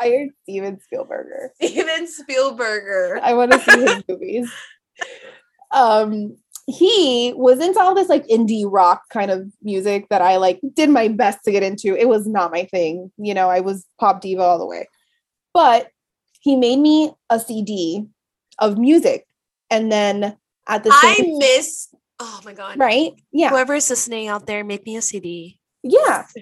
I 0.00 0.10
heard 0.10 0.28
Steven 0.42 0.78
Spielberger. 0.78 1.48
Steven 1.60 2.06
Spielberger. 2.06 3.20
I 3.20 3.34
want 3.34 3.52
to 3.52 3.58
see 3.60 3.80
his 3.80 4.02
movies. 4.08 4.52
Um, 5.70 6.36
he 6.66 7.32
was 7.34 7.60
into 7.60 7.80
all 7.80 7.94
this 7.94 8.08
like 8.10 8.26
indie 8.26 8.66
rock 8.66 9.02
kind 9.10 9.30
of 9.30 9.50
music 9.62 10.06
that 10.10 10.20
I 10.20 10.36
like 10.36 10.60
did 10.74 10.90
my 10.90 11.08
best 11.08 11.38
to 11.44 11.50
get 11.50 11.62
into. 11.62 11.96
It 11.96 12.08
was 12.08 12.26
not 12.26 12.52
my 12.52 12.64
thing, 12.64 13.10
you 13.16 13.32
know. 13.32 13.48
I 13.48 13.60
was 13.60 13.86
pop 13.98 14.20
diva 14.20 14.42
all 14.42 14.58
the 14.58 14.66
way, 14.66 14.86
but 15.54 15.88
he 16.40 16.56
made 16.56 16.78
me 16.78 17.12
a 17.30 17.40
CD 17.40 18.04
of 18.58 18.76
music, 18.78 19.26
and 19.70 19.90
then 19.90 20.36
at 20.68 20.84
the 20.84 20.90
I 20.92 21.14
same 21.14 21.38
miss. 21.38 21.88
Oh 22.20 22.40
my 22.44 22.52
god. 22.52 22.78
right, 22.78 23.12
yeah, 23.32 23.50
Whoever 23.50 23.76
is 23.76 23.88
listening 23.88 24.28
out 24.28 24.46
there, 24.46 24.62
make 24.64 24.84
me 24.84 24.96
a 24.96 25.02
CD. 25.02 25.58
yeah. 25.82 26.26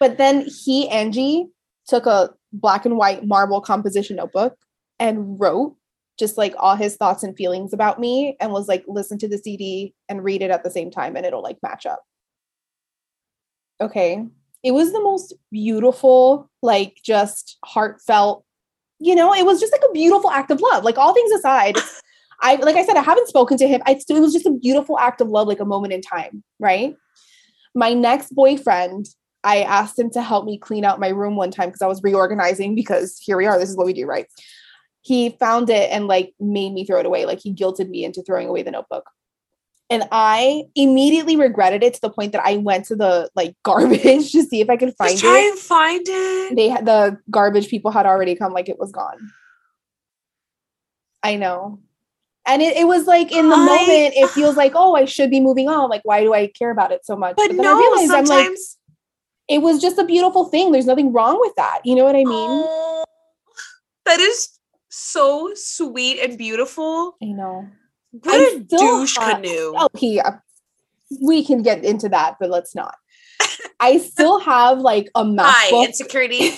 But 0.00 0.16
then 0.16 0.46
he 0.64 0.88
Angie 0.88 1.46
took 1.86 2.06
a 2.06 2.30
black 2.54 2.86
and 2.86 2.96
white 2.96 3.26
marble 3.26 3.60
composition 3.60 4.16
notebook 4.16 4.56
and 4.98 5.38
wrote 5.38 5.76
just 6.20 6.38
like 6.38 6.54
all 6.58 6.76
his 6.76 6.96
thoughts 6.96 7.24
and 7.24 7.36
feelings 7.36 7.72
about 7.72 7.98
me 7.98 8.36
and 8.38 8.52
was 8.52 8.68
like 8.68 8.84
listen 8.86 9.18
to 9.18 9.26
the 9.26 9.38
CD 9.38 9.94
and 10.08 10.22
read 10.22 10.42
it 10.42 10.50
at 10.50 10.62
the 10.62 10.70
same 10.70 10.90
time 10.90 11.16
and 11.16 11.26
it'll 11.26 11.42
like 11.42 11.58
match 11.62 11.86
up. 11.86 12.04
Okay. 13.80 14.24
It 14.62 14.72
was 14.72 14.92
the 14.92 15.00
most 15.00 15.32
beautiful, 15.50 16.48
like 16.62 17.00
just 17.02 17.56
heartfelt, 17.64 18.44
you 19.00 19.14
know, 19.14 19.34
it 19.34 19.46
was 19.46 19.58
just 19.58 19.72
like 19.72 19.82
a 19.88 19.92
beautiful 19.92 20.30
act 20.30 20.50
of 20.50 20.60
love. 20.60 20.84
Like 20.84 20.98
all 20.98 21.14
things 21.14 21.32
aside, 21.32 21.76
I 22.42 22.56
like 22.56 22.76
I 22.76 22.84
said, 22.84 22.96
I 22.96 23.02
haven't 23.02 23.28
spoken 23.28 23.56
to 23.58 23.66
him. 23.66 23.82
I, 23.86 23.92
it 23.92 24.20
was 24.20 24.32
just 24.32 24.46
a 24.46 24.52
beautiful 24.52 24.98
act 24.98 25.20
of 25.20 25.28
love, 25.28 25.48
like 25.48 25.60
a 25.60 25.64
moment 25.64 25.92
in 25.92 26.02
time, 26.02 26.44
right? 26.58 26.94
My 27.74 27.94
next 27.94 28.34
boyfriend, 28.34 29.06
I 29.42 29.62
asked 29.62 29.98
him 29.98 30.10
to 30.10 30.22
help 30.22 30.44
me 30.44 30.58
clean 30.58 30.84
out 30.84 31.00
my 31.00 31.08
room 31.08 31.36
one 31.36 31.50
time 31.50 31.70
because 31.70 31.82
I 31.82 31.86
was 31.86 32.02
reorganizing 32.02 32.74
because 32.74 33.18
here 33.18 33.36
we 33.36 33.46
are. 33.46 33.58
This 33.58 33.70
is 33.70 33.76
what 33.76 33.86
we 33.86 33.94
do, 33.94 34.06
right? 34.06 34.26
He 35.02 35.30
found 35.30 35.70
it 35.70 35.90
and 35.90 36.06
like 36.06 36.34
made 36.38 36.72
me 36.72 36.84
throw 36.84 37.00
it 37.00 37.06
away. 37.06 37.24
Like 37.24 37.40
he 37.40 37.54
guilted 37.54 37.88
me 37.88 38.04
into 38.04 38.22
throwing 38.22 38.48
away 38.48 38.62
the 38.62 38.70
notebook. 38.70 39.08
And 39.88 40.06
I 40.12 40.64
immediately 40.76 41.34
regretted 41.36 41.82
it 41.82 41.94
to 41.94 42.00
the 42.00 42.10
point 42.10 42.30
that 42.32 42.44
I 42.44 42.58
went 42.58 42.84
to 42.86 42.96
the 42.96 43.28
like 43.34 43.56
garbage 43.64 44.30
to 44.32 44.42
see 44.42 44.60
if 44.60 44.70
I 44.70 44.76
could 44.76 44.94
find 44.96 45.12
Just 45.12 45.22
try 45.24 45.38
it. 45.38 45.50
and 45.50 45.58
find 45.58 46.02
it. 46.06 46.56
They 46.56 46.68
had 46.68 46.84
the 46.86 47.18
garbage 47.30 47.68
people 47.68 47.90
had 47.90 48.06
already 48.06 48.36
come, 48.36 48.52
like 48.52 48.68
it 48.68 48.78
was 48.78 48.92
gone. 48.92 49.32
I 51.22 51.36
know. 51.36 51.80
And 52.46 52.62
it, 52.62 52.76
it 52.76 52.86
was 52.86 53.06
like 53.06 53.32
in 53.32 53.48
the 53.48 53.54
I- 53.56 53.58
moment, 53.64 54.14
it 54.16 54.30
feels 54.34 54.56
like, 54.56 54.72
oh, 54.74 54.94
I 54.94 55.04
should 55.06 55.30
be 55.30 55.40
moving 55.40 55.68
on. 55.68 55.90
Like, 55.90 56.02
why 56.04 56.22
do 56.22 56.34
I 56.34 56.46
care 56.48 56.70
about 56.70 56.92
it 56.92 57.04
so 57.04 57.16
much? 57.16 57.36
But 57.36 57.48
then 57.48 57.60
I 57.60 57.62
no, 57.62 57.78
realized 57.78 58.12
I'm 58.12 58.24
like, 58.26 58.44
sometimes. 58.44 58.78
it 59.48 59.58
was 59.62 59.80
just 59.80 59.98
a 59.98 60.04
beautiful 60.04 60.44
thing. 60.46 60.72
There's 60.72 60.86
nothing 60.86 61.12
wrong 61.12 61.38
with 61.40 61.54
that. 61.56 61.80
You 61.84 61.94
know 61.96 62.04
what 62.04 62.14
I 62.16 62.24
mean? 62.24 62.26
Oh, 62.28 63.04
that 64.06 64.20
is 64.20 64.48
so 64.90 65.52
sweet 65.54 66.20
and 66.20 66.36
beautiful. 66.36 67.16
I 67.22 67.26
know. 67.26 67.68
What 68.12 68.34
I'm 68.52 68.60
a 68.60 68.64
douche 68.64 69.16
hot- 69.16 69.36
canoe. 69.42 69.72
Oh, 69.76 69.88
he. 69.96 70.20
uh, 70.20 70.32
we 71.22 71.44
can 71.44 71.62
get 71.62 71.84
into 71.84 72.08
that, 72.08 72.36
but 72.38 72.50
let's 72.50 72.74
not. 72.74 72.94
I 73.80 73.98
still 73.98 74.38
have 74.40 74.78
like 74.80 75.08
a 75.14 75.24
Hi, 75.24 75.70
MacBook. 75.70 75.86
insecurity. 75.86 76.50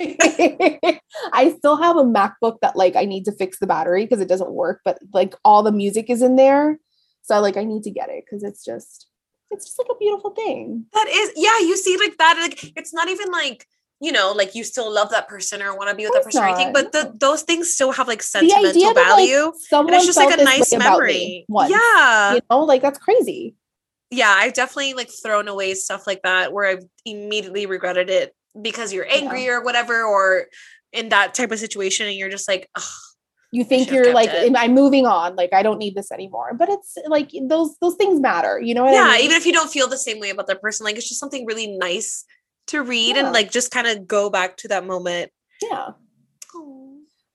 I 1.32 1.54
still 1.56 1.76
have 1.76 1.96
a 1.96 2.02
MacBook 2.04 2.58
that 2.62 2.76
like 2.76 2.96
I 2.96 3.04
need 3.04 3.24
to 3.26 3.32
fix 3.32 3.58
the 3.58 3.66
battery 3.66 4.04
because 4.04 4.20
it 4.20 4.28
doesn't 4.28 4.52
work, 4.52 4.80
but 4.84 4.98
like 5.12 5.34
all 5.44 5.62
the 5.62 5.72
music 5.72 6.10
is 6.10 6.22
in 6.22 6.36
there. 6.36 6.78
So 7.22 7.40
like 7.40 7.56
I 7.56 7.64
need 7.64 7.82
to 7.84 7.90
get 7.90 8.08
it 8.10 8.24
because 8.24 8.42
it's 8.42 8.64
just 8.64 9.06
it's 9.50 9.66
just 9.66 9.78
like 9.78 9.88
a 9.90 9.98
beautiful 9.98 10.30
thing. 10.30 10.86
That 10.92 11.06
is, 11.08 11.32
yeah, 11.36 11.58
you 11.60 11.76
see 11.76 11.96
like 11.96 12.16
that. 12.18 12.38
Like 12.40 12.72
it's 12.76 12.92
not 12.92 13.08
even 13.08 13.30
like 13.30 13.66
you 14.04 14.12
know, 14.12 14.34
like 14.36 14.54
you 14.54 14.62
still 14.62 14.92
love 14.92 15.08
that 15.12 15.28
person 15.28 15.62
or 15.62 15.74
want 15.74 15.88
to 15.88 15.96
be 15.96 16.04
with 16.04 16.12
that 16.12 16.24
person 16.24 16.42
or 16.42 16.46
anything, 16.46 16.74
but 16.74 16.92
the, 16.92 17.10
those 17.18 17.40
things 17.40 17.72
still 17.72 17.90
have 17.90 18.06
like 18.06 18.22
sentimental 18.22 18.68
idea 18.68 18.92
that 18.92 19.06
value. 19.06 19.44
like 19.72 19.80
and 19.86 19.90
it's 19.94 20.04
just 20.04 20.18
like 20.18 20.38
a 20.38 20.44
nice 20.44 20.72
about 20.72 21.00
me 21.00 21.46
memory. 21.48 21.70
Yeah. 21.70 22.34
you 22.34 22.40
know, 22.50 22.64
like 22.64 22.82
that's 22.82 22.98
crazy. 22.98 23.56
yeah, 24.10 24.28
I've 24.36 24.52
definitely 24.52 24.92
like 24.92 25.08
thrown 25.10 25.48
away 25.48 25.72
stuff 25.72 26.06
like 26.06 26.20
that 26.22 26.52
where 26.52 26.66
I've 26.66 26.84
immediately 27.06 27.64
regretted 27.64 28.10
it 28.10 28.34
because 28.60 28.92
you're 28.92 29.10
angry 29.10 29.48
or 29.48 29.64
whatever, 29.64 30.04
or 30.04 30.48
in 30.92 31.08
that 31.08 31.32
type 31.32 31.50
of 31.50 31.58
situation, 31.58 32.06
and 32.06 32.14
you're 32.14 32.28
just 32.28 32.46
like, 32.46 32.68
Ugh, 32.76 32.82
You 33.52 33.64
think 33.64 33.90
you're 33.90 34.12
like, 34.12 34.30
it. 34.30 34.52
I'm 34.54 34.74
moving 34.74 35.06
on, 35.06 35.34
like 35.36 35.54
I 35.54 35.62
don't 35.62 35.78
need 35.78 35.94
this 35.94 36.12
anymore. 36.12 36.52
But 36.54 36.68
it's 36.68 36.98
like 37.06 37.30
those 37.48 37.76
those 37.80 37.94
things 37.94 38.20
matter, 38.20 38.60
you 38.60 38.74
know 38.74 38.84
yeah. 38.90 39.04
I 39.04 39.16
mean? 39.16 39.24
Even 39.24 39.36
if 39.36 39.46
you 39.46 39.52
don't 39.52 39.70
feel 39.70 39.88
the 39.88 39.96
same 39.96 40.20
way 40.20 40.30
about 40.30 40.48
that 40.48 40.60
person, 40.60 40.84
like 40.84 40.96
it's 40.96 41.08
just 41.08 41.20
something 41.20 41.46
really 41.46 41.78
nice 41.78 42.24
to 42.68 42.82
read 42.82 43.16
Yeah. 43.16 43.24
and 43.26 43.32
like 43.32 43.50
just 43.50 43.70
kind 43.70 43.86
of 43.86 44.06
go 44.06 44.30
back 44.30 44.56
to 44.58 44.68
that 44.68 44.86
moment. 44.86 45.30
yeah. 45.62 45.90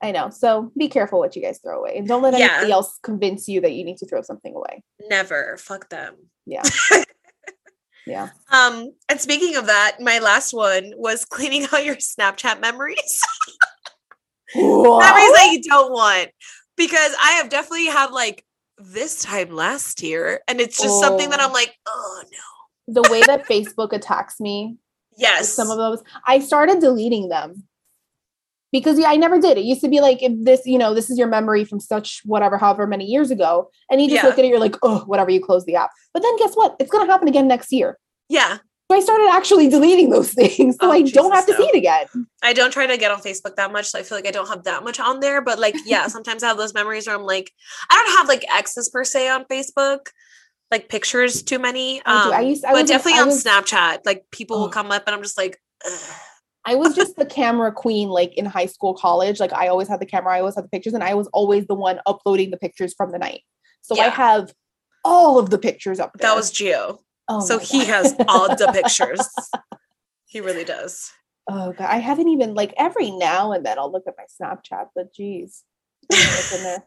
I 0.01 0.11
know. 0.11 0.29
So 0.29 0.71
be 0.77 0.87
careful 0.87 1.19
what 1.19 1.35
you 1.35 1.41
guys 1.41 1.59
throw 1.61 1.77
away 1.77 1.97
and 1.97 2.07
don't 2.07 2.21
let 2.21 2.33
Yeah. 2.37 2.45
anybody 2.53 2.71
else 2.71 2.97
convince 3.03 3.49
you 3.49 3.59
that 3.59 3.73
you 3.73 3.83
need 3.83 3.97
to 3.97 4.05
throw 4.07 4.21
something 4.21 4.55
away. 4.55 4.81
Never, 5.09 5.57
fuck 5.57 5.89
them. 5.89 6.15
Yeah. 6.45 6.63
yeah. 8.07 8.29
Um, 8.49 8.93
and 9.09 9.19
speaking 9.19 9.57
of 9.57 9.65
that, 9.65 9.97
my 9.99 10.19
last 10.19 10.53
one 10.53 10.93
was 10.95 11.25
cleaning 11.25 11.67
out 11.73 11.83
your 11.83 11.97
Snapchat 11.97 12.61
memories. 12.61 13.21
memories 14.55 15.33
that 15.33 15.49
you 15.51 15.61
don't 15.63 15.91
want. 15.91 16.29
Because 16.77 17.13
I 17.21 17.31
have 17.33 17.49
definitely 17.49 17.87
had 17.87 18.11
like 18.11 18.45
this 18.77 19.21
time 19.21 19.49
last 19.53 20.01
year, 20.01 20.39
and 20.47 20.61
it's 20.61 20.81
just 20.81 21.01
something 21.01 21.29
that 21.31 21.41
Oh. 21.41 21.45
I'm 21.47 21.51
like, 21.51 21.75
oh 21.85 22.23
no. 22.31 23.01
the 23.01 23.09
way 23.11 23.21
that 23.23 23.45
Facebook 23.49 23.91
attacks 23.91 24.39
me 24.39 24.77
Yes. 25.17 25.49
some 25.53 25.69
of 25.69 25.77
those, 25.77 26.01
I 26.25 26.39
started 26.39 26.79
deleting 26.79 27.29
them. 27.29 27.63
Because 28.71 28.99
yeah, 28.99 29.09
I 29.09 29.15
never 29.15 29.39
did. 29.39 29.57
It 29.57 29.63
used 29.63 29.81
to 29.81 29.87
be 29.89 29.99
like 29.99 30.21
if 30.21 30.31
this, 30.43 30.61
you 30.65 30.77
know, 30.77 30.93
this 30.93 31.09
is 31.09 31.17
your 31.17 31.27
memory 31.27 31.65
from 31.65 31.79
such 31.79 32.21
whatever, 32.23 32.55
however 32.57 32.85
many 32.85 33.05
years 33.05 33.31
ago. 33.31 33.71
And 33.89 33.99
you 33.99 34.07
just 34.07 34.21
Yeah. 34.23 34.29
look 34.29 34.37
at 34.37 34.45
it, 34.45 34.49
you're 34.49 34.59
like, 34.59 34.75
oh, 34.83 34.99
whatever, 35.07 35.31
you 35.31 35.43
close 35.43 35.65
the 35.65 35.75
app. 35.75 35.89
But 36.13 36.21
then 36.21 36.37
guess 36.37 36.53
what? 36.53 36.75
It's 36.79 36.91
gonna 36.91 37.11
happen 37.11 37.27
again 37.27 37.47
next 37.47 37.71
year. 37.71 37.97
yeah. 38.29 38.59
So 38.91 38.97
I 38.97 39.01
started 39.01 39.27
actually 39.31 39.69
deleting 39.77 40.09
those 40.09 40.33
things 40.33 40.75
so 40.81 40.87
Oh, 40.87 40.91
I 40.91 41.03
don't 41.03 41.31
have 41.31 41.45
to 41.45 41.51
Jesus, 41.51 41.63
see 41.63 41.69
it 41.71 41.77
again. 41.77 42.07
I 42.41 42.53
don't 42.53 42.71
try 42.71 42.87
to 42.87 42.97
get 42.97 43.11
on 43.11 43.21
Facebook 43.21 43.55
that 43.55 43.71
much, 43.71 43.85
so 43.87 43.99
I 43.99 44.03
feel 44.03 44.17
like 44.17 44.25
I 44.27 44.31
don't 44.31 44.47
have 44.49 44.63
that 44.63 44.83
much 44.83 44.99
on 44.99 45.19
there. 45.19 45.41
But 45.41 45.59
like, 45.59 45.75
yeah, 45.85 46.07
sometimes 46.07 46.41
I 46.43 46.47
have 46.47 46.57
those 46.57 46.73
memories 46.73 47.05
where 47.05 47.15
I'm 47.15 47.21
like, 47.23 47.51
I 47.91 48.03
don't 48.03 48.17
have 48.17 48.27
like 48.27 48.43
exes 48.51 48.89
per 48.89 49.03
se 49.03 49.29
on 49.29 49.45
Facebook, 49.45 50.07
like 50.71 50.89
pictures 50.89 51.41
too 51.43 51.59
many. 51.59 52.01
I. 52.05 52.29
I 52.31 52.39
Um, 52.41 52.45
used- 52.47 52.65
I 52.65 52.71
but 52.73 52.87
definitely 52.87 53.19
I 53.19 53.21
on 53.23 53.27
was- 53.29 53.43
Snapchat, 53.43 53.99
like 54.05 54.25
people 54.31 54.59
will 54.59 54.65
Oh. 54.67 54.69
come 54.69 54.91
up 54.91 55.03
and 55.07 55.15
I'm 55.15 55.23
just 55.23 55.37
like, 55.37 55.59
Ugh. 55.85 56.15
I 56.65 56.75
was 56.75 56.93
just 56.95 57.15
the 57.15 57.25
camera 57.25 57.71
queen, 57.71 58.09
like 58.09 58.33
in 58.37 58.45
high 58.45 58.65
school, 58.67 58.93
college. 58.93 59.39
Like 59.39 59.53
I 59.53 59.67
always 59.69 59.87
had 59.87 59.99
the 59.99 60.05
camera, 60.05 60.35
I 60.35 60.39
always 60.41 60.55
had 60.55 60.65
the 60.65 60.69
pictures, 60.69 60.93
and 60.93 61.03
I 61.03 61.13
was 61.15 61.27
always 61.33 61.65
the 61.67 61.73
one 61.75 61.99
uploading 62.05 62.51
the 62.51 62.57
pictures 62.57 62.93
from 62.93 63.11
the 63.11 63.17
night. 63.17 63.41
So 63.81 63.99
I 63.99 64.09
have 64.09 64.53
all 65.05 65.39
of 65.39 65.49
the 65.49 65.57
pictures 65.57 65.99
up 65.99 66.11
there. 66.17 66.29
that 66.29 66.35
was 66.35 66.51
Gio. 66.51 66.99
oh 67.29 67.39
so 67.39 67.57
he 67.57 67.85
has 67.85 68.13
all 68.27 68.49
the 68.55 68.69
pictures. 68.73 69.21
He 70.31 70.41
really 70.41 70.63
does. 70.65 71.11
Oh 71.49 71.71
god, 71.71 71.87
I 71.89 71.97
haven't 71.97 72.27
even 72.27 72.53
like 72.53 72.71
every 72.77 73.09
now 73.09 73.51
and 73.53 73.65
then 73.65 73.79
I'll 73.79 73.91
look 73.91 74.03
at 74.05 74.13
my 74.15 74.25
Snapchat, 74.25 74.89
but 74.93 75.11
geez, 75.11 75.63
I'm 76.11 76.19
like 76.19 76.53
in 76.59 76.63
there. 76.63 76.83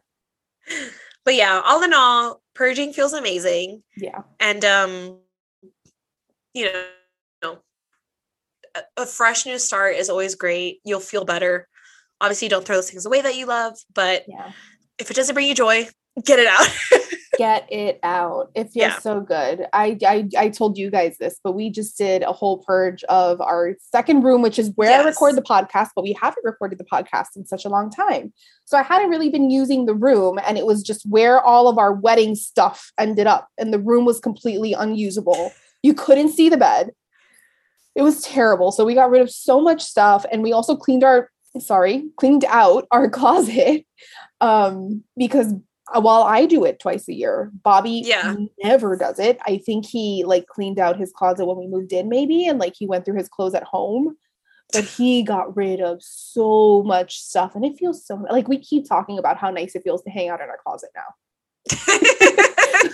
But 1.25 1.35
yeah, 1.35 1.61
all 1.65 1.83
in 1.83 1.93
all, 1.93 2.41
purging 2.55 2.93
feels 2.93 3.13
amazing. 3.13 3.83
yeah, 3.97 4.21
And 4.39 4.63
um, 4.65 5.19
you 6.53 6.69
know, 7.41 7.57
a, 8.75 8.81
a 8.97 9.05
fresh 9.05 9.45
new 9.45 9.59
start 9.59 9.95
is 9.95 10.09
always 10.09 10.35
great. 10.35 10.79
You'll 10.83 10.99
feel 10.99 11.25
better. 11.25 11.67
Obviously, 12.21 12.47
don't 12.47 12.65
throw 12.65 12.77
those 12.77 12.89
things 12.89 13.05
away 13.05 13.21
that 13.21 13.35
you 13.35 13.45
love, 13.45 13.77
but 13.93 14.23
yeah. 14.27 14.51
if 14.97 15.09
it 15.09 15.15
doesn't 15.15 15.33
bring 15.33 15.47
you 15.47 15.55
joy, 15.55 15.87
get 16.23 16.39
it 16.39 16.47
out. 16.47 16.67
Get 17.37 17.71
it 17.71 17.99
out. 18.03 18.51
It 18.53 18.65
feels 18.71 18.75
Yeah. 18.75 18.99
so 18.99 19.19
good. 19.21 19.65
I, 19.73 19.97
I 20.05 20.29
I 20.37 20.49
told 20.49 20.77
you 20.77 20.91
guys 20.91 21.17
this, 21.17 21.39
but 21.43 21.53
we 21.53 21.69
just 21.71 21.97
did 21.97 22.21
a 22.21 22.31
whole 22.31 22.59
purge 22.59 23.03
of 23.05 23.41
our 23.41 23.75
second 23.79 24.21
room, 24.23 24.41
which 24.43 24.59
is 24.59 24.71
where 24.75 25.01
I 25.01 25.03
record 25.03 25.35
the 25.35 25.41
podcast, 25.41 25.89
but 25.95 26.03
we 26.03 26.13
haven't 26.13 26.43
recorded 26.45 26.77
the 26.77 26.83
podcast 26.85 27.35
in 27.35 27.45
such 27.45 27.65
a 27.65 27.69
long 27.69 27.89
time. 27.89 28.33
So 28.65 28.77
I 28.77 28.83
hadn't 28.83 29.09
really 29.09 29.29
been 29.29 29.49
using 29.49 29.85
the 29.87 29.95
room, 29.95 30.39
and 30.45 30.57
it 30.57 30.65
was 30.65 30.83
just 30.83 31.05
where 31.09 31.41
all 31.41 31.67
of 31.67 31.77
our 31.77 31.91
wedding 31.93 32.35
stuff 32.35 32.91
ended 32.99 33.25
up, 33.25 33.47
and 33.57 33.73
the 33.73 33.79
room 33.79 34.05
was 34.05 34.19
completely 34.19 34.73
unusable. 34.73 35.51
You 35.81 35.93
couldn't 35.95 36.29
see 36.33 36.49
the 36.49 36.57
bed. 36.57 36.91
It 37.95 38.01
was 38.03 38.21
terrible. 38.21 38.71
So 38.71 38.85
we 38.85 38.93
got 38.93 39.09
rid 39.09 39.21
of 39.21 39.31
so 39.31 39.59
much 39.59 39.81
stuff, 39.81 40.25
and 40.31 40.43
we 40.43 40.51
also 40.53 40.75
cleaned 40.75 41.03
our 41.03 41.29
sorry, 41.59 42.05
cleaned 42.17 42.45
out 42.47 42.87
our 42.91 43.09
closet 43.19 43.85
um 44.41 45.03
because 45.17 45.53
Uh, 45.93 45.99
while 45.99 46.23
I 46.23 46.45
do 46.45 46.63
it 46.63 46.79
twice 46.79 47.07
a 47.09 47.13
year, 47.13 47.51
Bobby 47.63 48.03
Yeah. 48.05 48.35
never 48.63 48.95
does 48.95 49.19
it. 49.19 49.37
I 49.45 49.57
think 49.57 49.85
he 49.85 50.23
like 50.25 50.47
cleaned 50.47 50.79
out 50.79 50.97
his 50.97 51.11
closet 51.11 51.45
when 51.45 51.57
we 51.57 51.67
moved 51.67 51.91
in, 51.91 52.07
maybe, 52.07 52.47
and 52.47 52.57
like 52.59 52.73
he 52.77 52.85
went 52.87 53.03
through 53.05 53.17
his 53.17 53.27
clothes 53.27 53.53
at 53.53 53.63
home. 53.63 54.15
But 54.71 54.85
he 54.85 55.23
got 55.23 55.55
rid 55.55 55.81
of 55.81 56.01
so 56.01 56.83
much 56.83 57.19
stuff, 57.19 57.53
and 57.53 57.65
it 57.65 57.77
feels 57.77 58.05
so 58.05 58.15
like 58.31 58.47
we 58.47 58.57
keep 58.57 58.87
talking 58.87 59.19
about 59.19 59.37
how 59.37 59.51
nice 59.51 59.75
it 59.75 59.83
feels 59.83 60.01
to 60.03 60.09
hang 60.09 60.29
out 60.29 60.41
in 60.41 60.49
our 60.49 60.57
closet 60.65 60.89
now. 60.95 61.03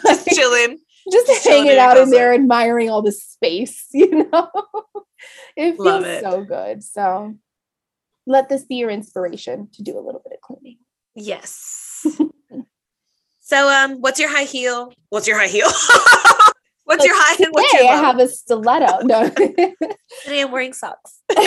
Just 0.03 0.27
chilling. 0.27 0.79
Just, 1.11 1.27
Just 1.27 1.47
hanging 1.47 1.67
in 1.67 1.73
your 1.75 1.79
out 1.81 1.97
in 1.97 2.09
there, 2.11 2.33
admiring 2.33 2.89
all 2.89 3.01
the 3.01 3.11
space, 3.11 3.85
you 3.93 4.29
know. 4.31 4.49
it 5.55 5.75
feels 5.77 6.05
it. 6.05 6.21
so 6.21 6.43
good. 6.43 6.83
So 6.83 7.35
let 8.27 8.49
this 8.49 8.63
be 8.65 8.75
your 8.75 8.89
inspiration 8.91 9.69
to 9.73 9.81
do 9.81 9.97
a 9.97 10.01
little 10.01 10.21
bit 10.23 10.33
of 10.33 10.41
cleaning. 10.41 10.77
Yes. 11.15 12.05
so, 13.49 13.67
um, 13.67 13.99
what's 14.01 14.19
your 14.19 14.29
high 14.29 14.43
heel? 14.43 14.93
What's 15.09 15.27
your 15.27 15.39
high 15.39 15.47
heel? 15.47 15.65
what's 16.83 17.03
your 17.03 17.15
high 17.15 17.35
what's 17.49 17.71
Today 17.71 17.83
your 17.85 17.93
I 17.93 17.97
have 17.97 18.19
a 18.19 18.27
stiletto. 18.27 19.05
No. 19.05 19.29
Today 20.23 20.41
I'm 20.41 20.51
wearing 20.51 20.73
socks. 20.73 21.19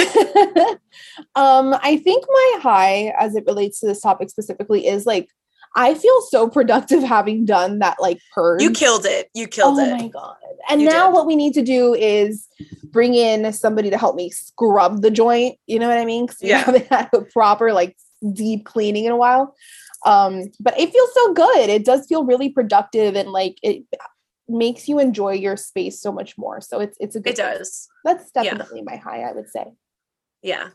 um, 1.37 1.75
I 1.81 2.01
think 2.03 2.25
my 2.29 2.59
high, 2.61 3.15
as 3.19 3.37
it 3.37 3.45
relates 3.47 3.79
to 3.81 3.87
this 3.87 4.01
topic 4.01 4.31
specifically, 4.31 4.87
is 4.87 5.07
like 5.07 5.29
I 5.77 5.95
feel 5.95 6.21
so 6.23 6.49
productive 6.49 7.03
having 7.05 7.45
done 7.45 7.79
that 7.79 8.01
like 8.01 8.19
purge. 8.35 8.63
You 8.63 8.73
killed 8.73 9.07
it. 9.07 9.29
You 9.35 9.47
killed 9.47 9.79
oh 9.79 9.85
it. 9.85 9.93
Oh 9.93 9.97
my 9.97 10.09
god! 10.09 10.37
And 10.69 10.81
You 10.83 10.89
now 10.89 11.07
did. 11.07 11.15
what 11.15 11.27
we 11.27 11.37
need 11.37 11.55
to 11.55 11.63
do 11.63 11.95
is 11.95 12.49
bring 12.85 13.15
in 13.15 13.53
somebody 13.53 13.91
to 13.91 13.97
help 13.99 14.17
me 14.17 14.31
scrub 14.31 15.03
the 15.03 15.11
joint. 15.11 15.57
You 15.67 15.79
know 15.79 15.89
what 15.89 15.99
I 15.99 16.05
mean? 16.05 16.27
'Cause 16.27 16.39
we 16.43 16.49
Yeah. 16.49 16.59
haven't 16.59 16.87
had 16.89 17.09
a 17.15 17.23
proper 17.23 17.73
like 17.73 17.97
deep 18.33 18.65
cleaning 18.67 19.05
in 19.07 19.13
a 19.13 19.17
while. 19.17 19.55
Um, 20.05 20.51
but 20.61 20.79
it 20.79 20.91
feels 20.91 21.15
so 21.15 21.33
good. 21.33 21.69
It 21.69 21.85
does 21.85 22.07
feel 22.07 22.25
really 22.25 22.49
productive 22.49 23.15
and 23.17 23.31
like 23.31 23.59
it 23.63 23.85
makes 24.49 24.89
you 24.89 24.99
enjoy 24.99 25.33
your 25.33 25.57
space 25.57 26.01
so 26.01 26.11
much 26.13 26.37
more. 26.37 26.61
So 26.61 26.81
it's 26.81 26.97
it's 27.01 27.17
a 27.17 27.21
good 27.21 27.31
It 27.31 27.37
thing. 27.37 27.59
does. 27.59 27.89
That's 28.05 28.31
Yeah. 28.35 28.43
definitely 28.55 28.83
my 28.83 28.97
high, 28.97 29.23
I 29.23 29.33
would 29.33 29.49
say. 29.49 29.67
Yeah. 30.43 30.71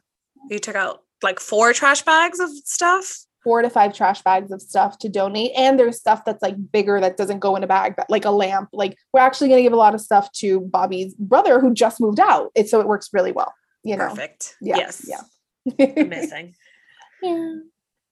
You 0.49 0.59
took 0.59 0.75
out 0.75 1.03
like 1.23 1.39
four 1.39 1.73
trash 1.73 2.03
bags 2.03 2.39
of 2.39 2.49
stuff. 2.51 3.23
Four 3.43 3.61
to 3.61 3.69
five 3.69 3.93
trash 3.93 4.21
bags 4.23 4.51
of 4.51 4.61
stuff 4.61 4.97
to 4.99 5.09
donate. 5.09 5.51
And 5.55 5.79
there's 5.79 5.97
stuff 5.97 6.25
that's 6.25 6.41
like 6.41 6.55
bigger 6.71 6.99
that 6.99 7.17
doesn't 7.17 7.39
go 7.39 7.55
in 7.55 7.63
a 7.63 7.67
bag, 7.67 7.95
but 7.95 8.09
like 8.09 8.25
a 8.25 8.31
lamp. 8.31 8.69
Like 8.73 8.97
we're 9.13 9.21
actually 9.21 9.49
gonna 9.49 9.61
give 9.61 9.73
a 9.73 9.77
lot 9.77 9.93
of 9.95 10.01
stuff 10.01 10.31
to 10.33 10.61
Bobby's 10.61 11.13
brother 11.15 11.59
who 11.59 11.73
just 11.73 12.01
moved 12.01 12.19
out. 12.19 12.51
It 12.55 12.69
so 12.69 12.79
it 12.81 12.87
works 12.87 13.09
really 13.13 13.31
well, 13.31 13.53
you 13.83 13.95
know. 13.95 14.09
Perfect. 14.09 14.55
Yeah, 14.61 14.77
yes. 14.77 15.05
yeah. 15.07 15.85
Amazing. 15.97 16.55
yeah. 17.21 17.55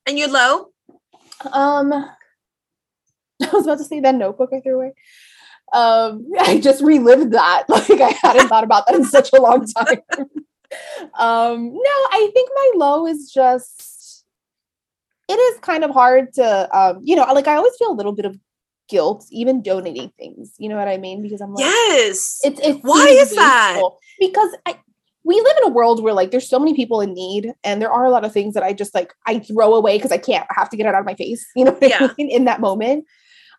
And 0.07 0.19
you're 0.19 0.29
low? 0.29 0.67
Um 1.51 1.91
I 3.43 3.49
was 3.51 3.65
about 3.65 3.79
to 3.79 3.83
say 3.83 3.99
that 3.99 4.15
notebook 4.15 4.49
I 4.53 4.61
threw 4.61 4.75
away. 4.75 4.93
Um 5.73 6.27
I 6.39 6.59
just 6.59 6.81
relived 6.83 7.31
that. 7.33 7.63
Like 7.69 7.89
I 8.01 8.13
hadn't 8.21 8.47
thought 8.47 8.63
about 8.63 8.85
that 8.87 8.95
in 8.95 9.05
such 9.05 9.31
a 9.33 9.41
long 9.41 9.65
time. 9.65 10.01
um 11.19 11.73
no, 11.73 11.95
I 12.11 12.29
think 12.33 12.49
my 12.55 12.71
low 12.75 13.07
is 13.07 13.31
just 13.31 14.23
it 15.27 15.33
is 15.33 15.59
kind 15.59 15.83
of 15.83 15.91
hard 15.91 16.33
to 16.33 16.77
um 16.77 17.01
you 17.03 17.15
know, 17.15 17.23
like 17.33 17.47
I 17.47 17.55
always 17.55 17.75
feel 17.77 17.91
a 17.91 17.97
little 17.99 18.13
bit 18.13 18.25
of 18.25 18.37
guilt 18.87 19.25
even 19.31 19.63
donating 19.63 20.11
things. 20.17 20.53
You 20.59 20.69
know 20.69 20.75
what 20.77 20.87
I 20.87 20.97
mean? 20.97 21.21
Because 21.21 21.41
I'm 21.41 21.53
like 21.53 21.63
Yes. 21.65 22.39
it's 22.43 22.59
it's 22.61 22.79
Why 22.83 23.07
is 23.09 23.35
that? 23.35 23.81
Because 24.19 24.55
I 24.65 24.77
we 25.25 25.41
live 25.41 25.57
in 25.57 25.63
a 25.69 25.73
world 25.73 26.01
where 26.03 26.13
like 26.13 26.29
there's 26.31 26.47
so 26.47 26.59
many 26.59 26.73
people 26.75 27.01
in 27.01 27.13
need 27.13 27.51
and 27.63 27.81
there 27.81 27.91
are 27.91 28.05
a 28.05 28.11
lot 28.11 28.23
of 28.23 28.31
things 28.31 28.53
that 28.53 28.63
I 28.63 28.71
just 28.73 28.93
like 28.95 29.11
I 29.25 29.39
throw 29.39 29.73
away 29.73 29.97
because 29.97 30.11
I 30.11 30.17
can't 30.19 30.45
I 30.49 30.53
have 30.59 30.69
to 30.69 30.77
get 30.77 30.85
it 30.85 30.93
out 30.93 30.99
of 31.01 31.05
my 31.05 31.15
face, 31.15 31.45
you 31.55 31.65
know 31.65 31.77
Yeah. 31.81 31.97
I 32.01 32.13
mean, 32.17 32.29
in 32.29 32.45
that 32.45 32.61
moment. 32.61 33.05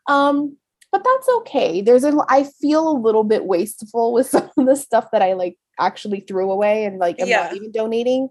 Um 0.09 0.57
but 0.93 1.03
that's 1.05 1.29
okay. 1.41 1.83
There's 1.83 2.05
a 2.05 2.17
I 2.29 2.45
feel 2.61 2.89
a 2.89 2.97
little 3.07 3.25
bit 3.25 3.45
wasteful 3.45 4.13
with 4.13 4.27
some 4.35 4.49
of 4.57 4.67
the 4.67 4.77
stuff 4.77 5.09
that 5.13 5.21
I 5.23 5.33
like 5.35 5.59
actually 5.79 6.21
threw 6.21 6.51
away 6.51 6.85
and 6.85 6.99
like 6.99 7.21
am 7.21 7.29
Yeah. 7.29 7.43
not 7.45 7.57
even 7.57 7.73
donating. 7.73 8.29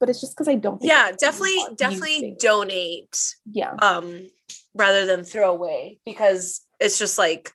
but 0.00 0.08
it's 0.10 0.20
just 0.20 0.34
because 0.36 0.48
I 0.48 0.56
don't. 0.56 0.78
think 0.78 0.90
Yeah, 0.90 1.12
definitely, 1.18 1.58
definitely 1.76 2.36
donate 2.40 3.16
Yeah, 3.50 3.74
um 3.80 4.26
rather 4.74 5.06
than 5.06 5.24
throw 5.24 5.50
away 5.52 5.98
because 6.04 6.60
it's 6.80 6.98
just 6.98 7.18
like 7.18 7.52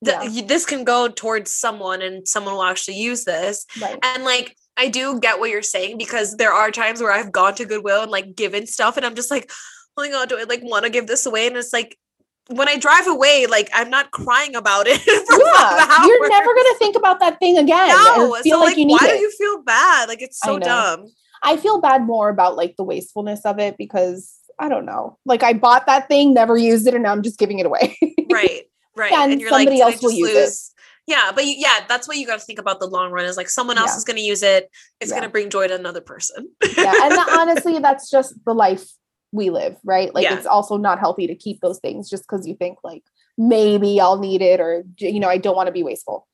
Yeah. 0.00 0.28
this 0.46 0.64
can 0.64 0.84
go 0.84 1.08
towards 1.08 1.52
someone 1.52 2.02
and 2.02 2.26
someone 2.26 2.54
will 2.54 2.62
actually 2.62 2.98
use 2.98 3.24
this 3.24 3.66
right. 3.80 3.98
and 4.02 4.22
like 4.22 4.56
i 4.76 4.88
do 4.88 5.18
get 5.18 5.40
what 5.40 5.50
you're 5.50 5.60
saying 5.60 5.98
because 5.98 6.36
there 6.36 6.52
are 6.52 6.70
times 6.70 7.00
where 7.00 7.10
i've 7.10 7.32
gone 7.32 7.54
to 7.56 7.64
goodwill 7.64 8.02
and 8.02 8.10
like 8.10 8.36
given 8.36 8.66
stuff 8.66 8.96
and 8.96 9.04
i'm 9.04 9.16
just 9.16 9.30
like 9.30 9.50
oh 9.96 10.02
my 10.02 10.08
god 10.08 10.28
do 10.28 10.38
i 10.38 10.44
like 10.44 10.60
want 10.62 10.84
to 10.84 10.90
give 10.90 11.08
this 11.08 11.26
away 11.26 11.48
and 11.48 11.56
it's 11.56 11.72
like 11.72 11.98
when 12.46 12.68
i 12.68 12.78
drive 12.78 13.08
away 13.08 13.46
like 13.46 13.68
i'm 13.74 13.90
not 13.90 14.12
crying 14.12 14.54
about 14.54 14.86
it 14.86 15.00
for 15.26 15.38
Yeah, 15.38 16.06
you're 16.06 16.28
never 16.28 16.54
gonna 16.54 16.78
think 16.78 16.94
about 16.94 17.18
that 17.18 17.40
thing 17.40 17.58
again. 17.58 17.88
no 17.88 18.36
feel 18.42 18.58
so 18.58 18.60
like, 18.60 18.68
like, 18.68 18.76
you 18.78 18.86
need 18.86 18.98
why 19.00 19.08
it. 19.08 19.16
do 19.16 19.18
you 19.18 19.32
feel 19.32 19.62
bad 19.62 20.08
like 20.08 20.22
it's 20.22 20.38
so 20.38 20.58
know. 20.58 20.64
dumb 20.64 21.06
I 21.42 21.56
feel 21.56 21.80
bad 21.80 22.02
more 22.02 22.28
about 22.28 22.56
like 22.56 22.76
the 22.76 22.82
wastefulness 22.84 23.44
of 23.44 23.60
it 23.60 23.76
because 23.78 24.34
I 24.58 24.68
don't 24.68 24.86
know. 24.86 25.18
Like 25.24 25.44
I 25.44 25.52
bought 25.52 25.86
that 25.86 26.08
thing, 26.08 26.34
never 26.34 26.56
used 26.56 26.88
it, 26.88 26.94
and 26.94 27.04
now 27.04 27.12
I'm 27.12 27.22
just 27.22 27.38
giving 27.38 27.60
it 27.60 27.66
away. 27.66 27.96
right 28.32 28.64
right 28.98 29.12
and, 29.12 29.32
and 29.32 29.40
you're 29.40 29.50
like 29.50 29.68
somebody 29.68 29.76
did 29.78 29.82
else 29.94 30.02
will 30.02 30.12
use 30.12 30.30
it. 30.34 31.12
yeah 31.12 31.30
but 31.34 31.44
you, 31.46 31.54
yeah 31.56 31.84
that's 31.88 32.06
what 32.08 32.16
you 32.18 32.26
got 32.26 32.38
to 32.38 32.44
think 32.44 32.58
about 32.58 32.80
the 32.80 32.86
long 32.86 33.10
run 33.10 33.24
is 33.24 33.36
like 33.36 33.48
someone 33.48 33.78
else 33.78 33.92
Yeah. 33.92 33.96
is 33.98 34.04
going 34.04 34.16
to 34.16 34.22
use 34.22 34.42
it 34.42 34.68
it's 35.00 35.10
Yeah. 35.10 35.16
going 35.18 35.28
to 35.28 35.32
bring 35.32 35.48
joy 35.50 35.68
to 35.68 35.74
another 35.74 36.00
person 36.00 36.48
yeah, 36.76 36.94
and 37.04 37.12
that- 37.12 37.28
honestly, 37.40 37.78
that's 37.78 38.10
just 38.10 38.34
the 38.44 38.54
life 38.54 38.84
we 39.30 39.50
live, 39.50 39.76
right? 39.84 40.14
Like 40.14 40.24
Yeah. 40.24 40.36
it's 40.36 40.46
also 40.46 40.76
not 40.78 40.98
healthy 40.98 41.26
to 41.26 41.34
keep 41.34 41.60
those 41.60 41.78
things 41.80 42.08
just 42.08 42.24
because 42.24 42.46
you 42.46 42.54
think 42.56 42.78
like 42.82 43.02
maybe 43.36 44.00
I'll 44.00 44.18
need 44.18 44.40
it 44.42 44.58
or 44.60 44.84
you 44.98 45.20
know 45.20 45.28
I 45.28 45.36
don't 45.38 45.54
want 45.56 45.66
to 45.68 45.72
be 45.72 45.82
wasteful. 45.82 46.26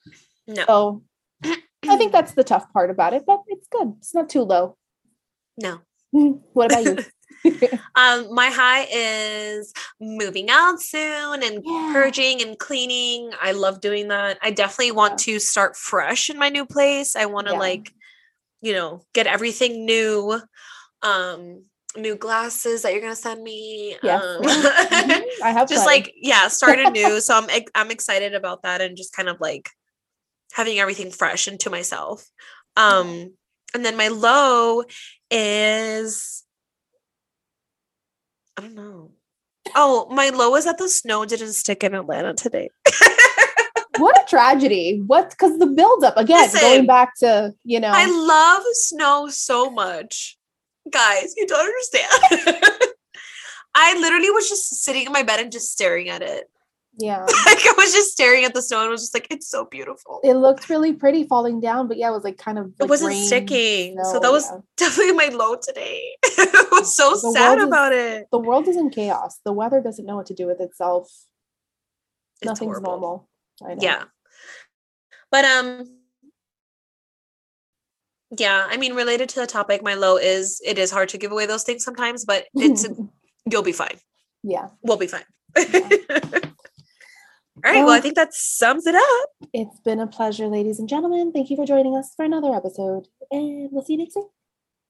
no 0.46 0.64
So 0.66 1.02
I 1.92 1.96
think 1.96 2.12
that's 2.12 2.32
the 2.34 2.44
tough 2.44 2.72
part 2.72 2.90
about 2.90 3.12
it, 3.12 3.24
but 3.26 3.40
it's 3.48 3.66
good. 3.68 3.94
It's 3.98 4.14
not 4.14 4.28
too 4.28 4.42
low. 4.42 4.76
no 5.58 5.80
What 6.12 6.70
about 6.72 6.84
you? 6.84 6.98
um 7.96 8.32
my 8.34 8.48
high 8.48 8.86
is 8.90 9.72
moving 10.00 10.50
out 10.50 10.80
soon 10.80 11.42
and 11.42 11.62
Yeah. 11.64 11.90
purging 11.92 12.42
and 12.42 12.58
cleaning 12.58 13.30
i 13.42 13.52
love 13.52 13.80
doing 13.80 14.08
that 14.08 14.38
i 14.42 14.50
definitely 14.50 14.92
want 14.92 15.18
to 15.18 15.38
start 15.38 15.76
fresh 15.76 16.30
in 16.30 16.38
my 16.38 16.48
new 16.48 16.66
place 16.66 17.16
i 17.16 17.26
want 17.26 17.46
to 17.46 17.52
Yeah. 17.52 17.58
like 17.60 17.92
you 18.62 18.72
know 18.72 19.02
get 19.14 19.26
everything 19.26 19.84
new 19.84 20.40
um 21.02 21.64
new 21.96 22.16
glasses 22.16 22.82
that 22.82 22.92
you're 22.92 23.02
gonna 23.02 23.14
send 23.16 23.42
me 23.42 23.96
Yes. 24.02 24.22
um, 24.24 24.42
Mhm. 24.42 25.22
I 25.44 25.52
have 25.52 25.68
just 25.68 25.86
like 25.86 26.12
yeah 26.16 26.48
start 26.48 26.78
anew 26.78 27.20
so 27.22 27.36
i'm 27.36 27.48
i'm 27.74 27.90
excited 27.90 28.34
about 28.34 28.62
that 28.62 28.80
and 28.80 28.96
just 28.96 29.14
kind 29.14 29.28
of 29.28 29.40
like 29.40 29.70
having 30.52 30.78
everything 30.78 31.10
fresh 31.10 31.46
and 31.48 31.58
to 31.60 31.70
myself 31.70 32.26
um 32.76 33.34
and 33.74 33.84
then 33.84 33.96
my 33.96 34.08
low 34.08 34.84
is 35.30 36.43
i 38.56 38.62
don't 38.62 38.74
know. 38.74 39.10
Oh 39.74 40.06
my 40.10 40.28
low 40.28 40.54
is 40.56 40.66
that 40.66 40.78
the 40.78 40.88
snow 40.88 41.24
didn't 41.24 41.54
stick 41.54 41.82
in 41.84 41.94
atlanta 41.94 42.34
today. 42.34 42.70
What 43.98 44.20
a 44.20 44.26
tragedy. 44.28 45.00
What 45.06 45.30
because 45.30 45.58
the 45.58 45.66
build 45.66 46.02
up 46.02 46.16
again, 46.16 46.50
going 46.52 46.86
back 46.86 47.14
to, 47.18 47.54
you 47.64 47.78
know, 47.78 47.92
i 47.92 48.06
love 48.06 48.62
snow 48.72 49.28
so 49.28 49.70
much. 49.70 50.36
Guys 50.90 51.34
you 51.36 51.46
don't 51.46 51.64
understand. 51.64 52.82
I 53.76 53.98
literally 53.98 54.30
was 54.30 54.48
just 54.48 54.82
sitting 54.84 55.06
in 55.06 55.12
my 55.12 55.22
bed 55.22 55.40
and 55.40 55.52
just 55.52 55.72
staring 55.72 56.08
at 56.08 56.22
it 56.22 56.48
yeah. 56.98 57.20
like 57.46 57.58
I 57.66 57.74
was 57.76 57.92
just 57.92 58.12
staring 58.12 58.44
at 58.44 58.54
the 58.54 58.62
snow 58.62 58.82
and 58.82 58.90
was 58.90 59.00
just 59.02 59.14
like, 59.14 59.26
it's 59.30 59.48
so 59.48 59.64
beautiful. 59.64 60.20
It 60.22 60.34
looked 60.34 60.68
really 60.68 60.92
pretty 60.92 61.24
falling 61.24 61.60
down, 61.60 61.88
but 61.88 61.96
yeah, 61.96 62.08
it 62.08 62.12
was 62.12 62.24
like 62.24 62.38
kind 62.38 62.58
of 62.58 62.72
it 62.80 62.88
wasn't 62.88 63.10
rain, 63.10 63.24
sticking. 63.24 63.96
so 64.04 64.20
that 64.20 64.30
was 64.32 64.48
yeah. 64.50 64.58
definitely 64.76 65.12
my 65.14 65.26
low 65.34 65.56
today. 65.56 66.16
I 66.24 66.66
was 66.72 66.96
so 66.96 67.10
The 67.10 67.32
sad 67.32 67.48
world 67.56 67.58
is- 67.58 67.64
about 67.66 67.92
it. 67.92 68.26
the 68.30 68.38
world 68.38 68.68
is 68.68 68.76
in 68.76 68.90
chaos. 68.90 69.38
The 69.44 69.52
weather 69.52 69.80
doesn't 69.80 70.04
know 70.06 70.16
what 70.16 70.26
to 70.26 70.34
do 70.34 70.46
with 70.46 70.60
itself. 70.60 71.06
It's 72.40 72.46
Nothing's 72.46 72.68
horrible. 72.68 72.90
normal. 72.90 73.28
I 73.64 73.74
know. 73.74 73.82
Yeah. 73.82 74.04
But 75.30 75.44
um 75.44 75.98
yeah, 78.36 78.66
I 78.68 78.76
mean 78.76 78.94
related 78.94 79.28
to 79.30 79.40
the 79.40 79.46
topic, 79.46 79.82
my 79.82 79.94
low 79.94 80.16
is 80.16 80.60
it 80.64 80.78
is 80.78 80.90
hard 80.90 81.08
to 81.10 81.18
give 81.18 81.30
away 81.32 81.46
those 81.46 81.62
things 81.62 81.84
sometimes, 81.84 82.24
but 82.24 82.46
it's 82.54 82.86
you'll 83.50 83.62
be 83.62 83.72
fine. 83.72 83.98
yeah. 84.42 84.68
We'll 84.82 84.96
be 84.96 85.06
fine. 85.06 85.24
All 87.64 87.72
right, 87.72 87.84
well, 87.84 87.94
I 87.94 88.00
think 88.00 88.16
that 88.16 88.34
sums 88.34 88.86
it 88.86 88.96
up. 88.96 89.30
It's 89.52 89.78
been 89.80 90.00
a 90.00 90.06
pleasure, 90.06 90.48
ladies 90.48 90.80
and 90.80 90.88
gentlemen. 90.88 91.30
Thank 91.32 91.50
you 91.50 91.56
for 91.56 91.64
joining 91.64 91.96
us 91.96 92.12
for 92.16 92.24
another 92.24 92.52
episode. 92.52 93.06
And 93.30 93.68
we'll 93.70 93.84
see 93.84 93.92
you 93.92 94.00
next 94.00 94.16
week. 94.16 94.26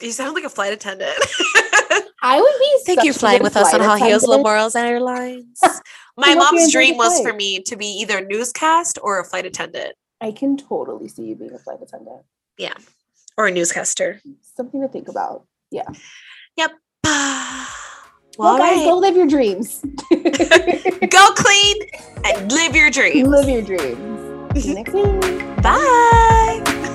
You 0.01 0.13
sound 0.13 0.35
like 0.35 0.45
a 0.45 0.49
flight 0.49 0.73
attendant. 0.73 1.13
I 2.23 2.41
would 2.41 2.55
be 2.59 2.79
Thank 2.87 3.01
such 3.01 3.05
you 3.05 3.11
a 3.11 3.15
flying 3.15 3.43
with 3.43 3.57
us 3.57 3.73
on 3.75 3.81
flight 3.81 4.01
High 4.01 4.09
Heels 4.09 4.25
attendant. 4.25 4.47
Lemorals 4.47 4.75
Airlines. 4.75 5.61
My 6.17 6.35
mom's 6.35 6.73
dream 6.73 6.97
was 6.97 7.21
for 7.21 7.35
me 7.35 7.61
to 7.63 7.77
be 7.77 7.87
either 7.87 8.19
a 8.19 8.25
newscast 8.25 8.99
or 9.03 9.21
a 9.21 9.25
flight 9.25 9.45
attendant 9.45 9.95
I 10.21 10.33
can 10.33 10.57
totally 10.57 11.09
see 11.09 11.25
you 11.25 11.37
being 11.37 11.53
a 11.53 11.59
flight 11.59 11.81
attendant. 11.83 12.23
Yeah, 12.57 12.75
or 13.37 13.47
a 13.47 13.51
newscaster. 13.51 14.23
Something 14.57 14.81
to 14.81 14.89
think 14.89 15.09
about. 15.09 15.47
Yeah. 15.71 15.89
well, 16.57 16.71
Well, 18.39 18.49
all 18.49 18.59
guys, 18.59 18.77
right. 18.79 18.85
go 18.85 18.99
live 18.99 19.17
your 19.17 19.27
dreams. 19.27 19.81
go 20.11 21.33
clean 21.35 21.77
and 22.25 22.53
live 22.53 22.75
your 22.75 22.91
dreams. 22.91 23.29
live 23.29 23.49
your 23.49 23.63
dreams. 23.63 24.63
See 24.63 24.69
you 24.71 24.75
next 24.75 24.93
week. 24.93 25.63
Bye. 25.63 26.91